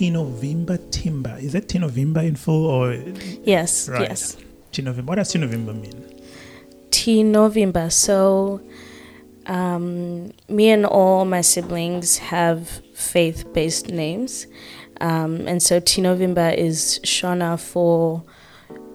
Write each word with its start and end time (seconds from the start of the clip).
Tinovimba 0.00 0.78
Timba. 0.90 1.38
Is 1.42 1.52
that 1.52 1.68
Tinovimba 1.68 2.26
in 2.26 2.34
full 2.34 2.64
or 2.64 2.94
Yes, 3.44 3.86
Right. 3.86 4.08
yes. 4.08 4.38
Tinovimba? 4.72 5.04
What 5.04 5.16
does 5.16 5.30
Tinovimba 5.34 5.78
mean? 5.78 6.04
Tinovimba. 6.90 7.92
So, 7.92 8.62
um, 9.44 10.32
me 10.48 10.70
and 10.70 10.86
all 10.86 11.26
my 11.26 11.42
siblings 11.42 12.16
have 12.16 12.80
faith 12.94 13.44
based 13.52 13.90
names. 13.90 14.46
Um, 15.02 15.46
and 15.46 15.62
so 15.62 15.80
Tinovimba 15.80 16.56
is 16.56 16.98
Shona 17.04 17.60
for 17.60 18.22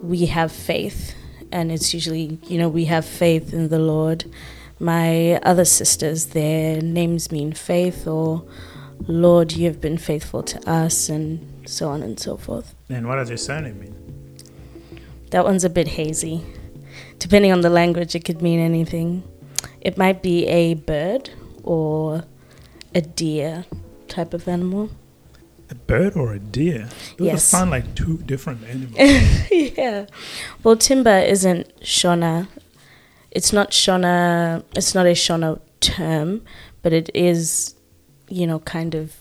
we 0.02 0.26
have 0.26 0.50
faith. 0.50 1.14
And 1.52 1.70
it's 1.70 1.94
usually, 1.94 2.40
you 2.48 2.58
know, 2.58 2.68
we 2.68 2.86
have 2.86 3.04
faith 3.04 3.52
in 3.54 3.68
the 3.68 3.78
Lord. 3.78 4.24
My 4.80 5.36
other 5.44 5.64
sisters, 5.64 6.26
their 6.26 6.82
names 6.82 7.30
mean 7.30 7.52
faith 7.52 8.08
or 8.08 8.42
Lord, 9.06 9.52
you 9.52 9.66
have 9.66 9.80
been 9.80 9.98
faithful 9.98 10.42
to 10.44 10.68
us, 10.70 11.08
and 11.08 11.68
so 11.68 11.88
on 11.88 12.02
and 12.02 12.18
so 12.18 12.36
forth. 12.36 12.74
And 12.88 13.06
what 13.06 13.16
does 13.16 13.28
your 13.28 13.36
surname 13.38 13.80
mean? 13.80 13.94
That 15.30 15.44
one's 15.44 15.64
a 15.64 15.70
bit 15.70 15.88
hazy. 15.88 16.44
Depending 17.18 17.52
on 17.52 17.60
the 17.60 17.70
language, 17.70 18.14
it 18.14 18.24
could 18.24 18.42
mean 18.42 18.60
anything. 18.60 19.22
It 19.80 19.96
might 19.96 20.22
be 20.22 20.46
a 20.46 20.74
bird 20.74 21.30
or 21.62 22.24
a 22.94 23.00
deer 23.00 23.64
type 24.08 24.34
of 24.34 24.48
animal. 24.48 24.90
A 25.70 25.74
bird 25.74 26.16
or 26.16 26.32
a 26.32 26.38
deer? 26.38 26.88
Those 27.18 27.26
Yes. 27.26 27.44
sound 27.44 27.70
like 27.70 27.94
two 27.94 28.18
different 28.18 28.64
animals. 28.68 28.96
yeah. 29.50 30.06
Well, 30.62 30.76
Timba 30.76 31.26
isn't 31.28 31.80
Shona. 31.80 32.48
It's 33.30 33.52
not 33.52 33.70
Shona. 33.72 34.62
It's 34.76 34.94
not 34.94 35.06
a 35.06 35.10
Shona 35.10 35.60
term, 35.80 36.42
but 36.82 36.92
it 36.92 37.10
is, 37.14 37.74
you 38.28 38.46
know, 38.46 38.58
kind 38.60 38.94
of, 38.94 39.14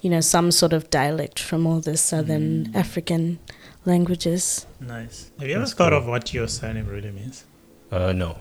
you 0.00 0.10
know, 0.10 0.20
some 0.20 0.50
sort 0.50 0.72
of 0.72 0.90
dialect 0.90 1.38
from 1.40 1.66
all 1.66 1.80
the 1.80 1.96
southern 1.96 2.66
Mm. 2.66 2.76
African 2.76 3.38
languages. 3.86 4.66
nice. 4.80 5.30
Have 5.38 5.48
you 5.48 5.54
ever 5.54 5.64
That's 5.64 5.74
thought 5.74 5.90
cool. 5.92 5.98
of 6.00 6.06
what 6.06 6.32
your 6.34 6.48
surname 6.48 6.86
really 6.86 7.10
means? 7.10 7.44
Uh, 7.90 8.12
no. 8.12 8.36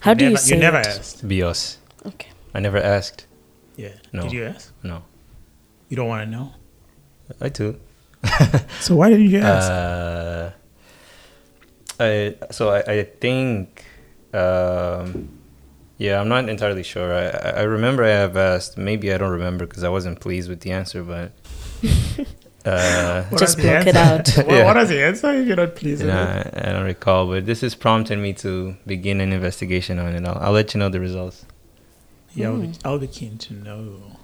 How 0.00 0.14
do 0.14 0.24
never, 0.24 0.32
you 0.32 0.36
say 0.38 0.54
You 0.54 0.60
never 0.60 0.78
it? 0.80 0.86
asked. 0.86 1.26
Biosse. 1.28 1.76
Okay. 2.06 2.28
I 2.54 2.60
never 2.60 2.78
asked. 2.78 3.26
Yeah. 3.76 3.92
No. 4.12 4.22
Did 4.22 4.32
you 4.32 4.44
ask? 4.44 4.72
No. 4.82 5.02
You 5.88 5.96
don't 5.96 6.08
want 6.08 6.24
to 6.24 6.30
know? 6.30 6.52
I 7.40 7.48
do. 7.48 7.76
So 8.80 8.96
why 8.96 9.10
didn't 9.10 9.30
you 9.30 9.38
ask? 9.40 9.70
Uh, 9.70 10.50
I 12.00 12.34
so 12.50 12.70
I, 12.70 12.80
I 12.92 13.02
think 13.04 13.84
um, 14.34 15.37
yeah 15.98 16.20
I'm 16.20 16.28
not 16.28 16.48
entirely 16.48 16.82
sure. 16.82 17.12
I 17.12 17.24
I 17.28 17.50
I 17.60 17.62
remember 17.76 18.02
I 18.04 18.14
have 18.24 18.36
asked. 18.36 18.78
Maybe 18.78 19.12
I 19.12 19.18
don't 19.18 19.32
remember 19.40 19.66
because 19.66 19.84
I 19.84 19.88
wasn't 19.90 20.20
pleased 20.20 20.48
with 20.48 20.60
the 20.60 20.72
answer, 20.72 21.02
but. 21.02 21.32
Uh, 22.64 23.22
Just 23.30 23.40
was 23.40 23.56
the 23.56 23.62
block 23.62 23.86
it 23.86 23.96
answer? 23.96 24.40
out. 24.42 24.46
what, 24.46 24.56
Yeah. 24.56 24.64
what 24.64 24.76
is 24.76 24.88
the 24.90 25.02
answer 25.02 25.32
if 25.32 25.46
you're 25.46 25.56
not 25.56 25.74
pleased 25.74 26.02
with 26.02 26.10
it? 26.10 26.14
nah, 26.14 26.68
I 26.68 26.72
don't 26.72 26.84
recall, 26.84 27.26
but 27.26 27.46
this 27.46 27.62
is 27.62 27.74
prompting 27.74 28.20
me 28.20 28.34
to 28.44 28.76
begin 28.84 29.20
an 29.22 29.32
investigation 29.32 29.98
on 29.98 30.12
it. 30.14 30.26
I'll, 30.26 30.36
I'll 30.38 30.52
let 30.52 30.74
you 30.74 30.78
know 30.80 30.90
the 30.90 31.00
results. 31.00 31.46
Yeah, 32.34 32.48
I'll 32.48 32.58
be, 32.60 32.66
Mm. 32.68 32.78
I'll 32.84 32.98
be 32.98 33.06
keen 33.06 33.38
to 33.38 33.54
know. 33.54 34.18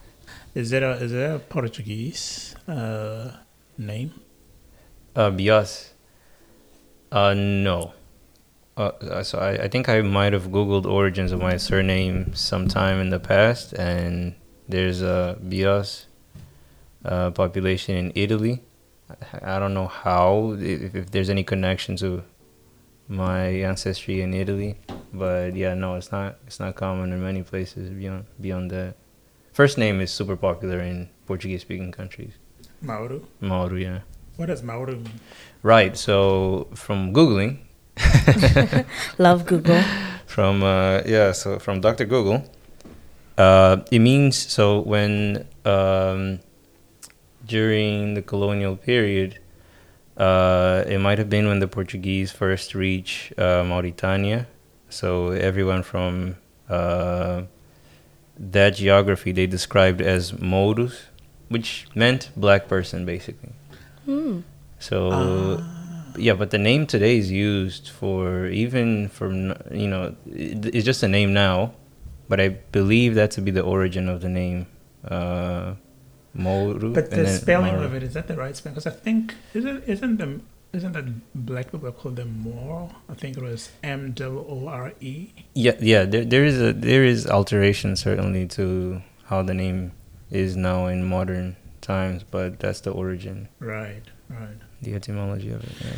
Is 0.55 0.69
there 0.71 0.85
a 0.85 0.93
is 0.97 1.13
there 1.13 1.37
a 1.37 1.39
Portuguese 1.39 2.55
uh, 2.69 3.31
name? 3.79 4.11
Uh, 5.17 5.31
Biosse. 5.31 5.91
Uh, 7.13 7.33
no. 7.35 7.95
Uh, 8.77 9.23
so 9.23 9.39
I, 9.39 9.65
I 9.65 9.69
think 9.69 9.89
I 9.89 10.03
might 10.03 10.33
have 10.33 10.49
Googled 10.49 10.85
origins 10.85 11.31
of 11.33 11.41
my 11.41 11.57
surname 11.57 12.35
sometime 12.35 13.01
in 13.01 13.11
the 13.11 13.21
past, 13.21 13.73
and 13.75 14.35
there's 14.69 15.01
a 15.01 15.39
Biosse 15.41 16.07
uh, 17.05 17.31
population 17.31 17.97
in 17.97 18.13
Italy. 18.15 18.63
I, 19.09 19.57
I 19.57 19.59
don't 19.61 19.75
know 19.75 19.87
how, 19.87 20.57
if, 20.59 20.95
if 20.95 21.11
there's 21.13 21.31
any 21.31 21.45
connection 21.45 21.97
to 21.97 22.25
my 23.07 23.47
ancestry 23.47 24.23
in 24.23 24.35
Italy, 24.35 24.77
but 25.13 25.55
yeah, 25.55 25.75
no, 25.75 25.95
it's 25.95 26.11
not. 26.11 26.39
It's 26.47 26.59
not 26.59 26.75
common 26.75 27.13
in 27.13 27.23
many 27.23 27.43
places 27.43 27.91
beyond 27.91 28.25
beyond 28.41 28.71
that. 28.71 28.97
First 29.53 29.79
name 29.79 30.01
is 30.01 30.11
super 30.11 30.37
popular 30.37 30.81
in 30.81 31.11
Portuguese-speaking 31.27 31.93
countries. 31.93 32.33
Mauro. 32.81 33.21
Mauro, 33.41 33.77
yeah. 33.77 34.01
What 34.37 34.47
does 34.47 34.63
Mauro 34.63 34.95
mean? 34.95 35.21
Right. 35.63 35.97
So 35.97 36.69
from 36.75 37.13
googling, 37.13 37.59
Love 39.19 39.47
Google. 39.47 39.83
from 40.27 40.63
uh, 40.63 41.03
yeah, 41.07 41.33
so 41.33 41.59
from 41.59 41.81
Dr. 41.81 42.05
Google, 42.05 42.45
uh, 43.39 43.79
it 43.91 43.99
means 44.01 44.37
so 44.37 44.81
when 44.81 45.47
um, 45.65 46.41
during 47.47 48.15
the 48.15 48.23
colonial 48.23 48.77
period, 48.77 49.39
uh, 50.17 50.85
it 50.87 50.99
might 50.99 51.19
have 51.19 51.31
been 51.31 51.47
when 51.47 51.59
the 51.61 51.69
Portuguese 51.69 52.33
first 52.33 52.75
reached 52.75 53.39
uh, 53.39 53.63
Mauritania. 53.65 54.47
So 54.89 55.31
everyone 55.31 55.83
from 55.83 56.37
uh, 56.69 57.43
that 58.39 58.77
geography 58.77 59.33
they 59.33 59.47
described 59.47 60.01
as 60.01 60.33
Modus, 60.41 61.07
which 61.49 61.87
meant 61.95 62.31
black 62.37 62.69
person 62.69 63.05
basically. 63.05 63.53
Hmm. 64.05 64.41
So 64.79 65.11
Ah. 65.13 65.74
Yeah, 66.17 66.35
but 66.35 66.51
the 66.51 66.59
name 66.59 66.87
today 66.87 67.17
is 67.19 67.31
used 67.31 67.89
for 67.89 68.47
even 68.47 69.09
from 69.09 69.55
you 69.71 69.89
know 69.89 70.15
it- 70.27 70.67
it's 70.75 70.85
just 70.85 71.03
a 71.03 71.09
name 71.09 71.33
now, 71.33 71.73
but 72.29 72.41
I 72.41 72.49
believe 72.73 73.15
that 73.15 73.31
to 73.33 73.41
be 73.41 73.51
the 73.51 73.63
origin 73.63 74.09
of 74.09 74.21
the 74.21 74.29
name, 74.29 74.67
uh, 75.09 75.75
Moru. 76.35 76.93
But 76.93 77.11
the 77.11 77.27
spelling 77.29 77.75
Mauro. 77.75 77.87
of 77.87 77.95
it 77.95 78.03
is 78.03 78.15
that 78.15 78.27
the 78.29 78.37
right 78.37 78.57
spelling? 78.57 78.75
Because 78.75 78.87
I 78.87 78.97
think 78.97 79.35
isn't 79.55 79.85
isn't 79.87 80.17
the 80.19 80.41
isn't 80.73 80.93
that 80.93 81.05
black 81.35 81.71
people 81.71 81.91
call 81.93 82.11
them 82.13 82.41
Moro? 82.43 82.91
I 83.09 83.15
think 83.15 83.37
it 83.37 83.43
was 83.43 83.71
M 83.83 84.15
O 84.21 84.45
O 84.49 84.67
R 84.69 84.93
E. 85.01 85.29
Yeah, 85.55 85.77
yeah. 85.81 86.05
There, 86.05 86.25
there 86.25 86.45
is 86.45 86.61
a 86.61 86.73
there 86.73 87.05
is 87.05 87.27
alteration 87.27 87.95
certainly 87.97 88.47
to 88.59 89.03
how 89.27 89.43
the 89.43 89.55
name 89.55 89.93
is 90.31 90.57
now 90.57 90.87
in 90.87 91.05
modern 91.05 91.55
times, 91.81 92.25
but 92.29 92.59
that's 92.59 92.81
the 92.81 92.91
origin, 92.91 93.49
Right, 93.61 94.03
right. 94.29 94.59
The 94.83 94.95
etymology 94.95 95.51
of 95.51 95.63
it. 95.65 95.73
Yeah. 95.81 95.93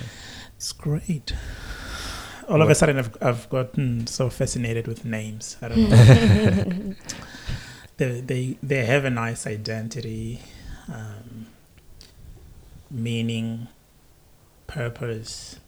It's 0.56 0.72
great. 0.72 1.34
All 2.48 2.62
of 2.62 2.70
a 2.70 2.74
sudden, 2.74 2.98
I've 2.98 3.16
I've 3.20 3.48
gotten 3.50 4.06
so 4.06 4.30
fascinated 4.30 4.86
with 4.86 5.04
names. 5.04 5.56
I 5.60 5.68
don't 5.68 5.90
know. 5.90 6.94
they 7.96 8.20
they 8.20 8.58
they 8.62 8.84
have 8.84 9.04
a 9.04 9.10
nice 9.10 9.46
identity, 9.46 10.40
um, 10.88 11.46
meaning, 12.90 13.68
purpose, 14.66 15.58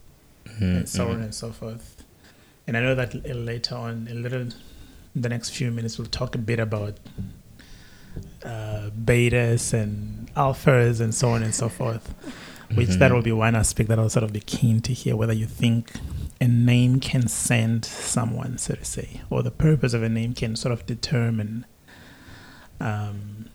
Mhm, 0.46 0.76
and 0.78 0.88
so 0.88 1.08
on 1.08 1.16
mhm. 1.18 1.24
and 1.24 1.34
so 1.34 1.50
forth. 1.52 2.04
And 2.66 2.76
I 2.76 2.80
know 2.80 2.94
that 2.94 3.14
later 3.34 3.74
on, 3.74 4.08
a 4.10 4.14
little, 4.14 4.42
in 4.42 4.52
the 5.14 5.28
next 5.28 5.50
few 5.50 5.70
minutes, 5.70 5.98
we'll 5.98 6.06
talk 6.06 6.34
a 6.34 6.38
bit 6.38 6.60
about 6.60 6.98
uh, 8.44 8.90
betas 9.04 9.72
and 9.72 10.32
alphas 10.34 11.00
and 11.00 11.14
so 11.14 11.30
on 11.30 11.42
and 11.42 11.54
so 11.54 11.68
forth. 11.68 12.14
Which 12.74 12.88
that 12.90 13.10
Mhm. 13.10 13.14
will 13.14 13.22
be 13.22 13.32
one 13.32 13.54
aspect 13.56 13.88
that 13.88 13.98
I'll 13.98 14.10
sort 14.10 14.24
of 14.24 14.32
be 14.32 14.40
keen 14.40 14.80
to 14.82 14.92
hear 14.92 15.16
whether 15.16 15.32
you 15.32 15.46
think 15.46 15.92
a 16.40 16.46
name 16.46 17.00
can 17.00 17.26
send 17.26 17.84
someone, 17.84 18.58
so 18.58 18.74
to 18.74 18.84
say, 18.84 19.22
or 19.30 19.42
the 19.42 19.50
purpose 19.50 19.94
of 19.94 20.02
a 20.02 20.08
name 20.08 20.34
can 20.34 20.54
sort 20.54 20.72
of 20.72 20.84
determine 20.86 21.64
um, 22.80 23.46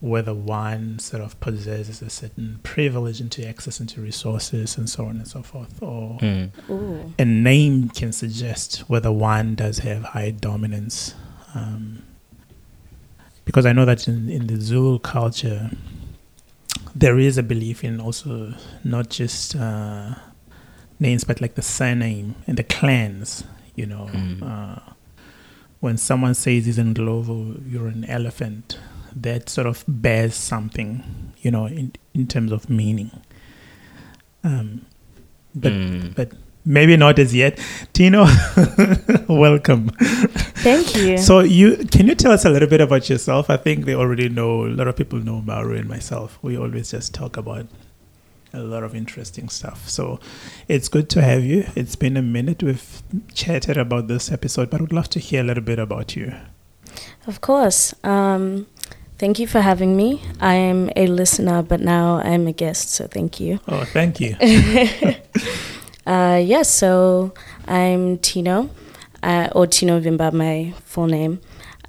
whether 0.00 0.32
one 0.32 0.98
sort 1.00 1.20
of 1.22 1.40
possesses 1.40 2.00
a 2.02 2.08
certain 2.10 2.60
privilege 2.62 3.20
into 3.20 3.44
access 3.48 3.80
into 3.80 4.00
resources 4.00 4.76
and 4.78 4.88
so 4.88 5.06
on 5.06 5.16
and 5.16 5.26
so 5.26 5.42
forth, 5.42 5.82
or 5.82 6.18
Mm. 6.20 7.12
A 7.18 7.24
name 7.24 7.88
can 7.88 8.12
suggest 8.12 8.84
whether 8.88 9.10
one 9.10 9.54
does 9.56 9.78
have 9.80 10.02
high 10.04 10.30
dominance. 10.30 11.14
Um, 11.54 12.02
because 13.44 13.64
I 13.66 13.72
know 13.72 13.86
that 13.86 14.06
in, 14.06 14.28
in 14.28 14.46
the 14.46 14.60
Zulu 14.60 14.98
culture, 15.00 15.70
there 16.94 17.18
is 17.18 17.38
a 17.38 17.42
belief 17.42 17.84
in 17.84 18.00
also 18.00 18.54
not 18.84 19.10
just 19.10 19.54
uh, 19.56 20.14
names, 21.00 21.24
but 21.24 21.40
like 21.40 21.54
the 21.54 21.62
surname 21.62 22.34
and 22.46 22.56
the 22.56 22.64
clans. 22.64 23.44
You 23.76 23.86
know, 23.86 24.08
Mm. 24.12 24.42
uh, 24.42 24.80
when 25.80 25.96
someone 25.96 26.34
says 26.34 26.66
he's 26.66 26.78
Ndlovu, 26.78 27.70
you're 27.70 27.86
an 27.86 28.04
elephant, 28.06 28.78
that 29.14 29.48
sort 29.48 29.66
of 29.68 29.84
bears 29.86 30.34
something, 30.34 31.04
you 31.40 31.50
know, 31.52 31.66
in, 31.66 31.92
in 32.14 32.26
terms 32.26 32.50
of 32.52 32.68
meaning. 32.68 33.10
Um, 34.42 34.84
but 35.54 35.72
Mm. 35.72 36.14
but 36.14 36.32
maybe 36.68 36.96
not 36.96 37.18
as 37.18 37.34
yet. 37.34 37.58
Tino, 37.92 38.26
welcome. 39.28 39.88
Thank 40.62 40.94
you. 40.96 41.18
So 41.18 41.40
you 41.40 41.76
can 41.90 42.06
you 42.06 42.14
tell 42.14 42.32
us 42.32 42.44
a 42.44 42.50
little 42.50 42.68
bit 42.68 42.80
about 42.80 43.08
yourself? 43.08 43.50
I 43.50 43.56
think 43.56 43.86
they 43.86 43.94
already 43.94 44.28
know 44.28 44.66
a 44.66 44.68
lot 44.68 44.86
of 44.88 44.96
people 44.96 45.18
know 45.18 45.40
Mauro 45.40 45.74
and 45.74 45.88
myself. 45.88 46.38
We 46.42 46.56
always 46.56 46.90
just 46.90 47.14
talk 47.14 47.36
about 47.36 47.66
a 48.52 48.60
lot 48.60 48.82
of 48.82 48.94
interesting 48.94 49.48
stuff. 49.48 49.88
So 49.88 50.20
it's 50.68 50.88
good 50.88 51.08
to 51.10 51.22
have 51.22 51.44
you. 51.44 51.66
It's 51.74 51.96
been 51.96 52.16
a 52.16 52.22
minute 52.22 52.62
we've 52.62 53.02
chatted 53.34 53.76
about 53.76 54.08
this 54.08 54.30
episode, 54.30 54.70
but 54.70 54.80
I 54.80 54.82
would 54.82 54.92
love 54.92 55.10
to 55.10 55.18
hear 55.18 55.40
a 55.40 55.44
little 55.44 55.64
bit 55.64 55.78
about 55.78 56.16
you. 56.16 56.34
Of 57.26 57.40
course. 57.40 57.94
Um, 58.04 58.66
Thank 59.18 59.40
you 59.40 59.48
for 59.48 59.60
having 59.60 59.96
me. 59.96 60.22
I 60.40 60.54
am 60.54 60.90
a 60.94 61.08
listener, 61.08 61.60
but 61.60 61.80
now 61.80 62.18
I'm 62.18 62.46
a 62.46 62.52
guest, 62.52 62.90
so 62.90 63.08
thank 63.08 63.40
you. 63.40 63.58
Oh, 63.66 63.84
thank 63.84 64.20
you. 64.20 64.36
uh, 66.08 66.36
yes, 66.42 66.70
so 66.70 67.34
I'm 67.66 68.16
Tino, 68.18 68.70
uh, 69.22 69.48
or 69.54 69.66
Tinovimba, 69.66 70.32
my 70.32 70.72
full 70.84 71.06
name. 71.06 71.40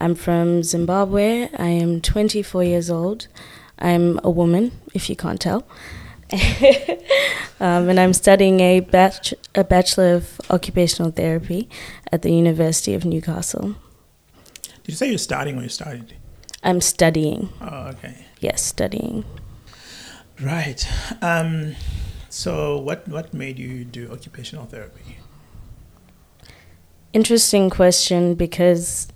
I'm 0.01 0.13
from 0.13 0.61
Zimbabwe. 0.61 1.49
I 1.57 1.67
am 1.67 2.01
24 2.01 2.63
years 2.63 2.89
old. 2.89 3.27
I'm 3.79 4.19
a 4.23 4.29
woman, 4.29 4.71
if 4.93 5.09
you 5.09 5.15
can't 5.15 5.39
tell. 5.39 5.65
um, 7.61 7.89
and 7.89 7.97
I'm 7.99 8.13
studying 8.13 8.59
a, 8.59 8.81
bach- 8.81 9.33
a 9.55 9.63
Bachelor 9.63 10.15
of 10.15 10.41
Occupational 10.49 11.11
Therapy 11.11 11.69
at 12.11 12.21
the 12.21 12.31
University 12.31 12.93
of 12.93 13.05
Newcastle. 13.05 13.75
Did 14.83 14.87
you 14.87 14.95
say 14.95 15.09
you're 15.09 15.17
starting 15.17 15.57
or 15.57 15.63
you 15.63 15.69
started? 15.69 16.13
I'm 16.61 16.81
studying. 16.81 17.49
Oh, 17.61 17.87
okay. 17.93 18.25
Yes, 18.41 18.61
studying. 18.61 19.23
Right. 20.41 20.85
Um, 21.21 21.75
so, 22.39 22.77
what 22.77 23.05
what 23.09 23.33
made 23.33 23.59
you 23.59 23.83
do 23.83 24.09
occupational 24.13 24.65
therapy? 24.65 25.17
Interesting 27.11 27.69
question 27.69 28.33
because 28.33 29.09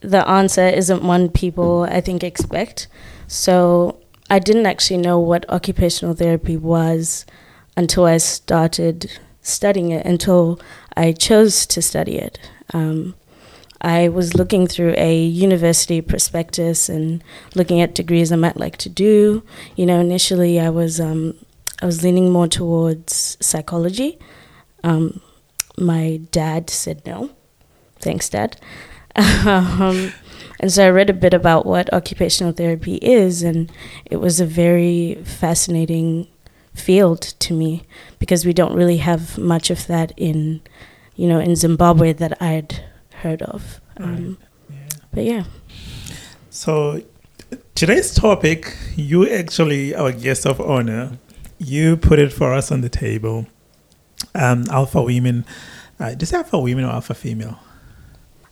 the 0.00 0.26
answer 0.26 0.66
isn't 0.66 1.02
one 1.02 1.28
people 1.28 1.82
I 1.82 2.00
think 2.00 2.24
expect. 2.24 2.88
So 3.26 4.00
I 4.30 4.38
didn't 4.38 4.64
actually 4.64 4.96
know 4.96 5.20
what 5.20 5.44
occupational 5.50 6.14
therapy 6.14 6.56
was 6.56 7.26
until 7.76 8.06
I 8.06 8.16
started 8.16 9.10
studying 9.42 9.90
it, 9.90 10.06
until 10.06 10.58
I 10.96 11.12
chose 11.12 11.66
to 11.66 11.82
study 11.82 12.16
it. 12.16 12.38
Um, 12.72 13.14
I 13.82 14.08
was 14.08 14.34
looking 14.34 14.66
through 14.66 14.94
a 14.96 15.22
university 15.22 16.00
prospectus 16.00 16.88
and 16.88 17.22
looking 17.54 17.82
at 17.82 17.94
degrees 17.94 18.32
I 18.32 18.36
might 18.36 18.56
like 18.56 18.78
to 18.78 18.88
do. 18.88 19.42
You 19.76 19.84
know, 19.84 20.00
initially 20.00 20.58
I 20.58 20.70
was 20.70 20.98
um, 20.98 21.34
I 21.82 21.86
was 21.86 22.02
leaning 22.02 22.30
more 22.30 22.48
towards 22.48 23.36
psychology. 23.40 24.18
Um, 24.84 25.20
my 25.78 26.20
dad 26.30 26.70
said 26.70 27.02
no. 27.06 27.30
Thanks, 28.00 28.28
Dad. 28.28 28.60
um, 29.16 30.12
and 30.60 30.72
so 30.72 30.86
I 30.86 30.90
read 30.90 31.10
a 31.10 31.14
bit 31.14 31.34
about 31.34 31.66
what 31.66 31.92
occupational 31.92 32.52
therapy 32.52 32.96
is, 32.96 33.42
and 33.42 33.70
it 34.04 34.16
was 34.16 34.40
a 34.40 34.46
very 34.46 35.16
fascinating 35.24 36.28
field 36.74 37.20
to 37.20 37.54
me 37.54 37.84
because 38.18 38.46
we 38.46 38.52
don't 38.52 38.74
really 38.74 38.98
have 38.98 39.36
much 39.36 39.70
of 39.70 39.86
that 39.86 40.12
in, 40.16 40.60
you 41.16 41.26
know, 41.28 41.40
in 41.40 41.56
Zimbabwe 41.56 42.12
that 42.14 42.40
I'd 42.40 42.84
heard 43.14 43.42
of. 43.42 43.80
Um, 43.96 44.38
right. 44.68 44.76
yeah. 44.76 44.98
But 45.12 45.24
yeah. 45.24 45.44
So 46.50 47.02
today's 47.74 48.14
topic, 48.14 48.76
you 48.96 49.28
actually, 49.28 49.94
our 49.94 50.12
guest 50.12 50.46
of 50.46 50.60
honor, 50.60 51.18
you 51.60 51.96
put 51.96 52.18
it 52.18 52.32
for 52.32 52.52
us 52.54 52.72
on 52.72 52.80
the 52.80 52.88
table. 52.88 53.46
Um, 54.34 54.64
alpha 54.70 55.02
women. 55.02 55.44
Uh, 55.98 56.14
does 56.14 56.32
alpha 56.32 56.58
women 56.58 56.84
or 56.84 56.90
alpha 56.90 57.14
female? 57.14 57.58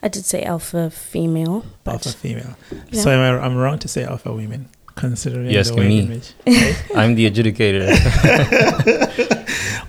I 0.03 0.09
did 0.09 0.25
say 0.25 0.45
alpha 0.45 0.91
female. 0.91 1.65
alpha 1.87 2.11
female. 2.11 2.57
Yeah. 2.91 3.03
So 3.03 3.11
I'm, 3.11 3.43
I'm 3.43 3.57
wrong 3.57 3.79
to 3.81 3.89
say 3.89 4.05
alpha 4.05 4.33
women, 4.33 4.69
considering 4.95 5.51
yes, 5.51 5.71
the 5.71 5.77
way 5.77 5.89
me. 5.89 6.01
Image, 6.01 6.35
I'm 6.95 7.15
the 7.15 7.29
adjudicator. 7.31 7.89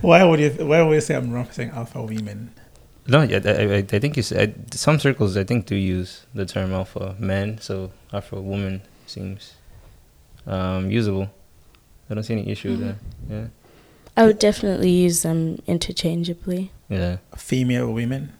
why 0.00 0.24
would 0.24 0.40
you? 0.40 0.50
Why 0.50 0.82
would 0.82 0.94
you 0.94 1.00
say 1.00 1.14
I'm 1.14 1.30
wrong 1.30 1.44
for 1.44 1.52
saying 1.52 1.70
alpha 1.70 2.02
women? 2.02 2.52
No, 3.06 3.22
yeah, 3.22 3.40
I, 3.44 3.50
I, 3.50 3.76
I 3.76 3.82
think 3.82 4.16
you 4.16 4.22
said 4.22 4.72
some 4.74 4.98
circles. 4.98 5.36
I 5.36 5.44
think 5.44 5.66
do 5.66 5.76
use 5.76 6.26
the 6.34 6.46
term 6.46 6.72
alpha 6.72 7.14
man, 7.18 7.58
so 7.60 7.92
alpha 8.12 8.40
woman 8.40 8.82
seems 9.06 9.54
um, 10.46 10.90
usable. 10.90 11.30
I 12.10 12.14
don't 12.14 12.22
see 12.22 12.34
any 12.34 12.48
issue 12.50 12.76
mm-hmm. 12.76 12.82
there. 12.82 12.98
Yeah. 13.28 13.46
I 14.16 14.26
would 14.26 14.38
definitely 14.38 14.90
use 14.90 15.22
them 15.22 15.62
interchangeably. 15.66 16.72
Yeah. 16.88 17.18
Female 17.36 17.92
women. 17.92 18.32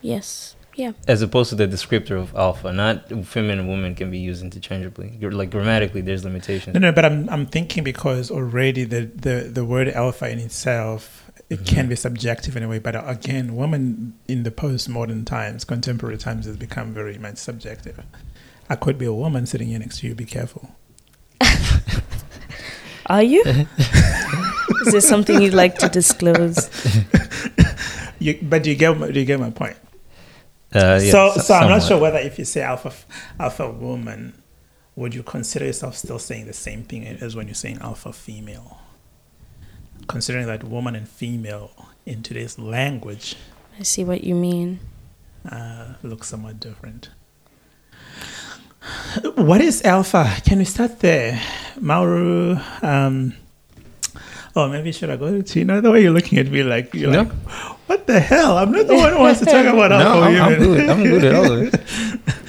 Yes. 0.00 0.54
Yeah. 0.76 0.92
As 1.08 1.22
opposed 1.22 1.50
to 1.50 1.56
the 1.56 1.66
descriptor 1.66 2.12
of 2.12 2.34
alpha, 2.36 2.72
not 2.72 3.08
feminine 3.26 3.58
and 3.58 3.68
woman 3.68 3.96
can 3.96 4.12
be 4.12 4.18
used 4.18 4.44
interchangeably. 4.44 5.18
Like 5.20 5.50
grammatically, 5.50 6.02
there's 6.02 6.24
limitations. 6.24 6.74
No, 6.74 6.80
no, 6.80 6.92
but 6.92 7.04
I'm 7.04 7.28
I'm 7.30 7.46
thinking 7.46 7.82
because 7.82 8.30
already 8.30 8.84
the 8.84 9.06
the, 9.06 9.50
the 9.52 9.64
word 9.64 9.88
alpha 9.88 10.30
in 10.30 10.38
itself 10.38 11.28
it 11.50 11.56
mm-hmm. 11.56 11.64
can 11.64 11.88
be 11.88 11.96
subjective 11.96 12.56
in 12.56 12.62
a 12.62 12.68
way. 12.68 12.78
But 12.78 12.94
again, 13.08 13.56
woman 13.56 14.14
in 14.28 14.44
the 14.44 14.52
postmodern 14.52 15.26
times, 15.26 15.64
contemporary 15.64 16.18
times, 16.18 16.46
has 16.46 16.56
become 16.56 16.94
very 16.94 17.18
much 17.18 17.38
subjective. 17.38 18.00
I 18.70 18.76
could 18.76 18.98
be 18.98 19.06
a 19.06 19.12
woman 19.12 19.46
sitting 19.46 19.68
here 19.68 19.80
next 19.80 19.98
to 20.00 20.06
you. 20.06 20.14
Be 20.14 20.26
careful. 20.26 20.70
Are 23.08 23.22
you? 23.22 23.42
Is 24.86 24.92
there 24.92 25.00
something 25.00 25.40
you'd 25.40 25.54
like 25.54 25.78
to 25.78 25.88
disclose? 25.88 26.70
you, 28.18 28.38
but 28.42 28.62
do 28.62 28.70
you 28.70 28.76
get 28.76 28.98
do 29.12 29.18
you 29.18 29.26
get 29.26 29.40
my 29.40 29.50
point? 29.50 29.76
Uh, 30.74 31.00
yeah, 31.02 31.10
so, 31.10 31.32
so 31.40 31.54
I'm 31.54 31.70
not 31.70 31.82
sure 31.82 31.98
whether 31.98 32.18
if 32.18 32.38
you 32.38 32.44
say 32.44 32.60
alpha 32.60 32.92
alpha 33.40 33.70
woman, 33.70 34.34
would 34.96 35.14
you 35.14 35.22
consider 35.22 35.64
yourself 35.64 35.96
still 35.96 36.18
saying 36.18 36.46
the 36.46 36.52
same 36.52 36.82
thing 36.82 37.06
as 37.06 37.34
when 37.34 37.46
you're 37.46 37.54
saying 37.54 37.78
alpha 37.80 38.12
female? 38.12 38.80
Considering 40.06 40.46
that 40.46 40.64
woman 40.64 40.94
and 40.94 41.08
female 41.08 41.70
in 42.04 42.22
today's 42.22 42.58
language, 42.58 43.36
I 43.78 43.82
see 43.82 44.04
what 44.04 44.24
you 44.24 44.34
mean. 44.34 44.80
Uh, 45.50 45.94
look 46.02 46.24
somewhat 46.24 46.60
different. 46.60 47.10
What 49.36 49.60
is 49.60 49.82
alpha? 49.84 50.30
Can 50.44 50.58
we 50.58 50.64
start 50.64 51.00
there, 51.00 51.40
Mauro? 51.80 52.60
Um, 52.82 53.34
oh, 54.54 54.68
maybe 54.68 54.92
should 54.92 55.10
I 55.10 55.16
go 55.16 55.30
to 55.30 55.42
Tino? 55.42 55.80
The 55.80 55.90
way 55.90 56.02
you're 56.02 56.12
looking 56.12 56.38
at 56.38 56.48
me, 56.48 56.62
like 56.62 56.94
you're 56.94 57.10
no. 57.10 57.22
like, 57.22 57.32
what 57.86 58.06
the 58.06 58.20
hell? 58.20 58.58
I'm 58.58 58.72
not 58.72 58.86
the 58.86 58.96
one 58.96 59.12
who 59.12 59.18
wants 59.18 59.40
to 59.40 59.46
talk 59.46 59.66
about 59.66 59.92
alpha. 59.92 60.04
No, 60.04 60.22
I'm, 60.22 60.42
I'm 60.42 60.58
good. 60.58 60.88
I'm 60.88 61.02
good 61.02 61.24
at 61.24 61.34
all. 61.34 61.70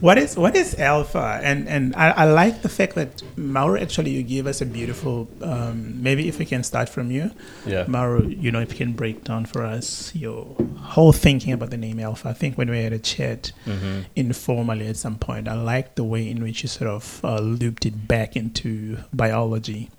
what 0.00 0.18
is 0.18 0.36
what 0.36 0.54
is 0.56 0.78
alpha? 0.78 1.40
And 1.42 1.68
and 1.68 1.94
I, 1.96 2.10
I 2.10 2.24
like 2.24 2.62
the 2.62 2.68
fact 2.68 2.94
that 2.94 3.22
Mauro 3.36 3.80
actually 3.80 4.10
you 4.10 4.22
gave 4.22 4.46
us 4.46 4.60
a 4.60 4.66
beautiful. 4.66 5.28
Um, 5.40 6.02
maybe 6.02 6.28
if 6.28 6.38
we 6.38 6.44
can 6.44 6.62
start 6.62 6.88
from 6.88 7.10
you, 7.10 7.30
yeah, 7.64 7.84
Mauro. 7.88 8.22
You 8.22 8.50
know, 8.50 8.60
if 8.60 8.72
you 8.72 8.76
can 8.76 8.92
break 8.92 9.24
down 9.24 9.46
for 9.46 9.64
us 9.64 10.14
your 10.14 10.54
whole 10.80 11.12
thinking 11.12 11.52
about 11.52 11.70
the 11.70 11.76
name 11.76 11.98
alpha. 12.00 12.28
I 12.28 12.32
think 12.32 12.56
when 12.56 12.70
we 12.70 12.82
had 12.82 12.92
a 12.92 12.98
chat 12.98 13.52
mm-hmm. 13.64 14.02
informally 14.14 14.86
at 14.86 14.96
some 14.96 15.16
point, 15.16 15.48
I 15.48 15.54
liked 15.54 15.96
the 15.96 16.04
way 16.04 16.28
in 16.28 16.42
which 16.42 16.62
you 16.62 16.68
sort 16.68 16.90
of 16.90 17.20
uh, 17.24 17.40
looped 17.40 17.86
it 17.86 18.06
back 18.06 18.36
into 18.36 18.98
biology. 19.12 19.90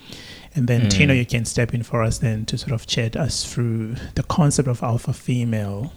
And 0.55 0.67
then 0.67 0.83
mm. 0.83 0.89
Tino, 0.89 1.13
you 1.13 1.25
can 1.25 1.45
step 1.45 1.73
in 1.73 1.83
for 1.83 2.01
us 2.01 2.17
then 2.17 2.45
to 2.45 2.57
sort 2.57 2.71
of 2.71 2.87
chat 2.87 3.15
us 3.15 3.45
through 3.45 3.95
the 4.15 4.23
concept 4.23 4.67
of 4.67 4.81
alpha 4.81 5.13
female, 5.13 5.93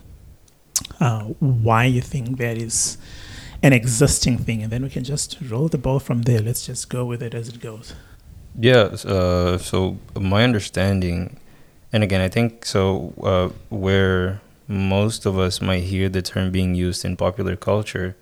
uh, 1.01 1.23
why 1.39 1.85
you 1.85 2.03
think 2.03 2.37
that 2.39 2.59
is 2.59 2.99
an 3.63 3.73
existing 3.73 4.39
thing, 4.39 4.63
and 4.63 4.73
then 4.73 4.83
we 4.83 4.91
can 4.91 5.05
just 5.05 5.37
roll 5.41 5.69
the 5.69 5.79
ball 5.79 6.01
from 6.01 6.23
there. 6.23 6.41
Let's 6.41 6.67
just 6.67 6.89
go 6.89 7.05
with 7.05 7.23
it 7.23 7.35
as 7.35 7.49
it 7.49 7.61
goes. 7.61 7.95
Yeah. 8.59 8.95
Uh, 9.05 9.59
so 9.59 9.99
my 10.19 10.45
understanding, 10.45 11.39
and 11.93 12.03
again, 12.03 12.21
I 12.21 12.29
think 12.29 12.65
so. 12.65 13.13
Uh, 13.23 13.49
where 13.69 14.41
most 14.67 15.27
of 15.27 15.39
us 15.39 15.61
might 15.61 15.83
hear 15.83 16.09
the 16.09 16.23
term 16.23 16.51
being 16.51 16.75
used 16.75 17.05
in 17.05 17.17
popular 17.17 17.57
culture 17.57 18.17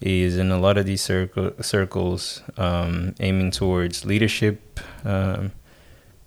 is 0.00 0.36
in 0.36 0.52
a 0.52 0.58
lot 0.58 0.78
of 0.78 0.86
these 0.86 1.02
circle, 1.02 1.50
circles 1.60 2.42
um, 2.56 3.14
aiming 3.20 3.50
towards 3.50 4.04
leadership, 4.04 4.78
um, 5.04 5.50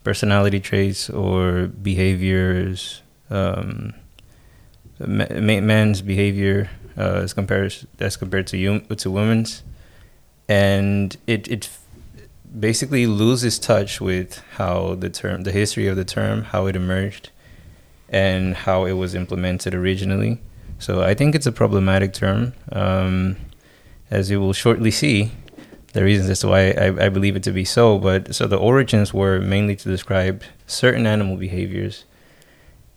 personality 0.04 0.60
traits 0.60 1.10
or 1.10 1.68
behaviors, 1.68 3.02
um, 3.30 3.94
man's 5.00 6.02
behavior 6.02 6.70
uh, 7.02 7.22
as 7.24 7.34
compared 7.34 7.74
as 8.00 8.16
compared 8.18 8.48
to 8.48 8.58
you 8.58 8.80
to 8.82 9.12
women's, 9.12 9.64
and 10.48 11.18
it 11.26 11.48
it 11.48 11.70
basically 12.60 13.08
loses 13.08 13.58
touch 13.58 14.02
with 14.02 14.44
how 14.58 14.96
the 14.96 15.10
term, 15.10 15.44
the 15.44 15.52
history 15.52 15.88
of 15.88 15.96
the 15.96 16.06
term, 16.06 16.44
how 16.44 16.68
it 16.68 16.76
emerged, 16.76 17.30
and 18.10 18.56
how 18.56 18.86
it 18.86 18.94
was 18.94 19.16
implemented 19.16 19.74
originally. 19.74 20.40
So 20.80 21.02
I 21.02 21.14
think 21.14 21.36
it's 21.36 21.46
a 21.46 21.52
problematic 21.52 22.14
term, 22.14 22.54
um, 22.72 23.38
as 24.10 24.30
you 24.32 24.40
will 24.40 24.54
shortly 24.54 24.92
see 24.92 25.32
the 25.94 26.04
reasons 26.04 26.30
as 26.30 26.40
to 26.40 26.48
why 26.48 26.72
I, 26.72 27.06
I 27.06 27.10
believe 27.10 27.36
it 27.36 27.44
to 27.44 27.52
be 27.52 27.66
so. 27.66 27.98
But 27.98 28.36
so 28.36 28.48
the 28.48 28.58
origins 28.58 29.14
were 29.14 29.40
mainly 29.40 29.76
to 29.76 29.90
describe 29.90 30.44
certain 30.68 31.06
animal 31.06 31.38
behaviors 31.38 32.06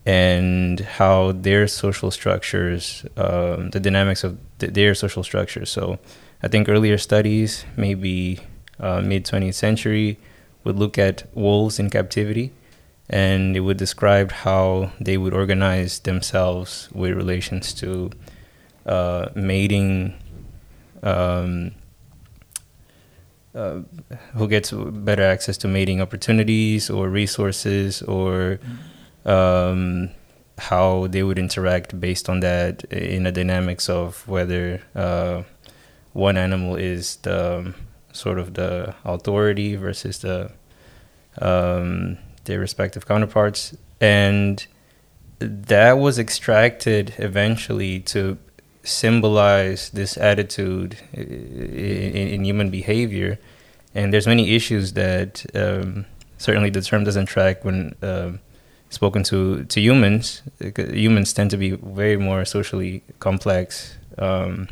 and 0.07 0.81
how 0.81 1.33
their 1.33 1.67
social 1.67 2.11
structures, 2.11 3.07
um, 3.17 3.71
the 3.71 3.81
dynamics 3.81 4.23
of 4.23 4.39
th- 4.59 4.73
their 4.73 4.95
social 4.95 5.23
structures. 5.23 5.71
So 5.71 5.99
I 6.43 6.49
think 6.49 6.69
earlier 6.69 6.99
studies, 6.99 7.65
maybe 7.77 8.41
uh, 8.79 9.01
mid 9.01 9.25
20th 9.25 9.55
century, 9.55 10.19
would 10.63 10.77
look 10.77 10.99
at 10.99 11.25
wolves 11.35 11.79
in 11.79 11.91
captivity 11.91 12.53
and 13.09 13.57
it 13.57 13.61
would 13.61 13.77
describe 13.77 14.33
how 14.33 14.91
they 15.01 15.17
would 15.17 15.35
organize 15.35 16.01
themselves 16.01 16.89
with 16.93 17.13
relations 17.13 17.73
to 17.75 18.11
uh, 18.87 19.29
mating. 19.35 20.15
Um, 21.03 21.73
uh, 23.55 23.81
who 24.33 24.49
gets 24.49 24.73
better 24.73 25.23
access 25.23 25.57
to 25.57 25.69
mating 25.69 26.01
opportunities 26.01 26.91
or 26.91 27.09
resources 27.09 28.03
or 28.03 28.59
um, 29.25 30.11
how 30.59 31.07
they 31.09 31.23
would 31.23 31.39
interact 31.39 31.99
based 31.99 32.29
on 32.29 32.41
that 32.41 32.85
in 32.85 33.25
the 33.25 33.33
dynamics 33.33 33.89
of 33.89 34.27
whether 34.29 34.83
uh, 34.95 35.43
one 36.13 36.37
animal 36.37 36.77
is 36.77 37.17
the 37.17 37.59
um, 37.59 37.75
sort 38.13 38.39
of 38.39 38.55
the 38.55 38.95
authority 39.05 39.75
versus 39.75 40.19
the 40.19 40.51
um, 41.41 42.19
their 42.45 42.61
respective 42.61 43.07
counterparts. 43.07 43.77
And 44.01 44.65
that 45.39 45.95
was 45.95 46.19
extracted 46.19 47.15
eventually 47.19 48.01
to 48.01 48.39
symbolize 48.85 49.91
this 49.91 50.17
attitude 50.17 50.99
in, 51.13 51.25
in, 51.25 52.45
human 52.45 52.71
behavior. 52.71 53.39
And 53.95 54.13
there's 54.13 54.27
many 54.27 54.55
issues 54.55 54.93
that 54.93 55.45
um, 55.55 56.05
certainly 56.39 56.71
the 56.71 56.83
term 56.83 57.05
doesn't 57.05 57.27
track 57.27 57.65
when 57.65 57.95
uh, 58.03 58.33
spoken 58.95 59.23
to 59.23 59.65
to 59.65 59.81
humans 59.81 60.43
humans 60.77 61.33
tend 61.33 61.51
to 61.51 61.57
be 61.57 61.71
very 61.71 62.17
more 62.17 62.45
socially 62.45 63.03
complex 63.19 63.97
um, 64.19 64.69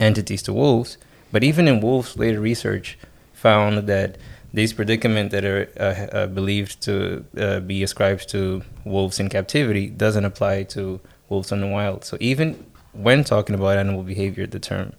entities 0.00 0.42
to 0.42 0.52
wolves 0.52 0.98
but 1.32 1.42
even 1.42 1.68
in 1.68 1.80
wolves 1.80 2.16
later 2.16 2.40
research 2.40 2.98
found 3.32 3.86
that 3.88 4.16
these 4.56 4.72
predicaments 4.72 5.32
that 5.32 5.44
are 5.44 5.68
uh, 5.78 6.16
uh, 6.16 6.26
believed 6.26 6.80
to 6.80 7.24
uh, 7.36 7.60
be 7.60 7.82
ascribed 7.82 8.28
to 8.30 8.62
wolves 8.84 9.20
in 9.20 9.28
captivity 9.28 9.88
doesn't 9.88 10.24
apply 10.24 10.62
to 10.62 10.98
wolves 11.28 11.52
in 11.52 11.60
the 11.60 11.66
wild. 11.66 12.04
So 12.04 12.16
even 12.20 12.64
when 12.92 13.22
talking 13.22 13.54
about 13.54 13.76
animal 13.76 14.02
behavior, 14.02 14.46
the 14.46 14.58
term 14.58 14.94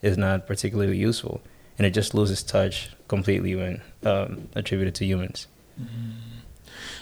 is 0.00 0.16
not 0.16 0.46
particularly 0.46 0.96
useful, 0.96 1.42
and 1.76 1.86
it 1.86 1.90
just 1.90 2.14
loses 2.14 2.42
touch 2.42 2.90
completely 3.08 3.54
when 3.54 3.82
um, 4.04 4.48
attributed 4.54 4.94
to 4.96 5.04
humans. 5.04 5.46
Mm-hmm. 5.78 6.33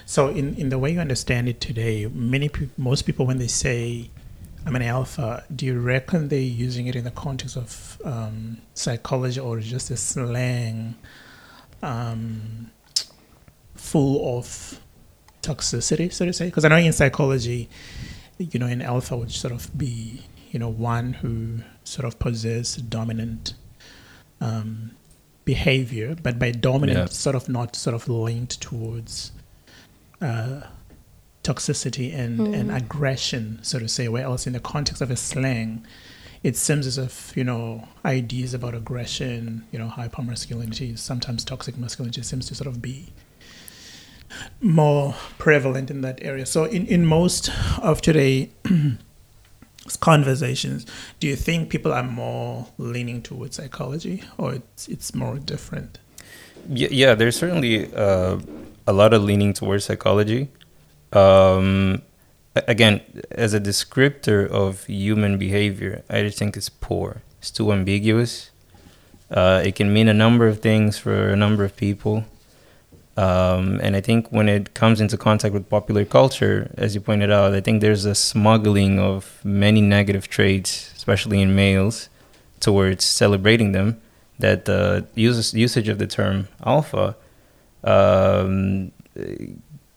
So, 0.07 0.29
in, 0.29 0.55
in 0.57 0.69
the 0.69 0.79
way 0.79 0.93
you 0.93 1.01
understand 1.01 1.49
it 1.49 1.61
today, 1.61 2.07
many 2.07 2.49
pe- 2.49 2.69
most 2.77 3.03
people 3.03 3.27
when 3.27 3.39
they 3.39 3.47
say 3.47 4.11
I'm 4.65 4.77
an 4.77 4.83
alpha, 4.83 5.45
do 5.55 5.67
you 5.67 5.79
reckon 5.79 6.29
they're 6.29 6.39
using 6.39 6.87
it 6.87 6.95
in 6.95 7.05
the 7.05 7.11
context 7.11 7.57
of 7.57 8.01
um, 8.05 8.59
psychology 8.75 9.41
or 9.41 9.59
just 9.59 9.91
a 9.91 9.97
slang 9.97 10.95
um, 11.83 12.71
full 13.75 14.39
of 14.39 14.81
toxicity, 15.43 16.13
so 16.13 16.27
to 16.27 16.33
say? 16.33 16.47
Because 16.47 16.65
I 16.65 16.69
know 16.69 16.77
in 16.77 16.93
psychology, 16.93 17.69
you 18.39 18.61
know, 18.61 18.67
an 18.67 18.83
alpha 18.83 19.17
would 19.17 19.33
sort 19.33 19.53
of 19.53 19.77
be, 19.77 20.23
you 20.53 20.61
know, 20.61 20.69
one 20.69 21.15
who 21.15 21.59
sort 21.83 22.07
of 22.07 22.21
possesses 22.21 22.77
dominant 22.77 23.55
um, 24.41 24.93
behavior, 25.45 26.15
but 26.23 26.39
by 26.39 26.53
dominant, 26.53 26.99
yeah. 26.99 27.07
sort 27.07 27.35
of 27.35 27.49
not 27.49 27.75
sort 27.75 27.95
of 27.95 28.09
linked 28.09 28.61
towards 28.61 29.33
uh, 30.23 30.63
toxicity 31.43 32.15
and, 32.15 32.39
mm. 32.39 32.55
and 32.55 32.71
aggression, 32.71 33.59
so 33.63 33.79
to 33.79 33.89
say, 33.89 34.09
where 34.09 34.25
else 34.25 34.47
in 34.47 34.53
the 34.53 34.61
context 34.61 35.03
of 35.03 35.11
a 35.11 35.17
slang, 35.17 35.85
it 36.43 36.57
seems 36.57 36.87
as 36.87 36.99
if, 36.99 37.37
you 37.37 37.45
know, 37.45 37.89
ideas 38.05 38.55
about 38.55 38.75
aggression, 38.75 39.65
you 39.71 39.79
know, 39.79 39.89
hypermasculinity, 39.89 40.99
sometimes 40.99 41.45
toxic 41.45 41.77
masculinity 41.77 42.23
seems 42.23 42.47
to 42.47 42.55
sort 42.55 42.69
of 42.69 42.81
be 42.81 43.13
more 44.61 45.15
prevalent 45.39 45.91
in 45.91 46.01
that 46.01 46.19
area. 46.23 46.47
So 46.47 46.65
in, 46.65 46.87
in 46.87 47.07
most 47.07 47.51
of 47.81 48.01
today 48.01 48.51
conversations, 50.01 50.87
do 51.21 51.27
you 51.27 51.37
think 51.37 51.71
people 51.71 51.93
are 51.93 52.03
more 52.03 52.67
leaning 52.79 53.23
towards 53.23 53.57
psychology 53.57 54.23
or 54.39 54.55
it's, 54.55 54.89
it's 54.89 55.15
more 55.15 55.39
different? 55.39 55.99
Yeah, 56.69 56.89
yeah 56.91 57.15
there's 57.15 57.37
certainly 57.37 57.93
uh, 57.95 58.39
a 58.87 58.93
lot 58.93 59.13
of 59.13 59.23
leaning 59.23 59.53
towards 59.53 59.85
psychology. 59.85 60.49
Um, 61.13 62.03
again, 62.55 63.01
as 63.31 63.55
a 63.55 63.61
descriptor 63.61 64.49
of 64.49 64.85
human 64.87 65.39
behavior, 65.39 66.03
I 66.09 66.23
just 66.23 66.39
think 66.39 66.57
it's 66.57 66.69
poor. 66.69 67.23
It's 67.39 67.51
too 67.51 67.73
ambiguous. 67.73 68.51
Uh, 69.31 69.63
it 69.65 69.75
can 69.75 69.93
mean 69.93 70.09
a 70.09 70.15
number 70.15 70.47
of 70.47 70.61
things 70.61 70.99
for 70.99 71.31
a 71.31 71.37
number 71.37 71.65
of 71.65 71.77
people. 71.77 72.25
Um, 73.17 73.79
and 73.83 73.95
I 73.95 74.01
think 74.01 74.29
when 74.31 74.49
it 74.49 74.75
comes 74.75 75.01
into 75.01 75.17
contact 75.17 75.53
with 75.53 75.69
popular 75.69 76.05
culture, 76.05 76.71
as 76.77 76.95
you 76.95 77.01
pointed 77.01 77.31
out, 77.31 77.55
I 77.55 77.61
think 77.61 77.81
there's 77.81 78.05
a 78.05 78.15
smuggling 78.15 78.99
of 78.99 79.41
many 79.45 79.81
negative 79.81 80.29
traits, 80.29 80.93
especially 80.97 81.41
in 81.41 81.55
males, 81.55 82.09
towards 82.61 83.05
celebrating 83.05 83.73
them. 83.73 84.01
That 84.39 84.65
the 84.65 85.07
use, 85.15 85.55
usage 85.55 85.89
of 85.89 85.99
the 85.99 86.07
term 86.07 86.49
alpha 86.65 87.17
um, 87.85 88.93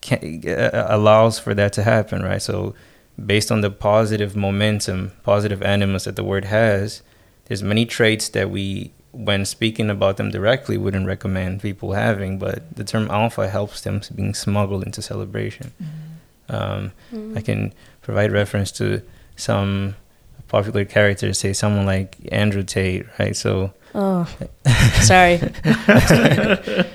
can, 0.01 0.43
uh, 0.47 0.87
allows 0.89 1.39
for 1.39 1.53
that 1.53 1.73
to 1.73 1.83
happen, 1.83 2.23
right? 2.23 2.41
So, 2.41 2.75
based 3.23 3.51
on 3.51 3.61
the 3.61 3.71
positive 3.71 4.35
momentum, 4.35 5.11
positive 5.23 5.61
animus 5.63 6.03
that 6.05 6.15
the 6.15 6.23
word 6.23 6.45
has, 6.45 7.01
there's 7.45 7.63
many 7.63 7.85
traits 7.85 8.29
that 8.29 8.49
we, 8.49 8.91
when 9.11 9.45
speaking 9.45 9.89
about 9.89 10.17
them 10.17 10.31
directly, 10.31 10.77
wouldn't 10.77 11.07
recommend 11.07 11.61
people 11.61 11.93
having. 11.93 12.37
But 12.37 12.75
the 12.75 12.83
term 12.83 13.09
alpha 13.09 13.49
helps 13.49 13.81
them 13.81 14.01
being 14.13 14.33
smuggled 14.33 14.83
into 14.83 15.01
celebration. 15.01 15.71
Mm-hmm. 15.81 16.55
Um, 16.55 16.91
mm-hmm. 17.11 17.37
I 17.37 17.41
can 17.41 17.73
provide 18.01 18.31
reference 18.31 18.71
to 18.73 19.01
some 19.35 19.95
popular 20.47 20.85
characters, 20.85 21.39
say 21.39 21.53
someone 21.53 21.85
like 21.85 22.17
Andrew 22.31 22.63
Tate, 22.63 23.05
right? 23.19 23.35
So. 23.35 23.73
Oh, 23.97 24.27
sorry. 25.01 25.37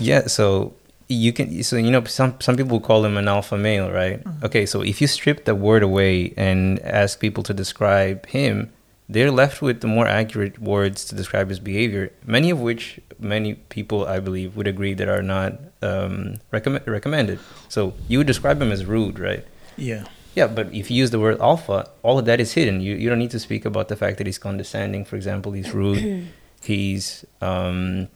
yeah, 0.00 0.26
so 0.26 0.74
you 1.08 1.32
can 1.32 1.62
so 1.62 1.76
you 1.76 1.90
know 1.90 2.04
some 2.04 2.34
some 2.40 2.56
people 2.56 2.80
call 2.80 3.04
him 3.04 3.16
an 3.16 3.26
alpha 3.26 3.56
male 3.56 3.90
right? 3.90 4.22
Mm-hmm. 4.22 4.44
okay 4.44 4.64
so 4.64 4.80
if 4.80 5.00
you 5.00 5.06
strip 5.06 5.44
the 5.44 5.54
word 5.54 5.82
away 5.82 6.32
and 6.36 6.78
ask 6.80 7.18
people 7.18 7.42
to 7.44 7.52
describe 7.52 8.26
him 8.26 8.72
they're 9.08 9.32
left 9.32 9.60
with 9.60 9.80
the 9.80 9.88
more 9.88 10.06
accurate 10.06 10.60
words 10.60 11.04
to 11.06 11.16
describe 11.16 11.48
his 11.48 11.58
behavior 11.58 12.12
many 12.24 12.48
of 12.48 12.60
which 12.60 13.00
many 13.18 13.54
people 13.54 14.06
i 14.06 14.20
believe 14.20 14.54
would 14.56 14.68
agree 14.68 14.94
that 14.94 15.08
are 15.08 15.22
not 15.22 15.58
um, 15.82 16.36
recommend, 16.50 16.86
recommended. 16.86 17.38
So 17.68 17.94
you 18.08 18.18
would 18.18 18.26
describe 18.26 18.60
him 18.60 18.70
as 18.70 18.84
rude 18.84 19.18
right? 19.18 19.44
Yeah. 19.76 20.04
Yeah 20.34 20.46
but 20.46 20.72
if 20.72 20.90
you 20.90 20.96
use 20.96 21.10
the 21.10 21.18
word 21.18 21.40
alpha 21.40 21.90
all 22.02 22.18
of 22.18 22.24
that 22.26 22.40
is 22.40 22.52
hidden. 22.52 22.80
You, 22.80 22.94
you 22.94 23.08
don't 23.08 23.18
need 23.18 23.30
to 23.32 23.40
speak 23.40 23.64
about 23.64 23.88
the 23.88 23.96
fact 23.96 24.18
that 24.18 24.26
he's 24.26 24.38
condescending 24.38 25.04
for 25.04 25.16
example 25.16 25.52
he's 25.52 25.72
rude. 25.72 26.28
He's 26.62 27.24
um, 27.40 28.08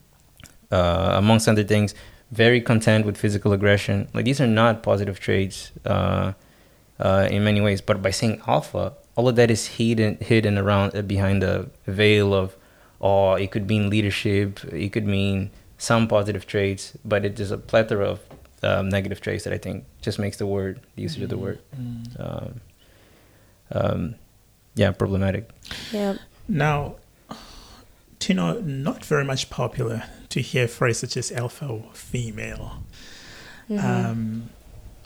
uh, 0.75 1.13
amongst 1.23 1.49
other 1.49 1.65
things 1.65 1.95
very 2.35 2.61
content 2.61 3.07
with 3.07 3.17
physical 3.17 3.53
aggression. 3.53 4.09
Like 4.13 4.25
these 4.25 4.41
are 4.41 4.47
not 4.47 4.83
positive 4.83 5.21
traits 5.21 5.71
uh, 5.85 6.33
uh, 6.99 7.29
in 7.31 7.45
many 7.45 7.61
ways. 7.61 7.81
But 7.81 8.03
by 8.03 8.11
saying 8.11 8.43
alpha, 8.47 8.95
all 9.15 9.29
of 9.29 9.37
that 9.37 9.51
is 9.51 9.67
hidden 9.79 10.19
hidden 10.21 10.59
around 10.59 10.97
uh, 10.97 11.03
behind 11.03 11.43
the 11.43 11.71
veil 11.87 12.35
of, 12.35 12.57
oh, 13.01 13.35
it 13.35 13.51
could 13.53 13.69
mean 13.69 13.91
leadership. 13.91 14.65
It 14.73 14.91
could 14.93 15.07
mean 15.07 15.51
some 15.79 16.09
positive 16.09 16.47
traits, 16.47 16.97
but 17.05 17.25
it 17.25 17.39
is 17.39 17.51
a 17.51 17.59
plethora 17.59 18.07
of 18.15 18.21
um, 18.63 18.89
negative 18.89 19.21
traits 19.21 19.45
that 19.45 19.53
I 19.53 19.59
think 19.59 19.85
just 20.01 20.19
makes 20.19 20.37
the 20.39 20.47
word 20.47 20.81
the 20.97 21.03
usage 21.03 21.17
mm-hmm. 21.17 21.25
of 21.25 21.31
the 21.31 21.39
word. 21.39 21.59
Mm-hmm. 21.77 22.23
Um, 22.23 22.61
um, 23.73 24.15
yeah, 24.75 24.91
problematic. 24.93 25.51
Yeah. 25.93 26.17
Now, 26.49 26.97
Tino, 28.19 28.61
not 28.61 29.05
very 29.05 29.25
much 29.25 29.51
popular 29.51 30.05
to 30.35 30.41
hear 30.41 30.67
phrases 30.67 31.13
such 31.13 31.17
as 31.17 31.31
alpha 31.31 31.65
or 31.65 31.85
female. 31.93 32.83
Mm-hmm. 33.71 33.87
Um, 33.87 34.51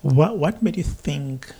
what 0.01 0.39
what 0.39 0.63
made 0.63 0.79
you 0.79 0.83
think 0.83 1.53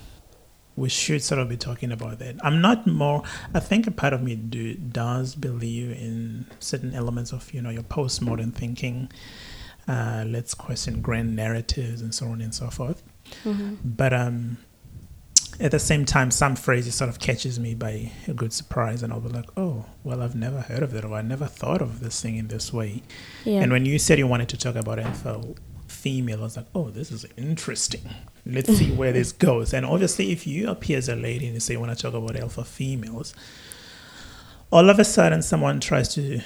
we 0.75 0.89
should 0.89 1.21
sort 1.21 1.39
of 1.39 1.49
be 1.49 1.55
talking 1.55 1.91
about 1.91 2.17
that? 2.17 2.43
I'm 2.43 2.61
not 2.61 2.87
more. 2.87 3.21
I 3.53 3.59
think 3.59 3.85
a 3.85 3.91
part 3.91 4.13
of 4.13 4.23
me 4.23 4.35
do, 4.35 4.73
does 4.73 5.35
believe 5.35 5.91
in 5.91 6.47
certain 6.59 6.95
elements 6.95 7.31
of 7.31 7.53
you 7.53 7.61
know 7.61 7.69
your 7.69 7.83
postmodern 7.83 8.55
thinking. 8.55 9.11
Uh, 9.87 10.23
let's 10.25 10.55
question 10.55 11.01
grand 11.01 11.35
narratives 11.35 12.01
and 12.01 12.13
so 12.13 12.25
on 12.27 12.41
and 12.41 12.53
so 12.53 12.71
forth. 12.71 13.03
Mm-hmm. 13.43 13.75
But 13.83 14.13
um, 14.13 14.57
at 15.59 15.71
the 15.71 15.79
same 15.79 16.05
time, 16.05 16.31
some 16.31 16.55
phrases 16.55 16.95
sort 16.95 17.09
of 17.09 17.19
catches 17.19 17.59
me 17.59 17.75
by 17.75 18.11
a 18.27 18.33
good 18.33 18.53
surprise, 18.53 19.03
and 19.03 19.11
I'll 19.11 19.19
be 19.19 19.29
like, 19.29 19.49
"Oh, 19.57 19.85
well, 20.03 20.21
I've 20.21 20.35
never 20.35 20.61
heard 20.61 20.83
of 20.83 20.91
that, 20.91 21.03
or 21.03 21.13
I 21.15 21.21
never 21.21 21.45
thought 21.45 21.81
of 21.81 21.99
this 21.99 22.21
thing 22.21 22.37
in 22.37 22.47
this 22.47 22.71
way." 22.71 23.03
Yeah. 23.43 23.61
And 23.61 23.71
when 23.71 23.85
you 23.85 23.99
said 23.99 24.19
you 24.19 24.27
wanted 24.27 24.49
to 24.49 24.57
talk 24.57 24.75
about 24.75 24.99
alpha 24.99 25.43
female, 25.87 26.39
I 26.41 26.43
was 26.43 26.57
like, 26.57 26.67
"Oh, 26.73 26.89
this 26.89 27.11
is 27.11 27.25
interesting. 27.35 28.01
Let's 28.45 28.77
see 28.77 28.91
where 28.91 29.11
this 29.11 29.31
goes." 29.47 29.73
And 29.73 29.85
obviously, 29.85 30.31
if 30.31 30.47
you 30.47 30.69
appear 30.69 30.97
as 30.97 31.09
a 31.09 31.15
lady 31.15 31.45
and 31.45 31.53
you 31.55 31.59
say 31.59 31.73
you 31.73 31.79
want 31.79 31.95
to 31.95 32.01
talk 32.01 32.13
about 32.13 32.37
alpha 32.37 32.63
females, 32.63 33.33
all 34.71 34.89
of 34.89 34.97
a 34.97 35.05
sudden 35.05 35.41
someone 35.41 35.79
tries 35.79 36.13
to 36.15 36.41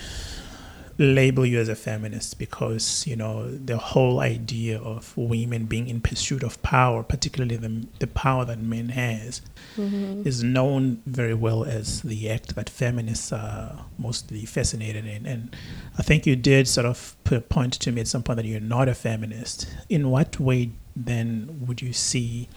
label 0.98 1.46
you 1.46 1.60
as 1.60 1.70
a 1.70 1.76
feminist 1.76 2.38
because 2.38 3.08
you 3.08 3.16
know 3.16 3.50
the 3.50 3.78
whole 3.78 4.20
idea 4.20 4.80
of 4.80 5.16
women 5.18 5.66
being 5.66 5.88
in 5.88 6.02
pursuit 6.02 6.44
of 6.44 6.62
power, 6.62 7.04
particularly 7.04 7.56
the 7.56 7.88
the 8.00 8.08
power 8.08 8.46
that 8.46 8.60
men 8.60 8.90
has, 8.90 9.42
Mm-hmm. 9.78 10.28
is 10.28 10.44
known 10.44 11.02
very 11.08 11.34
well 11.34 11.64
as 11.64 12.04
the 12.04 12.30
act 12.30 12.54
that 12.56 12.70
feminists 12.70 13.32
are 13.34 13.86
mostly 13.98 14.46
fascinated 14.46 15.08
in. 15.08 15.26
And 15.26 15.56
I 15.98 16.04
think 16.04 16.28
you 16.28 16.36
did 16.36 16.68
sort 16.68 16.86
of 16.86 17.16
put, 17.24 17.50
point 17.50 17.74
to 17.74 17.92
me 17.92 18.02
at 18.02 18.08
some 18.08 18.22
point 18.22 18.38
that 18.38 18.46
you're 18.46 18.60
not 18.60 18.88
a 18.88 18.94
feminist. 18.94 19.68
In 19.90 20.12
what 20.12 20.40
way 20.40 20.70
then 20.96 21.66
would 21.66 21.82
you 21.82 21.92
see? 21.94 22.50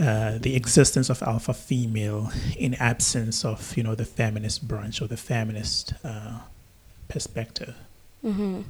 Uh, 0.00 0.38
the 0.38 0.54
existence 0.54 1.10
of 1.10 1.22
alpha 1.24 1.52
female 1.52 2.30
in 2.56 2.74
absence 2.74 3.44
of 3.44 3.76
you 3.76 3.82
know 3.82 3.96
the 3.96 4.04
feminist 4.04 4.66
branch 4.68 5.02
or 5.02 5.08
the 5.08 5.16
feminist 5.16 5.92
uh, 6.04 6.38
perspective. 7.08 7.74
hmm 8.22 8.62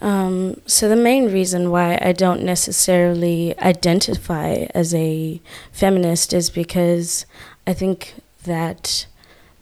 Um, 0.00 0.60
so 0.66 0.88
the 0.88 0.96
main 0.96 1.30
reason 1.32 1.70
why 1.70 1.96
I 2.02 2.10
don't 2.12 2.42
necessarily 2.42 3.56
identify 3.60 4.66
as 4.74 4.92
a 4.94 5.40
feminist 5.70 6.32
is 6.32 6.50
because 6.50 7.24
I 7.68 7.72
think 7.72 8.14
that 8.44 9.06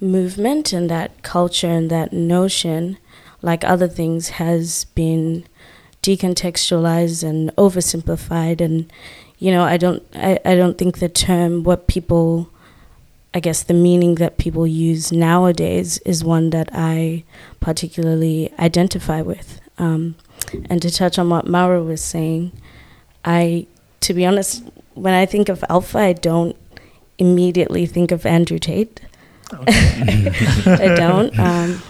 movement 0.00 0.72
and 0.72 0.88
that 0.88 1.22
culture 1.22 1.68
and 1.68 1.90
that 1.90 2.12
notion, 2.14 2.96
like 3.42 3.64
other 3.64 3.88
things, 3.88 4.30
has 4.40 4.86
been 4.94 5.44
decontextualized 6.02 7.22
and 7.22 7.54
oversimplified 7.56 8.60
and 8.60 8.90
you 9.38 9.50
know 9.50 9.64
I 9.64 9.76
don't 9.76 10.02
I, 10.14 10.38
I 10.44 10.54
don't 10.54 10.78
think 10.78 10.98
the 10.98 11.10
term 11.10 11.62
what 11.62 11.86
people 11.86 12.48
I 13.32 13.40
guess 13.40 13.62
the 13.62 13.74
meaning 13.74 14.16
that 14.16 14.38
people 14.38 14.66
use 14.66 15.12
nowadays 15.12 15.98
is 15.98 16.24
one 16.24 16.50
that 16.50 16.68
I 16.72 17.24
particularly 17.60 18.52
identify 18.58 19.22
with. 19.22 19.60
Um, 19.78 20.16
and 20.68 20.82
to 20.82 20.90
touch 20.90 21.18
on 21.18 21.30
what 21.30 21.46
Mauro 21.46 21.82
was 21.82 22.02
saying, 22.02 22.50
I, 23.24 23.66
to 24.00 24.14
be 24.14 24.26
honest, 24.26 24.64
when 24.94 25.14
I 25.14 25.26
think 25.26 25.48
of 25.48 25.64
alpha, 25.68 25.98
I 25.98 26.12
don't 26.12 26.56
immediately 27.18 27.86
think 27.86 28.10
of 28.10 28.26
Andrew 28.26 28.58
Tate. 28.58 29.00
I 29.52 30.94
don't. 30.96 31.38
Um, 31.38 31.82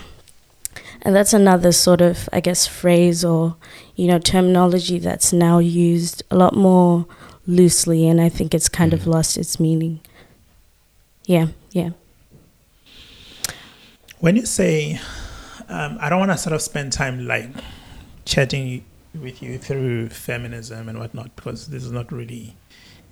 and 1.02 1.16
that's 1.16 1.32
another 1.32 1.73
sort 1.73 2.00
of, 2.02 2.28
I 2.32 2.40
guess, 2.40 2.66
phrase 2.66 3.25
or, 3.25 3.56
you 3.97 4.06
know, 4.06 4.18
terminology 4.18 4.99
that's 4.99 5.32
now 5.32 5.59
used 5.59 6.23
a 6.30 6.37
lot 6.37 6.54
more 6.54 7.06
loosely, 7.47 8.06
and 8.06 8.20
I 8.20 8.28
think 8.28 8.54
it's 8.54 8.68
kind 8.68 8.92
of 8.92 9.00
Mhm. 9.00 9.06
lost 9.14 9.38
its 9.38 9.59
meaning. 9.59 10.00
Yeah, 11.30 11.46
yeah. 11.70 11.90
When 14.18 14.34
you 14.34 14.44
say, 14.46 14.99
um, 15.68 15.96
I 16.00 16.08
don't 16.08 16.18
want 16.18 16.32
to 16.32 16.37
sort 16.37 16.54
of 16.54 16.60
spend 16.60 16.92
time 16.92 17.25
like 17.25 17.50
chatting 18.25 18.84
with 19.14 19.40
you 19.40 19.56
through 19.56 20.08
feminism 20.08 20.88
and 20.88 20.99
whatnot, 20.99 21.37
because 21.37 21.68
this 21.68 21.84
is 21.84 21.92
not 21.92 22.10
really 22.10 22.56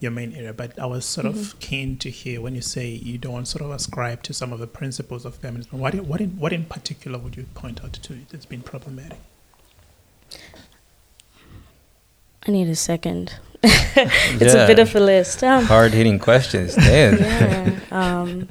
your 0.01 0.11
main 0.11 0.35
area, 0.35 0.53
but 0.53 0.77
I 0.81 0.87
was 0.87 1.05
sort 1.05 1.29
of 1.29 1.55
keen 1.61 1.97
to 1.99 2.11
hear 2.11 2.41
when 2.41 2.57
you 2.57 2.61
say 2.61 2.89
you 2.89 3.19
don't 3.19 3.47
sort 3.47 3.63
of 3.63 3.71
ascribe 3.71 4.25
to 4.25 4.35
some 4.35 4.53
of 4.53 4.59
the 4.59 4.67
principles 4.67 5.25
of 5.25 5.37
feminism. 5.37 5.79
What 5.79 5.95
in, 5.95 6.09
what 6.09 6.21
in, 6.21 6.31
what 6.41 6.53
in 6.53 6.65
particular 6.65 7.21
would 7.21 7.37
you 7.37 7.45
point 7.55 7.85
out 7.85 7.93
to 7.93 8.19
that's 8.31 8.47
been 8.47 8.63
problematic? 8.63 9.21
I 12.45 12.51
need 12.51 12.69
a 12.69 12.75
second. 12.75 13.37
it's 13.63 14.55
a 14.55 14.67
bit 14.67 14.79
of 14.79 14.95
a 14.95 15.01
list. 15.01 15.43
Um, 15.43 15.65
hard 15.65 15.93
hitting 15.93 16.19
questions. 16.19 16.77
Damn. 16.77 17.19
yeah. 17.19 17.81
Um, 17.91 18.49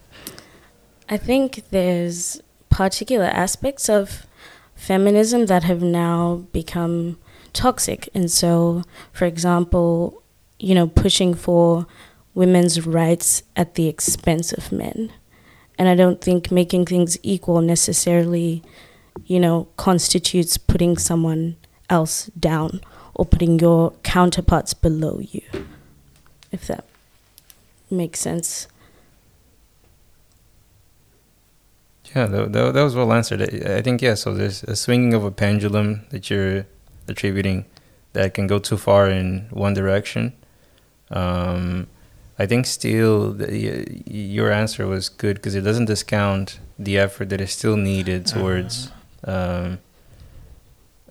I 1.08 1.16
think 1.16 1.64
there's 1.70 2.42
particular 2.70 3.26
aspects 3.26 3.88
of 3.90 4.28
feminism 4.76 5.46
that 5.46 5.64
have 5.64 5.82
now 5.82 6.46
become 6.52 7.18
toxic. 7.54 8.10
And 8.14 8.30
so, 8.30 8.84
for 9.14 9.26
example, 9.26 10.22
you 10.60 10.76
know, 10.76 10.88
pushing 10.88 11.34
for 11.34 11.88
women's 12.34 12.86
rights 12.86 13.44
at 13.56 13.76
the 13.76 13.88
expense 13.88 14.52
of 14.52 14.72
men. 14.72 15.14
And 15.78 15.88
I 15.88 15.96
don't 15.96 16.20
think 16.20 16.52
making 16.52 16.86
things 16.86 17.18
equal 17.24 17.62
necessarily, 17.62 18.64
you 19.26 19.40
know, 19.40 19.70
constitutes 19.78 20.58
putting 20.58 20.98
someone 20.98 21.56
else 21.90 22.26
down 22.40 22.82
or 23.18 23.26
putting 23.26 23.60
your 23.60 23.92
counterparts 24.04 24.74
below 24.74 25.20
you, 25.20 25.42
if 26.52 26.68
that 26.68 26.86
makes 27.90 28.20
sense. 28.20 28.68
Yeah, 32.16 32.28
that, 32.28 32.54
that, 32.54 32.74
that 32.74 32.84
was 32.84 32.96
well 32.96 33.12
answered. 33.12 33.42
I 33.42 33.82
think, 33.82 34.02
yeah, 34.02 34.14
so 34.14 34.34
there's 34.34 34.64
a 34.64 34.76
swinging 34.76 35.14
of 35.14 35.24
a 35.26 35.32
pendulum 35.32 36.06
that 36.12 36.30
you're 36.30 36.66
attributing 37.08 37.66
that 38.14 38.34
can 38.34 38.48
go 38.48 38.60
too 38.60 38.78
far 38.78 39.10
in 39.10 39.48
one 39.50 39.74
direction. 39.74 40.34
Um, 41.10 41.88
I 42.40 42.46
think 42.46 42.68
still 42.68 43.34
the, 43.34 44.04
your 44.06 44.52
answer 44.52 44.86
was 44.86 45.10
good 45.10 45.38
because 45.38 45.56
it 45.56 45.62
doesn't 45.62 45.86
discount 45.86 46.60
the 46.78 47.00
effort 47.00 47.30
that 47.30 47.42
is 47.42 47.52
still 47.52 47.76
needed 47.76 48.28
towards, 48.28 48.92
um, 49.24 49.80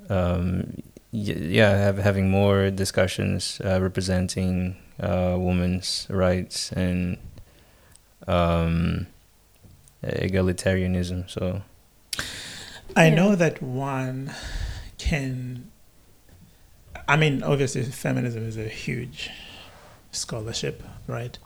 um, 0.09 0.83
yeah, 1.13 1.71
have, 1.77 1.99
having 1.99 2.31
more 2.31 2.71
discussions 2.71 3.61
uh, 3.65 3.81
representing 3.81 4.77
uh, 5.01 5.37
women's 5.39 6.07
rights 6.11 6.73
and 6.73 7.19
um, 8.27 9.07
egalitarianism. 10.03 11.29
So 11.31 11.63
I 12.97 13.09
Yeah. 13.09 13.15
know 13.15 13.37
that 13.37 13.63
one 13.63 14.33
can. 14.99 15.71
I 17.09 17.17
mean, 17.17 17.43
obviously, 17.43 17.85
feminism 17.85 18.47
is 18.49 18.57
a 18.57 18.69
huge 18.69 19.31
scholarship, 20.11 20.83
right? 21.07 21.39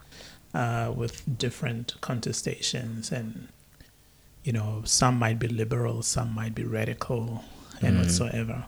Uh, 0.55 0.93
with 0.97 1.39
different 1.39 1.95
contestations, 2.01 3.13
and 3.13 3.49
you 4.43 4.53
know, 4.53 4.83
some 4.85 5.19
might 5.19 5.39
be 5.39 5.49
liberal, 5.49 6.03
some 6.03 6.35
might 6.35 6.55
be 6.55 6.65
radical, 6.65 7.45
and 7.83 7.97
Mhm. 7.97 8.01
whatsoever. 8.01 8.65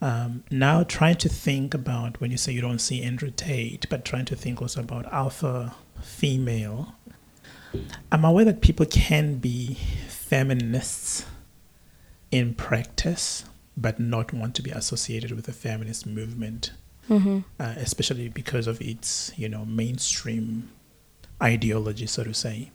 Um, 0.00 0.44
now, 0.50 0.84
trying 0.84 1.16
to 1.16 1.28
think 1.28 1.74
about 1.74 2.20
when 2.20 2.30
you 2.30 2.36
say 2.36 2.52
you 2.52 2.60
don't 2.60 2.78
see 2.80 3.02
Andrew 3.02 3.32
Tate, 3.34 3.88
but 3.90 4.04
trying 4.04 4.24
to 4.26 4.36
think 4.36 4.62
also 4.62 4.80
about 4.80 5.12
alpha 5.12 5.74
female. 6.02 6.94
I'm 8.12 8.24
aware 8.24 8.44
that 8.44 8.60
people 8.60 8.86
can 8.86 9.36
be 9.38 9.74
feminists 10.08 11.26
in 12.30 12.54
practice, 12.54 13.44
but 13.76 13.98
not 13.98 14.32
want 14.32 14.54
to 14.56 14.62
be 14.62 14.70
associated 14.70 15.32
with 15.32 15.46
the 15.46 15.52
feminist 15.52 16.06
movement, 16.06 16.72
Mm-hmm. 17.08 17.38
uh, 17.58 17.74
especially 17.78 18.28
because 18.28 18.66
of 18.66 18.82
its, 18.82 19.32
you 19.36 19.48
know, 19.48 19.64
mainstream 19.64 20.68
ideology, 21.42 22.06
so 22.06 22.22
to 22.22 22.34
say. 22.34 22.70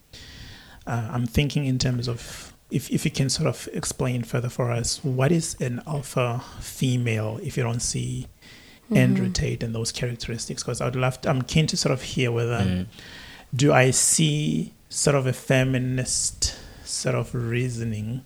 Uh, 0.87 1.09
I'm 1.11 1.27
thinking 1.27 1.65
in 1.65 1.77
terms 1.77 2.07
of 2.07 2.52
if, 2.73 2.89
if 2.91 3.05
you 3.05 3.11
can 3.11 3.29
sort 3.29 3.47
of 3.47 3.69
explain 3.73 4.23
further 4.23 4.49
for 4.49 4.71
us, 4.71 5.03
what 5.03 5.31
is 5.31 5.55
an 5.61 5.81
alpha 5.87 6.41
female 6.59 7.39
if 7.43 7.55
you 7.57 7.63
don't 7.63 7.81
see 7.81 8.27
Andrew 8.93 9.27
Mhm. 9.29 9.33
Tate 9.33 9.63
and 9.63 9.73
those 9.75 9.91
characteristics? 9.91 10.63
Because 10.63 10.81
I'd 10.81 10.95
love, 10.95 11.21
to, 11.21 11.29
I'm 11.29 11.41
keen 11.43 11.67
to 11.67 11.77
sort 11.77 11.93
of 11.93 12.01
hear 12.01 12.31
whether 12.31 12.59
mm, 12.59 12.85
do 13.55 13.71
I 13.73 13.91
see 13.91 14.73
sort 14.89 15.15
of 15.15 15.25
a 15.27 15.33
feminist 15.33 16.55
sort 16.83 17.15
of 17.15 17.33
reasoning 17.33 18.21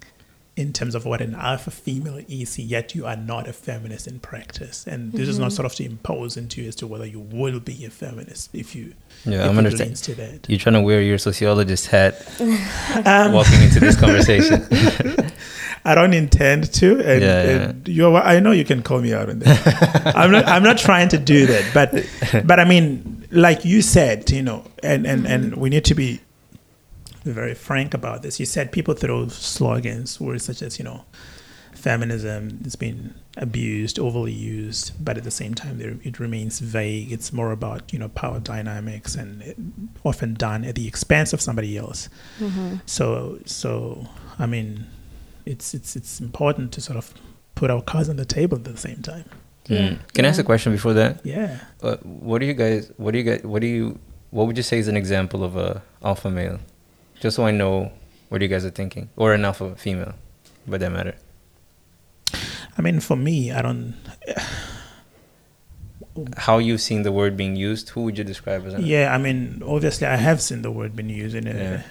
in 0.58 0.74
terms 0.74 0.96
of 0.96 1.06
what 1.06 1.22
an 1.22 1.36
alpha 1.36 1.70
female 1.72 2.20
is, 2.28 2.58
yet 2.58 2.96
you 2.96 3.06
are 3.06 3.15
not 3.15 3.48
a 3.48 3.54
feminist 3.54 4.08
in 4.08 4.20
practice. 4.20 4.86
And 4.88 5.13
this 5.13 5.30
is 5.30 5.38
not 5.38 5.52
Mhm. 5.52 5.56
sort 5.56 5.65
of 5.67 5.76
to 5.76 5.86
impose 5.86 6.36
into 6.36 6.62
you 6.62 6.67
as 6.67 6.76
to 6.78 6.88
whether 6.88 7.06
you 7.06 7.20
will 7.20 7.60
be 7.60 7.86
a 7.86 7.89
feminist 7.91 8.50
if 8.54 8.76
you 8.76 8.93
yeah, 9.24 9.43
if 9.43 9.50
I'm 9.52 9.56
it 9.56 9.58
understanding. 9.60 9.88
leans 9.89 10.02
to 10.02 10.15
that. 10.15 10.39
You're 10.50 10.58
trying 10.60 10.74
to 10.74 10.82
wear 10.82 11.02
your 11.02 11.20
sociologist 11.20 11.88
hat 11.88 12.13
Um, 13.06 13.32
walking 13.34 13.62
into 13.62 13.80
this 13.80 13.96
conversation. 13.96 14.65
I 15.86 15.96
don't 15.96 16.13
intend 16.13 16.74
to, 16.74 17.00
and, 17.00 17.22
Yeah, 17.22 17.43
yeah. 17.43 17.50
and 17.70 17.88
you're. 17.88 18.17
I 18.17 18.39
know 18.39 18.52
you 18.52 18.65
can 18.65 18.82
call 18.82 19.00
me 19.00 19.13
out 19.13 19.30
on 19.30 19.39
that. 19.39 20.13
I'm 20.22 20.32
not. 20.32 20.46
I'm 20.48 20.63
not 20.63 20.78
trying 20.78 21.08
to 21.10 21.17
do 21.17 21.46
that, 21.46 21.63
but 21.74 22.46
but 22.46 22.60
I 22.60 22.65
mean, 22.65 23.26
like 23.32 23.63
you 23.63 23.82
said, 23.82 24.30
you 24.32 24.41
know, 24.41 24.65
and 24.84 25.06
and 25.06 25.26
and 25.26 25.56
we 25.56 25.70
need 25.70 25.86
to 25.86 25.96
be 25.96 26.20
very 27.33 27.53
frank 27.53 27.93
about 27.93 28.21
this. 28.21 28.39
You 28.39 28.45
said 28.45 28.71
people 28.71 28.93
throw 28.93 29.27
slogans, 29.27 30.19
words 30.19 30.45
such 30.45 30.61
as 30.61 30.77
you 30.79 30.85
know, 30.85 31.05
feminism 31.73 32.59
has 32.63 32.75
been 32.75 33.13
abused, 33.37 33.99
overly 33.99 34.31
used, 34.31 34.91
but 35.03 35.17
at 35.17 35.23
the 35.23 35.31
same 35.31 35.53
time, 35.53 35.79
it 36.03 36.19
remains 36.19 36.59
vague. 36.59 37.11
It's 37.11 37.31
more 37.31 37.51
about 37.51 37.93
you 37.93 37.99
know 37.99 38.09
power 38.09 38.39
dynamics 38.39 39.15
and 39.15 39.89
often 40.03 40.33
done 40.33 40.63
at 40.65 40.75
the 40.75 40.87
expense 40.87 41.33
of 41.33 41.41
somebody 41.41 41.77
else. 41.77 42.09
Mm-hmm. 42.39 42.77
So 42.85 43.39
so 43.45 44.07
I 44.39 44.45
mean, 44.45 44.87
it's 45.45 45.73
it's 45.73 45.95
it's 45.95 46.19
important 46.19 46.71
to 46.73 46.81
sort 46.81 46.97
of 46.97 47.13
put 47.55 47.71
our 47.71 47.81
cards 47.81 48.09
on 48.09 48.17
the 48.17 48.25
table 48.25 48.57
at 48.57 48.63
the 48.63 48.77
same 48.77 49.01
time. 49.01 49.25
Yeah. 49.67 49.89
Mm. 49.89 50.13
Can 50.13 50.25
I 50.25 50.29
ask 50.29 50.39
a 50.39 50.43
question 50.43 50.71
before 50.71 50.93
that? 50.93 51.25
Yeah. 51.25 51.59
Uh, 51.81 51.97
what 52.03 52.39
do 52.39 52.45
you 52.45 52.53
guys? 52.53 52.91
What 52.97 53.11
do 53.11 53.17
you 53.17 53.23
guys? 53.23 53.43
What 53.43 53.61
do 53.61 53.67
you? 53.67 53.99
What 54.31 54.47
would 54.47 54.57
you 54.57 54.63
say 54.63 54.79
is 54.79 54.87
an 54.87 54.97
example 54.97 55.43
of 55.43 55.55
a 55.55 55.81
alpha 56.03 56.29
male? 56.29 56.59
Just 57.21 57.36
so 57.36 57.45
I 57.45 57.51
know 57.51 57.91
what 58.30 58.41
you 58.41 58.47
guys 58.47 58.65
are 58.65 58.69
thinking, 58.69 59.10
or 59.15 59.34
an 59.34 59.45
alpha 59.45 59.75
female, 59.75 60.13
by 60.67 60.77
that 60.77 60.91
matter. 60.91 61.15
I 62.77 62.82
mean, 62.82 62.99
for 62.99 63.15
me, 63.15 63.51
I 63.51 63.62
don't. 63.62 63.95
How 66.36 66.58
you've 66.58 66.82
seen 66.82 67.03
the 67.03 67.12
word 67.12 67.38
being 67.38 67.56
used? 67.56 67.89
Who 67.89 68.01
would 68.03 68.17
you 68.17 68.23
describe 68.23 68.65
as 68.65 68.73
an 68.73 68.86
Yeah, 68.86 69.13
I 69.13 69.17
mean, 69.17 69.62
obviously, 69.65 70.08
I 70.08 70.15
have 70.15 70.41
seen 70.41 70.62
the 70.63 70.71
word 70.71 70.95
being 70.95 71.10
used 71.10 71.36
in 71.36 71.47
a 71.47 71.53
Yeah. 71.53 71.82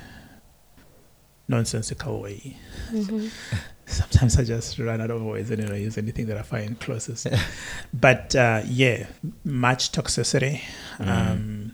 nonsensical 1.49 2.21
way. 2.21 2.57
Mhm. 2.91 3.31
Sometimes 3.87 4.37
I 4.37 4.43
just 4.43 4.79
run 4.81 5.01
out 5.01 5.12
of 5.12 5.23
words 5.23 5.49
and 5.53 5.71
I 5.73 5.77
use 5.77 5.97
anything 5.97 6.27
that 6.27 6.37
I 6.37 6.43
find 6.43 6.79
closest. 6.81 7.29
but 7.95 8.35
uh, 8.35 8.62
yeah, 8.67 9.07
much 9.45 9.93
toxicity. 9.93 10.61
Mm. 10.99 11.09
Um, 11.09 11.73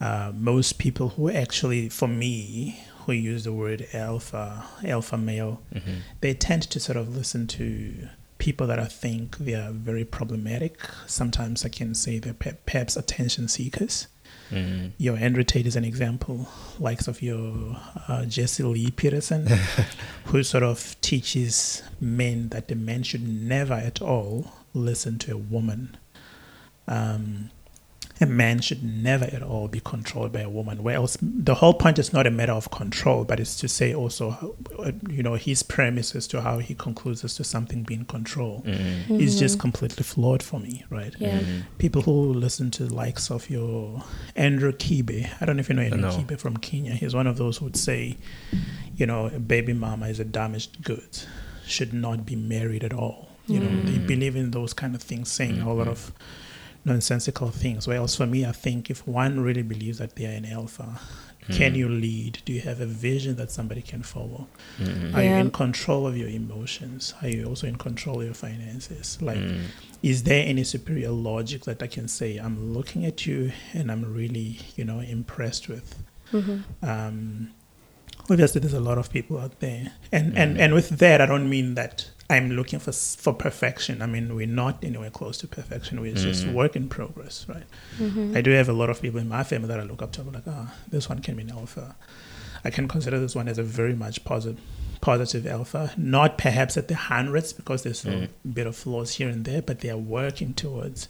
uh, 0.00 0.32
most 0.34 0.78
people 0.78 1.10
who 1.10 1.30
actually, 1.30 1.88
for 1.88 2.08
me, 2.08 2.80
who 3.06 3.12
use 3.12 3.44
the 3.44 3.52
word 3.52 3.86
alpha, 3.92 4.64
alpha 4.84 5.16
male, 5.16 5.60
Mhm. 5.74 6.00
they 6.20 6.34
tend 6.34 6.62
to 6.70 6.78
sort 6.80 6.96
of 6.96 7.16
listen 7.16 7.46
to 7.48 8.08
people 8.38 8.66
that 8.68 8.78
I 8.78 8.84
think 8.86 9.38
they 9.38 9.54
are 9.54 9.72
very 9.72 10.04
problematic. 10.04 10.78
Sometimes 11.06 11.64
I 11.64 11.68
can 11.70 11.94
say 11.94 12.18
they're 12.18 12.34
pe- 12.34 12.54
perhaps 12.66 12.96
attention 12.96 13.48
seekers. 13.48 14.06
Mhm. 14.52 14.92
Your 14.98 15.16
Andrew 15.16 15.42
Tate 15.42 15.66
is 15.66 15.74
an 15.76 15.84
example, 15.84 16.48
likes 16.78 17.08
of 17.08 17.20
your 17.20 17.76
uh, 18.06 18.24
Jesse 18.26 18.62
Lee 18.62 18.90
Peterson, 18.92 19.46
who 20.26 20.42
sort 20.44 20.62
of 20.62 20.96
teaches 21.00 21.82
men 22.00 22.50
that 22.50 22.68
the 22.68 22.74
men 22.76 23.02
should 23.02 23.26
never 23.26 23.74
at 23.74 24.00
all 24.00 24.52
listen 24.74 25.18
to 25.18 25.32
a 25.32 25.36
woman. 25.36 25.96
Um, 26.86 27.50
a 28.20 28.26
man 28.26 28.60
should 28.60 28.82
never 28.82 29.24
at 29.26 29.42
all 29.42 29.68
be 29.68 29.80
controlled 29.80 30.32
by 30.32 30.40
a 30.40 30.48
woman. 30.48 30.82
Whereas 30.82 31.16
the 31.22 31.54
whole 31.56 31.74
point 31.74 31.98
is 31.98 32.12
not 32.12 32.26
a 32.26 32.30
matter 32.30 32.52
of 32.52 32.70
control, 32.70 33.24
but 33.24 33.38
it's 33.40 33.54
to 33.56 33.68
say 33.68 33.94
also, 33.94 34.56
uh, 34.78 34.92
you 35.08 35.22
know, 35.22 35.34
his 35.34 35.62
premise 35.62 36.14
as 36.16 36.26
to 36.28 36.40
how 36.42 36.58
he 36.58 36.74
concludes 36.74 37.24
as 37.24 37.34
to 37.36 37.44
something 37.44 37.82
being 37.84 38.04
control 38.04 38.62
Mhm. 38.66 39.20
is 39.20 39.38
just 39.38 39.56
Mhm. 39.58 39.60
completely 39.60 40.02
flawed 40.02 40.42
for 40.42 40.58
me, 40.60 40.84
right? 40.90 41.14
Yeah. 41.18 41.38
Mhm. 41.40 41.62
people 41.78 42.02
who 42.02 42.32
listen 42.34 42.70
to 42.72 42.84
the 42.86 42.94
likes 42.94 43.30
of 43.30 43.48
your 43.50 44.02
Andrew 44.36 44.72
Kibe. 44.72 45.28
I 45.40 45.44
don't 45.46 45.56
know 45.56 45.60
if 45.60 45.68
you 45.68 45.74
know 45.76 45.82
Andrew 45.82 46.00
No. 46.00 46.10
Kibe 46.10 46.38
from 46.38 46.56
Kenya. 46.56 46.92
He's 46.94 47.14
one 47.14 47.26
of 47.26 47.36
those 47.38 47.58
who 47.58 47.66
would 47.66 47.76
say, 47.76 48.16
you 48.96 49.06
know, 49.06 49.26
a 49.26 49.38
baby 49.38 49.72
mama 49.72 50.08
is 50.08 50.18
a 50.20 50.24
damaged 50.24 50.82
good, 50.82 51.18
should 51.66 51.92
not 51.92 52.26
be 52.26 52.34
married 52.36 52.82
at 52.84 52.92
all. 52.92 53.28
You 53.46 53.60
know, 53.60 53.82
they 53.84 53.98
Mm. 53.98 54.06
believe 54.06 54.36
in 54.36 54.50
those 54.50 54.72
kind 54.74 54.94
of 54.94 55.02
things, 55.02 55.30
saying 55.30 55.60
a 55.60 55.72
lot 55.72 55.86
Mhm. 55.86 55.90
of 55.90 56.12
nonsensical 56.88 57.50
things. 57.50 57.86
Whereas 57.86 58.16
for 58.16 58.26
me, 58.26 58.44
I 58.44 58.52
think 58.52 58.90
if 58.90 59.06
one 59.06 59.40
really 59.40 59.62
believes 59.62 59.98
that 59.98 60.16
they 60.16 60.26
are 60.26 60.30
an 60.36 60.44
alpha, 60.46 60.98
can 61.50 61.72
Mhm. 61.72 61.76
you 61.76 61.88
lead? 61.88 62.40
Do 62.44 62.52
you 62.52 62.60
have 62.62 62.80
a 62.80 62.86
vision 62.86 63.36
that 63.36 63.50
somebody 63.50 63.80
can 63.80 64.02
follow? 64.02 64.48
Mhm. 64.78 65.14
Are 65.14 65.22
you 65.22 65.30
in 65.30 65.50
control 65.50 66.06
of 66.06 66.14
your 66.16 66.28
emotions? 66.28 67.14
Are 67.22 67.28
you 67.28 67.44
also 67.46 67.66
in 67.66 67.76
control 67.76 68.20
of 68.20 68.26
your 68.26 68.34
finances? 68.34 69.16
Like, 69.22 69.38
Mhm. 69.38 69.60
is 70.02 70.24
there 70.24 70.44
any 70.46 70.64
superior 70.64 71.10
logic 71.10 71.64
that 71.64 71.82
I 71.82 71.86
can 71.86 72.06
say 72.08 72.36
I'm 72.36 72.74
looking 72.74 73.06
at 73.06 73.24
you 73.26 73.52
and 73.72 73.90
I'm 73.90 74.04
really, 74.12 74.58
you 74.76 74.84
know, 74.84 75.00
impressed 75.00 75.68
with? 75.68 75.96
Mhm. 76.32 76.64
Um, 76.82 77.50
obviously, 78.28 78.60
there's 78.60 78.74
a 78.74 78.80
lot 78.80 78.98
of 78.98 79.10
people 79.10 79.38
out 79.38 79.60
there, 79.60 79.92
and 80.12 80.36
and 80.36 80.56
Mhm. 80.56 80.60
and 80.60 80.74
with 80.74 80.90
that, 80.98 81.20
I 81.22 81.26
don't 81.26 81.48
mean 81.48 81.74
that 81.76 82.10
I'm 82.30 82.50
looking 82.50 82.78
for 82.78 82.92
for 82.92 83.32
perfection. 83.32 84.02
I 84.02 84.06
mean, 84.06 84.34
we're 84.34 84.46
not 84.46 84.84
anywhere 84.84 85.10
close 85.10 85.38
to 85.38 85.48
perfection. 85.48 86.00
We're 86.00 86.14
just 86.14 86.44
Mhm. 86.44 86.52
work 86.52 86.76
in 86.76 86.88
progress, 86.88 87.46
right? 87.48 87.64
Mhm. 87.98 88.36
I 88.36 88.42
do 88.42 88.50
have 88.50 88.68
a 88.68 88.72
lot 88.74 88.90
of 88.90 89.00
people 89.00 89.18
in 89.20 89.28
my 89.28 89.42
family 89.44 89.68
that 89.68 89.80
I 89.80 89.84
look 89.84 90.02
up 90.02 90.12
to. 90.12 90.20
I'm 90.20 90.32
like, 90.32 90.42
ah, 90.46 90.74
this 90.90 91.08
one 91.08 91.20
can 91.20 91.36
be 91.36 91.42
an 91.42 91.50
alpha. 91.50 91.96
I 92.64 92.70
can 92.70 92.86
consider 92.88 93.18
this 93.18 93.34
one 93.34 93.48
as 93.48 93.56
a 93.58 93.62
very 93.62 93.94
much 93.94 94.24
positive, 94.24 94.60
positive 95.00 95.46
alpha. 95.46 95.92
Not 95.96 96.36
perhaps 96.36 96.76
at 96.76 96.88
the 96.88 96.96
hundreds 96.96 97.52
because 97.54 97.82
there's 97.82 98.00
still 98.00 98.12
Mm. 98.22 98.28
a 98.44 98.48
bit 98.48 98.66
of 98.66 98.76
flaws 98.76 99.14
here 99.14 99.28
and 99.28 99.44
there, 99.46 99.62
but 99.62 99.80
they 99.80 99.88
are 99.88 99.96
working 99.96 100.52
towards, 100.54 101.08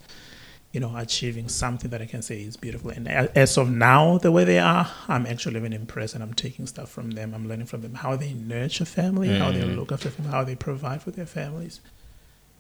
you 0.72 0.81
know, 0.81 0.94
achieving 0.96 1.48
something 1.48 1.90
that 1.90 2.02
I 2.02 2.07
can 2.07 2.20
say 2.22 2.42
is 2.42 2.57
beautiful. 2.57 2.90
And 2.90 3.09
as 3.09 3.57
of 3.57 3.70
now, 3.70 4.18
the 4.18 4.31
way 4.31 4.44
they 4.44 4.59
are, 4.59 4.90
I'm 5.09 5.24
actually 5.26 5.57
even 5.57 5.72
impressed, 5.72 6.14
and 6.14 6.22
I'm 6.22 6.35
taking 6.35 6.66
stuff 6.66 6.90
from 6.90 7.12
them. 7.12 7.35
I'm 7.35 7.48
learning 7.48 7.66
from 7.66 7.81
them 7.81 7.94
how 7.94 8.16
they 8.16 8.33
nurture 8.35 8.85
family, 8.85 9.28
how 9.38 9.50
they 9.50 9.62
Mm. 9.62 9.76
look 9.76 9.92
after 9.92 10.11
family, 10.11 10.31
how 10.33 10.44
they 10.44 10.54
provide 10.57 11.00
for 11.02 11.11
their 11.11 11.26
families. 11.26 11.81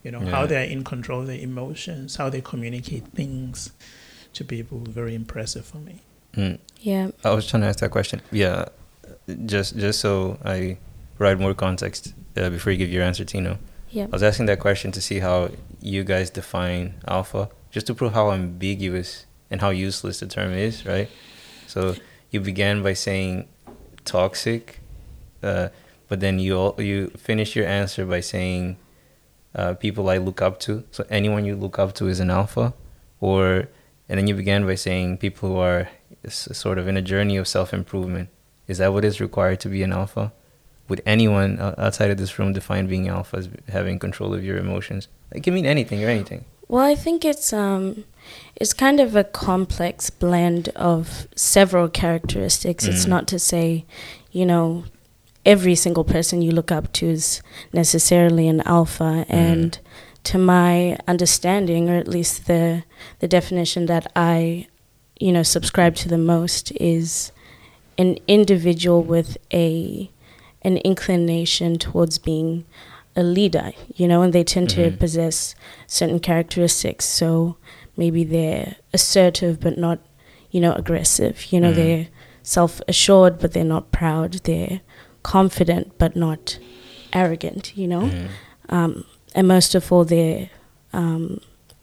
You 0.02 0.10
know, 0.12 0.22
Yeah. 0.22 0.30
how 0.30 0.46
they're 0.46 0.64
in 0.64 0.84
control 0.84 1.20
of 1.22 1.26
their 1.26 1.38
emotions, 1.38 2.16
how 2.16 2.30
they 2.30 2.40
communicate 2.40 3.04
things 3.14 3.72
to 4.32 4.44
people. 4.44 4.78
Very 4.78 5.14
impressive 5.14 5.64
for 5.66 5.78
me. 5.78 5.96
Mm. 6.34 6.58
Yeah. 6.80 7.10
I 7.24 7.30
was 7.34 7.46
trying 7.46 7.62
to 7.62 7.68
ask 7.68 7.80
that 7.80 7.90
question. 7.90 8.22
Yeah, 8.30 8.66
just 9.46 9.76
just 9.76 10.00
so 10.00 10.38
I 10.44 10.78
provide 11.16 11.40
more 11.40 11.52
context 11.54 12.14
uh, 12.36 12.48
before 12.48 12.72
you 12.72 12.78
give 12.78 12.90
your 12.90 13.02
answer, 13.02 13.24
Tino. 13.24 13.58
Yeah. 13.90 14.04
I 14.04 14.08
was 14.08 14.22
asking 14.22 14.46
that 14.46 14.60
question 14.60 14.92
to 14.92 15.00
see 15.00 15.18
how 15.18 15.50
you 15.80 16.04
guys 16.04 16.30
define 16.30 16.94
alpha, 17.06 17.48
just 17.70 17.86
to 17.86 17.94
prove 17.94 18.14
how 18.14 18.30
ambiguous 18.32 19.26
and 19.50 19.60
how 19.60 19.70
useless 19.70 20.20
the 20.20 20.26
term 20.26 20.52
is, 20.52 20.84
right? 20.86 21.08
So 21.66 21.96
you 22.30 22.40
began 22.40 22.82
by 22.82 22.94
saying 22.94 23.48
toxic, 24.04 24.80
uh, 25.42 25.68
but 26.08 26.20
then 26.20 26.38
you 26.38 26.56
all, 26.56 26.74
you 26.78 27.08
finish 27.16 27.54
your 27.54 27.66
answer 27.66 28.04
by 28.06 28.20
saying 28.20 28.76
uh, 29.54 29.74
people 29.74 30.08
I 30.08 30.18
look 30.18 30.40
up 30.40 30.58
to. 30.60 30.84
So 30.90 31.04
anyone 31.10 31.44
you 31.44 31.56
look 31.56 31.78
up 31.78 31.94
to 31.96 32.08
is 32.08 32.20
an 32.20 32.30
alpha, 32.30 32.74
or 33.20 33.68
and 34.08 34.18
then 34.18 34.26
you 34.26 34.34
began 34.34 34.66
by 34.66 34.74
saying 34.74 35.18
people 35.18 35.50
who 35.50 35.58
are 35.58 35.88
sort 36.28 36.78
of 36.78 36.88
in 36.88 36.96
a 36.96 37.02
journey 37.02 37.36
of 37.36 37.46
self 37.46 37.74
improvement. 37.74 38.30
Is 38.66 38.78
that 38.78 38.92
what 38.92 39.04
is 39.04 39.20
required 39.20 39.60
to 39.60 39.68
be 39.68 39.82
an 39.82 39.92
alpha? 39.92 40.32
Would 40.88 41.02
anyone 41.04 41.58
outside 41.60 42.10
of 42.10 42.16
this 42.16 42.38
room 42.38 42.54
define 42.54 42.86
being 42.86 43.08
alpha 43.08 43.38
as 43.38 43.48
having 43.68 43.98
control 43.98 44.32
of 44.32 44.42
your 44.42 44.56
emotions? 44.56 45.08
It 45.32 45.42
can 45.42 45.54
mean 45.54 45.66
anything 45.66 46.02
or 46.02 46.08
anything. 46.08 46.46
Well, 46.68 46.84
I 46.84 46.94
think 46.94 47.24
it's 47.24 47.52
um, 47.52 48.04
it's 48.56 48.72
kind 48.74 49.00
of 49.00 49.16
a 49.16 49.24
complex 49.24 50.10
blend 50.10 50.68
of 50.76 51.26
several 51.34 51.88
characteristics. 51.88 52.84
It's 52.84 53.06
Mm. 53.06 53.08
not 53.08 53.26
to 53.28 53.38
say, 53.38 53.84
you 54.32 54.44
know, 54.44 54.84
every 55.46 55.74
single 55.74 56.04
person 56.04 56.42
you 56.42 56.50
look 56.52 56.70
up 56.70 56.92
to 56.92 57.06
is 57.06 57.40
necessarily 57.72 58.48
an 58.48 58.60
alpha. 58.62 59.24
And 59.28 59.78
to 60.24 60.36
my 60.38 60.98
understanding, 61.08 61.88
or 61.88 61.96
at 61.96 62.08
least 62.08 62.46
the 62.46 62.84
the 63.20 63.28
definition 63.28 63.86
that 63.86 64.10
I, 64.14 64.66
you 65.18 65.32
know, 65.32 65.42
subscribe 65.42 65.94
to 65.96 66.08
the 66.08 66.18
most 66.18 66.70
is 66.72 67.32
an 67.96 68.18
individual 68.26 69.02
with 69.02 69.38
a 69.52 70.10
an 70.62 70.76
inclination 70.78 71.78
towards 71.78 72.18
being 72.18 72.64
a 73.18 73.22
leader, 73.22 73.72
you 73.96 74.06
know, 74.10 74.22
and 74.22 74.32
they 74.32 74.44
tend 74.44 74.70
to 74.70 74.90
Mhm. 74.90 74.98
possess 74.98 75.54
certain 75.86 76.20
characteristics. 76.20 77.04
So 77.20 77.56
maybe 77.96 78.22
they're 78.24 78.76
assertive 78.94 79.54
but 79.60 79.76
not, 79.76 79.98
you 80.52 80.60
know, 80.60 80.72
aggressive. 80.82 81.34
You 81.52 81.60
know, 81.60 81.72
Mhm. 81.72 81.76
they're 81.80 82.06
self 82.42 82.80
assured 82.88 83.34
but 83.40 83.52
they're 83.52 83.64
not 83.76 83.90
proud. 84.00 84.30
They're 84.44 84.80
confident 85.22 85.86
but 85.98 86.14
not 86.16 86.58
arrogant, 87.12 87.72
you 87.76 87.88
know? 87.88 88.02
Mhm. 88.08 88.28
Um, 88.68 89.04
and 89.34 89.46
most 89.48 89.74
of 89.74 89.90
all, 89.92 90.04
they're 90.04 90.48
um, 90.92 91.40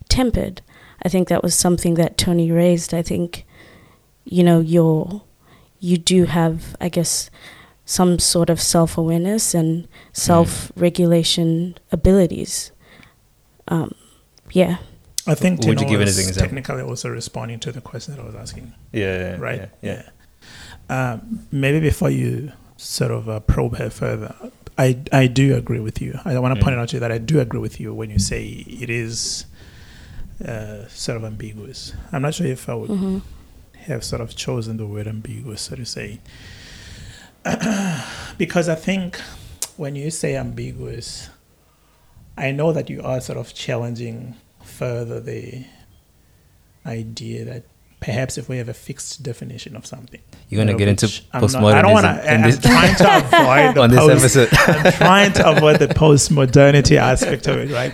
tempered. 0.10 0.62
I 1.06 1.10
think 1.10 1.28
that 1.28 1.44
was 1.44 1.54
something 1.54 1.94
that 1.96 2.18
Tony 2.18 2.50
raised. 2.52 2.92
I 2.94 3.04
think, 3.04 3.46
you 4.24 4.44
know, 4.44 4.60
you're, 4.62 5.22
you 5.80 5.98
do 5.98 6.26
have, 6.26 6.76
I 6.82 6.90
guess, 6.90 7.30
some 7.86 8.20
sort 8.20 8.50
of 8.50 8.60
self 8.62 8.98
awareness 8.98 9.54
and 9.54 9.88
self 10.14 10.72
regulation 10.76 11.78
abilities. 11.92 12.72
Um, 13.68 13.94
yeah. 14.52 14.78
I 15.28 15.34
think 15.36 15.60
Would 15.60 15.68
you 15.70 15.76
Tino 15.76 15.90
give 15.90 16.02
it 16.02 16.06
was 16.06 16.18
as 16.20 16.26
an 16.26 16.30
example? 16.30 16.56
technically 16.58 16.82
also 16.84 17.10
responding 17.10 17.60
to 17.62 17.72
the 17.72 17.82
question 17.82 18.16
that 18.16 18.22
I 18.22 18.26
was 18.26 18.36
asking, 18.36 18.74
Yeah, 18.92 19.18
yeah, 19.18 19.38
right? 19.40 19.70
Yeah, 19.82 20.04
yeah. 20.90 21.14
Um, 21.14 21.48
maybe 21.52 21.80
before 21.80 22.12
you 22.12 22.52
sort 22.78 23.10
of 23.12 23.28
uh, 23.28 23.40
probe 23.40 23.78
her 23.78 23.90
further, 23.90 24.36
I 24.78 25.00
I 25.12 25.26
do 25.28 25.56
agree 25.56 25.80
with 25.80 26.00
you. 26.02 26.20
I 26.26 26.38
want 26.40 26.54
to 26.54 26.60
Mm. 26.60 26.64
point 26.64 26.76
out 26.76 26.90
to 26.90 26.96
you 26.98 27.00
that 27.00 27.12
I 27.12 27.18
do 27.18 27.40
agree 27.40 27.60
with 27.60 27.80
you 27.80 27.92
when 27.94 28.10
you 28.12 28.20
say 28.20 28.46
it 28.46 28.90
is 28.90 29.46
uh, 30.46 30.88
sort 30.90 31.18
of 31.18 31.24
ambiguous. 31.24 31.94
I'm 32.12 32.22
not 32.22 32.34
sure 32.36 32.46
if 32.48 32.68
I 32.70 32.76
would 32.76 32.90
hmm 32.90 33.20
have 33.88 34.04
sort 34.04 34.20
of 34.22 34.36
chosen 34.36 34.78
the 34.78 34.86
word 34.88 35.08
ambiguous, 35.08 35.62
so 35.62 35.76
to 35.76 35.86
say. 35.86 36.20
because 38.38 38.70
I 38.70 38.76
think 38.76 39.20
when 39.78 39.96
you 39.96 40.12
say 40.12 40.36
ambiguous, 40.36 41.30
I 42.38 42.52
know 42.52 42.72
that 42.74 42.90
you 42.90 43.02
are 43.02 43.22
sort 43.22 43.38
of 43.38 43.54
challenging 43.54 44.36
further 44.64 45.20
the 45.20 45.66
idea 46.86 47.46
that 47.46 47.64
perhaps 48.00 48.38
if 48.38 48.48
we 48.48 48.58
have 48.58 48.70
a 48.70 48.74
fixed 48.74 49.24
definition 49.24 49.76
of 49.76 49.86
something, 49.86 50.22
You're 50.50 50.64
gonna 50.64 50.76
uh, 50.76 50.78
get 50.78 50.88
into 50.90 51.08
I'm 51.34 51.42
not- 51.42 51.64
I 51.76 51.82
don't 51.82 51.92
want 51.94 52.06
to. 52.06 52.32
I'm 52.34 52.42
this- 52.44 52.60
trying 52.60 52.96
to 52.98 53.18
avoid 53.18 53.76
the 53.76 53.82
on 53.82 53.90
this 53.90 54.00
post- 54.00 54.38
episode. 54.38 54.86
I'm 54.86 54.92
trying 54.94 55.34
to 55.34 55.50
avoid 55.58 55.80
the 55.80 55.88
post-modernity 55.88 56.98
aspect 56.98 57.48
of 57.48 57.58
it, 57.58 57.72
right? 57.72 57.94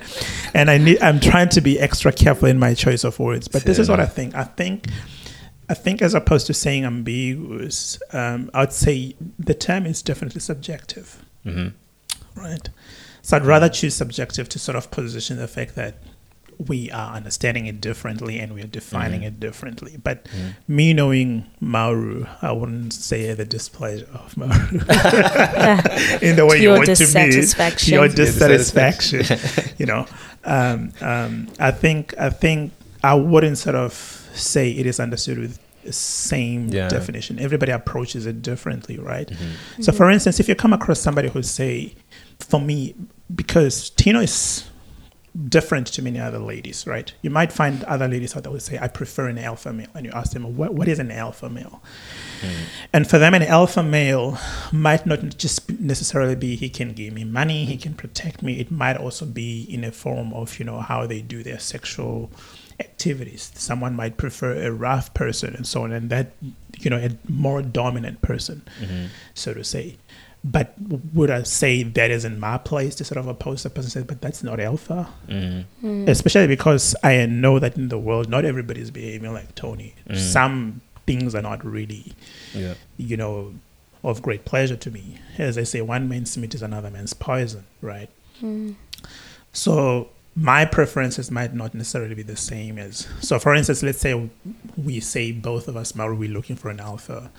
And 0.54 0.70
I 0.70 0.78
need. 0.78 1.02
I'm 1.02 1.20
trying 1.20 1.50
to 1.50 1.62
be 1.62 1.80
extra 1.80 2.12
careful 2.12 2.48
in 2.50 2.60
my 2.60 2.74
choice 2.74 3.04
of 3.04 3.18
words. 3.20 3.48
But 3.48 3.64
this 3.64 3.80
is 3.80 3.90
what 3.90 4.00
I 4.00 4.06
think. 4.06 4.36
I 4.36 4.44
think. 4.44 4.88
I 5.72 5.76
think, 5.84 6.02
as 6.02 6.14
opposed 6.14 6.48
to 6.48 6.54
saying 6.54 6.84
ambiguous, 6.86 7.98
um, 8.12 8.50
I'd 8.54 8.74
say 8.74 9.16
the 9.40 9.54
term 9.54 9.86
is 9.86 10.02
definitely 10.02 10.42
subjective. 10.42 11.08
hmm 11.44 11.70
right? 12.36 12.70
So 13.22 13.38
I'd 13.38 13.46
rather 13.46 13.70
choose 13.70 13.94
subjective 13.96 14.48
to 14.50 14.58
sort 14.60 14.76
of 14.78 14.90
position 14.92 15.38
the 15.38 15.48
fact 15.48 15.76
that 15.76 15.96
we 16.72 16.90
are 16.92 17.16
understanding 17.16 17.66
it 17.68 17.82
differently 17.82 18.40
and 18.40 18.54
we 18.54 18.62
are 18.62 18.68
defining 18.82 19.22
Mhm. 19.22 19.28
it 19.28 19.40
differently. 19.40 19.94
But 20.02 20.18
Mhm. 20.26 20.56
me 20.68 20.94
knowing 20.94 21.46
Mauro, 21.60 22.28
I 22.42 22.52
wouldn't 22.52 22.94
say 22.94 23.34
the 23.34 23.46
displeasure 23.46 24.08
of 24.14 24.38
Mauro 24.38 24.54
in 26.22 26.36
the 26.36 26.46
way 26.48 26.58
To 26.58 26.64
you 26.64 26.70
want 26.70 26.86
to 26.86 26.92
me. 26.92 26.96
dissatisfaction. 26.96 27.94
Your 27.94 28.06
Your 28.06 28.16
dissatisfaction. 28.16 29.26
you 29.80 29.86
know, 29.86 30.06
um, 30.46 30.92
um, 31.02 31.48
I 31.60 31.72
think 31.72 32.14
I 32.20 32.30
think 32.30 32.72
I 33.04 33.14
wouldn't 33.16 33.58
sort 33.58 33.76
of 33.76 33.94
say 34.34 34.72
it 34.72 34.86
is 34.86 35.00
understood 35.00 35.38
with 35.40 35.60
the 35.84 35.94
same 35.94 36.68
Yeah. 36.70 36.88
definition. 36.90 37.40
Everybody 37.40 37.72
approaches 37.72 38.26
it 38.26 38.42
differently, 38.42 38.98
right? 39.00 39.28
Mhm. 39.30 39.84
So, 39.84 39.92
for 39.92 40.12
instance, 40.12 40.40
if 40.40 40.48
you 40.48 40.54
come 40.56 40.74
across 40.74 41.00
somebody 41.00 41.30
who 41.30 41.42
say, 41.42 41.96
for 42.40 42.62
me, 42.62 42.94
because 43.34 43.90
Tino 43.92 44.20
is 44.20 44.66
different 45.48 45.88
to 45.88 46.02
many 46.02 46.20
other 46.20 46.40
ladies, 46.40 46.86
right? 46.86 47.14
You 47.22 47.30
might 47.30 47.54
find 47.54 47.84
other 47.86 48.08
ladies 48.08 48.36
out 48.36 48.44
there 48.44 48.52
who 48.52 48.60
say, 48.60 48.78
I 48.82 48.90
prefer 48.90 49.28
an 49.30 49.38
alpha 49.38 49.72
male. 49.72 49.88
And 49.96 50.06
you 50.06 50.12
ask 50.12 50.34
them, 50.34 50.58
what, 50.58 50.74
what 50.74 50.88
is 50.90 51.00
an 51.00 51.10
alpha 51.10 51.50
male? 51.50 51.82
And 52.92 53.08
for 53.10 53.18
them, 53.18 53.34
an 53.34 53.44
alpha 53.44 53.82
male 53.82 54.38
might 54.72 55.06
not 55.06 55.38
just 55.38 55.70
necessarily 55.80 56.36
be 56.36 56.56
he 56.56 56.70
can 56.70 56.92
give 56.94 57.14
me 57.14 57.24
money, 57.24 57.66
he 57.66 57.78
can 57.78 57.94
protect 57.94 58.42
me. 58.44 58.60
It 58.60 58.72
might 58.72 58.98
also 58.98 59.26
be 59.26 59.62
in 59.70 59.84
a 59.84 59.92
form 59.92 60.34
of, 60.34 60.60
you 60.60 60.66
know, 60.66 60.80
how 60.82 61.06
they 61.08 61.22
do 61.22 61.44
their 61.44 61.60
sexual 61.60 62.30
activities. 62.82 63.52
Someone 63.56 63.96
might 63.96 64.18
prefer 64.18 64.52
a 64.68 64.72
rough 64.72 65.14
person 65.14 65.56
and 65.56 65.66
so 65.66 65.84
on, 65.84 65.92
and 65.92 66.10
that, 66.10 66.28
you 66.84 66.90
know, 66.92 66.98
a 66.98 67.12
more 67.32 67.62
dominant 67.62 68.22
person 68.22 68.62
Mhm. 68.82 69.08
so 69.34 69.54
to 69.54 69.64
say. 69.64 69.96
But 70.44 70.74
would 71.14 71.30
I 71.30 71.44
say 71.44 71.84
that 71.84 72.10
isn't 72.10 72.40
my 72.40 72.58
place 72.58 72.96
to 72.96 73.04
sort 73.04 73.20
of 73.20 73.28
oppose 73.28 73.62
the 73.64 73.70
person? 73.70 73.92
Say, 73.92 74.02
but 74.02 74.22
that's 74.22 74.42
not 74.44 74.60
alpha, 74.60 75.08
Mhm. 75.30 75.66
Mm. 75.84 76.08
especially 76.10 76.48
because 76.48 76.96
I 77.04 77.24
know 77.28 77.60
that 77.60 77.78
in 77.78 77.90
the 77.90 78.00
world, 78.00 78.28
not 78.28 78.44
everybody 78.44 78.82
is 78.82 78.90
behaving 78.92 79.32
like 79.34 79.54
Tony. 79.54 79.94
Mm. 80.10 80.18
Some 80.18 80.82
things 81.06 81.36
are 81.36 81.44
not 81.44 81.64
really, 81.64 82.14
Yeah. 82.56 82.74
you 82.98 83.18
know, 83.18 83.54
of 84.04 84.24
great 84.24 84.44
pleasure 84.46 84.76
to 84.78 84.90
me. 84.90 85.20
As 85.38 85.60
I 85.60 85.64
say, 85.64 85.80
one 85.82 86.10
man's 86.10 86.36
meat 86.36 86.56
is 86.56 86.64
another 86.64 86.90
man's 86.90 87.14
poison, 87.14 87.66
right? 87.82 88.10
Mm. 88.42 88.74
So 89.54 90.10
my 90.36 90.66
preferences 90.66 91.30
might 91.30 91.54
not 91.54 91.74
necessarily 91.74 92.16
be 92.16 92.24
the 92.24 92.38
same 92.38 92.78
as. 92.78 93.08
So, 93.20 93.38
for 93.38 93.54
instance, 93.54 93.84
let's 93.84 94.00
say 94.00 94.30
we 94.78 95.00
say 95.00 95.32
both 95.32 95.68
of 95.68 95.76
us 95.76 95.98
are 96.00 96.14
we 96.14 96.28
looking 96.28 96.56
for 96.56 96.70
an 96.70 96.80
alpha 96.80 97.32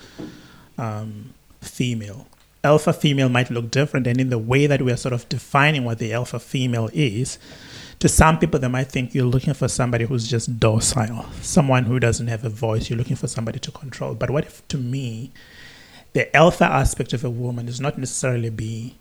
um, 0.77 1.33
female. 1.61 2.27
Alpha 2.63 2.93
female 2.93 3.29
might 3.29 3.49
look 3.49 3.71
different, 3.71 4.07
and 4.07 4.19
in 4.19 4.29
the 4.29 4.37
way 4.37 4.67
that 4.67 4.81
we 4.81 4.91
are 4.91 4.97
sort 4.97 5.13
of 5.13 5.27
defining 5.27 5.83
what 5.83 5.99
the 5.99 6.13
alpha 6.13 6.39
female 6.39 6.89
is, 6.93 7.37
to 7.99 8.07
some 8.07 8.37
people 8.37 8.59
they 8.59 8.67
might 8.67 8.89
think 8.89 9.13
you're 9.13 9.25
looking 9.25 9.53
for 9.53 9.67
somebody 9.67 10.05
who's 10.05 10.29
just 10.29 10.59
docile, 10.59 11.25
someone 11.41 11.85
who 11.85 11.99
doesn't 11.99 12.27
have 12.27 12.45
a 12.45 12.49
voice. 12.49 12.89
You're 12.89 12.97
looking 12.97 13.15
for 13.15 13.27
somebody 13.27 13.59
to 13.59 13.71
control. 13.71 14.13
But 14.13 14.29
what 14.29 14.45
if, 14.45 14.65
to 14.69 14.77
me, 14.77 15.31
the 16.13 16.33
alpha 16.35 16.65
aspect 16.65 17.11
of 17.13 17.25
a 17.25 17.29
woman 17.29 17.67
is 17.67 17.81
not 17.81 17.97
necessarily 17.97 18.49
be 18.49 18.95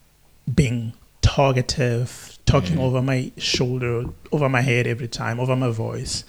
being 0.52 0.94
targetive, 1.20 2.31
talking 2.46 2.76
Mhm. 2.76 2.80
over 2.82 3.02
my 3.02 3.30
shoulder, 3.38 4.04
over 4.30 4.48
my 4.48 4.60
head 4.60 4.86
every 4.86 5.08
time, 5.08 5.38
over 5.40 5.54
my 5.56 5.70
voice, 5.70 6.24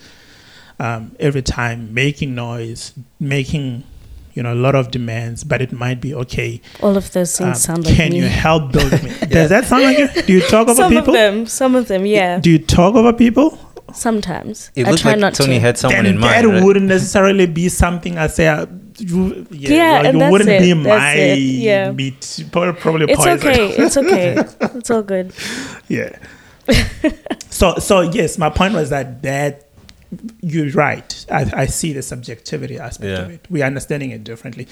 um, 0.80 1.12
every 1.19 1.41
time, 1.41 1.93
making 1.93 2.36
noise, 2.36 2.93
making 3.19 3.84
you 4.36 4.41
know 4.41 4.54
a 4.54 4.56
lot 4.56 4.73
of 4.76 4.89
demands. 4.91 5.43
But 5.43 5.62
it 5.62 5.71
might 5.71 6.02
be 6.02 6.13
okay. 6.15 6.62
All 6.82 6.95
of 6.97 7.12
those 7.12 7.38
things 7.38 7.49
um, 7.49 7.56
sound 7.56 7.86
like 7.86 7.95
can 7.95 8.12
me. 8.12 8.17
you 8.17 8.28
help 8.28 8.71
build 8.71 8.91
me? 9.04 9.12
Does 9.30 9.49
that 9.49 9.65
sound 9.65 9.84
like 9.84 9.97
you? 9.97 10.21
Do 10.23 10.34
you 10.34 10.41
talk 10.41 10.67
over 10.67 10.76
some 10.76 10.91
people? 10.91 11.10
of 11.10 11.13
them, 11.13 11.45
some 11.45 11.76
of 11.76 11.88
them, 11.88 12.06
yeah. 12.06 12.39
Do 12.39 12.49
you 12.49 12.60
talk 12.60 12.95
over 12.95 13.13
people? 13.13 13.58
Sometimes 13.93 14.71
It 14.76 14.88
I 14.88 14.95
try 14.95 15.12
like 15.12 15.19
not 15.19 15.34
Tony 15.36 15.56
to. 15.56 15.60
had 15.60 15.78
someone 15.78 16.04
then 16.06 16.15
in 16.15 16.21
that 16.21 16.45
right? 16.45 16.63
wouldn't 16.63 16.88
necessarily 16.88 17.45
be 17.45 17.69
something 17.69 18.17
I 18.17 18.26
say. 18.28 18.47
Uh, 18.47 18.65
you, 19.00 19.48
yeah, 19.52 19.70
Yeah, 19.70 19.92
well, 19.94 20.06
and 20.06 20.14
you 20.14 20.20
that's 20.20 20.32
wouldn't 20.32 20.50
it, 20.50 20.62
be 20.62 20.74
that's 20.74 20.86
my 20.88 21.14
it, 21.14 21.38
yeah. 21.40 21.92
meat. 21.92 22.46
Probably 22.52 23.06
It's 23.12 23.18
poison. 23.18 23.50
okay. 23.50 23.70
It's 23.78 23.98
okay. 23.98 24.36
it's 24.78 24.90
all 24.90 25.04
good. 25.04 25.34
Yeah. 25.88 26.18
so 27.50 27.76
so 27.76 28.02
yes, 28.02 28.38
my 28.38 28.50
point 28.50 28.74
was 28.74 28.90
that 28.90 29.22
that 29.24 29.68
you're 30.42 30.70
right. 30.72 31.26
I, 31.32 31.52
I 31.54 31.66
see 31.66 31.92
the 31.94 32.02
subjectivity 32.02 32.78
aspect 32.78 33.20
of 33.20 33.32
it. 33.32 33.48
We're 33.50 33.66
understanding 33.66 34.12
it 34.12 34.24
differently. 34.24 34.68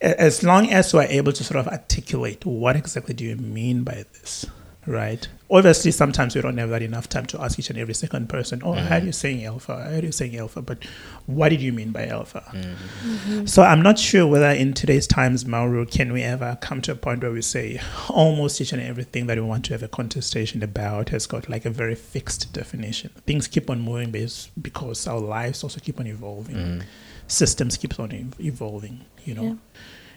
As 0.00 0.42
long 0.42 0.70
as 0.70 0.94
we're 0.94 1.02
able 1.02 1.32
to 1.32 1.44
sort 1.44 1.60
of 1.60 1.68
articulate 1.68 2.44
what 2.46 2.74
exactly 2.76 3.14
do 3.14 3.24
you 3.24 3.36
mean 3.36 3.84
by 3.84 4.04
this, 4.14 4.46
right? 4.86 5.28
Obviously, 5.50 5.90
sometimes 5.92 6.34
we 6.34 6.42
don't 6.42 6.58
have 6.58 6.68
that 6.68 6.82
enough 6.82 7.08
time 7.08 7.24
to 7.24 7.40
ask 7.40 7.58
each 7.58 7.70
and 7.70 7.78
every 7.78 7.94
second 7.94 8.28
person, 8.28 8.60
oh, 8.62 8.74
I 8.74 8.80
heard 8.80 9.02
Mhm. 9.02 9.06
you 9.06 9.12
saying 9.12 9.44
alpha, 9.46 9.72
I 9.72 9.92
heard 9.94 10.04
you 10.04 10.12
saying 10.12 10.36
alpha, 10.36 10.60
but 10.60 10.84
what 11.24 11.48
did 11.48 11.62
you 11.62 11.72
mean 11.72 11.90
by 11.90 12.06
alpha? 12.06 12.42
Mhm. 12.52 13.48
So 13.48 13.62
I'm 13.62 13.80
not 13.80 13.98
sure 13.98 14.26
whether 14.26 14.50
in 14.50 14.74
today's 14.74 15.06
times, 15.06 15.46
Mauro, 15.46 15.86
can 15.86 16.12
we 16.12 16.22
ever 16.22 16.58
come 16.60 16.82
to 16.82 16.92
a 16.92 16.94
point 16.96 17.22
where 17.22 17.32
we 17.32 17.40
say 17.40 17.80
almost 18.10 18.60
each 18.60 18.74
and 18.74 18.82
everything 18.82 19.26
that 19.26 19.38
we 19.38 19.42
want 19.42 19.64
to 19.66 19.72
have 19.72 19.82
a 19.82 19.88
contestation 19.88 20.62
about 20.62 21.08
has 21.08 21.26
got 21.26 21.48
like 21.48 21.64
a 21.64 21.70
very 21.70 21.94
fixed 21.94 22.52
definition. 22.52 23.10
Things 23.26 23.46
keep 23.48 23.70
on 23.70 23.80
moving 23.80 24.10
base 24.10 24.50
because 24.60 25.06
our 25.06 25.18
lives 25.18 25.62
also 25.64 25.80
keep 25.80 25.98
on 25.98 26.06
evolving. 26.06 26.56
Mhm. 26.56 26.82
Systems 27.26 27.78
keep 27.78 27.98
on 27.98 28.12
ev- 28.12 28.34
evolving. 28.38 29.00
You 29.24 29.34
know, 29.34 29.42
Yeah. 29.44 29.54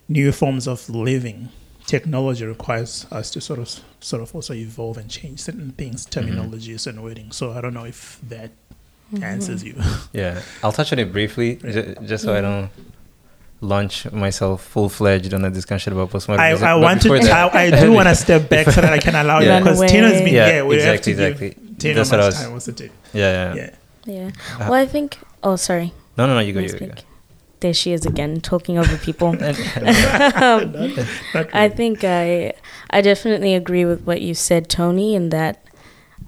new 0.09 0.31
forms 0.33 0.67
of 0.67 0.89
living. 0.89 1.49
Technology 1.91 2.45
requires 2.45 3.05
us 3.11 3.29
to 3.31 3.41
sort 3.41 3.59
of 3.59 3.67
sort 3.99 4.21
of 4.23 4.33
also 4.35 4.53
evolve 4.53 4.97
and 5.01 5.09
change 5.09 5.37
certain 5.47 5.71
things, 5.79 6.05
terminologies 6.15 6.87
and 6.87 7.03
wording. 7.03 7.31
So 7.31 7.51
I 7.51 7.59
don't 7.61 7.73
know 7.79 7.85
if 7.85 8.19
that 8.29 8.51
Mm-hmm. 9.13 9.23
answers 9.35 9.61
you. 9.67 9.75
Yeah, 10.13 10.41
I'll 10.63 10.71
touch 10.71 10.93
on 10.93 10.99
it 10.99 11.11
briefly, 11.11 11.49
ju- 11.57 11.95
just 12.11 12.23
so 12.23 12.33
I 12.33 12.39
don't 12.39 12.69
launch 13.59 14.09
myself 14.11 14.63
full 14.63 14.87
fledged 14.87 15.33
on 15.33 15.43
a 15.43 15.49
discussion 15.51 15.91
about 15.93 16.09
postmodern. 16.11 16.39
I. 16.39 16.51
I 16.71 16.75
want 16.75 17.01
to. 17.01 17.09
that- 17.09 17.53
I, 17.53 17.65
I 17.65 17.69
do 17.81 17.91
want 17.91 18.07
to 18.07 18.15
step 18.15 18.47
back 18.47 18.67
so 18.71 18.79
that 18.79 18.93
I 18.93 18.99
can 18.99 19.15
allow 19.15 19.39
Yeah. 19.43 19.57
you 19.57 19.63
because 19.65 19.79
Tino's 19.91 20.21
been 20.21 20.33
yeah, 20.33 20.51
here. 20.51 20.65
We 20.65 20.75
exactly, 20.77 21.13
have 21.13 21.37
to 21.37 21.45
exactly. 21.45 21.49
give 21.67 21.77
Tino 21.77 21.95
That's 21.95 22.11
much 22.11 22.17
what 22.17 22.23
I 22.23 22.25
was. 22.25 22.35
time. 22.41 22.51
What's 22.53 22.67
it? 22.69 22.81
Yeah, 22.81 22.91
yeah. 23.13 23.53
Yeah. 23.55 23.69
Yeah. 24.05 24.31
Uh, 24.55 24.69
Well, 24.69 24.73
I 24.75 24.85
think. 24.85 25.17
Oh, 25.43 25.57
sorry. 25.57 25.91
No, 26.17 26.25
no, 26.27 26.33
no. 26.35 26.39
You 26.39 26.53
go. 26.53 26.61
Let 26.61 26.79
You 26.81 26.87
me 26.87 26.93
go. 26.93 27.01
You 27.69 27.73
go. 27.73 27.81
speak. 27.81 28.01
There 28.01 28.05
she 28.05 28.05
is 28.05 28.05
again, 28.05 28.41
talking 28.41 28.77
over 28.77 28.97
people. 28.97 29.33
Not 29.39 29.57
um, 30.41 30.95
I 31.53 31.69
think 31.69 32.03
I 32.03 32.53
I 32.89 33.01
definitely 33.01 33.55
agree 33.55 33.85
with 33.85 34.03
what 34.03 34.21
you 34.21 34.35
said, 34.35 34.69
Tony, 34.69 35.15
in 35.15 35.29
that 35.29 35.63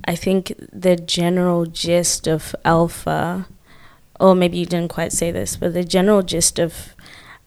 I 0.06 0.16
think 0.16 0.54
the 0.72 0.96
general 0.96 1.66
gist 1.66 2.28
of 2.28 2.56
alpha, 2.66 3.48
or 4.20 4.36
maybe 4.36 4.58
you 4.58 4.66
didn't 4.66 4.90
quite 4.92 5.14
say 5.14 5.32
this, 5.32 5.56
but 5.56 5.74
the 5.74 5.84
general 5.84 6.22
gist 6.22 6.60
of 6.60 6.96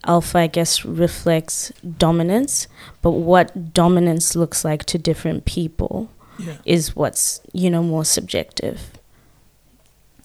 alpha, 0.05 0.38
I 0.38 0.46
guess, 0.49 0.85
reflects 0.85 1.72
dominance. 1.99 2.68
But 3.03 3.12
what 3.12 3.75
dominance 3.75 4.37
looks 4.37 4.64
like 4.64 4.85
to 4.87 4.99
different 4.99 5.44
people 5.44 6.11
yeah. 6.38 6.59
is 6.64 6.96
what's 6.96 7.40
you 7.53 7.70
know 7.70 7.83
more 7.83 8.05
subjective. 8.05 8.92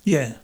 Yeah. 0.03 0.35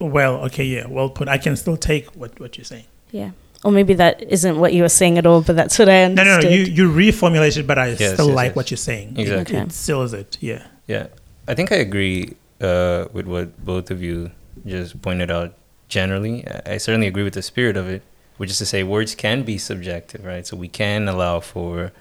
Well, 0.00 0.36
okay, 0.46 0.64
yeah, 0.64 0.86
well 0.88 1.10
put. 1.10 1.28
I 1.28 1.38
can 1.38 1.56
still 1.56 1.76
take 1.76 2.06
what, 2.16 2.38
what 2.40 2.56
you're 2.56 2.64
saying. 2.64 2.86
Yeah. 3.10 3.30
Or 3.62 3.70
maybe 3.70 3.92
that 3.94 4.22
isn't 4.22 4.58
what 4.58 4.72
you 4.72 4.82
were 4.82 4.88
saying 4.88 5.18
at 5.18 5.26
all, 5.26 5.42
but 5.42 5.54
that's 5.54 5.78
what 5.78 5.88
I 5.88 6.06
No, 6.08 6.22
understood. 6.22 6.44
no, 6.44 6.50
no. 6.50 6.54
You 6.56 6.62
you 6.64 6.90
reformulate 6.90 7.56
it, 7.58 7.66
but 7.66 7.78
I 7.78 7.88
Yes, 7.88 8.14
still 8.14 8.28
yes, 8.28 8.34
like 8.36 8.48
yes. 8.50 8.56
what 8.56 8.70
you're 8.70 8.78
saying. 8.78 9.08
It- 9.16 9.20
Exactly. 9.22 9.56
It, 9.56 9.60
Okay. 9.60 9.70
seals 9.70 10.12
it. 10.14 10.38
Yeah. 10.40 10.62
Yeah, 10.86 11.06
I 11.46 11.54
think 11.54 11.70
I 11.70 11.76
agree 11.76 12.34
uh, 12.60 13.04
with 13.12 13.26
what 13.26 13.62
both 13.64 13.90
of 13.90 14.02
you 14.02 14.30
just 14.66 15.00
pointed 15.02 15.30
out. 15.30 15.52
Generally, 15.88 16.46
I 16.48 16.74
I 16.74 16.78
certainly 16.78 17.06
agree 17.08 17.24
with 17.24 17.34
the 17.34 17.42
spirit 17.42 17.76
of 17.76 17.86
it, 17.88 18.02
which 18.38 18.50
is 18.50 18.58
to 18.58 18.66
say, 18.66 18.82
words 18.82 19.14
can 19.14 19.42
be 19.42 19.58
subjective, 19.58 20.24
right? 20.24 20.46
So 20.46 20.56
we 20.56 20.68
can 20.68 21.08
allow 21.08 21.40
for 21.40 21.92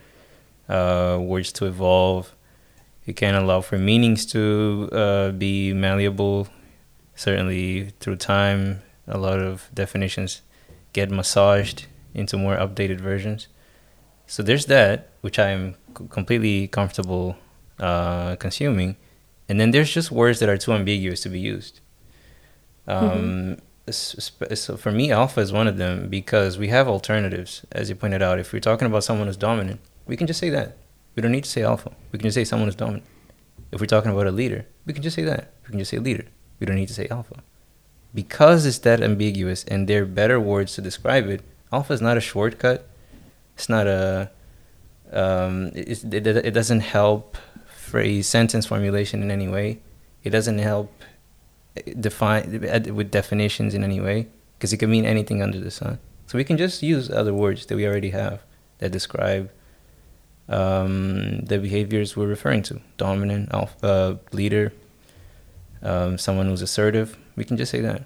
uh, 0.70 1.18
words 1.20 1.52
to 1.54 1.66
evolve. 1.66 2.34
We 3.08 3.14
can 3.14 3.34
allow 3.36 3.62
for 3.62 3.78
meanings 3.78 4.26
to 4.28 4.90
uh, 4.94 5.32
be 5.32 5.74
malleable. 5.74 6.48
Certainly, 7.20 7.92
through 8.00 8.16
time, 8.16 8.82
a 9.06 9.18
lot 9.18 9.40
of 9.40 9.70
definitions 9.74 10.42
get 10.94 11.12
massaged 11.12 11.80
into 12.14 12.38
more 12.38 12.56
updated 12.56 13.02
versions. 13.02 13.48
So 14.26 14.42
there's 14.42 14.68
that, 14.68 15.10
which 15.20 15.38
I'm 15.38 15.76
c- 15.98 16.06
completely 16.10 16.68
comfortable 16.70 17.36
uh, 17.78 18.38
consuming, 18.38 18.96
and 19.50 19.60
then 19.60 19.72
there's 19.72 19.92
just 19.94 20.12
words 20.12 20.40
that 20.40 20.48
are 20.48 20.58
too 20.58 20.72
ambiguous 20.72 21.20
to 21.24 21.30
be 21.30 21.42
used. 21.42 21.82
Um, 22.88 23.58
s- 23.88 24.16
sp- 24.24 24.56
So 24.56 24.78
for 24.78 24.92
me, 24.92 25.12
alpha 25.12 25.42
is 25.42 25.52
one 25.52 25.68
of 25.68 25.76
them 25.78 26.08
because 26.10 26.58
we 26.58 26.70
have 26.70 26.88
alternatives, 26.88 27.66
as 27.74 27.90
you 27.90 27.96
pointed 27.96 28.22
out. 28.22 28.40
If 28.40 28.54
we're 28.54 28.60
talking 28.70 28.86
about 28.88 29.04
someone 29.04 29.28
who's 29.28 29.38
dominant, 29.50 29.82
we 30.08 30.16
can 30.16 30.26
just 30.28 30.40
say 30.40 30.50
that. 30.52 30.78
We 31.16 31.22
don't 31.22 31.34
need 31.34 31.44
to 31.44 31.50
say 31.50 31.64
alpha. 31.64 31.92
We 32.14 32.18
can 32.20 32.28
just 32.28 32.36
say 32.36 32.46
someone 32.46 32.68
who's 32.70 32.76
dominant. 32.76 33.04
If 33.74 33.82
we're 33.82 33.88
talking 33.96 34.12
about 34.12 34.28
a 34.28 34.32
leader, 34.32 34.66
we 34.86 34.94
can 34.94 35.04
just 35.04 35.16
say 35.16 35.24
that. 35.26 35.52
We 35.66 35.72
can 35.72 35.80
just 35.80 35.92
say 35.92 36.00
leader. 36.00 36.26
We 36.60 36.66
don't 36.66 36.76
need 36.76 36.90
to 36.90 36.94
say 36.94 37.08
alpha. 37.10 37.44
Because 38.14 38.66
it's 38.66 38.80
that 38.80 39.02
ambiguous 39.02 39.64
and 39.66 39.88
there 39.88 40.04
are 40.04 40.06
better 40.06 40.40
words 40.40 40.76
to 40.76 40.82
describe 40.82 41.28
it, 41.28 41.42
alpha 41.72 41.94
is 41.94 42.02
not 42.02 42.18
a 42.18 42.22
shortcut. 42.22 42.88
It's 43.56 43.70
not 43.70 43.88
a 43.88 44.32
Um, 45.12 45.72
it, 45.74 46.04
it, 46.14 46.28
it 46.28 46.54
doesn't 46.54 46.82
help 46.82 47.36
phrase 47.66 48.30
sentence 48.30 48.68
formulation 48.68 49.24
in 49.24 49.32
any 49.32 49.48
way. 49.48 49.80
It 50.24 50.30
doesn't 50.30 50.60
help 50.60 50.92
define 52.00 52.44
with 52.94 53.10
definitions 53.10 53.74
in 53.74 53.84
any 53.84 54.00
way 54.00 54.28
because 54.54 54.72
it 54.74 54.78
can 54.78 54.90
mean 54.90 55.06
anything 55.06 55.42
under 55.42 55.60
the 55.60 55.72
sun. 55.72 55.98
So 56.28 56.38
we 56.38 56.44
can 56.44 56.58
just 56.58 56.84
use 56.84 57.10
other 57.10 57.34
words 57.34 57.66
that 57.66 57.76
we 57.76 57.88
already 57.88 58.12
have 58.12 58.38
that 58.78 58.92
describe 58.92 59.50
um, 60.48 61.40
the 61.50 61.58
behaviors 61.58 62.16
we're 62.16 62.30
referring 62.30 62.64
to: 62.70 62.80
dominant, 62.98 63.50
alpha, 63.52 63.88
uh, 63.88 64.18
leader, 64.32 64.72
um, 65.82 66.18
someone 66.18 66.48
who's 66.48 66.62
assertive. 66.62 67.18
We 67.36 67.44
can 67.44 67.58
just 67.58 67.72
say 67.72 67.82
that. 67.82 68.04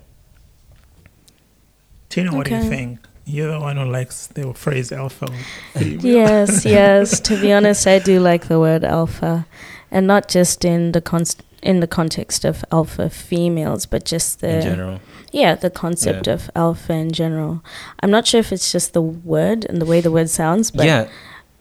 Tino, 2.10 2.36
what 2.36 2.48
do 2.48 2.56
you 2.56 2.64
think? 2.64 3.00
You're 3.26 3.52
the 3.52 3.60
one 3.60 3.78
who 3.78 3.86
likes 3.86 4.28
the 4.28 4.54
phrase 4.54 4.92
alpha. 4.92 5.28
yes, 5.80 6.66
yes. 6.66 7.20
To 7.22 7.40
be 7.40 7.54
honest, 7.54 7.88
I 7.88 8.00
do 8.00 8.20
like 8.20 8.48
the 8.48 8.60
word 8.60 8.84
alpha, 8.84 9.48
and 9.90 10.06
not 10.06 10.28
just 10.28 10.66
in 10.66 10.92
the 10.92 11.02
const- 11.02 11.44
in 11.62 11.80
the 11.80 11.88
context 11.88 12.44
of 12.44 12.66
alpha 12.72 13.10
females, 13.10 13.86
but 13.86 14.04
just 14.04 14.42
the 14.42 14.58
in 14.58 14.62
general. 14.62 15.00
Yeah, 15.32 15.56
the 15.56 15.70
concept 15.70 16.28
yeah. 16.28 16.34
of 16.34 16.52
alpha 16.56 16.94
in 16.94 17.12
general. 17.12 17.64
I'm 18.02 18.12
not 18.12 18.28
sure 18.28 18.40
if 18.40 18.52
it's 18.52 18.72
just 18.72 18.94
the 18.94 19.02
word 19.02 19.66
and 19.66 19.82
the 19.82 19.86
way 19.86 20.02
the 20.02 20.12
word 20.12 20.30
sounds, 20.30 20.70
but 20.70 20.86
yeah, 20.86 21.08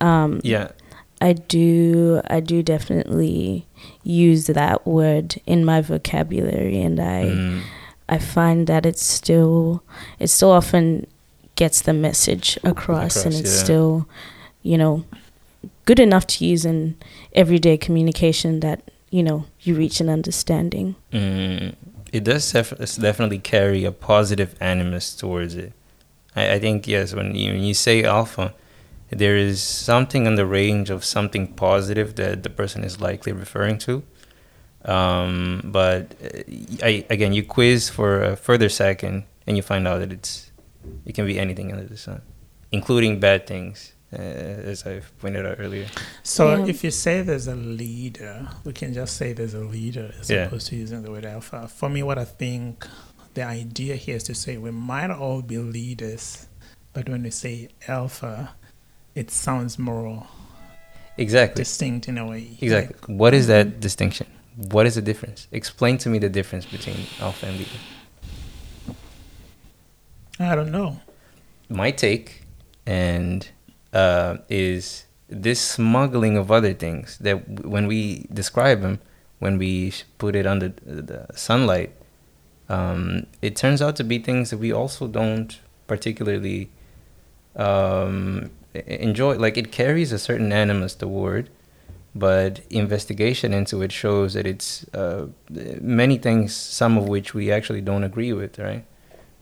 um, 0.01 0.41
yeah, 0.43 0.73
I 1.21 1.33
do. 1.33 2.21
I 2.27 2.41
do 2.41 2.63
definitely 2.63 3.67
use 4.03 4.47
that 4.47 4.87
word 4.87 5.41
in 5.47 5.65
my 5.65 5.81
vocabulary, 5.81 6.81
and 6.81 7.01
I. 7.01 7.25
Mm. 7.25 7.63
I 8.09 8.19
find 8.19 8.67
that 8.67 8.85
it's 8.85 9.03
still 9.03 9.83
it 10.19 10.27
still 10.27 10.51
often 10.51 11.07
gets 11.55 11.81
the 11.81 11.95
message 11.95 12.59
across, 12.59 13.17
across 13.17 13.25
and 13.25 13.35
it's 13.35 13.55
yeah. 13.57 13.65
still 13.65 14.09
you 14.63 14.77
know 14.77 15.05
good 15.85 16.01
enough 16.01 16.27
to 16.27 16.45
use 16.45 16.65
in 16.65 16.97
everyday 17.33 17.77
communication 17.77 18.61
that 18.61 18.91
you 19.11 19.23
know 19.23 19.47
you 19.61 19.75
reach 19.75 20.01
an 20.01 20.09
understanding. 20.09 20.95
Mm, 21.13 21.75
it 22.13 22.25
does 22.25 22.51
def- 22.53 22.77
definitely 22.97 23.39
carry 23.39 23.85
a 23.85 23.93
positive 23.93 24.55
animus 24.61 25.15
towards 25.15 25.55
it. 25.55 25.73
I, 26.37 26.55
I 26.55 26.59
think 26.59 26.87
yes, 26.87 27.15
when 27.15 27.35
you, 27.35 27.53
when 27.53 27.63
you 27.63 27.75
say 27.75 28.05
alpha, 28.05 28.55
there 29.13 29.37
is 29.37 29.63
something 29.63 30.27
in 30.27 30.35
the 30.37 30.47
range 30.47 30.91
of 30.91 31.05
something 31.05 31.47
positive 31.55 32.17
that 32.17 32.43
the 32.43 32.51
person 32.51 32.83
is 32.83 33.01
likely 33.01 33.33
referring 33.33 33.79
to. 33.79 34.03
Um, 34.85 35.61
but 35.65 36.15
uh, 36.23 36.43
I, 36.83 37.07
again, 37.09 37.33
you 37.33 37.45
quiz 37.45 37.89
for 37.89 38.23
a 38.23 38.37
further 38.37 38.69
second, 38.69 39.25
and 39.47 39.57
you 39.57 39.63
find 39.63 39.87
out 39.87 39.99
that 39.99 40.13
it's 40.13 40.51
it 41.05 41.15
can 41.15 41.27
be 41.27 41.39
anything 41.39 41.71
under 41.73 41.85
the 41.85 41.97
sun, 41.97 42.23
including 42.73 43.21
bad 43.21 43.47
things 43.47 43.93
uh, 44.13 44.17
as 44.17 44.85
I've 44.87 45.17
pointed 45.19 45.47
out 45.47 45.57
earlier. 45.61 45.87
So 46.23 46.57
yeah. 46.57 46.67
if 46.67 46.83
you 46.83 46.91
say 46.91 47.23
there's 47.23 47.47
a 47.47 47.55
leader, 47.55 48.49
we 48.65 48.73
can 48.73 48.93
just 48.93 49.17
say 49.17 49.33
there's 49.33 49.55
a 49.55 49.61
leader 49.61 50.13
as 50.19 50.29
yeah. 50.31 50.47
opposed 50.47 50.69
to 50.69 50.77
using 50.77 51.03
the 51.03 51.11
word 51.11 51.25
alpha. 51.25 51.69
For 51.69 51.89
me, 51.89 52.03
what 52.03 52.19
I 52.19 52.25
think 52.25 52.87
the 53.35 53.45
idea 53.45 53.97
here 53.97 54.17
is 54.17 54.25
to 54.25 54.35
say 54.35 54.57
we 54.57 54.71
might 54.71 55.11
all 55.11 55.43
be 55.43 55.59
leaders, 55.59 56.49
but 56.93 57.09
when 57.09 57.23
we 57.23 57.31
say 57.31 57.69
alpha, 57.87 58.55
it 59.15 59.31
sounds 59.31 59.79
more 59.79 60.27
exactly 61.17 61.61
distinct 61.61 62.09
in 62.09 62.19
a 62.19 62.27
way. 62.27 62.57
Exactly. 62.61 62.97
Like, 63.01 63.19
what 63.21 63.35
is 63.35 63.47
that 63.47 63.81
distinction? 63.81 64.27
What 64.57 64.87
is 64.87 64.95
the 64.95 65.03
difference? 65.03 65.49
Explain 65.53 65.99
to 65.99 66.09
me 66.09 66.19
the 66.19 66.29
difference 66.29 66.67
between 66.67 67.07
alpha 67.21 67.47
and 67.47 67.59
leader. 67.59 67.71
I 70.39 70.55
don't 70.55 70.71
know. 70.71 71.01
My 71.69 71.91
take 71.91 72.43
and 72.87 73.49
uh, 73.93 74.39
is 74.49 75.07
this 75.29 75.61
smuggling 75.61 76.37
of 76.37 76.51
other 76.51 76.75
things 76.75 77.19
that 77.19 77.55
w- 77.55 77.71
when 77.71 77.87
we 77.87 78.27
describe 78.33 78.83
them, 78.83 78.99
when 79.39 79.57
we 79.57 79.93
put 80.19 80.37
it 80.37 80.47
under 80.47 80.69
the 80.69 81.27
sunlight, 81.35 81.93
um, 82.69 83.27
it 83.41 83.57
turns 83.57 83.81
out 83.81 83.97
to 83.97 84.05
be 84.05 84.19
things 84.19 84.51
that 84.51 84.59
we 84.59 84.73
also 84.73 85.07
don't 85.07 85.59
particularly 85.87 86.71
um, 87.57 88.51
enjoy. 88.75 89.37
Like 89.37 89.57
it 89.57 89.73
carries 89.73 90.13
a 90.13 90.19
certain 90.19 90.53
animus 90.53 90.95
toward, 90.95 91.51
but 92.15 92.61
investigation 92.71 93.53
into 93.53 93.83
it 93.83 93.93
shows 93.93 94.35
that 94.35 94.47
it's 94.47 94.87
uh, 94.95 95.29
many 95.49 96.19
things, 96.19 96.55
some 96.55 96.99
of 96.99 97.09
which 97.09 97.35
we 97.35 97.51
actually 97.51 97.81
don't 97.81 98.05
agree 98.05 98.33
with, 98.33 98.59
right? 98.59 98.85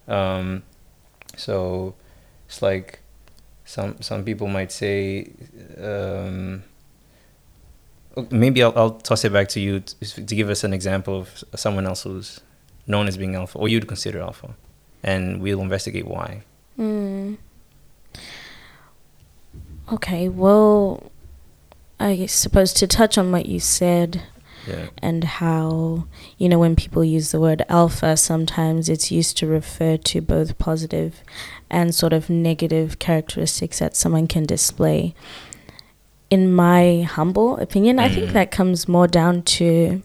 Um, 0.09 0.63
so 1.37 1.95
it's 2.47 2.63
like 2.63 3.01
some 3.65 4.01
some 4.03 4.25
people 4.25 4.49
might 4.49 4.73
say 4.73 5.31
um, 5.81 6.65
maybe 8.31 8.63
I'll, 8.63 8.77
I'll 8.77 8.91
toss 8.91 9.25
it 9.25 9.33
back 9.33 9.49
to 9.51 9.61
you 9.61 9.81
to, 9.81 10.27
to, 10.27 10.35
give 10.35 10.51
us 10.51 10.65
an 10.65 10.73
example 10.73 11.21
of 11.21 11.45
someone 11.55 11.87
else 11.87 12.03
who's 12.03 12.41
known 12.87 13.07
as 13.07 13.17
being 13.17 13.37
alpha 13.37 13.57
or 13.59 13.69
you'd 13.69 13.87
consider 13.87 14.21
alpha 14.21 14.57
and 15.03 15.41
we'll 15.41 15.61
investigate 15.61 16.07
why 16.07 16.43
mm. 16.79 17.37
Okay 19.93 20.29
well 20.29 21.11
i 21.99 22.27
suppose 22.27 22.73
to 22.73 22.87
touch 22.87 23.19
on 23.19 23.33
what 23.33 23.47
you 23.47 23.59
said 23.59 24.23
yeah. 24.67 24.89
and 24.99 25.25
how 25.25 26.07
you 26.39 26.49
know 26.49 26.59
when 26.59 26.77
people 26.77 27.03
use 27.03 27.31
the 27.31 27.41
word 27.41 27.65
alpha 27.69 28.17
sometimes 28.17 28.89
it's 28.89 29.11
used 29.11 29.37
to 29.37 29.47
refer 29.47 29.97
to 29.97 30.21
both 30.21 30.59
positive 30.59 31.23
and 31.71 31.95
sort 31.95 32.13
of 32.13 32.31
negative 32.31 32.99
characteristics 32.99 33.79
that 33.79 33.97
someone 33.97 34.27
can 34.27 34.45
display 34.45 35.15
in 36.29 36.53
my 36.53 37.03
humble 37.03 37.57
opinion 37.59 37.97
mm. 37.97 38.03
i 38.03 38.09
think 38.09 38.31
mm. 38.31 38.33
that 38.33 38.51
comes 38.51 38.87
more 38.87 39.09
down 39.09 39.43
to 39.43 40.03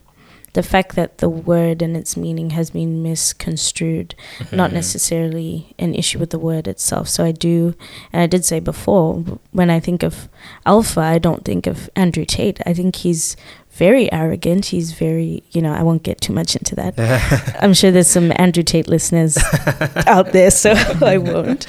the 0.56 0.64
fact 0.64 0.96
that 0.96 1.18
the 1.18 1.28
word 1.28 1.82
and 1.82 1.98
its 1.98 2.16
meaning 2.16 2.52
has 2.52 2.70
been 2.70 3.04
misconstrued, 3.04 4.16
mm-hmm. 4.40 4.56
not 4.56 4.72
necessarily 4.72 5.76
an 5.78 5.94
issue 5.94 6.18
with 6.18 6.30
the 6.30 6.40
word 6.40 6.66
itself. 6.66 7.10
So 7.10 7.26
I 7.26 7.34
do, 7.34 7.76
and 8.14 8.22
I 8.22 8.26
did 8.26 8.46
say 8.46 8.62
before, 8.62 9.16
when 9.52 9.70
I 9.70 9.82
think 9.82 10.02
of 10.02 10.30
alpha, 10.66 11.02
I 11.02 11.20
don't 11.20 11.44
think 11.44 11.68
of 11.68 11.90
Andrew 11.94 12.24
Tate. 12.24 12.62
I 12.66 12.74
think 12.74 12.96
he's 12.96 13.36
very 13.72 14.10
arrogant. 14.14 14.68
He's 14.68 14.94
very, 14.94 15.44
you 15.52 15.62
know, 15.62 15.74
I 15.74 15.84
won't 15.84 16.04
get 16.04 16.22
too 16.22 16.32
much 16.32 16.56
into 16.56 16.74
that. 16.76 17.58
I'm 17.62 17.74
sure 17.74 17.92
there's 17.92 18.08
some 18.08 18.32
Andrew 18.38 18.64
Tate 18.64 18.88
listeners 18.88 19.38
out 20.08 20.32
there, 20.32 20.52
so 20.52 20.72
I 21.02 21.18
won't. 21.18 21.68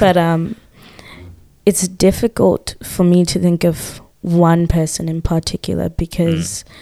But 0.00 0.16
um, 0.16 0.56
it's 1.64 1.86
difficult 1.86 2.74
for 2.82 3.04
me 3.04 3.24
to 3.26 3.38
think 3.38 3.62
of 3.62 4.02
one 4.22 4.66
person 4.66 5.08
in 5.08 5.22
particular 5.22 5.88
because 5.88 6.64
mm. 6.64 6.72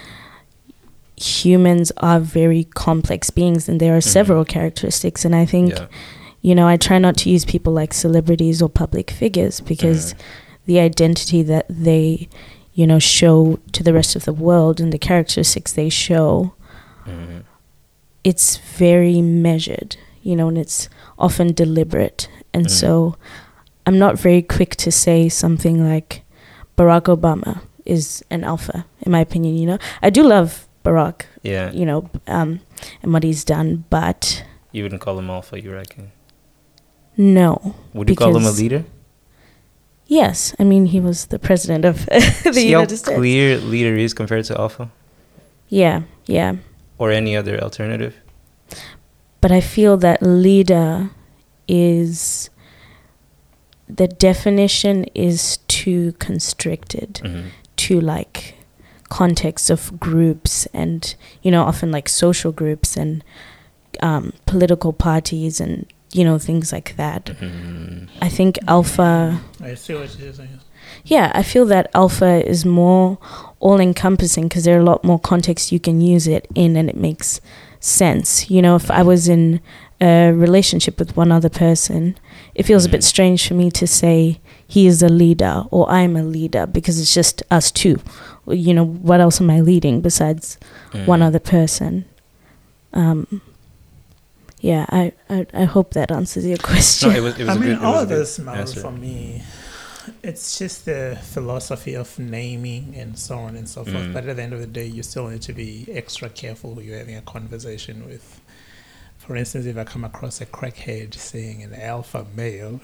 Humans 1.17 1.93
are 1.99 2.21
very 2.21 2.65
complex 2.65 3.31
beings 3.31 3.69
and 3.69 3.81
there 3.81 3.95
are 3.95 4.01
mm-hmm. 4.01 4.11
several 4.11 4.45
characteristics. 4.45 5.25
And 5.25 5.35
I 5.35 5.47
think, 5.47 5.73
yeah. 5.73 5.87
you 6.43 6.55
know, 6.55 6.69
I 6.69 6.77
try 6.77 6.99
not 6.99 7.17
to 7.19 7.31
use 7.31 7.45
people 7.45 7.73
like 7.73 7.95
celebrities 7.95 8.61
or 8.61 8.69
public 8.69 9.11
figures 9.11 9.61
because 9.61 10.15
mm. 10.15 10.19
the 10.67 10.81
identity 10.81 11.43
that 11.43 11.67
they 11.69 12.29
you 12.77 12.87
know, 12.87 12.99
show 12.99 13.59
to 13.73 13.83
the 13.83 13.95
rest 13.95 14.17
of 14.17 14.27
the 14.27 14.35
world 14.35 14.81
and 14.81 14.93
the 14.93 14.99
characteristics 14.99 15.73
they 15.73 15.89
show, 15.89 16.53
mm-hmm. 17.07 17.39
it's 18.23 18.59
very 18.59 19.23
measured, 19.23 19.97
you 20.23 20.37
know, 20.37 20.49
and 20.49 20.59
it's 20.59 20.91
often 21.19 21.55
deliberate. 21.55 22.29
And 22.53 22.67
mm-hmm. 22.67 22.77
so 22.77 23.17
I'm 23.87 23.99
not 23.99 24.19
very 24.19 24.43
quick 24.43 24.77
to 24.77 24.93
say 24.93 25.31
something 25.31 25.89
like 25.89 26.23
Barack 26.77 27.05
Obama 27.05 27.63
is 27.87 28.23
an 28.29 28.45
alpha, 28.45 28.85
in 29.01 29.11
my 29.11 29.21
opinion, 29.21 29.57
you 29.57 29.67
know. 29.67 29.79
I 30.03 30.11
do 30.11 30.23
love 30.23 30.66
Barack, 30.87 31.27
yeah, 31.43 31.73
you 31.73 31.85
know, 31.85 32.09
um, 32.29 32.61
and 33.03 33.13
what 33.13 33.25
he's 33.25 33.45
done, 33.45 33.85
but. 33.91 34.45
You 34.71 34.85
wouldn't 34.85 35.01
call 35.01 35.19
him 35.19 35.31
alpha, 35.31 35.61
you 35.61 35.73
reckon? 35.73 36.13
No. 37.17 37.75
Would 37.95 38.11
you 38.11 38.17
call 38.17 38.37
him 38.37 38.45
a 38.45 38.51
leader? 38.51 38.85
Yes, 40.07 40.55
I 40.59 40.65
mean 40.65 40.87
he 40.87 41.01
was 41.01 41.27
the 41.27 41.39
president 41.39 41.85
of 41.85 42.07
the 42.45 42.53
See 42.53 42.69
United 42.69 42.91
how 42.91 42.97
States. 42.97 43.19
clear 43.19 43.59
leader 43.59 43.97
is 43.97 44.15
compared 44.15 44.45
to 44.47 44.61
alpha. 44.61 44.91
Yeah, 45.69 46.03
yeah. 46.27 46.57
Or 46.99 47.11
any 47.11 47.37
other 47.37 47.61
alternative. 47.61 48.15
But 49.41 49.51
I 49.51 49.61
feel 49.61 49.97
that 49.99 50.23
leader 50.23 51.11
is 51.67 52.51
the 53.89 54.07
definition 54.07 55.05
is 55.15 55.59
too 55.69 56.13
constricted 56.19 57.21
mm-hmm. 57.25 57.49
to 57.77 58.01
like 58.01 58.56
context 59.09 59.71
of 59.71 59.99
groups 60.01 60.67
and 60.73 61.15
you 61.43 61.51
know 61.51 61.63
often 61.63 61.91
like 61.91 62.09
social 62.09 62.53
groups 62.53 62.97
and 62.97 63.23
um, 64.01 64.33
political 64.47 64.93
parties 64.93 65.61
and 65.61 65.87
you 66.17 66.25
know, 66.25 66.39
things 66.39 66.73
like 66.73 66.97
that. 66.97 67.27
Mm-hmm. 67.27 68.07
I 68.23 68.29
think 68.29 68.59
alpha. 68.67 69.41
I 69.63 69.75
see 69.75 69.95
what 69.95 70.19
you're 70.19 70.33
saying. 70.33 70.61
Yeah, 71.05 71.31
I 71.35 71.43
feel 71.43 71.67
that 71.67 71.91
alpha 71.95 72.47
is 72.49 72.65
more 72.65 73.19
all 73.61 73.81
encompassing 73.81 74.49
because 74.49 74.65
there 74.65 74.77
are 74.77 74.81
a 74.81 74.85
lot 74.85 75.05
more 75.05 75.19
contexts 75.19 75.73
you 75.73 75.81
can 75.81 76.01
use 76.01 76.27
it 76.27 76.47
in 76.55 76.77
and 76.77 76.89
it 76.89 76.97
makes 76.97 77.41
sense. 77.81 78.51
You 78.51 78.63
know, 78.63 78.77
if 78.77 78.91
I 78.91 79.03
was 79.03 79.29
in 79.29 79.61
a 80.01 80.33
relationship 80.33 80.99
with 80.99 81.17
one 81.17 81.33
other 81.33 81.49
person, 81.49 82.17
it 82.55 82.65
feels 82.65 82.85
mm-hmm. 82.85 82.91
a 82.91 82.93
bit 82.93 83.01
mm-hmm. 83.01 83.07
strange 83.07 83.49
for 83.49 83.55
me 83.55 83.71
to 83.73 83.87
say 83.87 84.41
he 84.67 84.87
is 84.87 85.03
a 85.03 85.09
leader 85.09 85.65
or 85.71 85.89
I'm 85.91 86.17
a 86.17 86.23
leader 86.23 86.67
because 86.67 86.99
it's 87.01 87.15
just 87.15 87.43
us 87.51 87.71
two. 87.71 88.01
You 88.49 88.75
know, 88.75 88.85
what 88.85 89.21
else 89.21 89.41
am 89.41 89.51
I 89.51 89.61
leading 89.61 90.01
besides 90.01 90.59
one 91.05 91.21
Mm. 91.21 91.25
other 91.27 91.39
person? 91.41 92.05
Um, 92.93 93.41
yeah, 94.61 94.87
I, 94.89 95.13
I, 95.29 95.47
I 95.53 95.65
hope 95.65 95.93
that 95.93 96.11
answers 96.11 96.47
your 96.47 96.57
question. 96.63 97.11
No, 97.11 97.17
it 97.17 97.21
was. 97.21 97.39
It 97.39 97.45
was 97.45 97.49
I 97.49 97.53
a 97.55 97.59
mean, 97.59 97.69
good. 97.71 97.79
It 97.79 97.85
all 97.85 97.93
was 97.93 98.01
a 98.01 98.03
of 98.05 98.09
good 98.09 98.19
this, 98.21 98.39
Mauro, 98.39 98.67
for 98.67 98.91
me, 98.93 99.43
it's 100.23 100.59
just 100.59 100.85
the 100.87 101.19
philosophy 101.23 101.95
of 101.95 102.19
naming 102.19 102.95
and 102.97 103.19
so 103.19 103.37
on 103.39 103.57
and 103.57 103.69
so 103.69 103.85
forth. 103.85 103.97
Mm. 103.97 104.13
But 104.13 104.27
at 104.27 104.37
the 104.37 104.43
end 104.43 104.53
of 104.53 104.61
the 104.61 104.67
day, 104.67 104.87
you 104.87 105.03
still 105.03 105.29
need 105.29 105.43
to 105.43 105.53
be 105.53 105.87
extra 105.91 106.29
careful 106.29 106.75
who 106.75 106.81
you're 106.83 106.99
having 106.99 107.17
a 107.17 107.23
conversation 107.23 108.07
with. 108.07 108.41
For 109.19 109.35
instance, 109.37 109.67
if 109.67 109.77
I 109.77 109.83
come 109.85 110.05
across 110.05 110.41
a 110.41 110.47
crackhead 110.47 111.15
saying 111.15 111.63
an 111.63 111.75
alpha 111.75 112.25
male, 112.37 112.81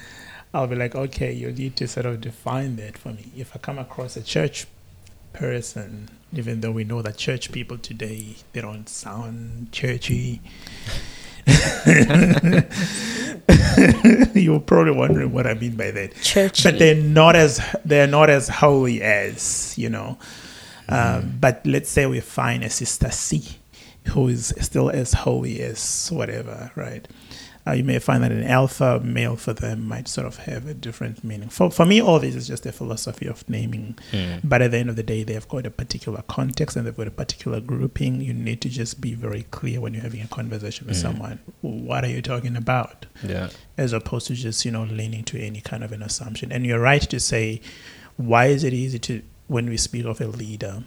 I'll 0.54 0.66
be 0.66 0.76
like, 0.76 0.94
okay, 0.94 1.32
you 1.32 1.52
need 1.52 1.76
to 1.76 1.86
sort 1.88 2.06
of 2.06 2.20
define 2.22 2.76
that 2.76 2.96
for 2.98 3.10
me. 3.10 3.30
If 3.36 3.54
I 3.54 3.58
come 3.58 3.78
across 3.78 4.16
a 4.16 4.22
church 4.22 4.66
person, 5.32 6.08
even 6.32 6.60
though 6.60 6.72
we 6.72 6.84
know 6.84 7.02
that 7.02 7.16
church 7.16 7.52
people 7.52 7.78
today 7.78 8.36
they 8.52 8.60
don't 8.60 8.88
sound 8.88 9.72
churchy. 9.72 10.40
You're 14.34 14.60
probably 14.60 14.92
wondering 14.92 15.32
what 15.32 15.46
I 15.46 15.54
mean 15.54 15.76
by 15.76 15.90
that. 15.90 16.14
Churchy. 16.22 16.62
But 16.62 16.78
they're 16.78 16.94
not 16.94 17.34
as 17.36 17.60
they're 17.84 18.06
not 18.06 18.30
as 18.30 18.48
holy 18.48 19.02
as 19.02 19.74
you 19.76 19.88
know. 19.88 20.18
Um, 20.88 21.38
but 21.40 21.64
let's 21.66 21.88
say 21.88 22.06
we 22.06 22.20
find 22.20 22.62
a 22.64 22.70
sister 22.70 23.10
C, 23.10 23.58
who 24.08 24.28
is 24.28 24.54
still 24.60 24.90
as 24.90 25.12
holy 25.12 25.60
as 25.62 26.08
whatever, 26.12 26.70
right? 26.76 27.08
Uh, 27.64 27.70
you 27.72 27.84
may 27.84 27.96
find 28.00 28.24
that 28.24 28.32
an 28.32 28.42
alpha 28.42 28.98
male 29.04 29.36
for 29.36 29.52
them 29.52 29.86
might 29.86 30.08
sort 30.08 30.26
of 30.26 30.36
have 30.38 30.66
a 30.66 30.74
different 30.74 31.22
meaning. 31.22 31.48
For 31.48 31.70
for 31.70 31.86
me, 31.86 32.00
all 32.02 32.18
this 32.18 32.34
is 32.34 32.48
just 32.48 32.66
a 32.66 32.72
philosophy 32.72 33.26
of 33.28 33.48
naming. 33.48 33.96
Mm. 34.10 34.40
But 34.42 34.62
at 34.62 34.72
the 34.72 34.78
end 34.78 34.90
of 34.90 34.96
the 34.96 35.04
day, 35.04 35.22
they've 35.22 35.48
got 35.48 35.64
a 35.66 35.70
particular 35.70 36.22
context 36.26 36.76
and 36.76 36.84
they've 36.84 36.96
got 36.96 37.06
a 37.06 37.12
particular 37.12 37.60
grouping. 37.60 38.20
You 38.20 38.34
need 38.34 38.60
to 38.62 38.68
just 38.68 39.00
be 39.00 39.14
very 39.14 39.44
clear 39.52 39.80
when 39.80 39.94
you're 39.94 40.02
having 40.02 40.22
a 40.22 40.26
conversation 40.26 40.88
with 40.88 40.96
Mm. 40.96 41.02
someone. 41.02 41.38
What 41.60 42.04
are 42.04 42.08
you 42.08 42.20
talking 42.22 42.56
about? 42.56 43.06
Yeah. 43.24 43.50
as 43.78 43.92
opposed 43.92 44.26
to 44.26 44.34
just 44.34 44.64
you 44.64 44.70
know 44.72 44.82
leaning 44.84 45.22
to 45.24 45.38
any 45.40 45.60
kind 45.60 45.84
of 45.84 45.92
an 45.92 46.02
assumption. 46.02 46.50
And 46.50 46.66
you're 46.66 46.80
right 46.80 47.02
to 47.02 47.20
say, 47.20 47.60
why 48.16 48.46
is 48.46 48.64
it 48.64 48.72
easy 48.72 48.98
to 48.98 49.22
when 49.46 49.68
we 49.68 49.76
speak 49.76 50.04
of 50.04 50.20
a 50.20 50.26
leader? 50.26 50.82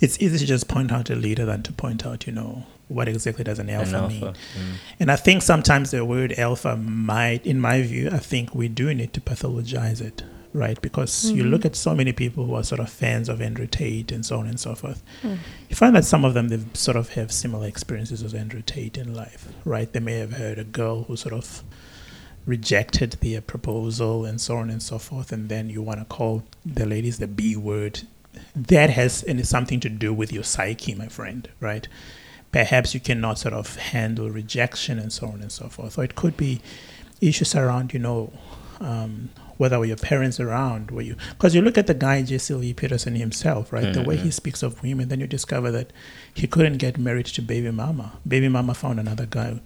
It's 0.00 0.20
easy 0.20 0.38
to 0.38 0.46
just 0.46 0.68
point 0.68 0.90
out 0.92 1.08
a 1.10 1.14
leader 1.14 1.44
than 1.46 1.62
to 1.62 1.72
point 1.72 2.04
out, 2.04 2.26
you 2.26 2.32
know, 2.32 2.66
what 2.88 3.08
exactly 3.08 3.42
does 3.44 3.58
an 3.58 3.68
alpha, 3.70 3.96
An 4.04 4.08
mean. 4.08 4.22
Mm. 4.22 4.34
And 5.00 5.10
I 5.10 5.16
think 5.16 5.42
sometimes 5.42 5.90
the 5.90 6.04
word 6.04 6.32
alpha 6.38 6.76
might, 6.76 7.44
in 7.44 7.60
my 7.60 7.82
view, 7.82 8.08
I 8.12 8.18
think 8.18 8.54
we 8.54 8.68
do 8.68 8.94
need 8.94 9.12
to 9.14 9.20
pathologize 9.20 10.00
it, 10.00 10.22
right? 10.52 10.80
Because 10.80 11.30
you 11.32 11.42
Mhm. 11.44 11.50
look 11.50 11.64
at 11.64 11.74
so 11.74 11.94
many 11.94 12.12
people 12.12 12.46
who 12.46 12.54
are 12.54 12.62
sort 12.62 12.80
of 12.80 12.88
fans 12.88 13.28
of 13.28 13.40
Andrew 13.40 13.66
Tate 13.66 14.12
and 14.12 14.24
so 14.24 14.38
on 14.38 14.46
and 14.46 14.60
so 14.60 14.74
forth. 14.76 15.02
Mm. 15.22 15.38
You 15.68 15.74
find 15.76 15.96
that 15.96 16.04
some 16.04 16.24
of 16.24 16.34
them 16.34 16.48
they 16.48 16.60
sort 16.74 16.96
of 16.96 17.10
have 17.14 17.32
similar 17.32 17.66
experiences 17.66 18.22
as 18.22 18.32
Andrew 18.34 18.62
Tate 18.64 18.96
in 18.96 19.12
life, 19.14 19.48
right? 19.64 19.92
They 19.92 20.00
may 20.00 20.18
have 20.18 20.34
heard 20.34 20.58
a 20.58 20.64
girl 20.64 21.04
who 21.04 21.16
sort 21.16 21.34
of 21.34 21.64
rejected 22.46 23.16
their 23.20 23.40
proposal 23.40 24.24
and 24.24 24.40
so 24.40 24.56
on 24.56 24.70
and 24.70 24.80
so 24.82 24.98
forth, 24.98 25.32
and 25.32 25.48
then 25.48 25.68
you 25.68 25.82
want 25.82 25.98
to 25.98 26.04
call 26.04 26.44
the 26.64 26.86
ladies 26.86 27.18
the 27.18 27.26
B 27.26 27.56
word. 27.56 28.02
That 28.54 28.90
has 28.90 29.22
and 29.22 29.40
it's 29.40 29.48
something 29.48 29.80
to 29.80 29.88
do 29.88 30.12
with 30.12 30.32
your 30.32 30.44
psyche, 30.44 30.94
my 30.94 31.08
friend, 31.08 31.48
right? 31.58 31.88
Perhaps 32.52 32.94
you 32.94 33.00
cannot 33.00 33.38
sort 33.38 33.54
of 33.54 33.76
handle 33.76 34.30
rejection 34.30 34.98
and 34.98 35.12
so 35.12 35.26
on 35.26 35.42
and 35.42 35.52
so 35.52 35.68
forth. 35.68 35.98
Or 35.98 36.04
it 36.04 36.14
could 36.14 36.36
be 36.36 36.60
issues 37.20 37.54
around, 37.54 37.92
you 37.92 37.98
know, 37.98 38.32
um, 38.80 39.30
whether 39.58 39.78
were 39.78 39.84
your 39.86 39.96
parents 39.96 40.38
around, 40.38 40.90
were 40.90 41.00
you? 41.02 41.16
Because 41.30 41.54
you 41.54 41.62
look 41.62 41.78
at 41.78 41.86
the 41.86 41.94
guy 41.94 42.22
Jesse 42.22 42.52
Lee 42.54 42.74
Peterson 42.74 43.14
himself, 43.14 43.72
right? 43.72 43.92
The 43.92 44.02
way 44.02 44.16
he 44.16 44.28
Mhm. 44.28 44.32
speaks 44.34 44.62
of 44.62 44.82
women, 44.82 45.08
then 45.08 45.20
you 45.20 45.26
discover 45.26 45.70
that 45.70 45.92
he 46.34 46.46
couldn't 46.46 46.76
get 46.76 46.98
married 46.98 47.26
to 47.26 47.42
Baby 47.42 47.70
Mama. 47.70 48.12
Baby 48.28 48.48
Mama 48.48 48.74
found 48.74 49.00
another 49.00 49.24
guy 49.26 49.60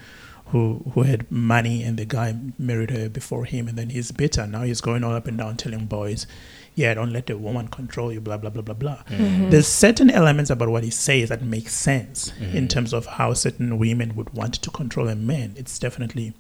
who 0.47 0.91
who 0.95 1.03
had 1.03 1.31
money, 1.31 1.83
and 1.85 1.97
the 1.97 2.05
guy 2.05 2.35
married 2.59 2.91
her 2.91 3.09
before 3.09 3.45
him, 3.47 3.67
and 3.69 3.77
then 3.79 3.91
he's 3.91 4.11
bitter. 4.13 4.47
Now 4.47 4.63
he's 4.63 4.81
going 4.81 5.03
all 5.05 5.15
up 5.15 5.27
and 5.29 5.39
down 5.39 5.57
telling 5.57 5.87
boys, 5.87 6.27
"Yeah, 6.75 6.95
don't 6.95 7.13
let 7.13 7.29
a 7.31 7.37
woman 7.37 7.69
control 7.69 8.13
you." 8.13 8.21
Blah 8.21 8.39
blah 8.39 8.51
blah 8.51 8.63
blah 8.63 8.75
blah. 8.75 8.99
Mhm. 9.11 9.51
There's 9.51 9.67
certain 9.69 10.11
elements 10.11 10.51
about 10.51 10.69
what 10.69 10.85
he 10.85 10.91
says 10.91 11.29
that 11.29 11.43
make 11.43 11.69
sense 11.69 12.33
in 12.41 12.65
Mhm. 12.67 12.69
terms 12.71 12.93
of 12.93 13.07
how 13.07 13.35
certain 13.35 13.79
women 13.79 14.15
would 14.17 14.31
want 14.35 14.55
to 14.55 14.71
control 14.71 15.09
a 15.09 15.17
man. 15.17 15.53
It's 15.57 15.79
definitely 15.79 16.33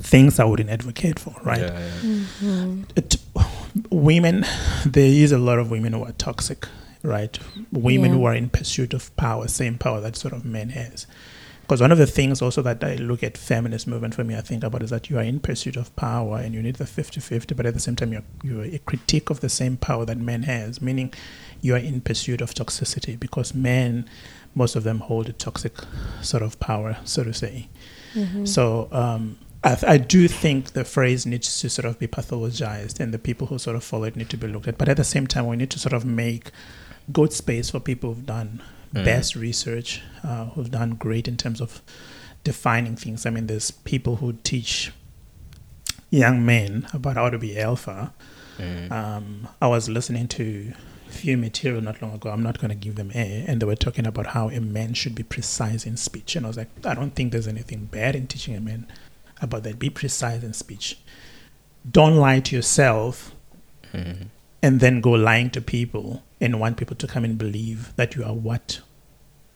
things 0.00 0.40
I 0.40 0.44
wouldn't 0.44 0.70
advocate 0.70 1.18
for, 1.18 1.34
right? 1.44 1.60
Yeah, 1.60 1.78
yeah. 1.78 2.20
Mhm. 2.42 2.84
it, 2.96 3.16
women, 3.90 4.44
there 4.84 5.06
is 5.06 5.32
a 5.32 5.38
lot 5.38 5.58
of 5.58 5.70
women 5.70 5.92
who 5.92 6.02
are 6.04 6.12
toxic, 6.12 6.66
right? 7.02 7.38
Women 7.72 8.10
Yeah. 8.10 8.16
who 8.16 8.24
are 8.24 8.34
in 8.34 8.48
pursuit 8.48 8.92
of 8.94 9.14
power, 9.16 9.46
same 9.48 9.78
power 9.78 10.00
that 10.00 10.16
sort 10.16 10.34
of 10.34 10.44
men 10.44 10.70
has. 10.70 11.06
Because 11.66 11.80
one 11.80 11.90
of 11.90 11.98
the 11.98 12.06
things 12.06 12.40
also 12.40 12.62
that 12.62 12.84
I 12.84 12.94
look 12.94 13.24
at 13.24 13.36
feminist 13.36 13.88
movement 13.88 14.14
for 14.14 14.22
me, 14.22 14.36
I 14.36 14.40
think 14.40 14.62
about 14.62 14.84
is 14.84 14.90
that 14.90 15.10
you 15.10 15.18
are 15.18 15.22
in 15.22 15.40
pursuit 15.40 15.74
of 15.76 15.94
power 15.96 16.38
and 16.38 16.54
you 16.54 16.62
need 16.62 16.76
the 16.76 16.84
50-50, 16.84 17.56
but 17.56 17.66
at 17.66 17.74
the 17.74 17.80
same 17.80 17.96
time 17.96 18.12
you're, 18.12 18.22
you're 18.44 18.62
a 18.62 18.78
critique 18.78 19.30
of 19.30 19.40
the 19.40 19.48
same 19.48 19.76
power 19.76 20.04
that 20.04 20.16
men 20.16 20.44
has, 20.44 20.80
meaning 20.80 21.12
you 21.60 21.74
are 21.74 21.78
in 21.78 22.00
pursuit 22.00 22.40
of 22.40 22.54
toxicity 22.54 23.18
because 23.18 23.52
men, 23.52 24.08
most 24.54 24.76
of 24.76 24.84
them 24.84 25.00
hold 25.00 25.28
a 25.28 25.32
toxic 25.32 25.74
sort 26.22 26.44
of 26.44 26.60
power, 26.60 26.98
so 27.04 27.24
to 27.24 27.34
say. 27.34 27.68
Mhm. 28.14 28.46
So 28.46 28.88
um, 28.92 29.36
I, 29.64 29.74
th- 29.74 29.90
I 29.90 29.98
do 29.98 30.28
think 30.28 30.74
the 30.74 30.84
phrase 30.84 31.26
needs 31.26 31.60
to 31.62 31.68
sort 31.68 31.86
of 31.86 31.98
be 31.98 32.06
pathologized, 32.06 33.00
and 33.00 33.12
the 33.12 33.18
people 33.18 33.48
who 33.48 33.58
sort 33.58 33.74
of 33.74 33.82
follow 33.82 34.04
it 34.04 34.14
need 34.14 34.30
to 34.30 34.36
be 34.36 34.46
looked 34.46 34.68
at. 34.68 34.78
But 34.78 34.88
at 34.88 34.96
the 34.98 35.04
same 35.04 35.26
time, 35.26 35.48
we 35.48 35.56
need 35.56 35.70
to 35.70 35.80
sort 35.80 35.92
of 35.92 36.04
make 36.04 36.52
good 37.12 37.32
space 37.32 37.70
for 37.70 37.80
people 37.80 38.14
who've 38.14 38.24
done 38.26 38.62
Mm. 38.96 39.04
best 39.04 39.36
research, 39.36 40.00
uh, 40.24 40.46
who've 40.46 40.70
done 40.70 40.90
great 40.94 41.28
in 41.28 41.36
terms 41.36 41.60
of 41.60 41.82
defining 42.44 42.96
things. 42.96 43.26
I 43.26 43.30
mean, 43.30 43.46
there's 43.46 43.70
people 43.70 44.16
who 44.16 44.32
teach 44.44 44.92
young 46.10 46.44
men 46.46 46.86
about 46.92 47.16
how 47.16 47.30
to 47.30 47.38
be 47.38 47.58
alpha. 47.58 48.12
Mm. 48.58 48.90
Um, 48.90 49.48
I 49.60 49.66
was 49.66 49.88
listening 49.88 50.28
to 50.28 50.72
a 51.08 51.12
few 51.12 51.36
material 51.36 51.82
not 51.82 52.00
long 52.00 52.14
ago. 52.14 52.30
I'm 52.30 52.42
not 52.42 52.58
going 52.58 52.70
to 52.70 52.74
give 52.76 52.94
them 52.94 53.10
air, 53.14 53.44
and 53.46 53.60
they 53.60 53.66
were 53.66 53.76
talking 53.76 54.06
about 54.06 54.28
how 54.28 54.48
a 54.50 54.60
man 54.60 54.94
should 54.94 55.14
be 55.14 55.22
precise 55.22 55.84
in 55.86 55.96
speech. 55.96 56.36
And 56.36 56.46
I 56.46 56.48
was 56.48 56.56
like, 56.56 56.70
I 56.84 56.94
don't 56.94 57.14
think 57.14 57.32
there's 57.32 57.48
anything 57.48 57.86
bad 57.86 58.16
in 58.16 58.26
teaching 58.26 58.54
a 58.56 58.60
man 58.60 58.86
about 59.42 59.62
that. 59.64 59.78
Be 59.78 59.90
precise 59.90 60.42
in 60.42 60.52
speech. 60.54 60.98
Don't 61.90 62.16
lie 62.16 62.40
to 62.40 62.56
yourself 62.56 63.32
Mm. 63.92 64.26
and 64.62 64.80
then 64.80 65.00
go 65.00 65.12
lying 65.12 65.48
to 65.50 65.60
people 65.60 66.24
and 66.40 66.58
want 66.58 66.76
people 66.76 66.96
to 66.96 67.06
come 67.06 67.24
and 67.24 67.38
believe 67.38 67.94
that 67.96 68.16
you 68.16 68.24
are 68.24 68.34
what 68.34 68.80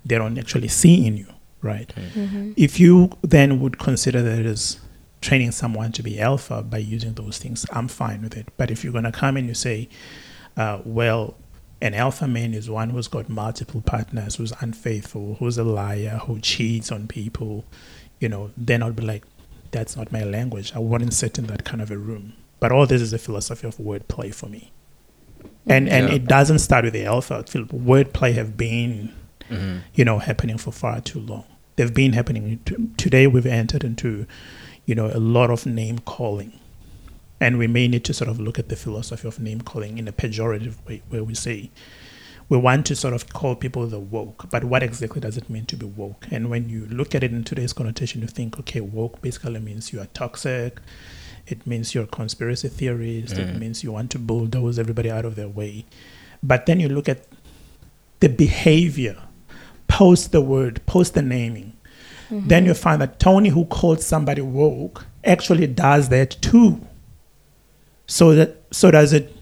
they 0.04 0.16
don't 0.16 0.38
actually 0.38 0.68
see 0.68 1.06
in 1.06 1.16
you, 1.16 1.26
right? 1.62 1.92
Mhm. 2.14 2.54
If 2.56 2.80
you 2.80 3.10
then 3.22 3.60
would 3.60 3.78
consider 3.78 4.22
that 4.22 4.46
as 4.46 4.78
training 5.20 5.52
someone 5.52 5.92
to 5.92 6.02
be 6.02 6.18
alpha 6.20 6.62
by 6.62 6.78
using 6.78 7.12
those 7.14 7.38
things, 7.38 7.66
I'm 7.72 7.88
fine 7.88 8.22
with 8.22 8.36
it. 8.36 8.48
But 8.56 8.70
if 8.70 8.82
you're 8.82 8.92
going 8.92 9.04
to 9.04 9.12
come 9.12 9.36
in 9.36 9.40
and 9.44 9.48
you 9.48 9.54
say, 9.54 9.88
uh, 10.56 10.78
well, 10.84 11.34
an 11.82 11.94
alpha 11.94 12.26
man 12.26 12.52
is 12.54 12.68
one 12.70 12.90
who's 12.90 13.08
got 13.08 13.28
multiple 13.28 13.80
partners, 13.82 14.36
who's 14.36 14.52
unfaithful, 14.60 15.36
who's 15.38 15.58
a 15.58 15.64
liar, 15.64 16.20
who 16.26 16.38
cheats 16.40 16.90
on 16.92 17.06
people, 17.06 17.64
you 18.18 18.28
know, 18.28 18.50
then 18.56 18.82
I'll 18.82 18.92
be 18.92 19.02
like, 19.04 19.24
that's 19.70 19.96
not 19.96 20.10
my 20.12 20.24
language. 20.24 20.72
I 20.74 20.78
wouldn't 20.78 21.14
sit 21.14 21.38
in 21.38 21.46
that 21.46 21.64
kind 21.64 21.80
of 21.80 21.90
a 21.90 21.96
room. 21.96 22.32
But 22.58 22.72
all 22.72 22.86
this 22.86 23.00
is 23.00 23.12
a 23.12 23.18
philosophy 23.18 23.66
of 23.66 23.76
wordplay 23.78 24.34
for 24.34 24.46
me. 24.48 24.72
And 25.66 25.88
and 25.88 26.08
Yeah. 26.08 26.14
it 26.16 26.26
doesn't 26.26 26.58
start 26.58 26.84
with 26.84 26.92
the 26.94 27.04
alpha. 27.04 27.42
I 27.46 27.50
feel 27.50 27.64
wordplay 27.66 28.34
have 28.34 28.56
been 28.56 29.12
Mhm. 29.50 29.80
you 29.94 30.04
know, 30.04 30.18
happening 30.18 30.58
for 30.58 30.72
far 30.72 31.00
too 31.00 31.20
long. 31.20 31.44
They've 31.76 31.92
been 31.92 32.12
happening. 32.12 32.60
Today, 32.96 33.26
we've 33.26 33.46
entered 33.46 33.84
into, 33.84 34.26
you 34.86 34.94
know, 34.94 35.10
a 35.12 35.18
lot 35.18 35.50
of 35.50 35.66
name 35.66 35.98
calling. 36.00 36.52
And 37.40 37.56
we 37.58 37.66
may 37.66 37.88
need 37.88 38.04
to 38.04 38.12
sort 38.14 38.28
of 38.28 38.38
look 38.38 38.58
at 38.58 38.68
the 38.68 38.76
philosophy 38.76 39.26
of 39.26 39.38
name 39.40 39.62
calling 39.62 39.96
in 39.98 40.06
a 40.06 40.12
pejorative 40.12 40.74
way, 40.86 41.02
where 41.08 41.24
we 41.24 41.34
say, 41.34 41.70
we 42.50 42.58
want 42.58 42.84
to 42.86 42.96
sort 42.96 43.14
of 43.14 43.32
call 43.32 43.54
people 43.54 43.86
the 43.86 43.98
woke, 44.00 44.50
but 44.50 44.64
what 44.64 44.82
exactly 44.82 45.20
does 45.20 45.36
it 45.38 45.48
mean 45.48 45.64
to 45.66 45.76
be 45.76 45.86
woke? 45.86 46.26
And 46.30 46.50
when 46.50 46.68
you 46.68 46.86
look 46.90 47.14
at 47.14 47.22
it 47.22 47.30
in 47.32 47.44
today's 47.44 47.72
connotation, 47.72 48.20
you 48.22 48.26
think, 48.26 48.58
okay, 48.58 48.80
woke 48.80 49.22
basically 49.22 49.60
means 49.60 49.92
you 49.92 50.00
are 50.00 50.08
toxic, 50.12 50.80
it 51.46 51.64
means 51.66 51.94
you're 51.94 52.04
a 52.04 52.08
conspiracy 52.08 52.68
theorist, 52.68 53.38
it 53.38 53.54
Mm. 53.54 53.58
means 53.60 53.84
you 53.84 53.92
want 53.92 54.10
to 54.10 54.18
bulldoze 54.18 54.78
everybody 54.80 55.10
out 55.10 55.24
of 55.24 55.36
their 55.36 55.48
way. 55.48 55.84
But 56.42 56.66
then 56.66 56.80
you 56.80 56.88
look 56.88 57.08
at 57.08 57.24
the 58.18 58.28
behavior 58.28 59.16
post 59.90 60.30
the 60.30 60.40
word, 60.40 60.80
post 60.86 61.14
the 61.14 61.22
naming, 61.22 61.72
mm-hmm. 62.30 62.46
then 62.46 62.64
you 62.64 62.74
find 62.74 63.02
that 63.02 63.18
Tony, 63.18 63.48
who 63.48 63.64
called 63.66 64.00
somebody 64.00 64.40
woke, 64.40 65.04
actually 65.24 65.66
does 65.66 66.08
that 66.10 66.30
too. 66.40 66.80
So 68.06 68.34
that 68.34 68.56
so 68.70 68.90
does 68.90 69.12
it 69.12 69.36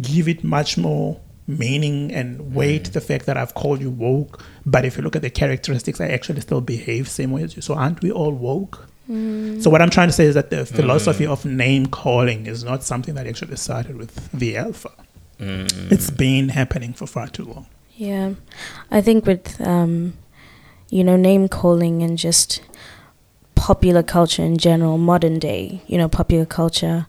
give 0.00 0.26
it 0.28 0.42
much 0.42 0.76
more 0.76 1.20
meaning 1.46 2.12
and 2.12 2.54
weight 2.54 2.84
mm. 2.84 2.92
the 2.92 3.00
fact 3.00 3.26
that 3.26 3.36
I've 3.36 3.54
called 3.54 3.80
you 3.80 3.90
woke, 3.90 4.44
but 4.66 4.84
if 4.84 4.96
you 4.96 5.02
look 5.02 5.16
at 5.16 5.22
the 5.22 5.30
characteristics, 5.30 6.00
I 6.00 6.08
actually 6.08 6.40
still 6.40 6.60
behave 6.60 7.08
same 7.08 7.30
way 7.30 7.42
as 7.42 7.54
you. 7.56 7.62
So 7.62 7.74
aren't 7.74 8.02
we 8.02 8.10
all 8.10 8.32
woke? 8.32 8.88
Mm. 9.08 9.62
So 9.62 9.70
what 9.70 9.82
I'm 9.82 9.90
trying 9.90 10.08
to 10.08 10.12
say 10.12 10.24
is 10.24 10.34
that 10.34 10.50
the 10.50 10.56
mm-hmm. 10.56 10.76
philosophy 10.76 11.26
of 11.26 11.44
name 11.44 11.86
calling 11.86 12.46
is 12.46 12.64
not 12.64 12.82
something 12.82 13.14
that 13.14 13.26
actually 13.26 13.56
started 13.56 13.96
with 13.96 14.30
the 14.32 14.56
alpha. 14.56 14.90
Mm. 15.38 15.92
It's 15.92 16.10
been 16.10 16.48
happening 16.48 16.92
for 16.92 17.06
far 17.06 17.28
too 17.28 17.44
long. 17.44 17.66
Yeah, 18.02 18.34
I 18.90 19.00
think 19.00 19.26
with 19.26 19.60
um, 19.60 20.14
you 20.90 21.04
know 21.04 21.14
name 21.14 21.46
calling 21.46 22.02
and 22.02 22.18
just 22.18 22.60
popular 23.54 24.02
culture 24.02 24.42
in 24.42 24.58
general, 24.58 24.98
modern 24.98 25.38
day, 25.38 25.82
you 25.86 25.98
know, 25.98 26.08
popular 26.08 26.44
culture. 26.44 27.06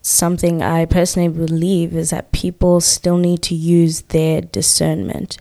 Something 0.00 0.62
I 0.62 0.86
personally 0.86 1.28
believe 1.28 1.94
is 1.94 2.08
that 2.08 2.32
people 2.32 2.80
still 2.80 3.18
need 3.18 3.42
to 3.42 3.54
use 3.54 4.00
their 4.16 4.40
discernment 4.40 5.36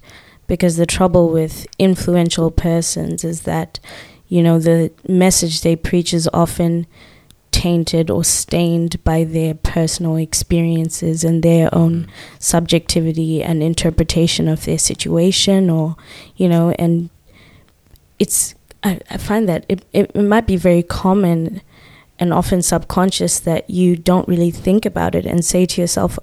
because 0.48 0.76
the 0.76 0.86
trouble 0.86 1.30
with 1.30 1.66
influential 1.80 2.52
persons 2.52 3.24
is 3.24 3.44
that, 3.44 3.80
you 4.28 4.44
know, 4.44 4.60
the 4.60 4.92
message 5.08 5.62
they 5.62 5.78
preach 5.78 6.14
is 6.14 6.28
often 6.34 6.86
tainted 7.52 8.10
or 8.10 8.24
stained 8.24 9.04
by 9.04 9.24
their 9.24 9.54
personal 9.54 10.16
experiences 10.16 11.24
and 11.24 11.44
their 11.44 11.74
own 11.74 12.08
subjectivity 12.38 13.42
and 13.44 13.64
interpretation 13.64 14.48
of 14.48 14.66
their 14.66 14.78
situation 14.78 15.70
or 15.70 15.96
you 16.36 16.48
know 16.48 16.72
and 16.80 17.10
it's 18.20 18.56
i, 18.84 19.00
I 19.10 19.18
find 19.18 19.48
that 19.50 19.66
it, 19.68 19.86
it, 19.94 20.12
it 20.14 20.22
might 20.22 20.46
be 20.48 20.58
very 20.58 20.84
common 20.84 21.62
and 22.20 22.34
often 22.34 22.62
subconscious 22.62 23.40
that 23.40 23.70
you 23.70 23.96
don't 23.96 24.28
really 24.28 24.52
think 24.52 24.86
about 24.86 25.16
it 25.16 25.26
and 25.26 25.44
say 25.44 25.66
to 25.66 25.82
yourself 25.82 26.20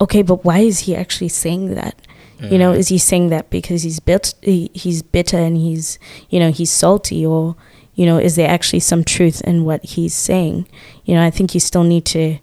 okay 0.00 0.22
but 0.22 0.44
why 0.44 0.58
is 0.60 0.80
he 0.80 0.94
actually 0.96 1.28
saying 1.28 1.74
that 1.74 1.94
you 2.40 2.58
know 2.58 2.72
Mm. 2.72 2.78
is 2.78 2.88
he 2.88 2.98
saying 2.98 3.30
that 3.30 3.48
because 3.48 3.82
he's 3.82 3.98
bit 3.98 4.34
he, 4.42 4.70
he's 4.74 5.02
bitter 5.02 5.38
and 5.38 5.56
he's 5.56 5.98
you 6.28 6.38
know 6.38 6.50
he's 6.50 6.70
salty 6.70 7.24
or 7.24 7.56
you 7.96 8.06
know 8.06 8.18
is 8.18 8.36
there 8.36 8.48
actually 8.48 8.80
some 8.80 9.02
truth 9.02 9.40
in 9.42 9.64
what 9.64 9.84
he's 9.84 10.14
saying 10.14 10.66
you 11.04 11.14
know 11.14 11.22
i 11.24 11.30
think 11.30 11.54
you 11.54 11.60
still 11.60 11.82
need 11.84 12.04
to 12.04 12.38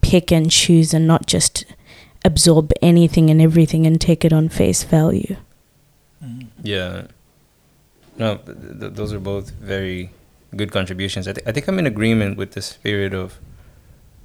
pick 0.00 0.32
and 0.32 0.50
choose 0.50 0.94
and 0.94 1.06
not 1.06 1.26
just 1.26 1.64
absorb 2.24 2.72
anything 2.80 3.28
and 3.30 3.42
everything 3.42 3.86
and 3.86 4.00
take 4.00 4.24
it 4.24 4.32
on 4.32 4.48
face 4.48 4.82
value 4.84 5.36
Yeah. 6.62 7.06
No, 8.18 8.36
th- 8.38 8.58
th- 8.80 8.92
those 8.94 9.12
are 9.12 9.20
both 9.20 9.50
very 9.52 10.10
good 10.56 10.72
contributions. 10.72 11.28
I, 11.28 11.32
th- 11.34 11.46
I 11.46 11.52
think 11.52 11.68
I'm 11.68 11.78
in 11.78 11.86
agreement 11.86 12.36
with 12.36 12.52
the 12.52 12.62
spirit 12.62 13.14
of 13.14 13.38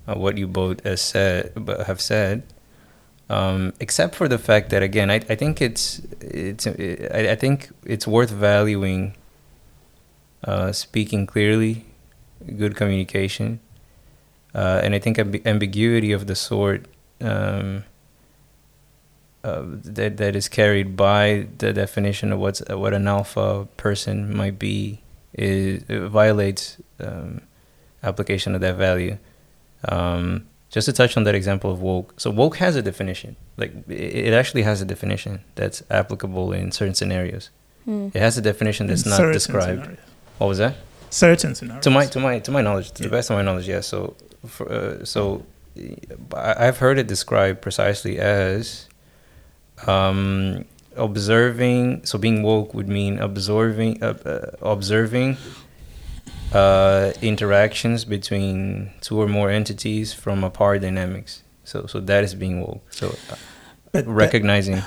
uh, 0.08 0.16
what 0.16 0.38
you 0.38 0.48
both 0.48 0.84
has 0.84 1.00
said, 1.00 1.54
have 1.86 2.02
said. 2.02 2.42
Um, 3.30 3.74
except 3.80 4.16
for 4.16 4.28
the 4.28 4.38
fact 4.40 4.70
that 4.72 4.82
again, 4.82 5.10
I, 5.12 5.22
I 5.30 5.36
think 5.36 5.62
it's 5.62 6.02
it's 6.20 6.66
I, 6.68 7.32
I 7.32 7.36
think 7.36 7.70
it's 7.86 8.08
worth 8.08 8.32
valuing 8.32 9.14
uh, 10.44 10.72
speaking 10.72 11.26
clearly, 11.26 11.86
good 12.58 12.76
communication, 12.76 13.60
uh, 14.54 14.82
and 14.84 14.94
I 14.96 15.00
think 15.00 15.18
amb- 15.18 15.46
ambiguity 15.46 16.12
of 16.12 16.28
the 16.28 16.36
sort 16.36 16.86
um, 17.22 17.84
uh, 19.44 19.64
that 19.66 20.18
that 20.18 20.36
is 20.36 20.48
carried 20.48 20.96
by 20.96 21.48
the 21.58 21.74
definition 21.74 22.32
of 22.32 22.40
what's 22.40 22.62
uh, 22.70 22.78
what 22.78 22.94
an 22.94 23.08
alpha 23.08 23.68
person 23.78 24.36
might 24.36 24.58
be 24.58 25.00
is 25.34 25.84
it 25.90 26.08
violates 26.10 26.78
um, 27.00 27.42
application 28.04 28.56
of 28.56 28.62
that 28.62 28.76
value. 28.76 29.18
Um, 29.90 30.46
just 30.70 30.86
to 30.86 30.94
touch 30.94 31.18
on 31.18 31.24
that 31.26 31.36
example 31.36 31.70
of 31.72 31.82
woke, 31.82 32.14
so 32.20 32.32
woke 32.32 32.58
has 32.58 32.76
a 32.76 32.82
definition. 32.82 33.36
Like 33.58 33.74
it, 33.88 34.28
it 34.30 34.34
actually 34.34 34.64
has 34.64 34.82
a 34.82 34.86
definition 34.86 35.44
that's 35.56 35.84
applicable 35.90 36.52
in 36.54 36.72
certain 36.72 36.96
scenarios. 36.96 37.50
It 37.86 38.16
has 38.16 38.38
a 38.38 38.42
definition 38.42 38.88
that's 38.88 39.04
In 39.04 39.10
not 39.10 39.34
described. 39.34 39.82
scenarios. 39.82 40.00
What 40.38 40.48
was 40.48 40.58
that? 40.58 40.76
Certain 41.10 41.54
scenarios. 41.56 41.84
to 41.84 41.90
my 41.92 42.06
to 42.08 42.20
my 42.20 42.40
to 42.40 42.52
my 42.52 42.62
knowledge 42.62 42.92
to 42.94 43.04
Yeah. 43.04 43.10
the 43.10 43.16
best 43.18 43.30
of 43.30 43.36
my 43.38 43.44
knowledge 43.44 43.68
yes 43.68 43.86
so 43.88 44.16
for, 44.48 44.66
uh, 44.72 45.06
so 45.06 45.44
i've 46.36 46.78
heard 46.78 46.98
it 46.98 47.06
described 47.08 47.62
precisely 47.62 48.18
as 48.20 48.88
um 49.86 50.66
observing 50.96 52.04
so 52.06 52.18
being 52.18 52.42
woke 52.44 52.74
would 52.74 52.88
mean 52.88 53.20
observing 53.20 54.02
uh, 54.04 54.08
uh, 54.26 54.72
observing 54.76 55.38
uh 56.54 57.12
interactions 57.22 58.06
between 58.06 58.92
two 59.02 59.20
or 59.22 59.28
more 59.28 59.50
entities 59.50 60.14
from 60.14 60.44
a 60.44 60.50
power 60.50 60.78
dynamics 60.80 61.42
so 61.64 61.86
so 61.88 62.00
that 62.00 62.24
is 62.24 62.34
being 62.36 62.62
woke 62.62 62.82
so 62.92 63.08
uh, 63.32 63.36
But 63.94 64.08
recognizing 64.08 64.76
I- 64.78 64.82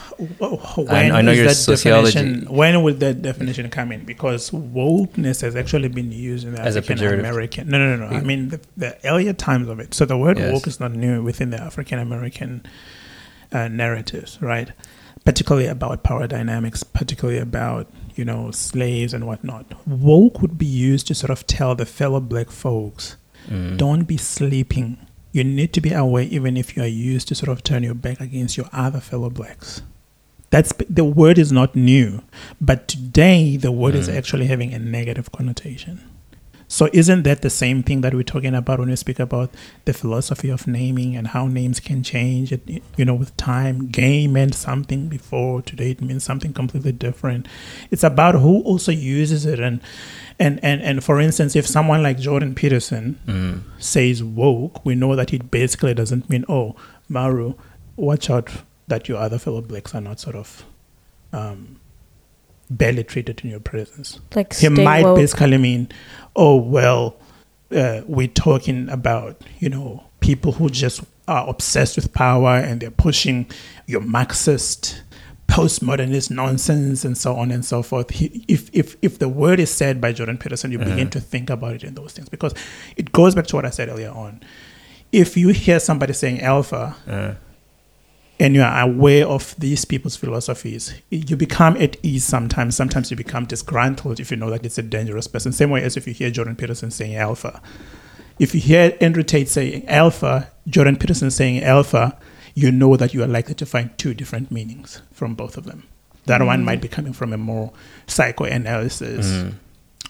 When 0.76 1.12
I 1.12 1.20
know 1.22 1.30
is 1.30 1.38
your 1.38 1.46
that 1.46 1.54
sociology- 1.54 2.12
definition- 2.14 2.52
When 2.54 2.82
would 2.82 2.98
that 3.00 3.22
definition 3.22 3.70
come 3.70 3.92
in? 3.92 4.04
Because 4.04 4.50
wokeness 4.50 5.42
has 5.42 5.54
actually 5.54 5.86
been 5.88 6.10
used 6.10 6.44
in 6.44 6.54
the 6.56 6.60
As 6.60 6.76
African 6.76 7.20
American. 7.20 7.68
No, 7.68 7.78
no, 7.78 7.96
no, 7.96 8.10
no. 8.10 8.16
I 8.16 8.20
mean 8.20 8.48
the, 8.48 8.60
the 8.76 8.96
earlier 9.06 9.32
times 9.32 9.68
of 9.68 9.78
it. 9.78 9.94
So 9.94 10.04
the 10.06 10.16
word 10.18 10.38
Yes. 10.38 10.52
woke 10.52 10.66
is 10.66 10.80
not 10.80 10.92
new 10.92 11.22
within 11.22 11.50
the 11.50 11.60
African 11.62 12.00
American 12.00 12.66
uh, 13.52 13.68
narratives, 13.68 14.38
right? 14.40 14.70
Particularly 15.24 15.68
about 15.68 16.02
power 16.02 16.26
dynamics, 16.26 16.82
particularly 16.82 17.38
about 17.38 17.88
you 18.16 18.24
know 18.24 18.50
slaves 18.50 19.14
and 19.14 19.24
whatnot. 19.24 19.66
Woke 19.86 20.42
would 20.42 20.58
be 20.58 20.66
used 20.66 21.06
to 21.06 21.14
sort 21.14 21.30
of 21.30 21.46
tell 21.46 21.76
the 21.76 21.86
fellow 21.86 22.18
black 22.20 22.50
folks 22.50 23.16
mm, 23.48 23.76
don't 23.76 24.02
be 24.08 24.16
sleeping. 24.16 24.98
You 25.36 25.44
need 25.44 25.74
to 25.74 25.82
be 25.82 25.92
aware, 25.92 26.22
even 26.22 26.56
if 26.56 26.78
you 26.78 26.82
are 26.82 26.86
used 26.86 27.28
to 27.28 27.34
sort 27.34 27.50
of 27.50 27.62
turn 27.62 27.82
your 27.82 27.92
back 27.92 28.22
against 28.22 28.56
your 28.56 28.70
other 28.72 29.00
fellow 29.00 29.28
blacks. 29.28 29.82
That's 30.48 30.72
the 30.88 31.04
word 31.04 31.36
is 31.36 31.52
not 31.52 31.76
new, 31.76 32.22
but 32.58 32.88
today 32.88 33.58
the 33.58 33.70
word 33.70 33.94
is 33.94 34.08
Mm. 34.08 34.16
actually 34.16 34.46
having 34.46 34.72
a 34.72 34.78
negative 34.78 35.30
connotation. 35.32 36.00
So 36.68 36.88
isn't 36.92 37.22
that 37.22 37.42
the 37.42 37.50
same 37.50 37.82
thing 37.82 38.00
that 38.00 38.12
we're 38.12 38.24
talking 38.24 38.54
about 38.54 38.80
when 38.80 38.88
we 38.88 38.96
speak 38.96 39.20
about 39.20 39.50
the 39.84 39.92
philosophy 39.92 40.48
of 40.48 40.66
naming 40.66 41.14
and 41.14 41.28
how 41.28 41.46
names 41.46 41.78
can 41.78 42.02
change? 42.02 42.52
It, 42.52 42.82
you 42.96 43.04
know, 43.04 43.14
with 43.14 43.36
time, 43.36 43.88
gay 43.88 44.26
meant 44.26 44.54
something 44.54 45.08
before 45.08 45.62
today 45.62 45.92
it 45.92 46.00
means 46.00 46.24
something 46.24 46.52
completely 46.52 46.92
different. 46.92 47.46
It's 47.90 48.02
about 48.02 48.34
who 48.34 48.62
also 48.62 48.90
uses 48.90 49.46
it 49.46 49.60
and 49.60 49.80
and 50.38 50.58
and 50.62 50.82
and 50.82 51.04
for 51.04 51.20
instance, 51.20 51.54
if 51.54 51.66
someone 51.66 52.02
like 52.02 52.18
Jordan 52.18 52.54
Peterson 52.54 53.18
mm, 53.26 53.62
says 53.78 54.24
woke, 54.24 54.84
we 54.84 54.94
know 54.94 55.14
that 55.14 55.32
it 55.32 55.50
basically 55.50 55.94
doesn't 55.94 56.28
mean, 56.28 56.44
oh, 56.48 56.74
Mauro, 57.08 57.56
watch 57.94 58.28
out 58.28 58.50
that 58.88 59.08
your 59.08 59.18
other 59.18 59.38
fellow 59.38 59.60
blacks 59.60 59.94
are 59.94 60.00
not 60.00 60.20
sort 60.20 60.36
of 60.36 60.64
um, 61.32 61.80
barely 62.70 63.04
treated 63.04 63.40
in 63.44 63.50
your 63.50 63.60
presence. 63.60 64.20
like 64.34 64.52
He 64.52 64.66
stay 64.66 64.84
might 64.84 65.04
woke. 65.04 65.16
basically 65.16 65.58
mean, 65.58 65.88
oh, 66.34 66.56
well, 66.56 67.16
uh, 67.70 68.02
we're 68.06 68.28
talking 68.28 68.88
about, 68.88 69.42
you 69.58 69.68
know, 69.68 70.04
people 70.20 70.52
who 70.52 70.68
just 70.68 71.02
are 71.28 71.48
obsessed 71.48 71.96
with 71.96 72.12
power 72.12 72.56
and 72.56 72.80
they're 72.80 72.90
pushing 72.90 73.46
your 73.86 74.00
Marxist, 74.00 75.02
postmodernist 75.48 76.30
nonsense 76.30 77.04
and 77.04 77.16
so 77.16 77.34
on 77.36 77.50
and 77.50 77.64
so 77.64 77.82
forth. 77.82 78.10
He, 78.10 78.44
if, 78.48 78.70
if, 78.72 78.96
if 79.02 79.18
the 79.18 79.28
word 79.28 79.58
is 79.60 79.70
said 79.70 80.00
by 80.00 80.12
Jordan 80.12 80.38
Peterson, 80.38 80.70
you 80.72 80.78
begin 80.78 81.10
to 81.10 81.20
think 81.20 81.50
about 81.50 81.74
it 81.74 81.84
in 81.84 81.94
those 81.94 82.12
things 82.12 82.28
because 82.28 82.54
it 82.96 83.12
goes 83.12 83.34
back 83.34 83.46
to 83.48 83.56
what 83.56 83.64
I 83.64 83.70
said 83.70 83.88
earlier 83.88 84.10
on. 84.10 84.40
If 85.12 85.36
you 85.36 85.48
hear 85.48 85.78
somebody 85.80 86.12
saying 86.12 86.40
alpha, 86.42 87.38
and 88.38 88.54
you 88.54 88.62
are 88.62 88.82
aware 88.82 89.26
of 89.26 89.54
these 89.58 89.84
people's 89.84 90.16
philosophies, 90.16 90.94
you 91.10 91.36
become 91.36 91.76
at 91.78 91.96
ease 92.02 92.24
sometimes. 92.24 92.76
Sometimes 92.76 93.10
you 93.10 93.16
become 93.16 93.46
disgruntled 93.46 94.20
if 94.20 94.30
you 94.30 94.36
know 94.36 94.50
that 94.50 94.66
it's 94.66 94.78
a 94.78 94.82
dangerous 94.82 95.26
person. 95.26 95.52
Same 95.52 95.70
way 95.70 95.82
as 95.82 95.96
if 95.96 96.06
you 96.06 96.12
hear 96.12 96.30
Jordan 96.30 96.56
Peterson 96.56 96.90
saying 96.90 97.16
alpha. 97.16 97.62
If 98.38 98.54
you 98.54 98.60
hear 98.60 98.96
Andrew 99.00 99.22
Tate 99.22 99.48
saying 99.48 99.88
alpha, 99.88 100.50
Jordan 100.68 100.96
Peterson 100.96 101.30
saying 101.30 101.62
alpha, 101.62 102.18
you 102.54 102.70
know 102.70 102.96
that 102.96 103.14
you 103.14 103.22
are 103.22 103.26
likely 103.26 103.54
to 103.54 103.66
find 103.66 103.96
two 103.96 104.12
different 104.12 104.50
meanings 104.50 105.00
from 105.12 105.34
both 105.34 105.56
of 105.56 105.64
them. 105.64 105.84
That 106.26 106.42
one 106.42 106.64
might 106.64 106.80
be 106.82 106.88
coming 106.88 107.12
from 107.12 107.32
a 107.32 107.38
more 107.38 107.72
psychoanalysis 108.06 109.26
mm, 109.30 109.54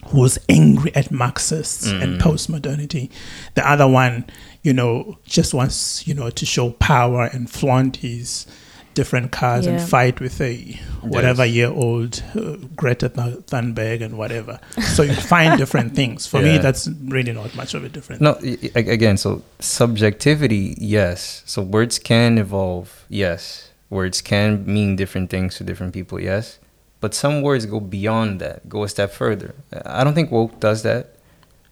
who's 0.07 0.39
angry 0.49 0.95
at 0.95 1.11
Marxists 1.11 1.87
and 1.87 2.19
Mm. 2.19 2.21
postmodernity. 2.21 3.11
The 3.55 3.69
other 3.69 3.89
one, 3.89 4.25
you 4.63 4.73
know, 4.73 5.19
just 5.27 5.53
wants, 5.55 6.07
you 6.07 6.15
know, 6.15 6.31
to 6.31 6.47
show 6.47 6.71
power 6.71 7.25
and 7.33 7.51
flaunt 7.51 7.97
his 7.97 8.47
different 8.95 9.31
cars 9.31 9.67
and 9.67 9.79
fight 9.79 10.21
with 10.21 10.41
a 10.41 10.57
whatever 11.03 11.45
Yes. 11.45 11.55
year 11.55 11.69
old 11.69 12.23
uh, 12.35 12.57
Greta 12.75 13.11
Thunberg 13.11 14.01
and 14.03 14.17
whatever. 14.17 14.59
So 14.95 15.03
you 15.03 15.13
find 15.13 15.59
different 15.63 15.95
things. 15.95 16.27
For 16.27 16.41
me, 16.41 16.57
that's 16.59 16.89
really 17.05 17.33
not 17.33 17.55
much 17.55 17.75
of 17.75 17.85
a 17.85 17.91
difference. 17.91 18.23
No, 18.23 18.39
y- 18.43 18.57
y- 18.63 18.71
again, 18.75 19.19
so 19.19 19.43
subjectivity, 19.61 20.75
yes. 20.79 21.43
So 21.47 21.63
words 21.63 21.99
can 21.99 22.39
evolve, 22.39 23.05
yes. 23.09 23.71
Words 23.91 24.21
can 24.23 24.65
mean 24.67 24.97
different 24.97 25.31
things 25.31 25.57
to 25.57 25.65
different 25.65 25.93
people, 25.93 26.19
yes. 26.21 26.59
But 27.01 27.15
some 27.15 27.43
words 27.43 27.67
go 27.67 27.81
beyond 27.81 28.41
that, 28.41 28.69
go 28.69 28.83
a 28.83 28.89
step 28.89 29.11
further. 29.13 29.55
I 29.85 30.03
don't 30.03 30.15
think 30.15 30.31
woke 30.31 30.59
does 30.61 30.83
that. 30.83 31.17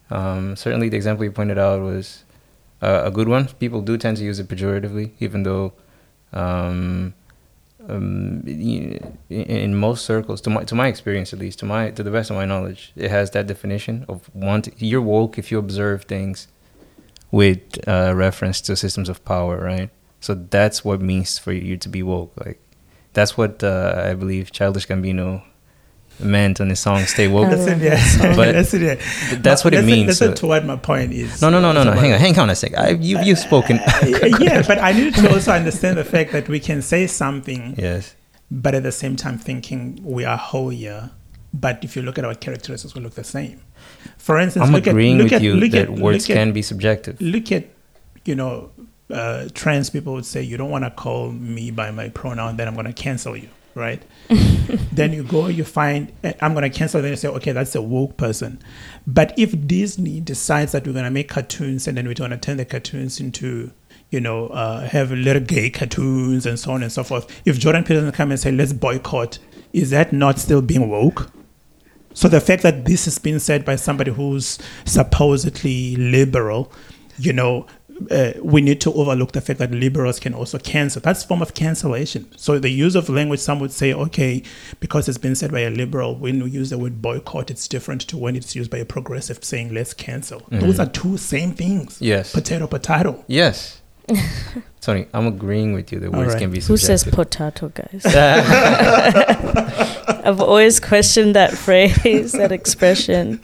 Um, 0.09 0.55
certainly, 0.55 0.89
the 0.89 0.97
example 0.97 1.25
you 1.25 1.31
pointed 1.31 1.57
out 1.57 1.81
was 1.81 2.23
uh, 2.81 3.01
a 3.05 3.11
good 3.11 3.27
one. 3.27 3.47
People 3.59 3.81
do 3.81 3.97
tend 3.97 4.17
to 4.17 4.23
use 4.23 4.39
it 4.39 4.47
pejoratively, 4.47 5.11
even 5.19 5.43
though 5.43 5.73
um, 6.31 7.13
um, 7.89 8.43
in, 8.45 9.15
in 9.29 9.75
most 9.75 10.05
circles, 10.05 10.41
to 10.41 10.49
my 10.49 10.63
to 10.63 10.75
my 10.75 10.87
experience 10.87 11.33
at 11.33 11.39
least, 11.39 11.59
to 11.59 11.65
my 11.65 11.91
to 11.91 12.03
the 12.03 12.11
best 12.11 12.29
of 12.29 12.35
my 12.35 12.45
knowledge, 12.45 12.91
it 12.95 13.09
has 13.09 13.31
that 13.31 13.47
definition 13.47 14.05
of 14.07 14.29
want. 14.33 14.69
You're 14.77 15.01
woke 15.01 15.37
if 15.37 15.51
you 15.51 15.57
observe 15.57 16.03
things 16.05 16.47
with 17.31 17.87
uh, 17.87 18.13
reference 18.15 18.61
to 18.61 18.75
systems 18.75 19.09
of 19.09 19.23
power, 19.25 19.57
right? 19.57 19.89
So 20.19 20.33
that's 20.33 20.83
what 20.83 21.01
means 21.01 21.37
for 21.37 21.51
you 21.51 21.77
to 21.77 21.89
be 21.89 22.01
woke. 22.01 22.33
Like 22.43 22.59
that's 23.15 23.35
what 23.35 23.63
uh, 23.63 24.03
I 24.09 24.13
believe 24.13 24.51
Childish 24.51 24.87
Gambino 24.87 25.41
meant 26.19 26.61
on 26.61 26.69
his 26.69 26.79
song 26.79 27.03
"Stay 27.05 27.27
Woke." 27.27 27.49
That's 27.49 27.65
it, 27.65 27.79
yeah. 27.79 28.35
But 28.35 28.51
that's 28.53 28.73
it, 28.73 28.81
yeah. 28.81 28.95
Th- 29.29 29.41
That's 29.41 29.63
what 29.63 29.73
it 29.73 29.83
means. 29.83 30.07
Listen 30.07 30.31
uh, 30.31 30.35
to 30.35 30.47
what 30.47 30.65
my 30.65 30.75
point 30.75 31.11
is. 31.13 31.41
no, 31.41 31.49
no, 31.49 31.59
no, 31.59 31.71
no, 31.71 31.83
no. 31.83 31.91
Hang 31.91 32.13
on, 32.13 32.19
hang 32.19 32.37
on 32.39 32.49
a 32.49 32.55
sec. 32.55 32.77
I, 32.77 32.89
you, 32.89 33.19
you've 33.21 33.39
spoken. 33.39 33.79
Uh, 33.79 34.05
yeah, 34.39 34.61
but 34.67 34.79
I 34.79 34.91
need 34.91 35.15
to 35.15 35.33
also 35.33 35.51
understand 35.51 35.97
the 35.97 36.03
fact 36.05 36.31
that 36.33 36.47
we 36.47 36.59
can 36.59 36.81
say 36.81 37.07
something, 37.07 37.75
yes. 37.77 38.15
but 38.51 38.75
at 38.75 38.83
the 38.83 38.91
same 38.91 39.15
time 39.15 39.37
thinking 39.37 39.99
we 40.03 40.25
are 40.25 40.37
whole 40.37 40.69
here. 40.69 41.11
But 41.53 41.85
if 41.85 41.95
you 41.95 42.01
look 42.01 42.17
at 42.19 42.25
our 42.25 42.35
characteristics, 42.35 42.93
we 42.95 43.01
look 43.01 43.15
the 43.15 43.23
same. 43.23 43.61
For 44.17 44.37
instance, 44.39 44.67
I'm 44.67 44.73
look 44.73 44.87
agreeing 44.87 45.15
at, 45.15 45.23
look 45.23 45.31
with 45.31 45.33
at, 45.33 45.41
you 45.41 45.55
look 45.55 45.71
that 45.71 45.83
at, 45.83 45.89
words 45.89 46.27
look 46.27 46.35
at, 46.37 46.41
can 46.41 46.51
be 46.51 46.61
subjective. 46.61 47.21
look 47.21 47.51
at 47.53 47.69
you 48.25 48.35
know 48.35 48.71
uh, 49.11 49.47
trans 49.53 49.89
people 49.89 50.13
would 50.13 50.25
say 50.25 50.41
you 50.41 50.57
don't 50.57 50.71
want 50.71 50.83
to 50.83 50.91
call 50.91 51.31
me 51.31 51.71
by 51.71 51.91
my 51.91 52.09
pronoun 52.09 52.57
then 52.57 52.67
i'm 52.67 52.73
going 52.73 52.85
to 52.85 52.93
cancel 52.93 53.35
you 53.35 53.49
right? 53.75 54.01
Then 54.93 55.11
you 55.11 55.23
go 55.23 55.47
you 55.47 55.65
find 55.65 56.13
eh, 56.23 56.31
i'm 56.41 56.53
going 56.53 56.69
to 56.69 56.75
cancel 56.75 57.01
then 57.01 57.11
you 57.11 57.17
say 57.17 57.27
okay 57.27 57.51
that's 57.51 57.75
a 57.75 57.81
woke 57.81 58.15
person. 58.15 58.59
But 59.05 59.37
if 59.37 59.67
disney 59.67 60.21
decides 60.21 60.71
that 60.71 60.87
we're 60.87 60.93
going 60.93 61.03
to 61.03 61.11
make 61.11 61.27
cartoons 61.27 61.85
and 61.85 61.97
then 61.97 62.07
we're 62.07 62.13
going 62.13 62.31
to 62.31 62.37
turn 62.37 62.55
the 62.55 62.63
cartoons 62.63 63.19
into 63.19 63.71
you 64.11 64.21
know 64.21 64.47
uh, 64.47 64.87
have 64.87 65.11
little 65.11 65.43
gay 65.43 65.69
cartoons 65.69 66.45
and 66.45 66.57
so 66.57 66.71
on 66.71 66.83
and 66.83 66.91
so 66.91 67.03
forth 67.03 67.29
if 67.45 67.59
jordan 67.59 67.83
peterson 67.83 68.13
come 68.13 68.31
and 68.31 68.39
say 68.39 68.49
let's 68.49 68.71
boycott 68.71 69.39
is 69.75 69.89
that 69.89 70.13
not 70.13 70.39
still 70.39 70.61
being 70.61 70.89
woke? 70.89 71.29
So 72.13 72.29
the 72.29 72.39
fact 72.39 72.63
that 72.63 72.85
this 72.85 73.03
has 73.05 73.19
been 73.19 73.41
said 73.41 73.65
by 73.65 73.75
somebody 73.75 74.09
who's 74.09 74.57
supposedly 74.85 75.97
liberal, 75.97 76.71
you 77.17 77.33
know, 77.33 77.67
uh, 78.11 78.33
we 78.41 78.61
need 78.61 78.81
to 78.81 78.93
overlook 78.93 79.31
the 79.31 79.41
fact 79.41 79.59
that 79.59 79.71
liberals 79.71 80.19
can 80.19 80.33
also 80.33 80.57
cancel. 80.57 81.01
That's 81.01 81.23
a 81.23 81.27
form 81.27 81.41
of 81.41 81.53
cancellation. 81.53 82.27
So 82.37 82.59
the 82.59 82.69
use 82.69 82.95
of 82.95 83.07
language, 83.09 83.39
some 83.39 83.59
would 83.59 83.71
say, 83.71 83.93
okay, 83.93 84.43
because 84.79 85.07
it's 85.07 85.17
been 85.17 85.35
said 85.35 85.51
by 85.51 85.61
a 85.61 85.69
liberal, 85.69 86.15
when 86.15 86.43
we 86.43 86.49
use 86.49 86.69
the 86.71 86.77
word 86.77 87.01
boycott, 87.01 87.49
it's 87.49 87.67
different 87.67 88.01
to 88.01 88.17
when 88.17 88.35
it's 88.35 88.55
used 88.55 88.69
by 88.69 88.77
a 88.79 88.85
progressive 88.85 89.43
saying 89.43 89.73
let's 89.73 89.93
cancel. 89.93 90.43
Those 90.49 90.79
are 90.79 90.87
two 90.87 91.17
same 91.17 91.53
things. 91.53 92.01
Yes. 92.01 92.33
Potato, 92.33 92.67
potato. 92.67 93.23
Yes. 93.27 93.81
Tony, 94.81 95.07
I'm 95.13 95.25
agreeing 95.25 95.73
with 95.73 95.91
you 95.91 95.99
The 95.99 96.11
words 96.11 96.33
right. 96.33 96.41
can 96.41 96.51
be 96.51 96.59
Who 96.61 96.77
says 96.77 97.03
potato, 97.03 97.69
guys? 97.69 98.05
I've 100.25 100.39
always 100.39 100.79
questioned 100.79 101.35
that 101.35 101.53
phrase, 101.57 102.33
that 102.33 102.51
expression. 102.51 103.41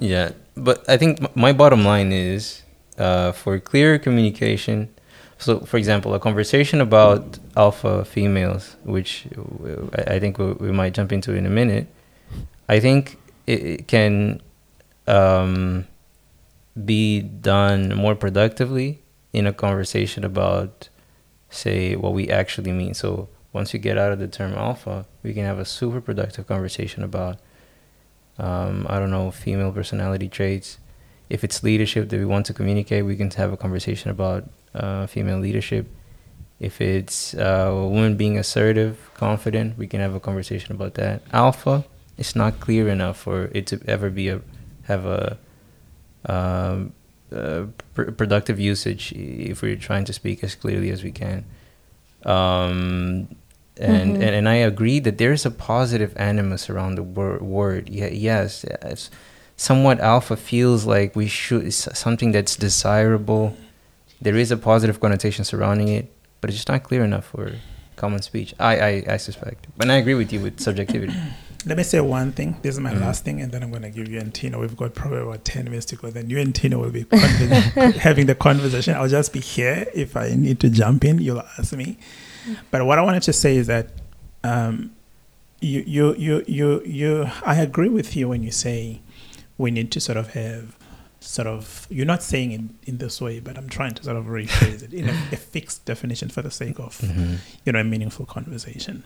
Yeah, 0.00 0.30
but 0.56 0.88
I 0.88 0.96
think 0.96 1.36
my 1.36 1.52
bottom 1.52 1.84
line 1.84 2.12
is 2.12 2.62
uh, 2.98 3.32
for 3.32 3.58
clear 3.58 3.98
communication. 3.98 4.88
So, 5.38 5.60
for 5.60 5.76
example, 5.76 6.14
a 6.14 6.20
conversation 6.20 6.80
about 6.80 7.38
alpha 7.56 8.04
females, 8.04 8.76
which 8.82 9.26
I 9.94 10.18
think 10.18 10.38
we, 10.38 10.72
might 10.72 10.94
jump 10.94 11.12
into 11.12 11.32
in 11.34 11.46
a 11.46 11.50
minute. 11.50 11.86
I 12.68 12.80
think 12.80 13.18
it, 13.46 13.62
it 13.62 13.88
can 13.88 14.42
um, 15.06 15.86
be 16.84 17.20
done 17.20 17.94
more 17.94 18.14
productively 18.14 19.00
in 19.32 19.46
a 19.46 19.52
conversation 19.52 20.24
about, 20.24 20.88
say, 21.50 21.94
what 21.94 22.14
we 22.14 22.28
actually 22.28 22.72
mean. 22.72 22.94
So, 22.94 23.28
once 23.52 23.72
you 23.72 23.78
get 23.78 23.96
out 23.96 24.12
of 24.12 24.18
the 24.18 24.28
term 24.28 24.54
alpha, 24.54 25.06
we 25.22 25.32
can 25.32 25.44
have 25.44 25.58
a 25.58 25.64
super 25.64 26.00
productive 26.00 26.46
conversation 26.46 27.02
about 27.02 27.38
um, 28.38 28.86
I 28.88 28.98
don't 28.98 29.10
know, 29.10 29.30
female 29.30 29.72
personality 29.72 30.28
traits. 30.28 30.78
If 31.28 31.44
it's 31.44 31.62
leadership 31.62 32.08
that 32.08 32.18
we 32.18 32.24
want 32.24 32.46
to 32.46 32.54
communicate, 32.54 33.04
we 33.04 33.16
can 33.16 33.30
have 33.32 33.52
a 33.52 33.56
conversation 33.56 34.10
about 34.10 34.48
uh, 34.74 35.06
female 35.06 35.38
leadership. 35.38 35.86
If 36.60 36.80
it's 36.80 37.34
uh, 37.34 37.68
a 37.70 37.86
woman 37.88 38.16
being 38.16 38.38
assertive, 38.38 39.10
confident, 39.14 39.78
we 39.78 39.86
can 39.86 40.00
have 40.00 40.14
a 40.14 40.20
conversation 40.20 40.72
about 40.74 40.94
that. 40.94 41.22
Alpha, 41.32 41.84
it's 42.16 42.34
not 42.34 42.58
clear 42.60 42.88
enough 42.88 43.18
for 43.18 43.50
it 43.54 43.66
to 43.68 43.80
ever 43.86 44.10
be 44.10 44.28
a 44.28 44.40
have 44.84 45.04
a 45.04 45.36
um, 46.26 46.92
uh, 47.30 47.66
pr- 47.94 48.10
productive 48.10 48.58
usage 48.58 49.12
if 49.12 49.60
we're 49.62 49.76
trying 49.76 50.04
to 50.06 50.12
speak 50.12 50.42
as 50.42 50.54
clearly 50.54 50.90
as 50.90 51.04
we 51.04 51.12
can. 51.12 51.44
Um, 52.24 53.28
and, 53.80 54.16
Mhm. 54.16 54.22
and 54.22 54.34
and 54.38 54.48
I 54.48 54.54
agree 54.54 54.98
that 55.00 55.18
there 55.18 55.32
is 55.32 55.46
a 55.46 55.50
positive 55.50 56.12
animus 56.16 56.68
around 56.68 56.96
the 56.96 57.02
word. 57.04 57.42
word. 57.42 57.88
Yeah, 57.88 58.08
yes, 58.08 58.64
it's 58.64 59.10
somewhat 59.58 60.00
alpha 60.00 60.36
feels 60.36 60.86
like 60.86 61.14
we 61.14 61.26
should 61.28 61.64
it's 61.66 61.86
something 61.98 62.32
that's 62.32 62.56
desirable. 62.56 63.54
There 64.22 64.36
is 64.36 64.50
a 64.50 64.56
positive 64.56 64.98
connotation 65.00 65.44
surrounding 65.44 65.88
it, 65.88 66.10
but 66.40 66.48
it's 66.50 66.56
just 66.56 66.68
not 66.68 66.82
clear 66.82 67.04
enough 67.04 67.26
for 67.26 67.52
common 67.96 68.22
speech. 68.22 68.54
I 68.58 68.72
I, 68.80 69.04
I 69.14 69.16
suspect, 69.18 69.66
but 69.76 69.90
I 69.90 69.96
agree 69.96 70.14
with 70.14 70.32
you 70.32 70.40
with 70.40 70.58
subjectivity. 70.60 71.12
Let 71.66 71.76
me 71.76 71.82
say 71.82 72.00
one 72.00 72.30
thing. 72.32 72.56
This 72.62 72.74
is 72.76 72.80
my 72.80 72.92
Mhm. 72.94 73.00
last 73.00 73.24
thing, 73.24 73.40
and 73.42 73.50
then 73.50 73.64
I'm 73.64 73.70
going 73.70 73.82
to 73.82 73.90
give 73.90 74.08
you 74.08 74.20
and 74.20 74.32
Tino. 74.32 74.60
We've 74.60 74.76
got 74.76 74.94
probably 74.94 75.18
about 75.18 75.44
10 75.44 75.64
minutes 75.64 75.86
to 75.86 75.96
go. 75.96 76.08
Then 76.08 76.30
you 76.30 76.38
and 76.38 76.54
Tino 76.54 76.78
will 76.78 76.90
be 76.92 77.02
conver- 77.04 77.94
having 78.06 78.26
the 78.26 78.36
conversation. 78.36 78.94
I'll 78.94 79.08
just 79.08 79.32
be 79.32 79.40
here. 79.40 79.84
If 79.92 80.16
I 80.16 80.30
need 80.36 80.60
to 80.60 80.70
jump 80.70 81.04
in, 81.04 81.18
you'll 81.18 81.42
ask 81.58 81.72
me. 81.74 81.98
But 82.70 82.86
what 82.86 82.96
I 83.00 83.02
wanted 83.02 83.24
to 83.24 83.32
say 83.32 83.56
is 83.56 83.66
that 83.66 83.88
um, 84.44 84.92
you, 85.60 85.82
you, 85.84 86.14
you, 86.14 86.44
you, 86.46 86.82
you, 86.86 87.26
I 87.44 87.56
agree 87.56 87.88
with 87.88 88.14
you 88.14 88.28
when 88.28 88.44
you 88.44 88.52
say 88.52 89.00
we 89.58 89.70
need 89.70 89.92
to 89.92 90.00
sort 90.00 90.16
of 90.16 90.32
have 90.34 90.76
sort 91.20 91.48
of, 91.48 91.86
you're 91.90 92.06
not 92.06 92.22
saying 92.22 92.52
it 92.52 92.88
in 92.88 92.98
this 92.98 93.20
way, 93.20 93.40
but 93.40 93.58
I'm 93.58 93.68
trying 93.68 93.94
to 93.94 94.04
sort 94.04 94.16
of 94.16 94.26
rephrase 94.26 94.82
it 94.84 94.94
in 94.94 95.08
a, 95.08 95.12
a 95.32 95.36
fixed 95.36 95.84
definition 95.84 96.28
for 96.28 96.42
the 96.42 96.50
sake 96.50 96.78
of 96.78 96.96
Mm-hmm. 96.98 97.34
you 97.64 97.72
know, 97.72 97.80
a 97.80 97.84
meaningful 97.84 98.24
conversation. 98.24 99.04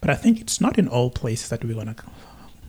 But 0.00 0.10
I 0.10 0.14
think 0.14 0.40
it's 0.40 0.60
not 0.60 0.78
in 0.78 0.88
all 0.88 1.10
places 1.10 1.48
that 1.48 1.64
we're 1.64 1.74
going 1.74 1.94
to 1.94 2.04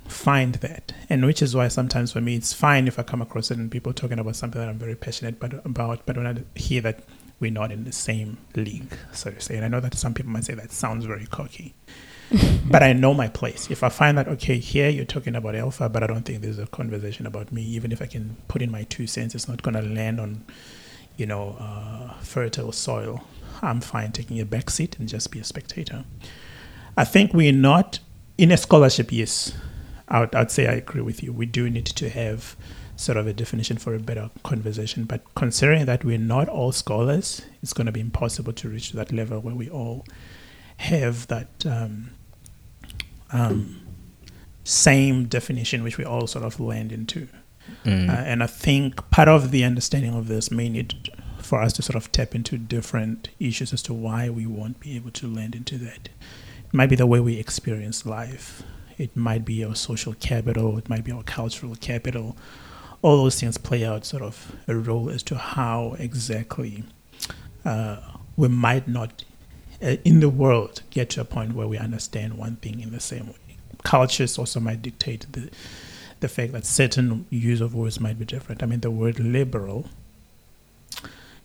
find 0.08 0.56
that. 0.56 0.94
And 1.10 1.26
which 1.26 1.42
is 1.42 1.56
why 1.56 1.68
sometimes 1.68 2.14
for 2.14 2.22
me, 2.22 2.36
it's 2.36 2.54
fine 2.54 2.88
if 2.88 2.98
I 2.98 3.04
come 3.04 3.22
across 3.22 3.48
certain 3.48 3.70
people 3.70 3.94
talking 3.94 4.18
about 4.18 4.36
something 4.36 4.60
that 4.60 4.70
I'm 4.70 4.80
very 4.80 4.96
passionate 4.96 5.40
but, 5.40 5.54
about, 5.66 6.06
but 6.06 6.18
when 6.18 6.26
I 6.26 6.36
hear 6.58 6.82
that 6.82 7.04
we're 7.40 7.52
not 7.52 7.72
in 7.72 7.84
the 7.84 7.92
same 7.92 8.38
league, 8.56 8.98
so 9.12 9.32
to 9.32 9.40
say. 9.40 9.56
And 9.56 9.66
I 9.66 9.68
know 9.68 9.80
that 9.80 9.96
some 9.96 10.14
people 10.14 10.32
might 10.32 10.46
say 10.46 10.54
that 10.56 10.72
sounds 10.72 11.06
very 11.06 11.26
cocky. 11.26 11.76
but 12.70 12.84
I 12.84 12.94
know 12.94 13.14
my 13.14 13.28
place. 13.28 13.70
If 13.72 13.84
I 13.84 13.90
find 13.90 14.18
that, 14.18 14.28
okay, 14.28 14.60
here 14.60 14.90
you're 14.90 15.06
talking 15.06 15.36
about 15.36 15.56
alpha, 15.56 15.90
but 15.90 16.04
I 16.04 16.08
don't 16.08 16.24
think 16.24 16.42
there's 16.42 16.60
a 16.60 16.68
conversation 16.68 17.26
about 17.26 17.52
me, 17.52 17.64
even 17.64 17.92
if 17.92 18.02
I 18.02 18.06
can 18.06 18.38
put 18.48 18.62
in 18.62 18.72
my 18.72 18.84
two 18.84 19.08
cents, 19.08 19.34
it's 19.34 19.48
not 19.48 19.64
going 19.64 19.76
to 19.76 19.82
land 19.82 20.20
on, 20.20 20.46
you 21.18 21.26
know, 21.26 21.56
uh, 21.60 22.14
fertile 22.20 22.72
soil. 22.72 23.24
I'm 23.62 23.82
fine 23.82 24.12
taking 24.12 24.40
a 24.40 24.46
back 24.46 24.70
seat 24.70 24.98
and 25.00 25.08
just 25.08 25.32
be 25.32 25.40
a 25.40 25.44
spectator. 25.44 26.06
I 26.96 27.04
think 27.04 27.34
we're 27.34 27.52
not 27.52 28.00
in 28.38 28.52
a 28.52 28.58
scholarship. 28.58 29.12
Yes, 29.12 29.54
I 30.08 30.22
would, 30.22 30.36
I'd 30.36 30.52
say 30.52 30.68
I 30.68 30.74
agree 30.74 31.02
with 31.02 31.24
you. 31.24 31.34
We 31.34 31.46
do 31.46 31.70
need 31.70 31.88
to 31.88 32.10
have 32.10 32.56
sort 32.96 33.18
of 33.18 33.26
a 33.26 33.34
definition 33.34 33.78
for 33.78 33.96
a 33.96 34.00
better 34.00 34.30
conversation. 34.44 35.06
But 35.06 35.24
considering 35.34 35.86
that 35.86 36.04
we're 36.04 36.18
not 36.18 36.48
all 36.48 36.72
scholars, 36.72 37.42
it's 37.64 37.74
going 37.74 37.86
to 37.88 37.92
be 37.92 38.02
impossible 38.02 38.54
to 38.54 38.70
reach 38.70 38.92
that 38.92 39.12
level 39.12 39.40
where 39.40 39.56
we 39.56 39.70
all 39.70 40.06
have 40.78 41.28
that 41.28 41.66
um, 41.66 42.12
um, 43.32 43.82
same 44.64 45.26
definition, 45.26 45.84
which 45.84 45.98
we 45.98 46.06
all 46.06 46.28
sort 46.28 46.46
of 46.46 46.60
land 46.60 46.92
into. 46.92 47.28
Mm. 47.86 48.10
Uh, 48.10 48.14
and 48.14 48.44
I 48.44 48.48
think 48.48 49.10
part 49.12 49.28
of 49.28 49.52
the 49.52 49.64
understanding 49.64 50.14
of 50.16 50.28
this 50.28 50.52
may 50.52 50.70
need 50.70 51.10
for 51.40 51.62
us 51.62 51.74
to 51.74 51.82
sort 51.82 51.96
of 51.96 52.12
tap 52.12 52.36
into 52.36 52.58
different 52.58 53.30
issues 53.40 53.74
as 53.74 53.82
to 53.84 53.94
why 53.94 54.30
we 54.30 54.46
won't 54.46 54.80
be 54.80 54.96
able 54.96 55.12
to 55.12 55.28
land 55.28 55.56
into 55.56 55.78
that. 55.80 56.10
It 56.66 56.74
might 56.74 56.90
be 56.90 56.96
the 56.96 57.08
way 57.08 57.20
we 57.20 57.40
experience 57.40 58.06
life. 58.06 58.64
It 58.98 59.16
might 59.16 59.46
be 59.46 59.64
our 59.64 59.76
social 59.76 60.14
capital. 60.14 60.78
It 60.78 60.90
might 60.90 61.04
be 61.04 61.12
our 61.12 61.24
cultural 61.24 61.76
capital. 61.76 62.38
All 63.02 63.18
those 63.18 63.40
things 63.40 63.58
play 63.58 63.86
out 63.86 64.06
sort 64.06 64.22
of 64.22 64.56
a 64.68 64.76
role 64.76 65.10
as 65.10 65.24
to 65.24 65.38
how 65.38 65.96
exactly 65.98 66.84
uh, 67.64 67.98
we 68.36 68.50
might 68.50 68.88
not, 68.88 69.24
uh, 69.82 69.96
in 70.04 70.20
the 70.20 70.30
world, 70.30 70.82
get 70.90 71.10
to 71.12 71.22
a 71.22 71.26
point 71.26 71.54
where 71.54 71.68
we 71.68 71.78
understand 71.78 72.38
one 72.38 72.58
thing 72.58 72.80
in 72.80 72.92
the 72.92 73.00
same 73.00 73.28
way. 73.28 73.58
Cultures 73.84 74.38
also 74.38 74.60
might 74.60 74.82
dictate 74.82 75.26
the 75.32 75.50
the 76.20 76.28
fact 76.28 76.52
that 76.52 76.66
certain 76.66 77.26
use 77.30 77.62
of 77.62 77.74
words 77.74 78.00
might 78.00 78.20
be 78.20 78.26
different. 78.26 78.62
I 78.62 78.66
mean, 78.66 78.82
the 78.82 78.92
word 78.92 79.20
liberal 79.22 79.90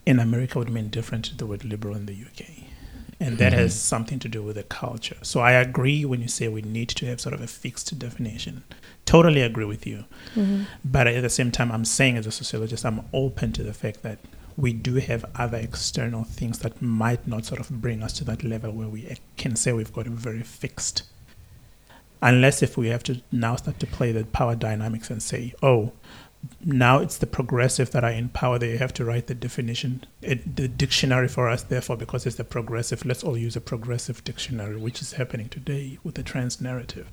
in 0.04 0.18
America 0.18 0.58
would 0.58 0.68
mean 0.70 0.88
different 0.88 1.26
to 1.26 1.36
the 1.36 1.46
word 1.46 1.64
liberal 1.64 1.94
in 1.94 2.06
the 2.06 2.12
UK. 2.14 2.64
And 3.20 3.38
that 3.38 3.52
has 3.52 3.80
something 3.80 4.18
to 4.18 4.28
do 4.28 4.42
with 4.42 4.56
the 4.56 4.64
culture. 4.64 5.16
So 5.22 5.40
I 5.40 5.52
agree 5.52 6.04
when 6.04 6.20
you 6.20 6.28
say 6.28 6.48
we 6.48 6.62
need 6.62 6.88
to 6.90 7.06
have 7.06 7.20
sort 7.20 7.34
of 7.34 7.40
a 7.40 7.46
fixed 7.46 7.96
definition. 7.98 8.64
Totally 9.06 9.40
agree 9.40 9.64
with 9.64 9.86
you. 9.86 10.04
Mhm. 10.34 10.66
But 10.84 11.06
at 11.06 11.22
the 11.22 11.30
same 11.30 11.52
time, 11.52 11.70
I'm 11.70 11.84
saying 11.84 12.16
as 12.16 12.26
a 12.26 12.32
sociologist, 12.32 12.84
I'm 12.84 13.02
open 13.12 13.52
to 13.52 13.62
the 13.62 13.72
fact 13.72 14.02
that 14.02 14.18
we 14.56 14.72
do 14.72 14.94
have 14.96 15.24
other 15.34 15.58
external 15.58 16.24
things 16.24 16.60
that 16.60 16.80
might 16.80 17.26
not 17.26 17.44
sort 17.44 17.60
of 17.60 17.68
bring 17.80 18.02
us 18.02 18.12
to 18.14 18.24
that 18.24 18.44
level 18.44 18.70
where 18.72 18.88
we 18.88 19.16
can 19.36 19.56
say 19.56 19.72
we've 19.72 19.92
got 19.92 20.06
a 20.06 20.10
very 20.10 20.42
fixed. 20.42 21.02
Unless 22.22 22.62
if 22.62 22.76
we 22.76 22.88
have 22.88 23.02
to 23.04 23.20
now 23.32 23.56
start 23.56 23.78
to 23.80 23.86
play 23.86 24.12
the 24.12 24.24
power 24.24 24.54
dynamics 24.54 25.10
and 25.10 25.22
say, 25.22 25.52
oh, 25.62 25.92
now 26.64 26.98
it's 26.98 27.18
the 27.18 27.26
progressive 27.26 27.90
that 27.90 28.04
are 28.04 28.10
in 28.10 28.28
power 28.28 28.58
that 28.58 28.66
you 28.66 28.78
have 28.78 28.94
to 28.94 29.04
write 29.04 29.26
the 29.26 29.34
definition, 29.34 30.04
it, 30.22 30.56
the 30.56 30.68
dictionary 30.68 31.28
for 31.28 31.48
us, 31.48 31.62
therefore, 31.62 31.96
because 31.96 32.24
it's 32.26 32.36
the 32.36 32.44
progressive, 32.44 33.04
let's 33.04 33.24
all 33.24 33.36
use 33.36 33.56
a 33.56 33.60
progressive 33.60 34.22
dictionary, 34.24 34.76
which 34.76 35.02
is 35.02 35.14
happening 35.14 35.48
today 35.48 35.98
with 36.04 36.14
the 36.14 36.22
trans 36.22 36.60
narrative. 36.60 37.08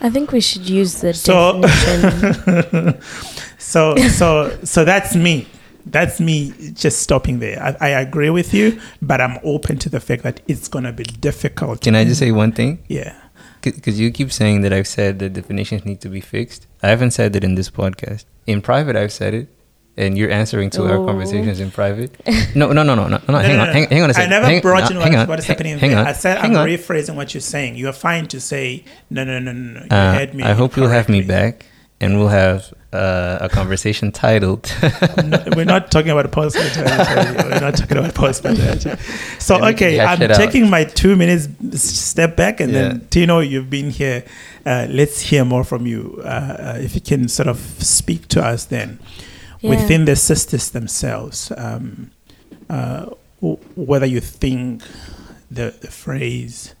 I 0.00 0.10
think 0.10 0.32
we 0.32 0.40
should 0.40 0.68
use 0.68 1.00
the 1.00 1.12
So- 1.14 1.60
definition. 1.60 3.00
So, 3.58 3.96
so, 3.96 4.56
so 4.64 4.84
that's 4.84 5.14
me. 5.14 5.46
That's 5.90 6.20
me 6.20 6.52
just 6.74 7.00
stopping 7.02 7.38
there. 7.38 7.62
I, 7.80 7.88
I 7.88 7.88
agree 8.00 8.30
with 8.30 8.52
you, 8.54 8.80
but 9.02 9.20
I'm 9.20 9.38
open 9.44 9.78
to 9.78 9.88
the 9.88 10.00
fact 10.00 10.22
that 10.22 10.40
it's 10.46 10.68
going 10.68 10.84
to 10.84 10.92
be 10.92 11.04
difficult. 11.04 11.80
Can 11.82 11.94
I 11.94 12.04
just 12.04 12.20
say 12.20 12.30
one 12.32 12.52
thing? 12.52 12.82
Yeah. 12.88 13.14
Because 13.62 13.98
you 13.98 14.10
keep 14.12 14.30
saying 14.32 14.60
that 14.62 14.72
I've 14.72 14.86
said 14.86 15.18
that 15.18 15.32
definitions 15.32 15.84
need 15.84 16.00
to 16.02 16.08
be 16.08 16.20
fixed. 16.20 16.66
I 16.82 16.88
haven't 16.88 17.10
said 17.10 17.34
it 17.34 17.42
in 17.44 17.54
this 17.56 17.70
podcast. 17.70 18.24
In 18.46 18.62
private, 18.62 18.94
I've 18.96 19.12
said 19.12 19.34
it, 19.34 19.48
and 19.96 20.16
you're 20.16 20.30
answering 20.30 20.70
to 20.70 20.84
our 20.84 20.98
Oh. 20.98 21.06
conversations 21.06 21.58
in 21.60 21.70
private. 21.72 22.12
No, 22.54 22.72
no, 22.72 22.82
no, 22.82 22.94
no, 22.94 23.08
no, 23.08 23.18
no. 23.28 23.38
hang 23.38 23.56
no, 23.56 23.62
on, 23.64 23.68
hang, 23.72 23.88
hang 23.88 24.02
on 24.02 24.10
a 24.10 24.12
I 24.12 24.14
second. 24.14 24.30
never 24.30 24.46
hang, 24.46 24.60
brought 24.62 24.90
no, 24.90 25.00
in 25.00 25.02
what, 25.02 25.14
on, 25.14 25.28
what 25.28 25.38
is 25.38 25.46
happening 25.46 25.78
hang 25.78 25.90
there. 25.90 25.98
on, 25.98 26.06
I 26.06 26.12
said 26.12 26.38
hang 26.38 26.52
I'm 26.56 26.62
on. 26.62 26.68
rephrasing 26.68 27.14
what 27.16 27.34
you're 27.34 27.40
saying. 27.40 27.74
You're 27.76 27.92
fine 27.92 28.26
to 28.28 28.40
say 28.40 28.84
no, 29.10 29.22
no, 29.24 29.38
no, 29.38 29.52
no. 29.52 29.80
no. 29.80 29.80
You 29.80 29.86
Uh, 29.90 30.14
heard 30.14 30.34
me. 30.34 30.44
I 30.44 30.52
hope 30.54 30.76
you'll 30.76 30.88
have 30.88 31.08
me 31.08 31.20
back, 31.22 31.66
and 32.00 32.18
we'll 32.18 32.28
have 32.28 32.72
uh, 32.92 33.38
a 33.40 33.48
conversation 33.48 34.10
titled. 34.12 34.72
No, 35.24 35.42
we're 35.56 35.64
not 35.64 35.90
talking 35.90 36.10
about 36.10 36.30
post 36.32 36.56
maternity. 36.56 37.42
We're 37.48 37.60
not 37.60 37.76
talking 37.76 37.98
about 37.98 38.14
post 38.14 38.44
maternity. 38.44 38.90
So 39.38 39.58
Let 39.58 39.74
okay, 39.74 40.00
I'm 40.00 40.22
it 40.22 40.30
out. 40.30 40.36
taking 40.36 40.70
my 40.70 40.84
two 40.84 41.14
minutes 41.16 41.48
step 41.82 42.36
back, 42.36 42.60
and 42.60 42.72
Yeah. 42.72 42.88
then 42.88 43.06
Tino, 43.10 43.40
you've 43.40 43.68
been 43.68 43.90
here. 43.90 44.24
Uh, 44.64 44.86
let's 44.90 45.20
hear 45.20 45.44
more 45.44 45.64
from 45.64 45.86
you. 45.86 46.20
Uh, 46.24 46.28
uh, 46.28 46.78
if 46.80 46.94
you 46.94 47.00
can 47.02 47.28
sort 47.28 47.48
of 47.48 47.58
speak 47.78 48.28
to 48.28 48.40
us 48.42 48.64
then 48.66 48.98
Yeah. 49.60 49.70
within 49.70 50.04
the 50.06 50.16
sisters 50.16 50.70
themselves, 50.70 51.52
um, 51.56 52.10
uh, 52.70 53.06
w- 53.40 53.58
whether 53.76 54.06
you 54.06 54.20
think 54.20 54.82
the 55.50 55.74
the 55.80 55.88
phrase 55.90 56.74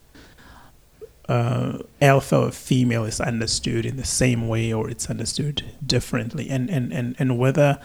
uh, 1.28 1.78
alpha 2.00 2.36
or 2.38 2.50
female 2.50 3.04
is 3.04 3.20
understood 3.20 3.84
in 3.86 3.96
the 3.96 4.04
same 4.04 4.48
way 4.48 4.72
or 4.72 4.88
it's 4.90 5.10
understood 5.10 5.62
differently, 5.86 6.48
and 6.50 6.70
and 6.70 6.92
and 6.92 7.14
and 7.18 7.38
whether 7.38 7.78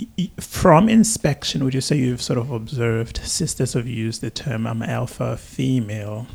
y- 0.00 0.06
y- 0.18 0.30
from 0.40 0.88
inspection, 0.88 1.62
would 1.64 1.74
you 1.74 1.80
say 1.80 1.96
you've 1.96 2.22
sort 2.22 2.38
of 2.38 2.50
observed 2.50 3.18
sisters 3.24 3.74
have 3.74 3.86
used 3.86 4.20
the 4.20 4.30
term 4.30 4.66
I'm 4.66 4.82
alpha 4.82 5.36
female, 5.36 6.26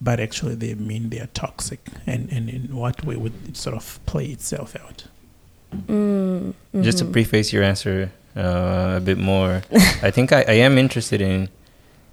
but 0.00 0.20
actually 0.20 0.54
they 0.54 0.74
mean 0.74 1.10
they're 1.10 1.28
toxic, 1.34 1.80
and, 2.06 2.30
and 2.32 2.48
in 2.48 2.74
what 2.76 3.04
way 3.04 3.16
would 3.16 3.32
it 3.48 3.56
sort 3.56 3.76
of 3.76 3.98
play 4.06 4.26
itself 4.26 4.76
out? 4.76 5.04
Mm, 5.88 6.54
Just 6.82 6.98
to 6.98 7.04
mhm. 7.04 7.12
preface 7.12 7.52
your 7.52 7.62
answer 7.62 8.10
uh, 8.36 8.94
a 8.96 9.00
bit 9.00 9.18
more, 9.18 9.62
I 10.02 10.10
think 10.10 10.32
I, 10.32 10.42
I 10.48 10.52
am 10.54 10.78
interested 10.78 11.20
in, 11.20 11.48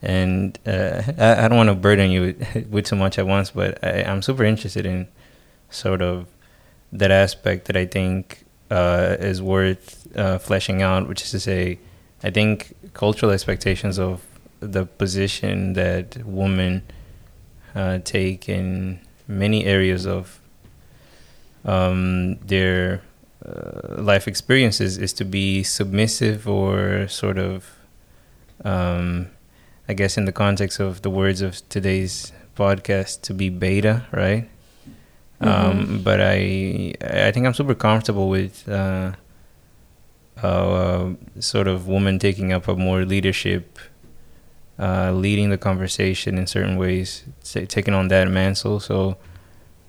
and 0.02 0.58
uh, 0.66 1.02
I, 1.18 1.46
I 1.46 1.48
don't 1.48 1.58
want 1.58 1.70
to 1.70 1.76
burden 1.76 2.12
you 2.12 2.22
with, 2.22 2.68
with 2.70 2.86
too 2.86 2.96
much 2.96 3.18
at 3.18 3.28
once, 3.28 3.52
but 3.52 3.84
I, 3.84 4.04
I'm 4.04 4.22
super 4.22 4.44
interested 4.44 4.86
in 4.86 5.08
sort 5.70 6.02
of 6.02 6.28
that 6.92 7.12
aspect 7.12 7.66
that 7.66 7.76
I 7.76 7.86
think 7.86 8.46
uh, 8.70 9.16
is 9.20 9.42
worth 9.42 10.08
uh, 10.16 10.38
fleshing 10.38 10.82
out, 10.82 11.08
which 11.08 11.22
is 11.22 11.32
to 11.32 11.40
say, 11.40 11.80
I 12.24 12.30
think 12.30 12.74
cultural 12.94 13.32
expectations 13.32 14.00
of 14.00 14.24
the 14.60 14.86
position 14.86 15.74
that 15.74 16.26
women 16.26 16.84
uh, 17.76 18.00
take 18.04 18.50
in 18.50 19.00
many 19.28 19.66
areas 19.66 20.08
of 20.08 20.40
um, 21.66 22.38
their 22.38 23.02
uh, 23.46 24.02
life 24.02 24.28
experiences 24.28 24.98
is 24.98 25.14
to 25.14 25.26
be 25.26 25.64
submissive 25.64 26.48
or 26.48 27.08
sort 27.08 27.38
of, 27.38 27.78
um, 28.64 29.28
I 29.90 29.94
guess, 29.94 30.18
in 30.18 30.26
the 30.26 30.32
context 30.32 30.80
of 30.80 31.02
the 31.02 31.10
words 31.10 31.42
of 31.42 31.68
today's 31.70 32.34
podcast, 32.56 33.22
to 33.24 33.34
be 33.34 33.50
beta, 33.50 34.06
right? 34.12 34.50
Um, 35.40 36.02
but 36.04 36.20
I, 36.20 36.94
I 37.02 37.32
think 37.32 37.46
I'm 37.46 37.54
super 37.54 37.76
comfortable 37.76 38.28
with 38.28 38.68
uh, 38.68 39.12
uh, 40.42 41.12
sort 41.40 41.68
of 41.68 41.88
woman 41.88 42.20
taking 42.20 42.52
up 42.52 42.68
a 42.68 42.76
more 42.76 43.06
leadership, 43.06 43.78
uh, 44.80 45.12
leading 45.12 45.50
the 45.52 45.58
conversation 45.58 46.38
in 46.38 46.48
certain 46.48 46.76
ways, 46.78 47.24
ta- 47.44 47.66
taking 47.68 47.94
on 47.94 48.08
that 48.08 48.28
mantle. 48.30 48.80
So, 48.80 49.18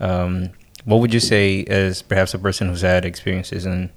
um, 0.00 0.50
what 0.84 1.00
would 1.00 1.12
you 1.12 1.20
say 1.20 1.64
as 1.64 2.02
perhaps 2.02 2.34
a 2.34 2.38
person 2.38 2.68
who's 2.68 2.82
had 2.82 3.04
experiences 3.04 3.66
in 3.66 3.90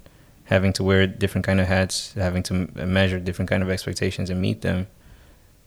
having 0.44 0.72
to 0.74 0.82
wear 0.82 1.06
different 1.06 1.46
kind 1.46 1.60
of 1.60 1.68
hats, 1.68 2.12
having 2.14 2.42
to 2.44 2.54
m- 2.54 2.92
measure 2.92 3.20
different 3.20 3.48
kind 3.48 3.62
of 3.62 3.70
expectations 3.70 4.30
and 4.30 4.40
meet 4.40 4.62
them? 4.62 4.86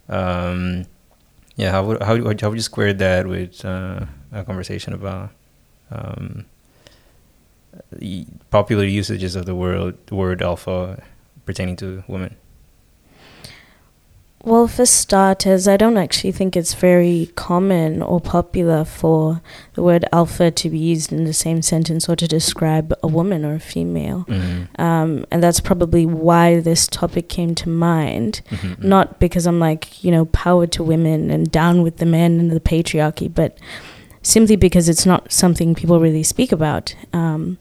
Um, 0.09 0.85
yeah, 1.55 1.71
how 1.71 1.83
would 1.85 2.01
how, 2.03 2.17
would- 2.17 2.41
how 2.41 2.49
would 2.49 2.57
you 2.57 2.61
square 2.61 2.93
that 2.93 3.27
with 3.27 3.63
uh, 3.65 4.05
a 4.31 4.43
conversation 4.43 4.93
about 4.93 5.29
um, 5.91 6.45
popular 8.49 8.83
usages 8.83 9.35
of 9.35 9.45
the 9.45 9.55
word 9.55 9.97
word 10.11 10.41
alpha 10.41 11.01
pertaining 11.45 11.75
to 11.77 12.03
women? 12.07 12.35
Well, 14.45 14.67
for 14.67 14.85
starters, 14.85 15.67
I 15.67 15.75
don't 15.75 15.97
actually 15.97 16.31
think 16.31 16.55
it's 16.55 16.75
very 16.75 17.31
common 17.33 18.03
or 18.03 18.21
popular 18.21 18.85
for 18.85 19.41
the 19.73 19.81
word 19.81 20.05
alpha 20.13 20.51
to 20.51 20.69
be 20.69 20.77
used 20.77 21.11
in 21.11 21.23
the 21.23 21.33
same 21.33 21.63
sentence 21.63 22.07
or 22.07 22.15
to 22.15 22.27
describe 22.27 22.93
a 23.01 23.07
woman 23.07 23.43
or 23.43 23.55
a 23.55 23.59
female. 23.59 24.25
Mm-hmm. 24.27 24.79
Um, 24.79 25.25
and 25.31 25.41
that's 25.41 25.59
probably 25.59 26.05
why 26.05 26.59
this 26.59 26.85
topic 26.85 27.27
came 27.27 27.55
to 27.55 27.69
mind. 27.69 28.41
Mm-hmm. 28.51 28.87
Not 28.87 29.19
because 29.19 29.47
I'm 29.47 29.59
like, 29.59 30.03
you 30.03 30.11
know, 30.11 30.25
power 30.25 30.67
to 30.67 30.83
women 30.83 31.31
and 31.31 31.51
down 31.51 31.81
with 31.81 31.97
the 31.97 32.05
men 32.05 32.39
and 32.39 32.51
the 32.51 32.59
patriarchy, 32.59 33.33
but 33.33 33.57
simply 34.21 34.55
because 34.55 34.87
it's 34.87 35.07
not 35.07 35.31
something 35.31 35.73
people 35.73 35.99
really 35.99 36.21
speak 36.21 36.51
about. 36.51 36.95
Um, 37.13 37.57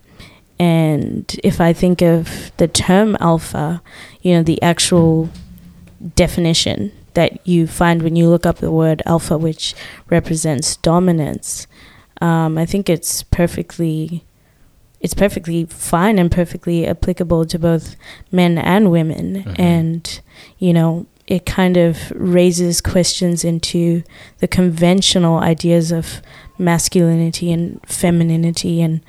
and 0.59 1.35
if 1.43 1.63
I 1.63 1.73
think 1.73 2.03
of 2.03 2.53
the 2.59 2.69
term 2.69 3.17
alpha, 3.21 3.81
you 4.21 4.35
know, 4.35 4.43
the 4.43 4.61
actual 4.61 5.31
definition 6.17 6.93
that 7.15 7.47
you 7.47 7.67
find 7.67 8.03
when 8.03 8.17
you 8.17 8.29
look 8.29 8.45
up 8.45 8.59
the 8.59 8.71
word 8.71 9.03
alpha, 9.07 9.39
which 9.39 9.75
represents 10.11 10.77
dominance, 10.77 11.67
um, 12.21 12.59
I 12.59 12.67
think 12.67 12.89
it's 12.89 13.23
perfectly. 13.23 14.25
It's 15.01 15.15
perfectly 15.15 15.67
fine 15.67 16.19
and 16.19 16.31
perfectly 16.31 16.87
applicable 16.87 17.45
to 17.47 17.59
both 17.59 17.95
men 18.33 18.57
and 18.57 18.91
women. 18.91 19.45
Mhm. 19.45 19.61
And, 19.61 20.21
you 20.59 20.73
know, 20.73 21.05
it 21.27 21.45
kind 21.45 21.77
of 21.77 22.11
raises 22.15 22.81
questions 22.81 23.45
into 23.45 24.03
the 24.39 24.49
conventional 24.49 25.39
ideas 25.39 25.93
of 25.93 26.23
masculinity 26.57 27.53
and 27.53 27.81
femininity, 27.87 28.81
and 28.81 29.03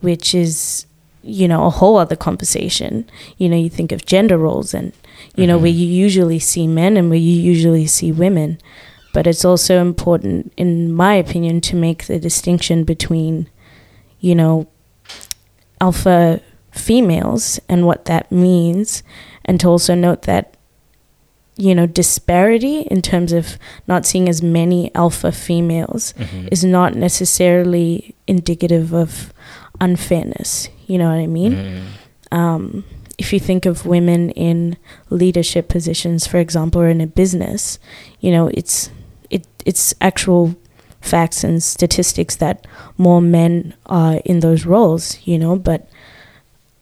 which 0.00 0.34
is, 0.34 0.86
you 1.22 1.46
know, 1.48 1.64
a 1.66 1.70
whole 1.70 1.96
other 1.98 2.16
conversation. 2.16 3.08
You 3.36 3.48
know, 3.48 3.56
you 3.56 3.68
think 3.70 3.92
of 3.92 4.06
gender 4.06 4.38
roles 4.38 4.72
and, 4.74 4.92
you 5.36 5.46
know, 5.46 5.58
Mhm. 5.58 5.62
where 5.62 5.70
you 5.70 5.86
usually 5.86 6.38
see 6.38 6.66
men 6.66 6.96
and 6.96 7.10
where 7.10 7.18
you 7.18 7.34
usually 7.52 7.86
see 7.86 8.10
women. 8.12 8.58
But 9.12 9.26
it's 9.26 9.44
also 9.44 9.80
important, 9.82 10.52
in 10.56 10.92
my 10.92 11.14
opinion, 11.14 11.60
to 11.62 11.76
make 11.76 12.06
the 12.06 12.18
distinction 12.18 12.84
between, 12.84 13.48
you 14.20 14.34
know, 14.34 14.66
alpha 15.80 16.40
females 16.70 17.60
and 17.68 17.86
what 17.86 18.04
that 18.04 18.30
means, 18.30 19.02
and 19.44 19.58
to 19.60 19.68
also 19.68 19.94
note 19.94 20.22
that, 20.22 20.54
you 21.56 21.74
know, 21.74 21.86
disparity 21.86 22.82
in 22.82 23.02
terms 23.02 23.32
of 23.32 23.58
not 23.88 24.06
seeing 24.06 24.28
as 24.28 24.42
many 24.42 24.90
alpha 24.94 25.32
females 25.32 26.14
Mm-hmm. 26.18 26.48
is 26.52 26.64
not 26.64 26.94
necessarily 26.94 28.14
indicative 28.26 28.92
of 28.94 29.32
unfairness. 29.80 30.68
You 30.86 30.98
know 30.98 31.08
what 31.08 31.20
I 31.20 31.26
mean? 31.26 31.52
Mm-hmm. 31.52 32.38
um, 32.38 32.84
if 33.18 33.34
you 33.34 33.38
think 33.38 33.66
of 33.66 33.84
women 33.84 34.30
in 34.30 34.78
leadership 35.10 35.68
positions, 35.68 36.26
for 36.26 36.38
example, 36.38 36.80
or 36.80 36.88
in 36.88 37.02
a 37.02 37.06
business, 37.06 37.78
you 38.18 38.30
know, 38.30 38.48
it's 38.54 38.90
it 39.28 39.46
it's 39.66 39.94
actual 40.00 40.56
facts 41.02 41.44
and 41.44 41.62
statistics 41.62 42.36
that 42.36 42.66
more 42.96 43.20
men 43.20 43.74
are 43.86 44.22
in 44.24 44.40
those 44.40 44.64
roles, 44.64 45.18
you 45.26 45.38
know, 45.38 45.54
but 45.56 45.86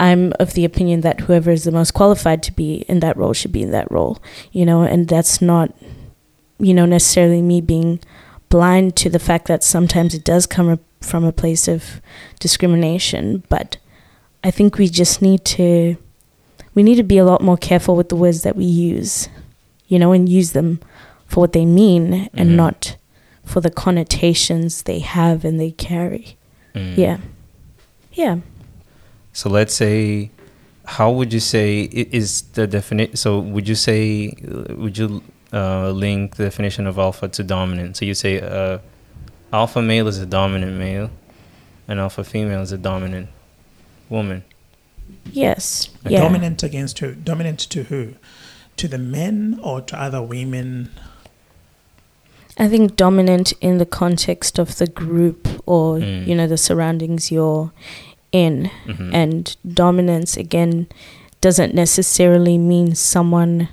I'm 0.00 0.32
of 0.38 0.54
the 0.54 0.64
opinion 0.64 1.00
that 1.00 1.20
whoever 1.22 1.50
is 1.50 1.64
the 1.64 1.72
most 1.72 1.92
qualified 1.92 2.42
to 2.44 2.52
be 2.52 2.84
in 2.88 3.00
that 3.00 3.16
role 3.16 3.32
should 3.32 3.52
be 3.52 3.62
in 3.62 3.72
that 3.72 3.90
role, 3.90 4.22
you 4.52 4.64
know, 4.64 4.82
and 4.82 5.08
that's 5.08 5.42
not, 5.42 5.74
you 6.60 6.72
know, 6.72 6.86
necessarily 6.86 7.42
me 7.42 7.60
being 7.60 7.98
blind 8.48 8.94
to 8.96 9.10
the 9.10 9.18
fact 9.18 9.48
that 9.48 9.64
sometimes 9.64 10.14
it 10.14 10.24
does 10.24 10.46
come 10.46 10.68
up 10.68 10.80
from 11.00 11.24
a 11.24 11.32
place 11.32 11.68
of 11.68 12.00
discrimination, 12.40 13.42
but 13.48 13.76
I 14.44 14.50
think 14.50 14.78
we 14.78 14.88
just 14.88 15.22
need 15.22 15.44
to 15.56 15.96
we 16.74 16.82
need 16.84 16.96
to 16.96 17.02
be 17.02 17.18
a 17.18 17.24
lot 17.24 17.40
more 17.42 17.56
careful 17.56 17.96
with 17.96 18.08
the 18.08 18.14
words 18.16 18.42
that 18.42 18.54
we 18.54 18.64
use, 18.64 19.28
you 19.88 19.98
know, 19.98 20.12
and 20.12 20.28
use 20.28 20.52
them 20.52 20.78
for 21.26 21.40
what 21.40 21.52
they 21.52 21.66
mean 21.66 22.28
and 22.34 22.50
Mhm. 22.50 22.54
not 22.54 22.96
for 23.44 23.60
the 23.60 23.70
connotations 23.70 24.82
they 24.82 25.00
have 25.00 25.44
and 25.44 25.58
they 25.58 25.72
carry. 25.72 26.36
Mm. 26.74 26.96
Yeah. 26.96 27.18
Yeah. 28.12 28.36
So 29.32 29.48
let's 29.50 29.74
say, 29.74 30.30
how 30.84 31.10
would 31.10 31.32
you 31.32 31.40
say 31.40 31.82
is 31.92 32.42
the 32.52 32.66
definition? 32.66 33.16
So 33.16 33.40
would 33.40 33.66
you 33.68 33.74
say, 33.74 34.34
would 34.76 34.96
you 34.98 35.22
uh, 35.52 35.90
link 35.90 36.36
the 36.36 36.44
definition 36.44 36.86
of 36.86 36.98
alpha 36.98 37.28
to 37.28 37.42
dominant? 37.42 37.96
So 37.96 38.04
you 38.04 38.14
say, 38.14 38.40
uh, 38.40 38.78
alpha 39.52 39.80
male 39.82 40.06
is 40.08 40.18
a 40.18 40.26
dominant 40.26 40.76
male, 40.76 41.10
and 41.86 41.98
alpha 42.00 42.24
female 42.24 42.60
is 42.62 42.72
a 42.72 42.78
dominant 42.78 43.28
woman. 44.08 44.44
Yes. 45.32 45.88
A 46.04 46.10
yeah. 46.10 46.20
Dominant 46.20 46.62
against 46.62 46.98
who? 46.98 47.14
Dominant 47.14 47.58
to 47.60 47.84
who? 47.84 48.14
To 48.76 48.88
the 48.88 48.98
men 48.98 49.58
or 49.62 49.80
to 49.82 50.00
other 50.00 50.22
women? 50.22 50.90
I 52.58 52.68
think 52.68 52.96
dominant 52.96 53.52
in 53.60 53.78
the 53.78 53.86
context 53.86 54.58
of 54.58 54.76
the 54.78 54.86
group 54.86 55.48
or 55.64 55.98
Mm. 55.98 56.26
you 56.26 56.34
know 56.34 56.46
the 56.46 56.56
surroundings 56.58 57.30
you're 57.30 57.70
in 58.32 58.70
Mhm. 58.86 59.14
and 59.14 59.56
dominance 59.66 60.36
again 60.36 60.86
doesn't 61.40 61.72
necessarily 61.74 62.58
mean 62.58 62.94
someone 62.96 63.68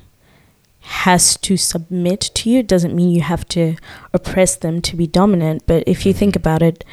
has 0.86 1.38
to 1.38 1.58
submit 1.58 2.22
to 2.22 2.50
you 2.50 2.60
it 2.60 2.68
doesn't 2.68 2.96
mean 2.96 3.10
you 3.10 3.22
have 3.22 3.48
to 3.48 3.76
oppress 4.14 4.56
them 4.56 4.82
to 4.82 4.96
be 4.96 5.08
dominant 5.08 5.64
but 5.66 5.84
if 5.88 6.06
you 6.06 6.14
think 6.14 6.34
mm-hmm. 6.34 6.42
about 6.42 6.62
it 6.62 6.84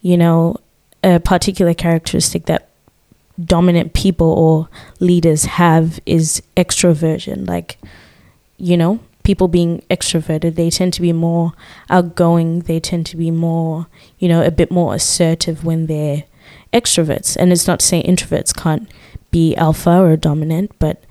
you 0.00 0.16
know 0.16 0.56
a 1.02 1.18
particular 1.18 1.74
characteristic 1.74 2.46
that 2.46 2.70
dominant 3.44 3.94
people 3.94 4.26
or 4.26 4.68
leaders 4.98 5.44
have 5.44 6.00
is 6.06 6.42
extroversion. 6.56 7.48
Like 7.48 7.78
you 8.56 8.76
know 8.76 9.00
people 9.22 9.48
being 9.48 9.82
extroverted 9.90 10.54
they 10.54 10.70
tend 10.70 10.92
to 10.94 11.02
be 11.02 11.12
more 11.12 11.52
outgoing 11.90 12.60
they 12.60 12.80
tend 12.80 13.04
to 13.06 13.16
be 13.18 13.30
more 13.30 13.86
you 14.18 14.28
know 14.28 14.42
a 14.42 14.50
bit 14.50 14.70
more 14.70 14.94
assertive 14.94 15.64
when 15.64 15.86
they're 15.86 16.24
extroverts. 16.72 17.36
And 17.36 17.52
it's 17.52 17.66
not 17.66 17.80
to 17.80 17.86
say 17.86 18.02
introverts 18.02 18.54
can't 18.56 18.90
be 19.30 19.54
alpha 19.56 20.00
or 20.00 20.16
dominant 20.16 20.72
but 20.78 21.02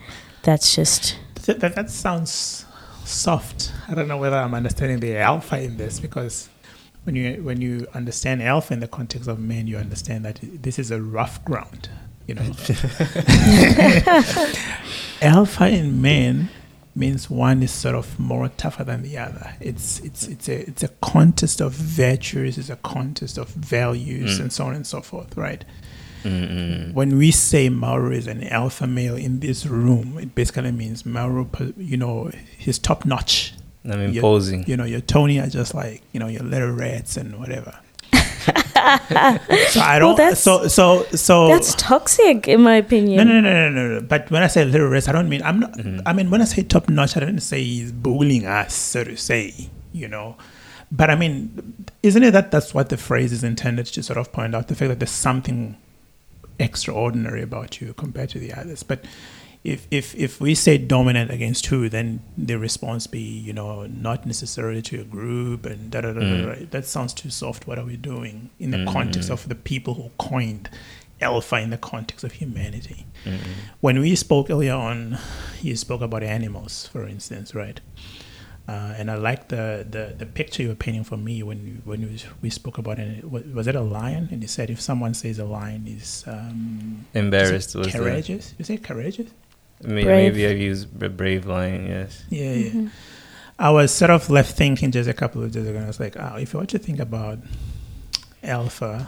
that's 0.43 0.75
just 0.75 1.17
That, 1.49 1.59
that, 1.61 1.75
that 1.75 1.89
sounds 1.89 2.65
soft. 3.05 3.71
I 3.87 3.95
don't 3.95 4.07
know 4.07 4.17
whether 4.17 4.37
I'm 4.37 4.53
understanding 4.53 4.99
the 4.99 5.17
alpha 5.17 5.59
in 5.59 5.77
this 5.77 5.99
because 5.99 6.47
when 7.05 7.15
you 7.15 7.41
when 7.43 7.59
you 7.59 7.87
understand 7.95 8.43
alpha 8.43 8.73
in 8.73 8.81
the 8.81 8.87
context 8.87 9.27
of 9.27 9.39
men, 9.39 9.65
you 9.67 9.77
understand 9.77 10.25
that 10.25 10.39
this 10.43 10.77
is 10.77 10.91
a 10.91 11.01
rough 11.01 11.43
ground. 11.43 11.89
You 12.27 12.35
know, 12.35 12.43
alpha 15.21 15.67
in 15.69 16.01
men 16.01 16.49
means 16.95 17.29
one 17.29 17.63
is 17.63 17.71
sort 17.71 17.95
of 17.95 18.19
more 18.19 18.49
tougher 18.49 18.83
than 18.83 19.01
the 19.01 19.17
other. 19.17 19.53
It's 19.59 19.99
it's 20.01 20.27
it's 20.27 20.49
a 20.49 20.67
it's 20.69 20.83
a 20.83 20.89
contest 21.01 21.61
of 21.61 21.73
virtues, 21.73 22.57
it's 22.57 22.69
a 22.69 22.75
contest 22.77 23.37
of 23.37 23.49
values, 23.49 24.37
Mm. 24.37 24.41
and 24.41 24.53
so 24.53 24.65
on 24.65 24.75
and 24.75 24.85
so 24.85 25.01
forth, 25.01 25.35
right? 25.37 25.63
Mm-mm. 26.23 26.93
when 26.93 27.17
we 27.17 27.31
say 27.31 27.69
Mauro 27.69 28.11
is 28.11 28.27
an 28.27 28.43
alpha 28.47 28.85
male 28.87 29.15
in 29.15 29.39
this 29.39 29.65
room, 29.65 30.17
it 30.19 30.35
basically 30.35 30.71
means 30.71 31.05
Mauro, 31.05 31.49
you 31.77 31.97
know, 31.97 32.31
he's 32.57 32.77
top 32.79 33.05
notch. 33.05 33.53
I'm 33.85 34.11
You're- 34.13 34.21
You 34.67 34.75
know, 34.77 34.83
your 34.83 35.01
Tony 35.01 35.39
are 35.39 35.47
just 35.47 35.73
like, 35.73 36.01
you 36.11 36.19
know, 36.19 36.27
your 36.27 36.43
little 36.43 36.71
rats 36.71 37.15
and 37.17 37.39
whatever. 37.39 37.73
so 38.13 39.81
I 39.81 39.97
don't. 39.99 40.15
that's- 40.17 40.41
so 40.41 40.67
so 40.67 41.03
so. 41.11 41.47
that's 41.49 41.75
toxic 41.75 42.47
in 42.47 42.61
my 42.61 42.75
opinion 42.75 43.17
no, 43.17 43.23
no, 43.23 43.41
no, 43.41 43.69
no, 43.69 43.69
no, 43.69 43.99
no. 43.99 44.01
But 44.01 44.29
when 44.31 44.41
I 44.43 44.47
say 44.47 44.65
little 44.65 44.87
rats, 44.87 45.07
I 45.07 45.11
don't 45.11 45.29
mean 45.29 45.41
I'm 45.43 45.59
not. 45.59 45.73
Mhm. 45.73 46.01
I 46.05 46.13
mean 46.13 46.29
when 46.29 46.41
I 46.41 46.45
say 46.45 46.63
top 46.63 46.89
notch, 46.89 47.15
I 47.17 47.21
don't 47.21 47.39
say 47.39 47.63
he's 47.63 47.91
bullying 47.91 48.45
us, 48.45 48.73
so 48.73 49.03
to 49.03 49.15
say. 49.15 49.69
You 49.91 50.07
know, 50.07 50.37
but 50.91 51.09
I 51.09 51.15
mean, 51.15 51.85
isn't 52.03 52.21
it 52.23 52.31
that 52.31 52.51
that's 52.51 52.73
what 52.73 52.89
the 52.89 52.97
phrase 52.97 53.31
is 53.31 53.43
intended 53.43 53.87
to 53.87 54.03
sort 54.03 54.17
of 54.17 54.31
point 54.31 54.55
out 54.55 54.67
the 54.67 54.75
fact 54.75 54.89
that 54.89 54.99
there's 54.99 55.09
something 55.11 55.75
extraordinary 56.59 57.41
about 57.41 57.81
you 57.81 57.93
compared 57.93 58.29
to 58.29 58.39
the 58.39 58.53
others. 58.53 58.83
But 58.83 59.05
if 59.63 59.87
if 59.91 60.15
if 60.15 60.39
we 60.39 60.55
say 60.55 60.77
dominant 60.77 61.31
against 61.31 61.65
who, 61.67 61.89
then 61.89 62.21
the 62.37 62.57
response 62.57 63.07
be 63.07 63.19
you 63.19 63.51
know 63.53 63.85
not 63.87 64.25
necessarily 64.25 64.81
to 64.83 65.01
a 65.01 65.03
group 65.03 65.65
and 65.65 65.91
da 65.91 66.01
da 66.01 66.13
da 66.13 66.19
da. 66.19 66.25
Mm. 66.25 66.59
da. 66.59 66.65
That 66.71 66.85
sounds 66.85 67.13
too 67.13 67.29
soft. 67.29 67.67
What 67.67 67.77
are 67.79 67.85
we 67.85 67.97
doing 67.97 68.49
in 68.59 68.71
the 68.71 68.77
Mm. 68.77 68.93
context 68.93 69.29
of 69.29 69.47
the 69.49 69.55
people 69.55 69.93
who 69.95 70.11
coined 70.17 70.69
alpha 71.21 71.57
in 71.57 71.69
the 71.71 71.77
context 71.77 72.23
of 72.23 72.31
humanity? 72.33 73.05
Mm-mm. 73.25 73.39
When 73.81 73.99
we 73.99 74.15
spoke 74.15 74.49
earlier 74.49 74.73
on, 74.75 75.17
you 75.61 75.75
spoke 75.75 75.99
about 76.01 76.23
animals, 76.23 76.87
for 76.87 77.05
instance, 77.05 77.53
right? 77.53 77.81
Uh, 78.69 78.93
and 78.99 79.09
I 79.09 79.15
like 79.15 79.47
the, 79.55 79.83
the, 79.95 80.03
the 80.21 80.27
picture 80.39 80.61
you 80.63 80.69
were 80.69 80.75
painting 80.85 81.03
for 81.11 81.17
me 81.17 81.41
when 81.49 81.81
when 81.89 81.99
you, 82.03 82.11
we 82.43 82.49
spoke 82.51 82.77
about 82.77 82.99
it. 82.99 83.23
Was 83.57 83.65
it 83.71 83.75
a 83.75 83.81
lion? 83.81 84.23
And 84.31 84.41
you 84.43 84.47
said 84.57 84.69
if 84.69 84.79
someone 84.89 85.13
says 85.15 85.39
a 85.39 85.45
lion 85.45 85.83
is 85.87 86.23
um, 86.27 87.05
Embarrassed 87.15 87.69
is 87.69 87.75
was 87.75 87.91
the, 87.93 87.97
courageous. 87.99 88.53
You 88.59 88.65
say 88.65 88.77
courageous? 88.77 89.29
may- 89.81 90.03
Brave. 90.03 90.33
maybe 90.33 90.45
I've 90.49 90.59
used 90.71 90.85
bra- 90.99 91.09
brave 91.21 91.43
lion. 91.47 91.87
Yes. 91.87 92.11
Yeah, 92.29 92.53
yeah. 92.53 92.69
Mhm. 92.71 92.89
I 93.57 93.69
was 93.71 93.89
sort 94.01 94.11
of 94.11 94.29
left 94.29 94.51
thinking 94.55 94.91
just 94.91 95.09
a 95.09 95.13
couple 95.21 95.41
of 95.43 95.51
days 95.51 95.65
ago. 95.67 95.77
And 95.77 95.85
I 95.85 95.91
was 95.93 95.99
like, 95.99 96.15
oh, 96.19 96.35
if 96.37 96.53
you 96.53 96.59
were 96.59 96.65
to 96.67 96.79
think 96.87 96.99
about 96.99 97.39
alpha 98.43 99.07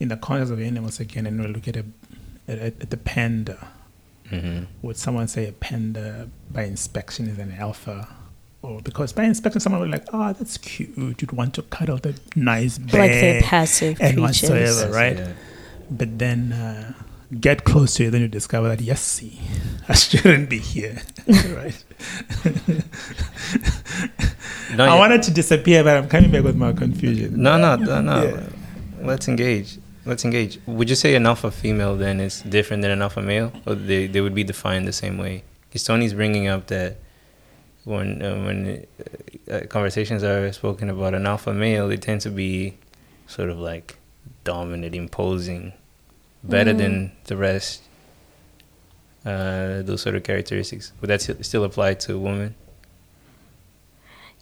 in 0.00 0.08
the 0.08 0.16
context 0.16 0.52
of 0.52 0.60
animals 0.60 0.98
again, 1.00 1.26
and 1.26 1.40
we 1.40 1.46
look 1.46 1.68
at, 1.68 1.76
a, 1.76 1.84
at, 2.48 2.58
at 2.58 2.90
the 2.90 2.96
panda, 2.96 3.68
hmm 4.28 4.64
would 4.82 4.96
someone 4.96 5.28
say 5.28 5.46
a 5.48 5.52
panda 5.52 6.28
by 6.50 6.64
inspection 6.64 7.28
is 7.28 7.38
an 7.38 7.52
alpha? 7.52 8.08
Or 8.62 8.80
because 8.82 9.12
by 9.12 9.24
inspecting 9.24 9.60
someone 9.60 9.80
would 9.80 9.86
be 9.86 9.92
like, 9.92 10.06
oh, 10.12 10.32
that's 10.34 10.58
cute. 10.58 10.96
You'd 10.96 11.32
want 11.32 11.54
to 11.54 11.62
cuddle 11.62 11.96
the 11.96 12.18
nice 12.36 12.76
bear. 12.78 13.00
like 13.00 13.10
they're 13.12 13.42
passive 13.42 13.98
and 14.00 14.18
creatures 14.18 14.50
whatsoever. 14.50 14.92
right? 14.92 15.16
Yeah. 15.16 15.32
But 15.90 16.18
then 16.18 16.52
uh, 16.52 16.92
get 17.40 17.64
close 17.64 17.94
to 17.94 18.04
it, 18.06 18.10
then 18.10 18.20
you 18.20 18.28
discover 18.28 18.68
that, 18.68 18.80
yes, 18.82 19.00
see, 19.00 19.40
I 19.88 19.94
shouldn't 19.94 20.50
be 20.50 20.58
here. 20.58 21.00
right? 21.28 21.84
No, 24.76 24.84
I 24.84 24.88
yeah. 24.88 24.98
wanted 24.98 25.22
to 25.24 25.30
disappear, 25.32 25.82
but 25.82 25.96
I'm 25.96 26.08
coming 26.08 26.30
back 26.30 26.44
with 26.44 26.56
my 26.56 26.72
confusion. 26.72 27.42
No, 27.42 27.58
no, 27.58 27.76
no, 27.76 28.00
no. 28.00 28.22
Yeah. 28.22 28.42
Let's 29.02 29.26
engage. 29.26 29.78
Let's 30.04 30.24
engage. 30.24 30.58
Would 30.66 30.88
you 30.88 30.96
say 30.96 31.14
an 31.14 31.26
alpha 31.26 31.50
female 31.50 31.96
then 31.96 32.20
is 32.20 32.42
different 32.42 32.82
than 32.82 32.90
an 32.90 33.02
alpha 33.02 33.20
male, 33.22 33.52
or 33.66 33.74
they 33.74 34.06
they 34.06 34.20
would 34.20 34.34
be 34.34 34.44
defined 34.44 34.86
the 34.86 34.92
same 34.92 35.18
way? 35.18 35.44
Because 35.68 35.84
Tony's 35.84 36.14
bringing 36.14 36.46
up 36.46 36.68
that 36.68 36.98
when 37.84 38.22
uh, 38.22 38.36
when 38.44 38.86
uh, 39.48 39.54
uh, 39.54 39.66
conversations 39.66 40.22
are 40.22 40.52
spoken 40.52 40.90
about 40.90 41.14
an 41.14 41.26
alpha 41.26 41.52
male, 41.52 41.88
they 41.88 41.96
tend 41.96 42.20
to 42.22 42.30
be 42.30 42.76
sort 43.26 43.50
of 43.50 43.58
like 43.58 43.96
dominant, 44.44 44.94
imposing, 44.94 45.72
better 46.42 46.72
Mm. 46.74 46.78
than 46.78 47.12
the 47.24 47.36
rest. 47.36 47.82
Uh, 49.24 49.82
those 49.82 50.00
sort 50.00 50.14
of 50.14 50.22
characteristics. 50.22 50.92
Would 51.00 51.08
that 51.10 51.20
still 51.44 51.64
apply 51.64 51.94
to 51.94 52.14
a 52.14 52.18
woman? 52.18 52.54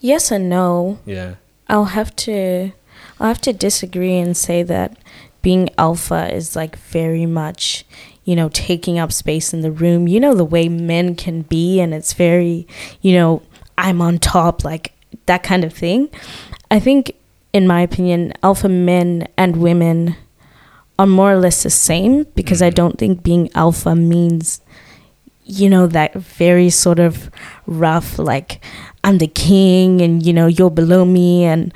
yes 0.01 0.31
and 0.31 0.49
no 0.49 0.99
Yeah. 1.05 1.35
I'll 1.69 1.87
have 1.99 2.15
to 2.27 2.71
I'll 3.19 3.27
have 3.27 3.41
to 3.43 3.53
disagree 3.53 4.17
and 4.17 4.37
say 4.37 4.63
that 4.63 4.97
being 5.43 5.69
alpha 5.77 6.33
is 6.33 6.55
like 6.55 6.77
very 6.77 7.27
much, 7.27 7.85
you 8.29 8.37
know, 8.37 8.51
taking 8.53 8.99
up 8.99 9.11
space 9.11 9.55
in 9.55 9.63
the 9.63 9.71
room. 9.71 10.07
You 10.07 10.21
know 10.21 10.35
the 10.35 10.45
way 10.45 10.69
men 10.69 11.15
can 11.15 11.43
be 11.43 11.81
and 11.81 11.95
it's 11.95 12.13
very, 12.13 12.67
you 13.01 13.15
know, 13.15 13.41
I'm 13.79 14.03
on 14.03 14.19
top 14.19 14.65
like 14.65 14.93
that 15.25 15.43
kind 15.43 15.65
of 15.65 15.73
thing. 15.73 16.11
I 16.71 16.79
think 16.79 17.15
in 17.55 17.67
my 17.67 17.81
opinion, 17.81 18.35
alpha 18.43 18.69
men 18.69 19.27
and 19.39 19.57
women 19.57 20.15
are 20.99 21.07
more 21.07 21.33
or 21.33 21.39
less 21.39 21.63
the 21.63 21.71
same 21.71 22.27
because 22.35 22.61
I 22.61 22.69
Mhm. 22.71 22.75
don't 22.75 22.99
think 22.99 23.23
being 23.23 23.49
alpha 23.55 23.95
means 23.95 24.61
you 25.47 25.71
know 25.71 25.87
that 25.87 26.13
very 26.13 26.69
sort 26.69 26.99
of 26.99 27.31
rough 27.67 28.19
like 28.19 28.61
I'm 29.05 29.17
the 29.17 29.27
king 29.49 30.03
and 30.03 30.23
you 30.27 30.35
know 30.35 30.47
you're 30.47 30.71
below 30.83 31.07
me 31.07 31.45
and 31.45 31.73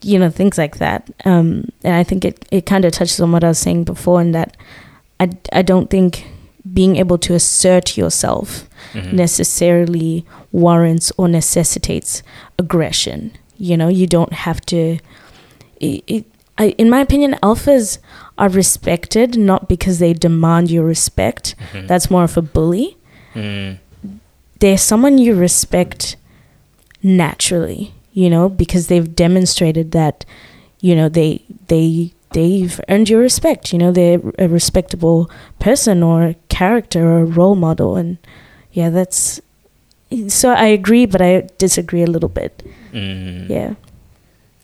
you 0.00 0.18
know 0.18 0.30
things 0.30 0.56
like 0.56 0.78
that 0.78 1.02
um 1.26 1.68
and 1.84 1.94
I 1.94 2.02
think 2.02 2.24
it 2.24 2.36
it 2.50 2.64
kind 2.64 2.86
of 2.86 2.92
touches 2.92 3.20
on 3.20 3.30
what 3.32 3.44
I 3.44 3.48
was 3.48 3.58
saying 3.58 3.84
before 3.84 4.22
in 4.22 4.32
that 4.32 4.56
I 5.20 5.28
I 5.52 5.62
don't 5.62 5.88
think 5.90 6.24
being 6.72 6.96
able 6.96 7.18
to 7.18 7.34
assert 7.34 7.96
yourself 7.96 8.66
Mhm. 8.94 9.12
necessarily 9.12 10.24
warrants 10.52 11.12
or 11.16 11.28
necessitates 11.28 12.22
aggression. 12.58 13.30
You 13.58 13.76
know, 13.76 13.88
you 13.88 14.06
don't 14.06 14.32
have 14.32 14.60
to. 14.66 14.98
It, 15.80 16.02
it, 16.06 16.24
I, 16.58 16.74
in 16.78 16.90
my 16.90 17.00
opinion, 17.00 17.36
alphas 17.42 17.98
are 18.36 18.48
respected 18.50 19.36
not 19.38 19.68
because 19.68 19.98
they 19.98 20.12
demand 20.14 20.70
your 20.70 20.84
respect. 20.84 21.54
Mhm. 21.72 21.86
That's 21.88 22.10
more 22.10 22.24
of 22.24 22.36
a 22.36 22.42
bully. 22.42 22.96
Mm. 23.34 23.78
They're 24.60 24.78
someone 24.78 25.18
you 25.18 25.34
respect 25.34 26.16
naturally. 27.02 27.92
You 28.12 28.28
know, 28.28 28.48
because 28.48 28.88
they've 28.88 29.14
demonstrated 29.14 29.92
that. 29.92 30.24
You 30.80 30.96
know, 30.96 31.08
they 31.08 31.42
they 31.68 32.12
they've 32.32 32.80
earned 32.88 33.08
your 33.08 33.20
respect. 33.20 33.72
You 33.72 33.78
know, 33.78 33.92
they're 33.92 34.20
a 34.38 34.48
respectable 34.48 35.30
person 35.58 36.02
or 36.02 36.34
character 36.48 37.18
or 37.18 37.24
role 37.24 37.54
model. 37.54 37.96
And 37.96 38.18
yeah, 38.72 38.90
that's 38.90 39.40
so 40.28 40.50
I 40.50 40.66
agree, 40.66 41.06
but 41.06 41.22
I 41.22 41.48
disagree 41.58 42.02
a 42.02 42.06
little 42.06 42.28
bit. 42.28 42.62
Mm. 42.92 43.48
Yeah. 43.48 43.74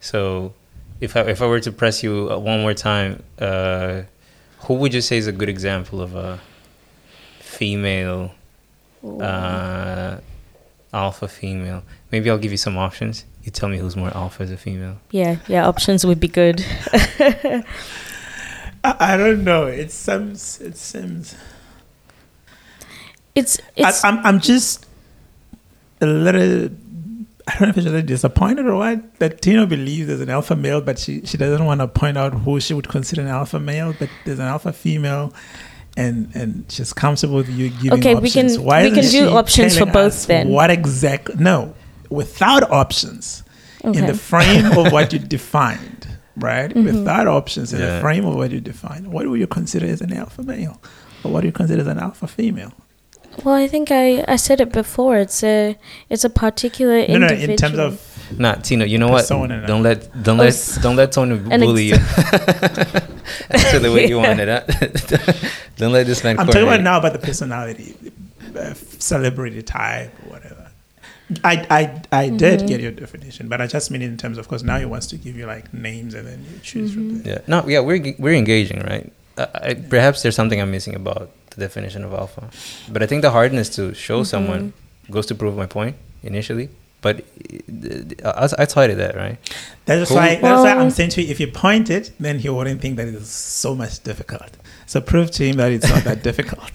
So, 0.00 0.54
if 1.00 1.16
I 1.16 1.20
if 1.22 1.40
I 1.42 1.46
were 1.46 1.60
to 1.60 1.72
press 1.72 2.02
you 2.02 2.28
uh, 2.30 2.38
one 2.38 2.60
more 2.60 2.74
time, 2.74 3.22
uh, 3.38 4.02
who 4.60 4.74
would 4.74 4.94
you 4.94 5.00
say 5.00 5.16
is 5.18 5.26
a 5.26 5.32
good 5.32 5.48
example 5.48 6.00
of 6.00 6.14
a 6.14 6.40
female 7.40 8.32
uh, 9.20 10.18
alpha 10.92 11.28
female? 11.28 11.82
Maybe 12.10 12.30
I'll 12.30 12.38
give 12.38 12.52
you 12.52 12.58
some 12.58 12.76
options. 12.76 13.24
You 13.46 13.52
tell 13.52 13.68
me 13.68 13.78
who's 13.78 13.94
more 13.94 14.10
alpha 14.14 14.42
as 14.42 14.50
a 14.50 14.56
female. 14.56 14.96
Yeah, 15.12 15.36
yeah, 15.46 15.68
options 15.68 16.04
would 16.04 16.18
be 16.18 16.26
good. 16.26 16.66
I, 16.92 17.64
I 18.82 19.16
don't 19.16 19.44
know. 19.44 19.66
It 19.66 19.92
seems. 19.92 20.60
It 20.60 20.76
seems. 20.76 21.36
It's 23.36 23.58
it's 23.76 24.04
I, 24.04 24.08
I'm. 24.08 24.26
I'm 24.26 24.40
just 24.40 24.84
a 26.00 26.06
little. 26.06 26.70
I 27.48 27.52
don't 27.52 27.60
know 27.62 27.68
if 27.68 27.76
it's 27.76 27.86
really 27.86 28.02
disappointed 28.02 28.66
or 28.66 28.74
what 28.74 29.18
that 29.20 29.40
Tino 29.42 29.64
believes 29.66 30.08
there's 30.08 30.20
an 30.20 30.30
alpha 30.30 30.56
male, 30.56 30.80
but 30.80 30.98
she, 30.98 31.24
she 31.24 31.36
doesn't 31.36 31.64
want 31.64 31.80
to 31.80 31.86
point 31.86 32.18
out 32.18 32.34
who 32.34 32.58
she 32.58 32.74
would 32.74 32.88
consider 32.88 33.22
an 33.22 33.28
alpha 33.28 33.60
male, 33.60 33.94
but 33.96 34.08
there's 34.24 34.40
an 34.40 34.46
alpha 34.46 34.72
female, 34.72 35.32
and 35.96 36.28
and 36.34 36.64
she's 36.68 36.92
comfortable 36.92 37.36
with 37.36 37.48
you 37.48 37.70
giving 37.70 37.92
Okay, 38.00 38.16
we 38.16 38.28
can- 38.28 38.60
Why 38.64 38.82
we 38.82 38.90
can 38.90 39.08
do 39.08 39.28
options 39.28 39.78
for 39.78 39.86
both 39.86 40.14
us 40.14 40.26
then. 40.26 40.48
What 40.48 40.70
exactly? 40.70 41.36
No, 41.38 41.76
without 42.10 42.70
options 42.70 43.42
in 43.84 44.06
the 44.06 44.14
frame 44.14 44.66
of 44.78 44.92
what 44.92 45.12
you 45.12 45.18
defined, 45.36 46.06
right? 46.36 46.70
Mm-hmm. 46.70 46.84
Without 46.84 47.26
options 47.28 47.72
in 47.72 47.80
the 47.80 48.00
frame 48.00 48.24
of 48.24 48.34
what 48.34 48.50
you 48.50 48.60
defined, 48.60 49.12
what 49.12 49.26
would 49.26 49.38
you 49.40 49.46
consider 49.46 49.86
as 49.86 50.00
an 50.00 50.12
alpha 50.12 50.42
male, 50.42 50.80
or 51.24 51.30
what 51.32 51.40
do 51.42 51.46
you 51.46 51.52
consider 51.52 51.80
as 51.82 51.86
an 51.86 51.98
alpha 51.98 52.26
female? 52.26 52.72
well, 53.44 53.54
I 53.54 53.68
think 53.68 53.90
I, 53.90 54.24
I 54.26 54.36
said 54.36 54.60
it 54.62 54.72
before. 54.72 55.18
It's 55.18 55.44
a 55.44 55.76
it's 56.08 56.24
a 56.24 56.30
particular 56.30 57.06
No, 57.06 57.18
no, 57.18 57.26
in 57.28 57.56
terms 57.56 57.78
of 57.78 58.00
Nah, 58.38 58.54
Tino, 58.54 58.84
you 58.84 58.98
know 58.98 59.08
what? 59.08 59.28
Don't 59.28 59.82
let 59.82 60.10
don't 60.22 60.40
Oh, 60.40 60.44
let 60.44 60.48
s- 60.48 60.78
don't 60.82 60.96
let 60.96 61.12
Tony 61.12 61.36
an 61.36 61.60
bully 61.60 61.84
you. 61.84 61.94
Answer 63.50 63.78
the 63.86 63.92
way 63.94 64.08
you 64.08 64.16
want 64.18 64.40
it. 64.40 64.48
Huh? 64.48 65.32
don't 65.76 65.92
let 65.92 66.06
this 66.06 66.24
man. 66.24 66.38
I'm 66.40 66.46
talking 66.46 66.62
about 66.62 66.80
now 66.80 66.98
about 66.98 67.12
the 67.12 67.18
personality, 67.20 67.94
uh, 68.58 68.74
celebrity 68.98 69.62
type, 69.62 70.12
whatever. 70.28 70.65
I 71.44 71.54
I 71.70 72.02
I 72.22 72.28
did 72.28 72.60
Mm-hmm. 72.60 72.66
get 72.68 72.80
your 72.80 72.92
definition, 72.92 73.48
but 73.48 73.60
I 73.60 73.66
just 73.66 73.90
mean 73.90 74.02
it 74.02 74.06
in 74.06 74.16
terms 74.16 74.38
of 74.38 74.46
course 74.48 74.62
now 74.62 74.78
he 74.78 74.84
wants 74.84 75.06
to 75.08 75.16
give 75.16 75.36
you 75.36 75.46
like 75.46 75.72
names 75.74 76.14
and 76.14 76.26
then 76.26 76.44
you 76.52 76.58
choose 76.60 76.90
Mm-hmm. 76.92 77.08
from 77.10 77.22
there. 77.22 77.32
Yeah. 77.34 77.40
No. 77.48 77.66
Yeah. 77.68 77.80
We're 77.80 78.14
we're 78.18 78.34
engaging, 78.34 78.80
right? 78.80 79.12
Uh, 79.36 79.46
I, 79.54 79.74
perhaps 79.74 80.22
there's 80.22 80.36
something 80.36 80.60
I'm 80.60 80.70
missing 80.70 80.94
about 80.94 81.30
the 81.50 81.60
definition 81.60 82.04
of 82.04 82.12
alpha, 82.12 82.48
but 82.92 83.02
I 83.02 83.06
think 83.06 83.22
the 83.22 83.30
hardness 83.32 83.68
to 83.76 83.92
show 83.94 84.22
someone 84.24 84.72
goes 85.10 85.26
to 85.26 85.34
prove 85.34 85.56
my 85.56 85.66
point 85.66 85.96
initially. 86.22 86.68
But 87.02 87.24
uh, 88.24 88.48
I, 88.58 88.62
I 88.62 88.64
taught 88.64 88.90
it 88.90 88.96
that, 88.96 89.14
right? 89.16 89.36
That's 89.84 90.08
Cool. 90.08 90.16
why 90.18 90.36
that's 90.36 90.62
why 90.62 90.74
I'm 90.74 90.90
saying 90.90 91.10
to 91.10 91.22
you, 91.22 91.30
if 91.30 91.38
you 91.40 91.48
point 91.48 91.90
it, 91.90 92.12
then 92.18 92.38
he 92.38 92.48
wouldn't 92.48 92.80
think 92.80 92.96
that 92.96 93.08
it's 93.08 93.28
so 93.30 93.74
much 93.74 94.02
difficult. 94.02 94.50
So 94.86 95.00
prove 95.00 95.30
to 95.32 95.44
him 95.44 95.56
that 95.56 95.70
it's 95.72 95.88
not 95.88 96.04
that 96.04 96.22
difficult. 96.30 96.72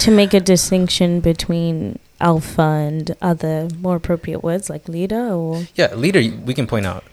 to 0.00 0.10
make 0.10 0.34
a 0.34 0.40
distinction 0.40 1.20
between 1.20 1.98
alpha 2.20 2.62
and 2.62 3.14
other 3.22 3.68
more 3.80 3.96
appropriate 3.96 4.42
words 4.42 4.68
like 4.68 4.88
leader 4.88 5.28
or 5.28 5.64
Yeah, 5.76 5.94
leader. 5.94 6.20
We 6.44 6.54
can 6.54 6.66
point 6.66 6.86
out. 6.86 7.04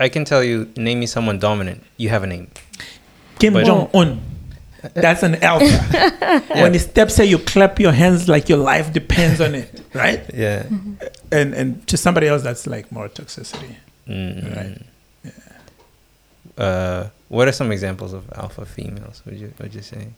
I 0.00 0.08
can 0.08 0.24
tell 0.24 0.42
you, 0.42 0.68
name 0.76 1.00
me 1.00 1.06
someone 1.06 1.38
dominant. 1.38 1.84
You 1.96 2.08
have 2.08 2.22
a 2.24 2.26
name. 2.26 2.48
Kim 3.38 3.52
But- 3.52 3.66
Jong 3.66 3.88
Un. 3.94 4.20
That's 4.94 5.24
an 5.24 5.42
alpha. 5.42 6.42
When 6.54 6.72
he 6.72 6.78
steps 6.78 7.16
here, 7.16 7.26
you 7.26 7.38
clap 7.38 7.80
your 7.80 7.90
hands 7.92 8.28
like 8.28 8.48
your 8.48 8.58
life 8.58 8.92
depends 8.92 9.40
on 9.40 9.54
it, 9.56 9.82
right? 9.94 10.22
Yeah. 10.34 10.66
And 11.32 11.54
and 11.54 11.86
to 11.88 11.96
somebody 11.96 12.28
else, 12.28 12.42
that's 12.42 12.66
like 12.68 12.92
more 12.92 13.08
toxicity. 13.08 13.74
Mm. 14.06 14.56
Right. 14.56 14.78
Uh, 16.56 17.08
what 17.28 17.48
are 17.48 17.52
some 17.52 17.72
examples 17.72 18.12
of 18.12 18.30
alpha 18.32 18.64
females? 18.64 19.22
Would 19.26 19.38
you 19.38 19.52
would 19.60 19.74
you 19.74 19.82
say? 19.82 20.08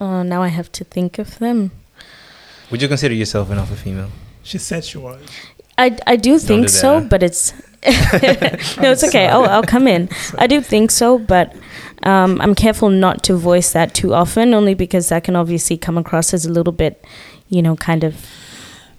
oh 0.00 0.22
now 0.22 0.42
I 0.42 0.48
have 0.48 0.70
to 0.72 0.84
think 0.84 1.18
of 1.18 1.38
them. 1.38 1.70
Would 2.72 2.82
you 2.82 2.88
consider 2.88 3.14
yourself 3.14 3.50
an 3.50 3.58
alpha 3.58 3.76
female? 3.76 4.10
She 4.42 4.58
said 4.58 4.84
she 4.84 4.98
was. 4.98 5.20
I, 5.78 5.96
I 6.06 6.16
do 6.16 6.38
think 6.38 6.66
do 6.66 6.68
so, 6.68 7.00
but 7.00 7.22
it's 7.22 7.52
no, 7.84 8.90
it's 8.92 9.04
okay. 9.04 9.26
I'll 9.28 9.44
I'll 9.44 9.62
come 9.62 9.86
in. 9.86 10.08
I 10.38 10.46
do 10.46 10.60
think 10.60 10.90
so, 10.90 11.18
but 11.18 11.54
um, 12.02 12.40
I'm 12.40 12.54
careful 12.54 12.90
not 12.90 13.22
to 13.24 13.34
voice 13.36 13.72
that 13.72 13.94
too 13.94 14.14
often, 14.14 14.54
only 14.54 14.74
because 14.74 15.08
that 15.10 15.24
can 15.24 15.36
obviously 15.36 15.76
come 15.76 15.98
across 15.98 16.32
as 16.34 16.44
a 16.46 16.50
little 16.52 16.72
bit, 16.72 17.04
you 17.48 17.62
know, 17.62 17.76
kind 17.76 18.04
of. 18.04 18.26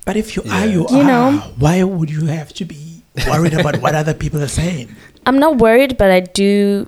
But 0.05 0.17
if 0.17 0.35
you 0.35 0.43
Yeah. 0.45 0.61
are, 0.63 0.65
you, 0.67 0.85
You 0.89 0.99
are. 0.99 1.03
know. 1.03 1.31
Why 1.57 1.83
would 1.83 2.09
you 2.09 2.25
have 2.27 2.53
to 2.55 2.65
be 2.65 3.01
worried 3.27 3.53
about 3.53 3.77
what 3.81 3.95
other 3.95 4.13
people 4.13 4.41
are 4.41 4.47
saying? 4.49 4.93
I'm 5.25 5.39
not 5.39 5.57
worried, 5.57 5.97
but 5.97 6.11
I 6.11 6.19
do 6.21 6.87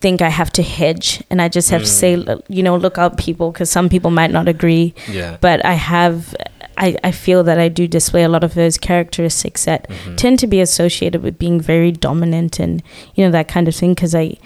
think 0.00 0.22
I 0.22 0.28
have 0.28 0.50
to 0.52 0.62
hedge, 0.62 1.22
and 1.30 1.42
I 1.42 1.48
just 1.48 1.70
have 1.70 1.80
to 1.82 1.86
say, 1.88 2.14
Mm. 2.16 2.40
you 2.48 2.62
know, 2.62 2.76
look 2.76 2.98
out, 2.98 3.16
people, 3.18 3.50
because 3.50 3.68
some 3.70 3.88
people 3.88 4.10
might 4.10 4.30
not 4.30 4.46
agree. 4.48 4.94
Yeah. 5.10 5.36
But 5.40 5.64
I 5.64 5.72
have, 5.74 6.34
I, 6.76 6.96
I 7.02 7.10
feel 7.10 7.42
that 7.44 7.58
I 7.58 7.68
do 7.68 7.88
display 7.88 8.22
a 8.22 8.28
lot 8.28 8.44
of 8.44 8.54
those 8.54 8.78
characteristics 8.78 9.64
that 9.64 9.88
Mhm. 9.88 10.16
tend 10.16 10.38
to 10.38 10.46
be 10.46 10.60
associated 10.60 11.22
with 11.24 11.36
being 11.38 11.60
very 11.60 11.90
dominant 11.90 12.60
and 12.60 12.82
you 13.16 13.24
know 13.24 13.32
that 13.32 13.48
kind 13.48 13.66
of 13.66 13.74
thing 13.74 13.94
because 13.94 14.14
I, 14.14 14.36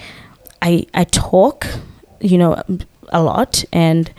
I 0.62 0.86
I 0.94 1.04
talk 1.04 1.66
you 2.20 2.38
know 2.38 2.62
a 3.10 3.20
lot 3.22 3.64
and 3.72 4.10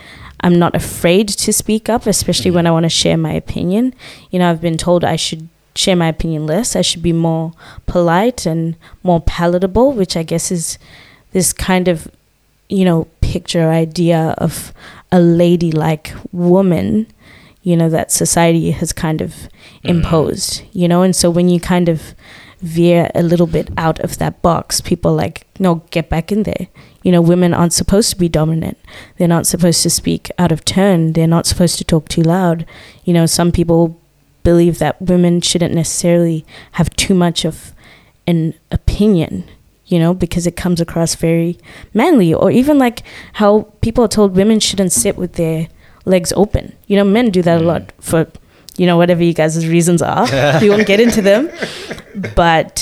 I'm 0.42 0.60
not 0.60 0.76
afraid 0.76 1.28
to 1.30 1.52
speak 1.52 1.90
up 1.90 2.06
especially 2.06 2.52
when 2.52 2.68
I 2.68 2.72
want 2.72 2.84
to 2.84 2.90
share 2.90 3.18
my 3.18 3.34
opinion 3.34 3.94
you 4.30 4.38
know 4.38 4.50
I've 4.52 4.62
been 4.62 4.78
told 4.78 5.04
I 5.04 5.16
should 5.16 5.48
share 5.76 5.96
my 5.96 6.08
opinion 6.10 6.46
less 6.46 6.76
I 6.76 6.84
should 6.84 7.02
be 7.02 7.14
more 7.14 7.54
polite 7.88 8.46
and 8.46 8.76
more 9.02 9.22
palatable 9.22 9.92
which 9.94 10.16
I 10.16 10.22
guess 10.22 10.52
is 10.52 10.78
this 11.34 11.54
kind 11.54 11.88
of 11.88 12.08
you 12.70 12.86
know 12.86 13.08
picture 13.22 13.70
idea 13.70 14.34
of 14.38 14.74
a 15.12 15.20
ladylike 15.20 16.14
woman 16.32 17.06
you 17.62 17.76
know 17.78 17.90
that 17.90 18.12
society 18.12 18.72
has 18.72 18.92
kind 18.94 19.22
of 19.22 19.32
Mm. 19.84 19.90
imposed 19.90 20.62
you 20.72 20.88
know? 20.88 21.02
And 21.04 21.14
so 21.16 21.30
when 21.30 21.50
you 21.50 21.60
kind 21.60 21.90
of 21.90 22.16
veer 22.62 23.12
a 23.14 23.22
little 23.22 23.48
bit 23.48 23.68
out 23.76 24.00
of 24.00 24.18
that 24.20 24.42
box 24.42 24.80
people 24.80 25.12
are 25.12 25.18
like 25.26 25.46
no 25.60 25.84
get 25.92 26.08
back 26.10 26.32
in 26.32 26.44
there. 26.44 26.68
You 27.04 27.12
know 27.12 27.22
women 27.22 27.54
aren't 27.54 27.74
supposed 27.74 28.10
to 28.12 28.16
be 28.18 28.30
dominant. 28.30 28.78
They're 29.18 29.28
not 29.36 29.46
supposed 29.46 29.84
to 29.84 29.90
speak 29.90 30.32
out 30.40 30.52
of 30.54 30.64
turn. 30.64 31.12
They're 31.14 31.28
not 31.36 31.46
supposed 31.46 31.78
to 31.80 31.84
talk 31.84 32.08
too 32.08 32.22
loud. 32.24 32.66
You 33.04 33.14
know 33.14 33.26
some 33.26 33.52
people 33.52 34.00
believe 34.44 34.80
that 34.80 35.02
women 35.02 35.42
shouldn't 35.42 35.74
necessarily 35.76 36.46
have 36.74 36.90
too 36.96 37.14
much 37.14 37.44
of 37.46 37.74
an 38.26 38.54
opinion 38.72 39.44
you 39.94 40.00
know 40.04 40.14
because 40.24 40.46
it 40.52 40.56
comes 40.64 40.80
across 40.86 41.12
very 41.28 41.52
manly 42.02 42.32
or 42.42 42.48
even 42.62 42.76
like 42.86 43.00
how 43.42 43.52
people 43.86 44.04
are 44.06 44.14
told 44.18 44.36
women 44.42 44.60
shouldn't 44.68 44.92
sit 45.04 45.16
with 45.24 45.34
their 45.42 45.60
legs 46.14 46.32
open. 46.44 46.66
You 46.88 46.96
know 46.98 47.06
men 47.18 47.28
do 47.38 47.42
that 47.48 47.58
a 47.62 47.64
Mm. 47.64 47.72
lot 47.72 47.84
for 48.10 48.20
you 48.80 48.86
know 48.90 48.98
whatever 49.02 49.24
you 49.30 49.34
guys' 49.42 49.68
reasons 49.76 50.02
are. 50.02 50.26
We 50.64 50.70
won't 50.72 50.88
get 50.94 51.00
into 51.00 51.22
them. 51.30 51.42
But 52.36 52.74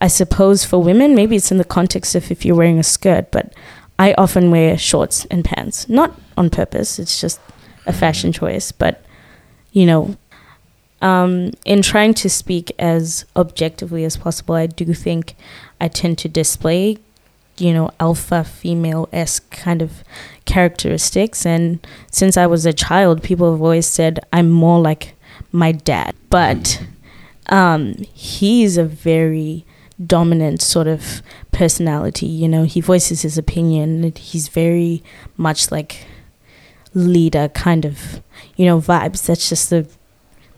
i 0.00 0.08
suppose 0.08 0.58
for 0.70 0.78
women 0.90 1.14
maybe 1.20 1.34
it's 1.38 1.50
in 1.54 1.58
the 1.58 1.64
context 1.78 2.14
of 2.18 2.30
if 2.30 2.44
you're 2.44 2.54
wearing 2.60 2.78
a 2.78 2.84
skirt 2.96 3.24
but 3.36 3.46
i 3.98 4.08
often 4.24 4.44
wear 4.54 4.78
shorts 4.78 5.26
and 5.32 5.44
pants. 5.44 5.88
Not 5.88 6.10
on 6.36 6.50
purpose 6.50 6.90
it's 7.02 7.20
just 7.24 7.40
a 7.84 7.92
fashion 7.92 8.30
choice 8.32 8.70
but 8.82 8.94
you 9.78 9.86
know 9.90 10.02
um, 11.00 11.50
in 11.64 11.82
trying 11.82 12.14
to 12.22 12.28
speak 12.28 12.70
as 12.78 13.24
objectively 13.34 14.04
as 14.04 14.16
possible 14.16 14.54
i 14.54 14.66
do 14.66 14.86
think 14.94 15.34
i 15.80 15.88
tend 15.88 16.18
to 16.18 16.28
display 16.28 16.96
you 17.56 17.72
know 17.72 17.90
alpha 17.98 18.44
female 18.44 19.08
esque 19.12 19.50
kind 19.50 19.82
of 19.82 20.04
characteristics. 20.44 21.44
And 21.44 21.86
since 22.10 22.36
i 22.36 22.46
was 22.46 22.64
a 22.64 22.72
child 22.72 23.22
people 23.22 23.52
have 23.52 23.60
always 23.60 23.86
said 23.86 24.20
i'm 24.32 24.50
more 24.50 24.80
like 24.80 25.14
my 25.52 25.72
dad. 25.72 26.14
But 26.30 26.82
um, 27.48 27.94
he's 28.12 28.76
a 28.76 28.84
very 28.84 29.64
dominant 30.04 30.62
sort 30.62 30.86
of 30.86 31.22
personality. 31.52 32.26
You 32.26 32.48
know 32.48 32.64
he 32.64 32.80
voices 32.80 33.22
his 33.22 33.38
opinion. 33.38 34.12
He's 34.16 34.48
very 34.48 35.02
much 35.36 35.70
like 35.70 36.06
leader 36.94 37.48
kind 37.48 37.84
of 37.84 38.22
you 38.56 38.66
know 38.66 38.80
vibes. 38.80 39.26
That's 39.26 39.48
just 39.48 39.70
the 39.70 39.88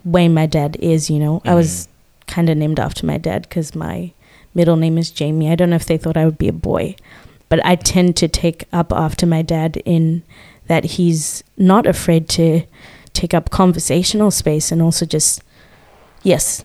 way 0.03 0.27
my 0.27 0.45
dad 0.45 0.77
is 0.79 1.09
you 1.09 1.19
know. 1.19 1.41
I 1.45 1.55
was 1.55 1.87
kind 2.27 2.49
of 2.49 2.57
named 2.57 2.79
after 2.79 3.05
my 3.05 3.17
dad 3.17 3.43
because 3.43 3.75
my 3.75 4.13
middle 4.53 4.75
name 4.75 4.97
is 4.97 5.11
jamie 5.11 5.49
i 5.51 5.55
don't 5.55 5.69
know 5.69 5.75
if 5.75 5.85
they 5.85 5.97
thought 5.97 6.17
i 6.17 6.25
would 6.25 6.37
be 6.37 6.47
a 6.47 6.53
boy 6.53 6.95
but 7.49 7.63
i 7.65 7.75
tend 7.75 8.15
to 8.15 8.27
take 8.27 8.65
up 8.71 8.91
after 8.93 9.25
my 9.25 9.41
dad 9.41 9.77
in 9.85 10.23
that 10.67 10.83
he's 10.83 11.43
not 11.57 11.85
afraid 11.85 12.29
to 12.29 12.61
take 13.13 13.33
up 13.33 13.49
conversational 13.49 14.31
space 14.31 14.71
and 14.71 14.81
also 14.81 15.05
just 15.05 15.41
yes 16.23 16.63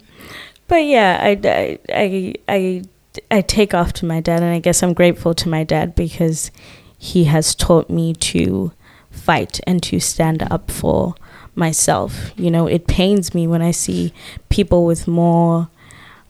but 0.68 0.84
yeah 0.84 1.18
i 1.22 1.78
i 1.93 2.34
i 2.49 2.82
i, 3.30 3.41
take 3.41 3.74
after 3.74 4.07
my 4.07 4.20
dad 4.20 4.43
and 4.43 4.53
i 4.53 4.59
guess 4.59 4.82
i'm 4.82 4.93
grateful 4.93 5.34
to 5.34 5.49
my 5.49 5.64
dad 5.64 5.95
because 5.95 6.51
he 6.99 7.24
has 7.24 7.55
taught 7.55 7.91
me 7.91 8.14
to 8.14 8.72
fight 9.11 9.61
and 9.66 9.82
to 9.82 10.01
stand 10.01 10.43
up 10.51 10.70
for 10.70 11.14
myself. 11.57 12.30
You 12.37 12.51
know, 12.51 12.66
it 12.66 12.87
pains 12.87 13.34
me 13.34 13.47
when 13.47 13.62
I 13.62 13.70
see 13.70 14.12
people 14.49 14.84
with 14.84 15.09
more, 15.09 15.68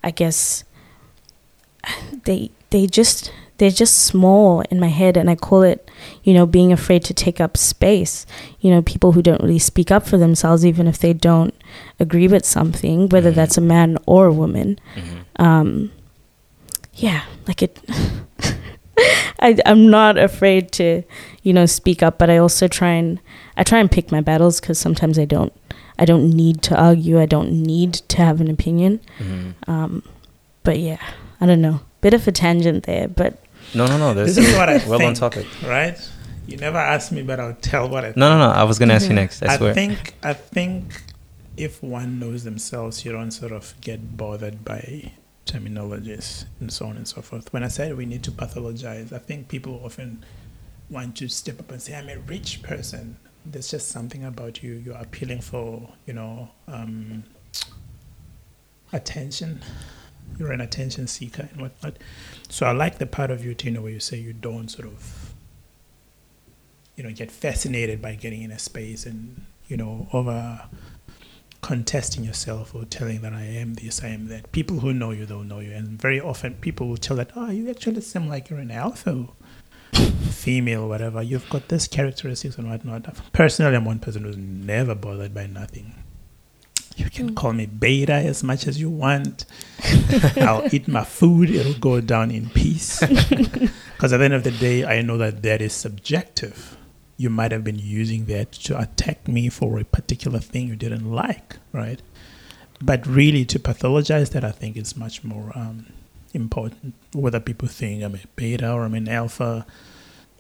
I 0.03 0.11
guess, 0.11 0.65
they 2.25 2.51
they 2.71 2.87
just 2.87 3.33
they're 3.59 3.71
just 3.71 3.97
small 4.05 4.61
in 4.71 4.79
my 4.79 4.89
head 4.89 5.17
and 5.17 5.31
I 5.31 5.35
call 5.35 5.63
it, 5.63 5.91
you 6.25 6.35
know, 6.35 6.45
being 6.45 6.73
afraid 6.73 7.03
to 7.05 7.15
take 7.15 7.41
up 7.41 7.57
space. 7.57 8.27
You 8.61 8.71
know, 8.71 8.83
people 8.83 9.13
who 9.13 9.23
don't 9.23 9.41
really 9.41 9.59
speak 9.59 9.91
up 9.91 10.07
for 10.07 10.19
themselves 10.19 10.67
even 10.67 10.87
if 10.87 10.99
they 10.99 11.15
don't 11.15 11.55
agree 11.99 12.29
with 12.29 12.45
something, 12.45 13.09
whether 13.09 13.33
Mhm. 13.33 13.35
that's 13.35 13.57
a 13.57 13.63
man 13.63 13.97
or 14.05 14.27
a 14.27 14.33
woman. 14.33 14.79
Mhm. 14.95 15.43
Um 15.43 15.91
yeah, 16.95 17.23
like 17.49 17.63
it 17.63 17.79
I 19.41 19.57
I'm 19.67 19.91
not 19.91 20.17
afraid 20.19 20.73
to, 20.73 21.03
you 21.43 21.53
know, 21.53 21.67
speak 21.67 22.03
up, 22.03 22.19
but 22.19 22.31
I 22.31 22.39
also 22.39 22.69
try 22.69 22.91
and 22.91 23.21
I 23.57 23.63
try 23.63 23.79
and 23.79 23.91
pick 23.91 24.11
my 24.11 24.21
battles 24.21 24.61
cuz 24.61 24.79
sometimes 24.79 25.19
I 25.19 25.25
don't 25.25 25.53
I 25.99 26.05
don't 26.05 26.29
need 26.31 26.61
to 26.63 26.77
argue. 26.77 27.19
I 27.21 27.27
don't 27.27 27.53
need 27.53 27.95
to 27.95 28.17
have 28.19 28.41
an 28.41 28.51
opinion. 28.51 29.01
Mhm. 29.19 29.55
Um 29.69 30.03
but 30.63 30.79
yeah, 30.79 30.99
I 31.41 31.47
don't 31.47 31.61
know. 31.61 31.81
Bit 32.01 32.15
of 32.15 32.27
a 32.29 32.33
tangent 32.33 32.85
there, 32.85 33.09
but 33.09 33.43
No, 33.75 33.87
no, 33.87 33.99
no. 33.99 34.15
This 34.15 34.37
is 34.39 34.55
what 34.57 34.69
I 34.69 34.77
well 34.89 35.03
on 35.03 35.15
topic. 35.15 35.47
right? 35.65 35.99
You 36.47 36.57
never 36.57 36.79
asked 36.79 37.11
me, 37.11 37.23
but 37.23 37.41
I'll 37.41 37.55
tell 37.55 37.89
what 37.89 38.05
I 38.05 38.13
No, 38.17 38.29
no, 38.29 38.39
no. 38.39 38.51
I 38.51 38.63
was 38.63 38.79
gonna 38.79 38.95
ask 38.95 39.09
you 39.09 39.15
next. 39.15 39.43
I 39.43 39.55
I 39.55 39.73
think 39.75 40.15
I 40.23 40.33
think 40.33 41.03
if 41.57 41.83
one 41.83 42.19
knows 42.21 42.45
themselves, 42.45 43.05
you 43.05 43.13
don't 43.13 43.31
sort 43.33 43.53
of 43.53 43.75
get 43.81 44.17
bothered 44.17 44.65
by 44.65 45.13
terminologies 45.47 46.45
and 46.61 46.73
so 46.73 46.87
on 46.87 46.97
and 46.97 47.09
so 47.09 47.23
forth. 47.23 47.53
When 47.53 47.63
I 47.65 47.69
said 47.69 47.97
we 47.97 48.07
need 48.07 48.23
to 48.25 48.31
pathologize, 48.31 49.13
I 49.13 49.19
think 49.19 49.49
people 49.49 49.81
often 49.85 50.25
want 50.91 51.17
to 51.17 51.29
step 51.29 51.59
up 51.61 51.71
and 51.73 51.81
say, 51.83 51.95
"I'm 51.97 52.09
a 52.09 52.19
rich 52.19 52.63
person." 52.63 53.17
There's 53.45 53.71
just 53.71 53.89
something 53.89 54.25
about 54.25 54.63
you. 54.63 54.75
You're 54.75 54.97
appealing 54.97 55.41
for, 55.41 55.89
you 56.05 56.15
know, 56.15 56.51
um, 56.67 57.23
attention. 58.93 59.63
You're 60.39 60.53
an 60.53 60.61
attention 60.61 61.07
seeker 61.07 61.49
and 61.53 61.61
whatnot. 61.61 61.97
So 62.49 62.67
I 62.67 62.73
like 62.73 62.99
the 62.99 63.07
part 63.07 63.31
of 63.31 63.45
you, 63.45 63.55
Tino, 63.55 63.81
where 63.81 63.93
you 63.93 64.01
say 64.01 64.19
you 64.19 64.33
don't 64.33 64.69
sort 64.69 64.89
of 64.89 65.35
you 66.97 67.05
know 67.05 67.13
get 67.13 67.31
fascinated 67.31 68.01
by 68.01 68.15
getting 68.15 68.43
in 68.43 68.51
a 68.51 68.59
space 68.59 69.05
and 69.05 69.45
you 69.69 69.77
know 69.77 70.09
over 70.13 70.63
contesting 71.67 72.23
yourself 72.23 72.75
or 72.75 72.85
telling 72.85 73.23
that 73.23 73.33
I 73.33 73.43
am 73.43 73.75
this, 73.75 74.03
I 74.05 74.09
am 74.09 74.29
that. 74.29 74.53
People 74.53 74.79
who 74.79 74.93
know 74.93 75.11
you, 75.11 75.27
they'll 75.27 75.43
know 75.43 75.59
you, 75.59 75.73
and 75.73 76.01
very 76.01 76.21
often 76.21 76.55
people 76.55 76.87
will 76.87 76.97
tell 76.97 77.17
that, 77.17 77.33
oh, 77.35 77.51
you 77.51 77.69
actually 77.69 78.03
seem 78.03 78.29
like 78.29 78.51
you're 78.51 78.61
an 78.61 78.71
alpha, 78.71 79.27
female, 80.31 80.89
whatever. 80.89 81.23
You've 81.23 81.49
got 81.51 81.67
this 81.69 81.89
characteristics 81.89 82.57
and 82.57 82.71
whatnot. 82.71 83.17
Personally, 83.33 83.75
I'm 83.75 83.85
one 83.85 83.99
person 83.99 84.23
who's 84.23 84.37
never 84.37 84.95
bothered 84.95 85.35
by 85.35 85.47
nothing. 85.47 85.93
You 86.97 87.11
can 87.11 87.35
call 87.35 87.53
me 87.53 87.67
beta 87.67 88.15
as 88.15 88.43
much 88.43 88.67
as 88.67 88.81
you 88.81 88.89
want. 88.89 89.45
I'll 90.37 90.67
eat 90.75 90.89
my 90.89 91.05
food. 91.05 91.51
It'll 91.51 91.75
go 91.75 92.01
down 92.01 92.31
in 92.31 92.49
peace. 92.51 93.03
Because 93.97 94.13
at 94.13 94.19
the 94.19 94.25
end 94.27 94.35
of 94.35 94.45
the 94.45 94.51
day, 94.51 94.85
I 94.85 95.01
know 95.01 95.17
that 95.17 95.43
that 95.43 95.63
is 95.63 95.73
subjective. 95.73 96.77
You 97.17 97.31
might 97.31 97.51
have 97.51 97.65
been 97.65 97.79
using 97.79 98.27
that 98.27 98.53
to 98.53 98.79
attack 98.79 99.27
me 99.27 99.49
for 99.49 99.79
a 99.79 99.85
particular 99.85 100.39
thing 100.39 100.69
you 100.69 100.77
didn't 100.77 101.11
like, 101.11 101.57
right? 101.73 102.03
But 102.83 103.07
really, 103.07 103.47
to 103.47 103.59
pathologize 103.59 104.33
that, 104.33 104.45
I 104.45 104.51
think 104.51 104.77
is 104.77 104.99
much 104.99 105.25
more 105.25 105.51
um, 105.55 105.87
important. 106.35 106.93
Whether 107.15 107.41
people 107.41 107.69
think 107.69 108.05
I'm 108.05 108.17
a 108.17 108.19
beta 108.37 108.71
or 108.71 108.85
I'm 108.85 108.93
an 108.93 109.09
alpha, 109.09 109.65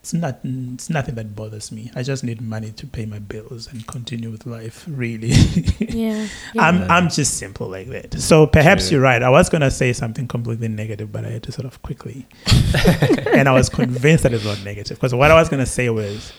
it's 0.06 0.14
not. 0.14 0.38
It's 0.44 0.88
nothing 0.88 1.16
that 1.16 1.34
bothers 1.34 1.72
me. 1.72 1.90
I 1.96 2.04
just 2.04 2.22
need 2.22 2.40
money 2.40 2.70
to 2.70 2.86
pay 2.86 3.06
my 3.06 3.18
bills 3.18 3.66
and 3.72 3.84
continue 3.88 4.30
with 4.30 4.46
life. 4.46 4.84
Really, 4.86 5.30
yeah. 5.80 6.28
I'm 6.56 6.78
Yeah. 6.78 6.86
I'm 6.88 7.08
just 7.08 7.38
simple 7.38 7.66
like 7.68 7.88
that. 7.88 8.20
So 8.20 8.46
perhaps 8.46 8.86
True. 8.88 8.96
you're 8.98 9.02
right. 9.02 9.20
I 9.20 9.30
was 9.30 9.48
gonna 9.48 9.70
say 9.70 9.92
something 9.92 10.28
completely 10.28 10.68
negative, 10.68 11.10
but 11.10 11.24
I 11.24 11.30
had 11.30 11.42
to 11.42 11.52
sort 11.52 11.66
of 11.66 11.82
quickly. 11.82 12.24
and 13.32 13.48
I 13.48 13.52
was 13.52 13.68
convinced 13.68 14.22
that 14.22 14.32
it's 14.32 14.44
not 14.44 14.62
negative 14.64 14.96
because 14.96 15.12
what 15.12 15.32
I 15.32 15.34
was 15.34 15.48
gonna 15.48 15.66
say 15.66 15.90
was, 15.90 16.32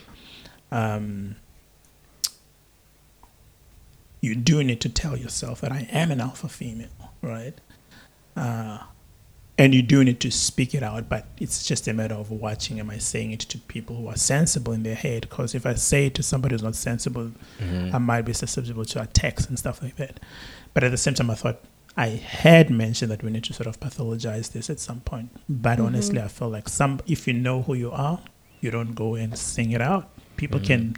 um, 0.72 1.36
you 4.22 4.34
do 4.34 4.64
need 4.64 4.80
to 4.80 4.88
tell 4.90 5.18
yourself 5.18 5.60
that 5.60 5.74
I 5.74 5.90
am 5.92 6.10
an 6.12 6.22
alpha 6.22 6.48
female, 6.48 7.12
right? 7.22 7.54
Uh, 8.38 8.78
and 9.58 9.74
you 9.74 9.82
do 9.82 10.04
need 10.04 10.20
to 10.22 10.32
speak 10.32 10.76
it 10.76 10.84
out, 10.84 11.10
but 11.10 11.26
it's 11.40 11.66
just 11.66 11.88
a 11.88 11.94
matter 11.94 12.16
of 12.16 12.30
watching. 12.30 12.80
Am 12.80 12.90
I 12.90 12.98
saying 13.00 13.32
it 13.32 13.40
to 13.42 13.58
people 13.58 13.96
who 13.96 14.08
are 14.08 14.16
sensible 14.16 14.74
in 14.74 14.84
their 14.84 14.96
head? 14.96 15.22
Because 15.22 15.56
if 15.56 15.66
I 15.66 15.74
say 15.74 16.08
it 16.08 16.14
to 16.16 16.24
somebody 16.24 16.54
who's 16.54 16.64
not 16.64 16.76
sensible, 16.76 17.32
Mhm. 17.60 17.94
I 17.94 17.98
might 17.98 18.22
be 18.24 18.34
susceptible 18.34 18.86
to 18.86 19.02
attacks 19.02 19.48
and 19.48 19.58
stuff 19.58 19.82
like 19.82 19.96
that. 19.96 20.20
But 20.74 20.84
at 20.84 20.92
the 20.92 20.98
same 20.98 21.16
time, 21.16 21.32
I 21.32 21.36
thought 21.36 21.64
I 21.96 22.10
had 22.10 22.70
mentioned 22.70 23.10
that 23.12 23.24
we 23.24 23.32
need 23.32 23.44
to 23.46 23.54
sort 23.54 23.66
of 23.66 23.80
pathologize 23.80 24.52
this 24.52 24.70
at 24.70 24.80
some 24.80 25.00
point. 25.00 25.30
But 25.50 25.80
honestly, 25.80 26.22
I 26.22 26.28
felt 26.28 26.52
like 26.52 26.70
some, 26.70 27.00
if 27.08 27.28
you 27.28 27.34
know 27.34 27.64
who 27.64 27.74
you 27.74 27.92
are, 27.92 28.20
you 28.62 28.70
don't 28.70 28.94
go 28.94 29.16
and 29.16 29.36
sing 29.38 29.72
it 29.72 29.82
out. 29.82 30.10
People 30.36 30.60
Mhm. 30.60 30.66
can 30.66 30.96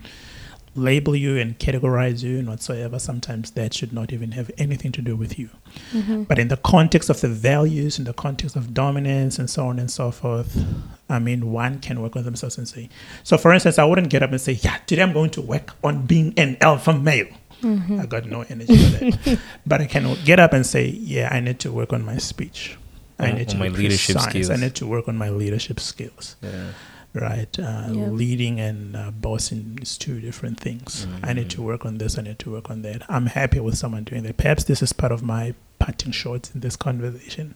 label 0.76 1.16
you 1.16 1.38
and 1.38 1.58
categorize 1.60 2.24
you 2.24 2.40
and 2.40 2.48
whatsoever. 2.48 3.00
Sometimes 3.00 3.52
that 3.52 3.74
should 3.74 3.92
not 3.92 4.14
even 4.14 4.32
have 4.34 4.52
anything 4.58 4.92
to 4.94 5.02
do 5.02 5.16
with 5.16 5.38
you. 5.40 5.50
Mhm. 5.94 6.28
But 6.28 6.40
in 6.40 6.48
the 6.48 6.58
context 6.58 7.10
of 7.10 7.22
the 7.22 7.28
values, 7.28 8.00
in 8.00 8.06
the 8.06 8.14
context 8.14 8.56
of 8.56 8.74
dominance 8.74 9.40
and 9.40 9.50
so 9.50 9.68
on 9.68 9.80
and 9.80 9.90
so 9.90 10.12
forth, 10.12 10.64
I 11.10 11.20
mean, 11.20 11.52
one 11.52 11.80
can 11.80 12.02
work 12.02 12.16
on 12.16 12.24
themselves 12.24 12.58
and 12.58 12.68
say, 12.68 12.90
so 13.24 13.38
for 13.38 13.54
instance, 13.54 13.80
I 13.80 13.84
wouldn't 13.84 14.10
get 14.10 14.22
up 14.24 14.32
and 14.32 14.40
say, 14.40 14.54
yeah, 14.54 14.78
today 14.86 15.02
I'm 15.02 15.14
going 15.14 15.32
to 15.32 15.42
work 15.42 15.76
on 15.84 16.06
being 16.06 16.34
an 16.38 16.58
alpha 16.62 16.94
male. 16.94 17.28
Mm-hmm. 17.64 18.00
I 18.00 18.06
got 18.06 18.26
no 18.26 18.42
energy 18.50 18.78
for 18.78 19.00
that. 19.06 19.40
but 19.66 19.82
I 19.82 19.86
can 19.86 20.16
get 20.24 20.40
up 20.40 20.54
and 20.54 20.66
say, 20.66 20.88
yeah, 20.88 21.30
I 21.32 21.40
need 21.40 21.60
to 21.60 21.72
work 21.72 21.92
on 21.92 22.06
my 22.06 22.18
speech. 22.18 22.78
I 23.20 23.32
need 23.34 23.50
to 23.50 23.58
my 23.58 23.68
leadership 23.68 24.16
precise. 24.16 24.50
I 24.50 24.56
need 24.56 24.76
to 24.76 24.88
work 24.88 25.08
on 25.10 25.18
my 25.18 25.30
leadership 25.30 25.80
skills 25.82 26.38
Yeah. 26.42 26.72
Right? 27.14 27.58
Uh, 27.60 27.88
Yeah. 27.92 28.08
Leading 28.10 28.60
and 28.60 28.96
uh, 28.96 29.12
bossing 29.12 29.80
is 29.82 29.98
two 29.98 30.20
different 30.22 30.60
things. 30.60 31.08
I 31.24 31.34
need 31.34 31.50
to 31.52 31.62
work 31.62 31.86
on 31.86 31.98
this. 31.98 32.18
I 32.18 32.22
need 32.22 32.40
to 32.40 32.52
work 32.52 32.70
on 32.70 32.82
that. 32.84 33.02
I'm 33.10 33.28
happy 33.28 33.60
with 33.60 33.78
someone 33.78 34.04
doing 34.04 34.24
that. 34.24 34.38
Perhaps 34.38 34.66
this 34.66 34.82
is 34.82 34.94
part 34.94 35.12
of 35.12 35.22
my 35.24 35.54
parting 35.80 36.12
shots 36.12 36.52
in 36.54 36.60
this 36.62 36.76
conversation. 36.76 37.56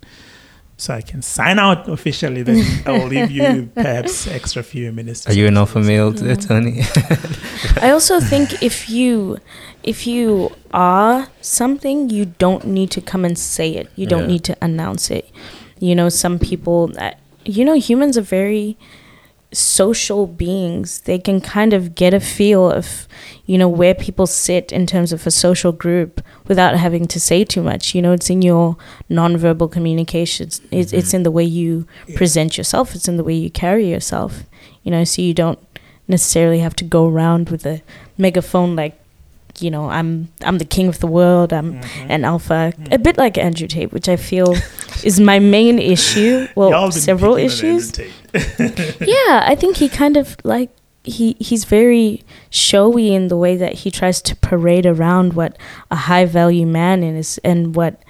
So 0.76 0.94
I 0.96 1.02
can 1.02 1.22
sign 1.22 1.60
out 1.60 1.88
officially. 1.88 2.42
Then 2.42 2.66
I'll 2.88 3.06
leave 3.08 3.30
you 3.30 3.70
perhaps 3.76 4.28
extra 4.28 4.64
few 4.64 4.92
minutes. 4.92 5.28
Are 5.28 5.34
you 5.34 5.46
an 5.48 5.56
say 5.56 5.60
alpha 5.60 5.80
male, 5.80 6.12
Yeah. 6.16 6.34
Tony? 6.36 6.82
I 7.82 7.92
also 7.92 8.20
think 8.20 8.64
if 8.64 8.90
you 8.90 9.38
if 9.84 10.08
you 10.08 10.52
are 10.74 11.28
something, 11.42 12.10
you 12.10 12.26
don't 12.26 12.66
need 12.66 12.90
to 12.92 13.02
come 13.02 13.24
and 13.24 13.38
say 13.38 13.70
it. 13.76 13.92
You 13.96 14.08
don't 14.08 14.22
Yeah. 14.22 14.28
need 14.34 14.44
to 14.46 14.58
announce 14.62 15.12
it. 15.12 15.30
You 15.80 15.94
know, 15.96 16.10
some 16.10 16.40
people 16.40 16.88
that 17.00 17.20
you 17.46 17.64
know, 17.66 17.76
humans 17.76 18.18
are 18.18 18.22
very 18.26 18.78
social 19.54 20.28
beings. 20.28 21.02
They 21.02 21.20
can 21.20 21.40
kind 21.42 21.74
of 21.74 21.96
get 21.96 22.14
a 22.14 22.20
feel 22.20 22.70
of, 22.72 23.08
you 23.46 23.58
know, 23.58 23.70
where 23.70 23.94
people 23.94 24.28
sit 24.28 24.72
in 24.72 24.86
terms 24.88 25.12
of 25.14 25.26
a 25.28 25.32
social 25.32 25.72
group 25.72 26.22
without 26.48 26.76
having 26.78 27.06
to 27.08 27.20
say 27.20 27.44
too 27.44 27.62
much. 27.62 27.94
You 27.96 28.02
know, 28.02 28.12
it's 28.14 28.30
in 28.30 28.42
your 28.42 28.78
nonverbal 29.10 29.72
communications. 29.72 30.62
It's, 30.72 30.94
it's 30.94 31.12
Mhm. 31.12 31.14
in 31.16 31.24
the 31.24 31.32
way 31.32 31.44
you 31.44 31.86
Yeah. 32.08 32.18
present 32.18 32.58
yourself. 32.58 32.96
It's 32.96 33.08
in 33.08 33.18
the 33.18 33.24
way 33.24 33.34
you 33.36 33.50
carry 33.50 33.90
yourself. 33.90 34.44
You 34.84 34.92
know, 34.92 35.04
so 35.04 35.22
you 35.22 35.34
don't 35.34 35.60
necessarily 36.08 36.60
have 36.60 36.76
to 36.76 36.84
go 36.84 37.08
around 37.08 37.50
with 37.50 37.66
a 37.66 37.82
megaphone 38.18 38.76
like, 38.76 39.00
you 39.64 39.72
know, 39.72 39.90
I'm 39.90 40.28
I'm 40.44 40.58
the 40.58 40.66
king 40.66 40.88
of 40.90 41.00
the 41.00 41.08
world. 41.08 41.54
I'm 41.54 41.74
Mhm. 41.82 42.06
an 42.10 42.26
alpha. 42.26 42.74
Mm. 42.78 42.94
A 42.94 42.98
bit 43.00 43.18
like 43.18 43.38
Andrew 43.38 43.68
Tate, 43.68 43.92
which 43.94 44.08
I 44.10 44.18
feel 44.18 44.54
is 45.04 45.20
my 45.20 45.40
main 45.40 45.80
issue. 45.80 46.48
Well, 46.56 46.92
several 46.92 47.36
issues. 47.38 47.92
Yeah, 49.00 49.44
I 49.48 49.56
think 49.60 49.78
he 49.78 49.88
kind 49.90 50.18
of 50.18 50.36
like 50.44 50.70
he 51.04 51.36
he's 51.40 51.66
very 51.66 52.24
showy 52.50 53.14
in 53.14 53.28
the 53.28 53.38
way 53.38 53.56
that 53.58 53.74
he 53.84 53.92
tries 53.92 54.22
to 54.24 54.36
parade 54.38 54.86
around 54.86 55.34
what 55.34 55.58
a 55.92 55.96
high 55.96 56.26
value 56.26 56.66
man 56.66 57.04
is 57.04 57.40
and 57.44 57.76
what 57.76 58.02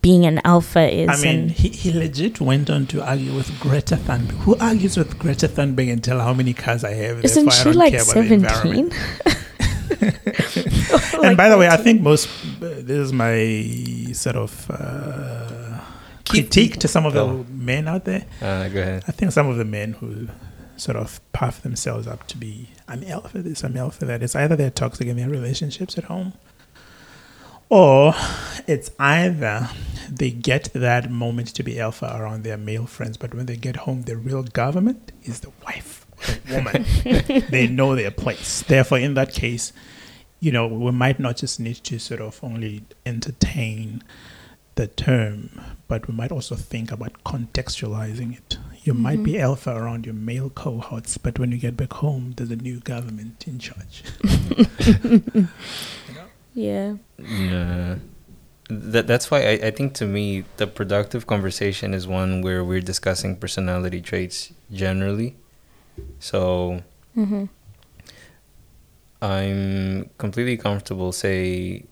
being 0.00 0.24
an 0.24 0.40
alpha 0.44 0.88
is. 0.90 1.08
I 1.10 1.16
mean, 1.22 1.50
he, 1.50 1.68
he 1.68 1.92
legit 1.92 2.40
went 2.40 2.70
on 2.70 2.86
to 2.86 3.02
argue 3.06 3.34
with 3.34 3.50
Greta 3.60 3.96
Thunberg. 3.96 4.32
Who 4.44 4.56
argues 4.56 4.96
with 4.96 5.18
Greta 5.18 5.46
Thunberg 5.46 5.92
and 5.92 6.02
tell 6.02 6.16
her 6.18 6.24
how 6.24 6.32
many 6.32 6.54
cars 6.54 6.82
I 6.84 6.94
have? 6.94 7.22
isn't 7.24 7.52
she 7.52 7.70
like 7.72 7.92
care 7.92 8.00
about 9.90 10.00
the 10.00 10.20
environment. 10.20 10.44
seventeen? 10.50 11.24
and 11.24 11.36
by 11.36 11.48
the 11.48 11.58
way, 11.58 11.68
I 11.68 11.76
think 11.76 12.00
most 12.02 12.28
uh, 12.28 12.60
this 12.60 12.98
is 13.06 13.12
my 13.12 14.12
sort 14.12 14.36
of 14.36 14.70
uh, 14.70 15.80
critique 16.28 16.78
to 16.78 16.88
some 16.88 17.06
of 17.06 17.12
the 17.12 17.20
Oh. 17.22 17.44
men 17.50 17.88
out 17.88 18.04
there. 18.04 18.24
Uh, 18.40 18.68
go 18.68 18.80
ahead. 18.80 19.04
I 19.08 19.12
think 19.12 19.32
some 19.32 19.48
of 19.48 19.56
the 19.56 19.64
men 19.64 19.92
who 19.94 20.28
sort 20.76 20.96
of 20.96 21.20
puff 21.32 21.62
themselves 21.62 22.06
up 22.06 22.26
to 22.26 22.36
be 22.36 22.68
I'm 22.88 23.04
alpha 23.04 23.38
this, 23.42 23.62
I'm 23.64 23.76
alpha 23.76 24.04
that. 24.06 24.22
It's 24.22 24.34
either 24.36 24.56
they're 24.56 24.70
toxic 24.70 25.06
in 25.06 25.16
their 25.16 25.28
relationships 25.30 25.96
at 25.96 26.04
home, 26.04 26.32
or 27.68 28.14
it's 28.66 28.90
either 28.98 29.68
they 30.10 30.30
get 30.30 30.70
that 30.74 31.10
moment 31.10 31.48
to 31.54 31.62
be 31.62 31.80
alpha 31.80 32.06
around 32.14 32.42
their 32.44 32.56
male 32.58 32.86
friends, 32.86 33.16
but 33.16 33.34
when 33.34 33.46
they 33.46 33.56
get 33.56 33.76
home, 33.76 34.02
the 34.02 34.16
real 34.16 34.42
government 34.42 35.12
is 35.22 35.40
the 35.40 35.50
wife 35.64 36.00
or 36.02 36.02
a 36.02 36.03
woman. 36.50 36.84
they 37.50 37.66
know 37.66 37.94
their 37.94 38.10
place. 38.10 38.62
Therefore, 38.62 38.98
in 38.98 39.14
that 39.14 39.32
case, 39.32 39.72
you 40.40 40.52
know, 40.52 40.66
we 40.66 40.92
might 40.92 41.18
not 41.18 41.36
just 41.36 41.60
need 41.60 41.76
to 41.76 41.98
sort 41.98 42.20
of 42.20 42.42
only 42.42 42.84
entertain 43.06 44.02
the 44.74 44.86
term, 44.88 45.60
but 45.86 46.08
we 46.08 46.14
might 46.14 46.32
also 46.32 46.56
think 46.56 46.90
about 46.90 47.22
contextualizing 47.24 48.36
it. 48.36 48.58
You 48.82 48.92
might 48.92 49.22
be 49.22 49.32
mm-hmm. 49.34 49.42
alpha 49.42 49.70
around 49.74 50.04
your 50.04 50.14
male 50.14 50.50
cohorts, 50.50 51.16
but 51.16 51.38
when 51.38 51.52
you 51.52 51.58
get 51.58 51.76
back 51.76 51.92
home, 51.94 52.34
there's 52.36 52.50
a 52.50 52.56
new 52.56 52.80
government 52.80 53.46
in 53.46 53.58
charge. 53.58 54.02
Yeah. 56.54 56.94
Yeah. 57.18 57.96
That, 58.70 59.06
that's 59.06 59.30
why 59.30 59.42
I, 59.42 59.50
I 59.66 59.70
think 59.72 59.94
to 59.94 60.06
me 60.06 60.44
the 60.56 60.66
productive 60.66 61.26
conversation 61.26 61.92
is 61.92 62.06
one 62.06 62.40
where 62.40 62.64
we're 62.64 62.80
discussing 62.80 63.36
personality 63.36 64.00
traits 64.00 64.52
generally. 64.72 65.36
So 66.18 66.82
Mm-hmm. 67.16 67.44
I'm 69.22 70.10
completely 70.18 70.56
comfortable 70.56 71.12
say 71.12 71.84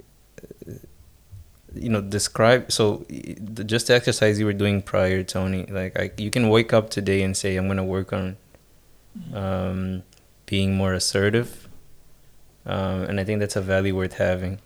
you 1.74 1.88
know 1.88 2.02
describe 2.02 2.70
so 2.70 3.06
the- 3.08 3.64
just 3.64 3.86
the 3.86 3.94
exercise 3.94 4.38
you 4.38 4.44
were 4.44 4.52
doing 4.52 4.82
prior 4.82 5.22
Tony 5.22 5.64
like 5.66 5.98
I, 5.98 6.10
you 6.18 6.30
can 6.30 6.48
wake 6.50 6.72
up 6.74 6.90
today 6.90 7.22
and 7.22 7.34
say 7.36 7.56
I'm 7.56 7.66
going 7.66 7.78
to 7.78 7.84
work 7.84 8.12
on 8.12 8.36
um, 9.32 10.02
being 10.46 10.74
more 10.74 10.92
assertive 10.92 11.68
um, 12.66 13.02
and 13.04 13.18
I 13.20 13.24
think 13.24 13.40
that's 13.40 13.56
a 13.56 13.60
value 13.62 13.96
worth 13.96 14.14
having. 14.14 14.60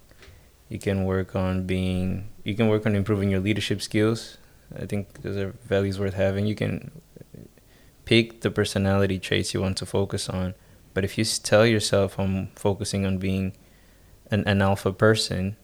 You 0.68 0.78
can 0.78 1.04
work 1.04 1.34
on 1.36 1.66
being 1.66 2.28
you 2.44 2.54
can 2.54 2.68
work 2.68 2.84
on 2.86 2.94
improving 2.96 3.30
your 3.30 3.40
leadership 3.40 3.80
skills. 3.80 4.36
I 4.76 4.84
think 4.86 5.22
those 5.22 5.36
are 5.36 5.54
values 5.64 5.98
worth 5.98 6.14
having. 6.14 6.46
You 6.46 6.54
can 6.56 6.90
pick 8.06 8.40
the 8.40 8.50
personality 8.50 9.18
traits 9.18 9.52
you 9.52 9.60
want 9.60 9.76
to 9.76 9.84
focus 9.86 10.28
on 10.30 10.54
but 10.94 11.04
if 11.04 11.18
you 11.18 11.24
tell 11.24 11.66
yourself 11.66 12.18
I'm 12.18 12.48
focusing 12.56 13.04
on 13.04 13.18
being 13.18 13.52
an, 14.30 14.42
an 14.48 14.62
alpha 14.62 14.92
person, 14.92 15.56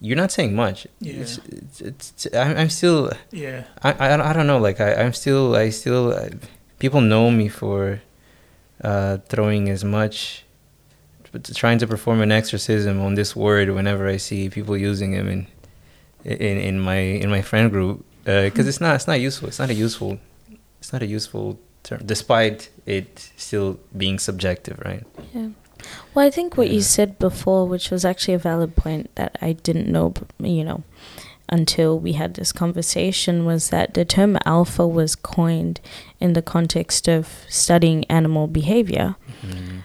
you're 0.00 0.16
not 0.24 0.32
saying 0.32 0.54
much. 0.56 0.86
Yeah. 1.00 1.20
It's, 1.22 1.38
it's, 1.46 1.80
it's, 1.80 2.26
I'm, 2.34 2.68
still, 2.68 3.12
Yeah. 3.30 3.62
I, 3.82 3.90
I, 4.06 4.08
don't- 4.16 4.26
I 4.30 4.32
don't 4.34 4.48
know, 4.48 4.58
like, 4.58 4.80
I, 4.80 4.94
I'm 5.02 5.12
still, 5.12 5.54
I 5.54 5.70
still, 5.70 6.12
I, 6.12 6.30
people 6.80 7.00
know 7.00 7.30
me 7.30 7.48
for 7.48 8.02
uh, 8.82 9.18
throwing 9.28 9.68
as 9.70 9.84
much, 9.84 10.44
trying 11.54 11.78
to 11.78 11.86
perform 11.86 12.20
an 12.20 12.32
exorcism 12.32 13.00
on 13.00 13.14
this 13.14 13.36
word 13.36 13.70
whenever 13.70 14.08
I 14.08 14.16
see 14.18 14.50
people 14.50 14.76
using 14.76 15.12
him 15.12 15.28
in, 15.28 15.46
in, 16.24 16.58
in 16.58 16.80
my, 16.80 16.98
in 16.98 17.30
my 17.30 17.40
friend 17.40 17.70
group. 17.70 18.04
Because 18.24 18.66
it's 18.66 18.80
not, 18.80 18.96
it's 18.96 19.06
not 19.06 19.20
useful. 19.20 19.46
It's 19.48 19.58
not 19.60 19.70
a 19.70 19.74
useful, 19.74 20.18
it's 20.80 20.92
not 20.92 21.02
a 21.02 21.06
useful 21.06 21.58
term, 21.82 22.02
despite 22.04 22.70
it 22.86 23.30
still 23.36 23.78
being 23.96 24.18
subjective, 24.18 24.80
right? 24.84 25.04
Yeah. 25.34 25.48
Well, 26.14 26.26
I 26.26 26.30
think 26.30 26.56
what 26.56 26.70
you 26.70 26.80
said 26.80 27.18
before, 27.18 27.66
which 27.66 27.90
was 27.90 28.04
actually 28.04 28.34
a 28.34 28.38
valid 28.38 28.76
point 28.76 29.14
that 29.16 29.36
I 29.40 29.52
didn't 29.52 29.90
know, 29.90 30.14
you 30.38 30.62
know, 30.62 30.84
until 31.48 31.98
we 31.98 32.12
had 32.12 32.34
this 32.34 32.52
conversation, 32.52 33.44
was 33.44 33.70
that 33.70 33.94
the 33.94 34.04
term 34.04 34.38
alpha 34.44 34.86
was 34.86 35.16
coined 35.16 35.80
in 36.20 36.34
the 36.34 36.42
context 36.42 37.08
of 37.08 37.44
studying 37.48 38.04
animal 38.04 38.46
behavior. 38.46 39.16
Mm-hmm. 39.42 39.78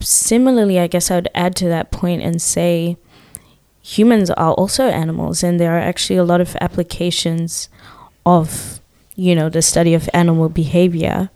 Similarly, 0.00 0.78
I 0.78 0.86
guess 0.86 1.10
I 1.10 1.14
would 1.14 1.30
add 1.34 1.56
to 1.56 1.68
that 1.68 1.90
point 1.90 2.22
and 2.22 2.42
say 2.42 2.98
humans 3.80 4.30
are 4.30 4.52
also 4.52 4.84
animals, 4.84 5.42
and 5.42 5.58
there 5.58 5.74
are 5.74 5.80
actually 5.80 6.16
a 6.16 6.24
lot 6.24 6.42
of 6.42 6.56
applications 6.60 7.70
of, 8.26 8.80
you 9.14 9.34
know, 9.34 9.48
the 9.48 9.62
study 9.62 9.94
of 9.94 10.08
animal 10.12 10.48
behavior 10.48 11.30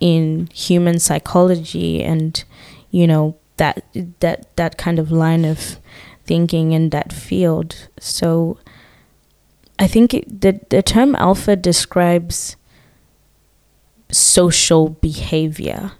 in 0.00 0.48
human 0.52 0.98
psychology 0.98 2.02
and, 2.02 2.42
you 2.90 3.06
know, 3.06 3.36
that 3.58 3.84
that 4.20 4.54
that 4.56 4.76
kind 4.78 4.98
of 4.98 5.10
line 5.12 5.44
of 5.44 5.78
thinking 6.24 6.72
in 6.72 6.90
that 6.90 7.12
field. 7.12 7.88
So 8.00 8.58
I 9.78 9.86
think 9.86 10.14
it, 10.14 10.40
the 10.40 10.60
the 10.70 10.82
term 10.82 11.14
alpha 11.16 11.56
describes 11.56 12.56
social 14.10 14.88
behavior 14.90 15.92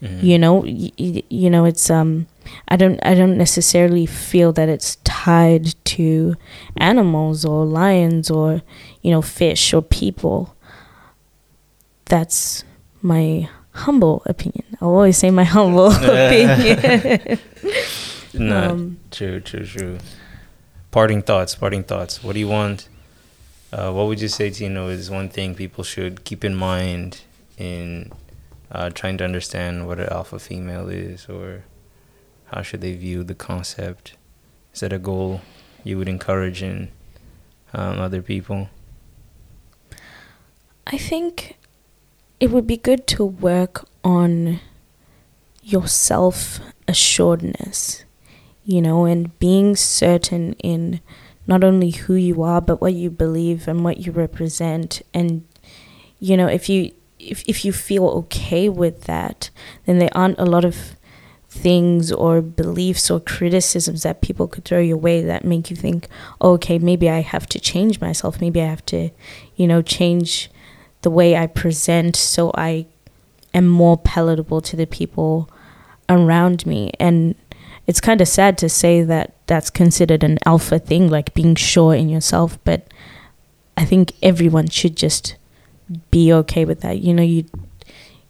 Mm-hmm. 0.00 0.24
you 0.24 0.38
know 0.38 0.54
y- 0.58 0.92
y- 0.96 1.24
you 1.28 1.50
know 1.50 1.64
it's 1.64 1.90
um 1.90 2.28
i 2.68 2.76
don't 2.76 3.00
i 3.04 3.14
don't 3.16 3.36
necessarily 3.36 4.06
feel 4.06 4.52
that 4.52 4.68
it's 4.68 4.94
tied 5.02 5.74
to 5.86 6.36
animals 6.76 7.44
or 7.44 7.64
lions 7.66 8.30
or 8.30 8.62
you 9.02 9.10
know 9.10 9.20
fish 9.20 9.74
or 9.74 9.82
people 9.82 10.54
that's 12.08 12.64
my 13.02 13.48
humble 13.72 14.22
opinion 14.26 14.64
i'll 14.80 14.88
always 14.88 15.16
say 15.16 15.30
my 15.30 15.44
humble 15.56 15.92
opinion 15.92 17.38
No, 18.34 18.70
Um, 18.70 18.98
true, 19.10 19.40
true, 19.40 19.64
true. 19.64 19.98
Parting 20.90 21.22
thoughts, 21.22 21.54
parting 21.54 21.82
thoughts. 21.82 22.22
What 22.22 22.34
do 22.34 22.40
you 22.40 22.46
want? 22.48 22.88
Uh, 23.72 23.90
what 23.92 24.06
would 24.06 24.20
you 24.20 24.28
say, 24.28 24.50
Tino, 24.50 24.88
is 24.88 25.10
one 25.10 25.28
thing 25.28 25.54
people 25.54 25.82
should 25.82 26.24
keep 26.24 26.44
in 26.44 26.54
mind 26.54 27.22
in 27.56 28.12
uh, 28.70 28.90
trying 28.90 29.16
to 29.18 29.24
understand 29.24 29.86
what 29.88 29.98
an 29.98 30.08
alpha 30.10 30.38
female 30.38 30.88
is, 30.88 31.26
or 31.28 31.64
how 32.52 32.62
should 32.62 32.80
they 32.82 32.92
view 32.94 33.24
the 33.24 33.34
concept? 33.34 34.14
Is 34.74 34.80
that 34.80 34.92
a 34.92 34.98
goal 34.98 35.40
you 35.82 35.96
would 35.98 36.08
encourage 36.08 36.62
in 36.62 36.90
um, 37.74 37.98
other 37.98 38.22
people? 38.22 38.68
I 40.86 40.96
think 40.98 41.56
it 42.40 42.50
would 42.50 42.66
be 42.66 42.76
good 42.76 43.06
to 43.08 43.24
work 43.24 43.86
on 44.04 44.60
your 45.62 45.86
self 45.86 46.60
assuredness, 46.86 48.04
you 48.64 48.80
know, 48.80 49.04
and 49.04 49.38
being 49.38 49.76
certain 49.76 50.54
in 50.54 51.00
not 51.46 51.64
only 51.64 51.90
who 51.90 52.14
you 52.14 52.42
are, 52.42 52.60
but 52.60 52.80
what 52.80 52.94
you 52.94 53.10
believe 53.10 53.66
and 53.66 53.84
what 53.84 53.98
you 53.98 54.12
represent. 54.12 55.02
And, 55.12 55.46
you 56.18 56.36
know, 56.36 56.46
if 56.46 56.68
you. 56.68 56.92
If, 57.20 57.42
if 57.48 57.64
you 57.64 57.72
feel 57.72 58.04
okay 58.04 58.68
with 58.68 59.04
that, 59.04 59.50
then 59.86 59.98
there 59.98 60.08
aren't 60.16 60.38
a 60.38 60.46
lot 60.46 60.64
of 60.64 60.96
things 61.48 62.12
or 62.12 62.40
beliefs 62.40 63.10
or 63.10 63.18
criticisms 63.18 64.04
that 64.04 64.20
people 64.20 64.46
could 64.46 64.64
throw 64.64 64.78
your 64.78 64.96
way 64.96 65.22
that 65.22 65.44
make 65.44 65.68
you 65.68 65.76
think, 65.76 66.06
oh, 66.40 66.52
okay, 66.52 66.78
maybe 66.78 67.10
I 67.10 67.20
have 67.20 67.46
to 67.48 67.58
change 67.58 68.00
myself. 68.00 68.40
Maybe 68.40 68.60
I 68.62 68.66
have 68.66 68.86
to, 68.86 69.10
you 69.56 69.66
know, 69.66 69.82
change 69.82 70.48
the 71.02 71.10
way 71.10 71.36
I 71.36 71.46
present 71.46 72.16
so 72.16 72.50
I 72.54 72.86
am 73.54 73.68
more 73.68 73.96
palatable 73.96 74.60
to 74.62 74.76
the 74.76 74.86
people 74.86 75.48
around 76.08 76.66
me. 76.66 76.92
And 76.98 77.34
it's 77.86 78.00
kind 78.00 78.20
of 78.20 78.28
sad 78.28 78.58
to 78.58 78.68
say 78.68 79.02
that 79.02 79.34
that's 79.46 79.70
considered 79.70 80.22
an 80.24 80.38
alpha 80.44 80.78
thing, 80.78 81.08
like 81.08 81.34
being 81.34 81.54
sure 81.54 81.94
in 81.94 82.08
yourself. 82.08 82.58
But 82.64 82.86
I 83.76 83.84
think 83.84 84.12
everyone 84.22 84.68
should 84.68 84.96
just 84.96 85.36
be 86.10 86.32
okay 86.32 86.64
with 86.64 86.80
that. 86.80 86.98
You 86.98 87.14
know, 87.14 87.22
you'd, 87.22 87.50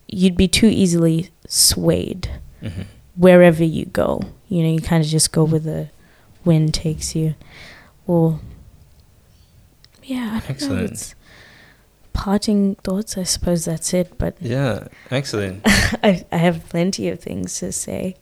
you'd 0.07 0.36
be 0.36 0.49
too 0.49 0.66
easily 0.69 1.31
swayed 1.49 2.31
Mm-hmm. 2.62 2.82
wherever 3.16 3.62
you 3.62 3.85
go. 3.86 4.20
You 4.49 4.65
know, 4.65 4.70
you 4.70 4.81
kind 4.81 5.05
of 5.05 5.09
just 5.09 5.31
go 5.31 5.45
where 5.45 5.61
the 5.61 5.90
wind 6.45 6.74
takes 6.74 7.15
you. 7.15 7.35
Well, 8.05 8.40
yeah, 10.03 10.16
I 10.19 10.39
don't 10.40 10.43
know. 10.43 10.47
Excellent. 10.49 10.90
It's 10.90 11.15
parting 12.19 12.74
thoughts. 12.82 13.16
I 13.16 13.23
suppose 13.23 13.65
that's 13.65 13.95
it. 13.95 14.19
But 14.19 14.36
Yeah, 14.40 14.89
excellent. 15.11 15.61
I, 16.03 16.24
I 16.32 16.36
have 16.36 16.69
plenty 16.69 17.09
of 17.09 17.20
things 17.20 17.57
to 17.61 17.70
say. 17.70 18.16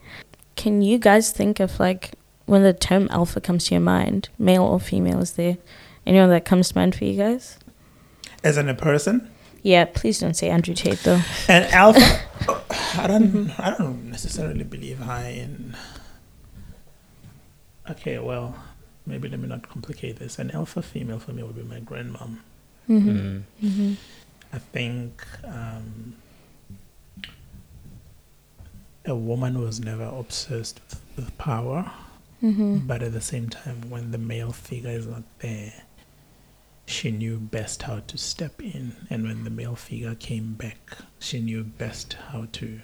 Can 0.55 0.83
you 0.83 0.99
guys 0.99 1.33
think 1.33 1.61
of 1.61 1.81
like 1.81 2.13
when 2.45 2.63
the 2.63 2.75
term 2.75 3.09
alpha 3.11 3.41
comes 3.41 3.65
to 3.67 3.75
your 3.75 3.81
mind, 3.81 4.29
male 4.39 4.63
or 4.65 4.79
female? 4.79 5.21
Is 5.21 5.33
there 5.33 5.57
anyone 6.07 6.29
that 6.29 6.45
comes 6.45 6.69
to 6.69 6.79
mind 6.79 6.95
for 6.95 7.05
you 7.07 7.17
guys? 7.17 7.59
As 8.45 8.59
in 8.59 8.69
a 8.69 8.75
person, 8.75 9.31
Yeah, 9.63 9.87
please 9.87 10.21
don't 10.21 10.35
say 10.37 10.51
Andrew 10.51 10.75
Tate 10.75 10.99
though. 11.03 11.21
an 11.49 11.65
alpha. 11.73 12.21
I 13.03 13.07
don't. 13.07 13.51
I 13.59 13.77
don't 13.79 14.11
necessarily 14.11 14.65
believe 14.65 14.99
high 14.99 15.31
in. 15.31 15.75
Okay, 17.91 18.19
well, 18.19 18.55
maybe 19.07 19.29
let 19.29 19.41
me 19.41 19.49
not 19.49 19.69
complicate 19.69 20.19
this. 20.19 20.39
An 20.39 20.51
alpha 20.51 20.83
female 20.83 21.19
for 21.19 21.33
me 21.33 21.43
would 21.43 21.57
be 21.57 21.63
my 21.63 21.81
grandmom. 21.81 22.39
Mm-hmm. 22.89 23.09
Mm. 23.09 23.43
Mm-hmm. 23.63 23.93
I 24.53 24.59
think 24.59 25.25
um, 25.45 26.15
a 29.05 29.15
woman 29.15 29.61
was 29.61 29.81
never 29.81 30.05
obsessed 30.05 30.81
with, 30.89 31.03
with 31.17 31.39
power, 31.39 31.91
Mm-hmm. 32.43 32.87
but 32.87 33.03
at 33.03 33.13
the 33.15 33.21
same 33.21 33.49
time, 33.49 33.89
when 33.89 34.11
the 34.11 34.19
male 34.19 34.53
figure 34.53 34.91
is 34.91 35.07
not 35.07 35.23
there, 35.39 35.73
she 36.85 37.11
knew 37.11 37.39
best 37.39 37.83
how 37.83 38.01
to 38.01 38.19
step 38.19 38.63
in. 38.63 38.95
And 39.09 39.25
when 39.25 39.45
the 39.45 39.51
male 39.51 39.75
figure 39.75 40.15
came 40.15 40.53
back, 40.53 40.99
she 41.19 41.41
knew 41.41 41.65
best 41.65 42.13
how 42.29 42.47
to 42.53 42.81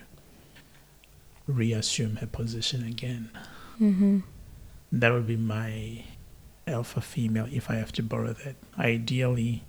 reassume 1.47 2.17
her 2.17 2.27
position 2.27 2.83
again. 2.83 3.29
Mm-hmm. 3.79 4.21
That 4.93 5.13
would 5.13 5.27
be 5.27 5.37
my 5.37 6.03
alpha 6.67 7.03
female 7.03 7.47
if 7.53 7.69
I 7.71 7.75
have 7.75 7.93
to 7.93 8.03
borrow 8.03 8.33
that. 8.33 8.57
Ideally, 8.79 9.65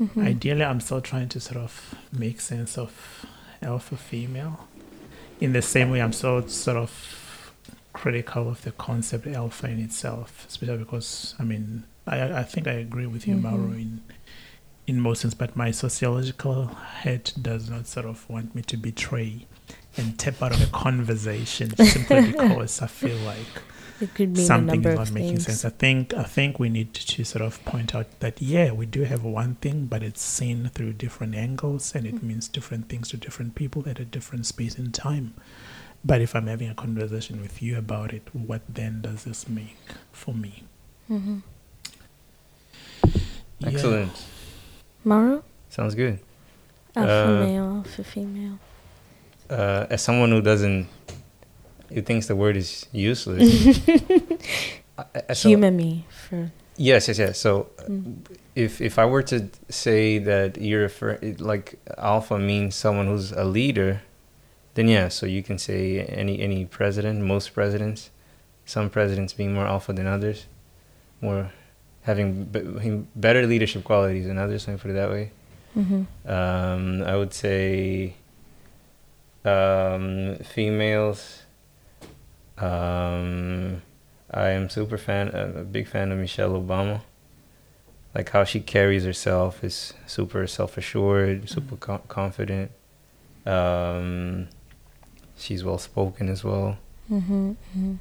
Mm-hmm. 0.00 0.20
Ideally, 0.22 0.64
I'm 0.64 0.80
still 0.80 1.00
trying 1.00 1.28
to 1.30 1.40
sort 1.40 1.56
of 1.58 1.94
make 2.12 2.40
sense 2.40 2.76
of 2.78 3.24
alpha 3.62 3.96
female. 3.96 4.66
In 5.40 5.52
the 5.52 5.62
same 5.62 5.90
way, 5.90 6.00
I'm 6.02 6.12
so 6.12 6.46
sort 6.46 6.76
of 6.76 7.52
critical 7.92 8.48
of 8.48 8.62
the 8.62 8.72
concept 8.72 9.26
alpha 9.26 9.68
in 9.68 9.78
itself, 9.80 10.46
especially 10.48 10.78
because 10.78 11.34
I 11.38 11.44
mean 11.44 11.84
I 12.06 12.40
I 12.40 12.42
think 12.42 12.66
I 12.66 12.72
agree 12.72 13.06
with 13.06 13.26
you, 13.28 13.36
Mhm. 13.36 13.42
Mauro, 13.42 13.72
in 13.72 14.02
in 14.86 15.00
most 15.00 15.22
sense, 15.22 15.32
but 15.34 15.56
my 15.56 15.70
sociological 15.70 16.66
head 16.66 17.32
does 17.40 17.70
not 17.70 17.86
sort 17.86 18.04
of 18.06 18.28
want 18.28 18.54
me 18.54 18.62
to 18.62 18.76
betray 18.76 19.46
and 19.96 20.18
tap 20.18 20.42
out 20.42 20.52
of 20.52 20.60
a 20.62 20.66
conversation 20.66 21.74
simply 21.84 22.20
because 22.32 22.82
I 22.82 22.86
feel 22.86 23.16
like 23.18 23.46
It 24.00 24.12
could 24.14 24.36
mean 24.36 24.46
something 24.46 24.82
number 24.82 24.90
is 24.90 24.98
not 24.98 25.12
making 25.12 25.30
things. 25.38 25.46
sense. 25.60 25.64
I 25.64 25.70
think 25.70 26.12
I 26.14 26.24
think 26.24 26.58
we 26.58 26.68
need 26.68 26.94
to 26.94 27.24
sort 27.24 27.42
of 27.44 27.64
point 27.64 27.94
out 27.94 28.06
that 28.20 28.42
yeah, 28.42 28.72
we 28.72 28.86
do 28.86 29.02
have 29.04 29.22
one 29.24 29.54
thing, 29.56 29.86
but 29.86 30.02
it's 30.02 30.20
seen 30.22 30.68
through 30.74 30.94
different 30.94 31.34
angles, 31.34 31.94
and 31.94 32.06
it 32.06 32.16
Mm. 32.16 32.22
means 32.24 32.48
different 32.48 32.88
things 32.88 33.08
to 33.10 33.16
different 33.16 33.54
people 33.54 33.88
at 33.88 34.00
a 34.00 34.04
different 34.04 34.46
space 34.46 34.76
and 34.78 34.92
time. 34.92 35.34
But 36.04 36.20
if 36.20 36.34
I'm 36.36 36.48
having 36.48 36.68
a 36.68 36.74
conversation 36.74 37.40
with 37.40 37.62
you 37.62 37.78
about 37.78 38.12
it, 38.12 38.28
what 38.34 38.62
then 38.68 39.00
does 39.00 39.24
this 39.24 39.48
make 39.48 39.78
for 40.12 40.34
me? 40.34 40.64
hmm 41.08 41.38
Yeah. 43.60 43.68
Excellent. 43.68 44.24
Mauro? 45.04 45.42
Sounds 45.70 45.94
good. 45.94 46.18
Alpha 46.96 47.28
Uh, 47.28 47.40
male, 47.46 47.76
alpha 47.78 48.04
female. 48.04 48.58
Uh, 49.50 49.86
as 49.90 50.02
someone 50.02 50.30
who 50.30 50.40
doesn't, 50.40 50.86
who 51.92 52.00
thinks 52.02 52.26
the 52.26 52.36
word 52.36 52.56
is 52.56 52.86
useless. 52.92 53.78
I- 54.98 55.32
so- 55.34 55.48
Humor 55.48 55.70
me 55.70 56.06
for. 56.28 56.50
Yes, 56.76 57.06
yes, 57.08 57.18
yes. 57.18 57.38
So, 57.38 57.68
uh, 57.78 57.82
Mm. 57.84 58.16
if 58.56 58.80
if 58.80 58.98
I 58.98 59.04
were 59.06 59.22
to 59.22 59.48
say 59.68 60.18
that 60.18 60.56
you're 60.60 60.82
refer- 60.82 61.18
like 61.38 61.78
alpha 61.98 62.36
means 62.38 62.74
someone 62.74 63.06
who's 63.06 63.30
a 63.32 63.44
leader, 63.44 64.00
then 64.74 64.88
yeah. 64.88 65.08
So 65.08 65.26
you 65.26 65.42
can 65.42 65.58
say 65.58 66.00
any 66.00 66.40
any 66.40 66.64
president, 66.64 67.20
most 67.22 67.54
presidents, 67.54 68.10
some 68.66 68.90
presidents 68.90 69.32
being 69.34 69.54
more 69.54 69.66
alpha 69.66 69.92
than 69.92 70.06
others, 70.08 70.46
more 71.20 71.52
having 72.02 72.44
be- 72.44 73.06
better 73.14 73.46
leadership 73.46 73.84
qualities 73.84 74.26
than 74.26 74.38
others. 74.38 74.66
Let 74.66 74.74
me 74.74 74.78
put 74.80 74.90
it 74.90 74.94
that 74.94 75.10
way. 75.10 75.30
hmm 75.74 76.02
Um, 76.26 77.02
I 77.06 77.14
would 77.16 77.32
say 77.34 78.14
um, 79.44 80.36
females. 80.44 81.42
Um, 82.58 83.82
I 84.30 84.50
am 84.50 84.68
super 84.68 84.96
fan, 84.98 85.28
uh, 85.34 85.52
a 85.60 85.64
big 85.64 85.88
fan 85.88 86.12
of 86.12 86.18
Michelle 86.18 86.52
Obama. 86.52 87.02
Like 88.14 88.30
how 88.30 88.44
she 88.44 88.60
carries 88.60 89.04
herself 89.04 89.64
is 89.64 89.92
super 90.06 90.46
self 90.46 90.76
assured, 90.78 91.48
super 91.50 91.76
co- 91.76 92.02
confident. 92.08 92.70
Um, 93.44 94.48
she's 95.36 95.64
well 95.64 95.78
spoken 95.78 96.28
as 96.28 96.44
well. 96.44 96.78
hmm 97.08 97.52
hmm 97.72 97.94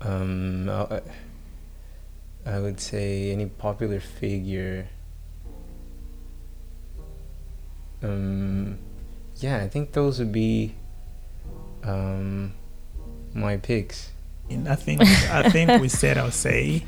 Um, 0.00 0.68
I, 0.70 1.02
I 2.46 2.58
would 2.58 2.80
say 2.80 3.30
any 3.32 3.46
popular 3.46 4.00
figure. 4.00 4.88
Um, 8.02 8.78
yeah, 9.40 9.62
I 9.62 9.68
think 9.68 9.92
those 9.92 10.18
would 10.18 10.32
be 10.32 10.74
um, 11.84 12.52
my 13.34 13.56
picks. 13.56 14.12
And 14.48 14.68
I 14.68 14.74
think 14.74 15.00
I 15.02 15.48
think 15.50 15.80
we 15.80 15.88
said 16.02 16.18
our 16.18 16.30
say. 16.30 16.84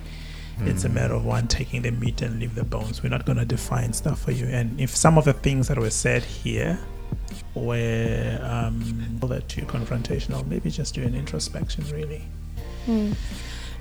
It's 0.64 0.84
a 0.84 0.88
Hmm. 0.88 0.94
matter 0.94 1.14
of 1.14 1.24
one 1.24 1.48
taking 1.48 1.82
the 1.82 1.90
meat 1.90 2.20
and 2.22 2.38
leave 2.38 2.54
the 2.54 2.62
bones. 2.64 3.02
We're 3.02 3.08
not 3.08 3.24
going 3.24 3.38
to 3.38 3.44
define 3.44 3.92
stuff 3.94 4.20
for 4.22 4.32
you. 4.32 4.46
And 4.46 4.78
if 4.80 4.94
some 4.94 5.16
of 5.18 5.24
the 5.24 5.32
things 5.32 5.66
that 5.68 5.78
were 5.78 5.90
said 5.90 6.22
here 6.22 6.78
were 7.54 8.38
um, 8.42 9.18
that 9.22 9.48
too 9.48 9.62
confrontational, 9.62 10.46
maybe 10.46 10.70
just 10.70 10.94
do 10.94 11.02
an 11.02 11.14
introspection, 11.14 11.84
really. 11.90 12.22
Mm. 12.86 13.14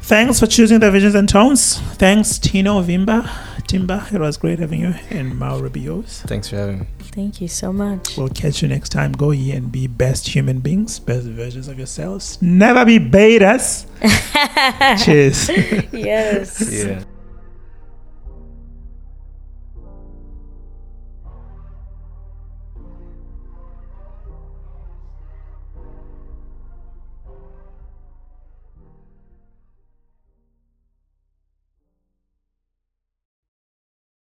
Thanks 0.03 0.39
for 0.39 0.47
choosing 0.47 0.79
the 0.79 0.89
visions 0.89 1.13
and 1.13 1.27
tones. 1.29 1.77
Thanks, 1.97 2.39
Tinovimba. 2.39 3.27
Timba, 3.67 4.11
it 4.13 4.19
was 4.19 4.37
great 4.37 4.59
having 4.59 4.79
you. 4.79 4.95
And 5.09 5.37
Mauro 5.37 5.69
Biosse. 5.69 6.21
Thanks 6.27 6.47
for 6.49 6.55
having 6.55 6.79
me. 6.79 6.87
Thank 7.11 7.41
you 7.41 7.47
so 7.49 7.73
much. 7.73 8.17
We'll 8.17 8.29
catch 8.29 8.61
you 8.61 8.69
next 8.69 8.89
time. 8.89 9.11
Go 9.11 9.31
ye 9.31 9.51
and 9.51 9.71
be 9.71 9.87
best 9.87 10.27
human 10.27 10.59
beings, 10.59 10.97
best 10.99 11.25
versions 11.27 11.67
of 11.67 11.77
yourselves. 11.77 12.41
Never 12.41 12.85
be 12.85 12.99
betas. 12.99 13.85
Cheers. 15.03 15.49
yes. 15.91 16.71
Yeah. 16.71 17.03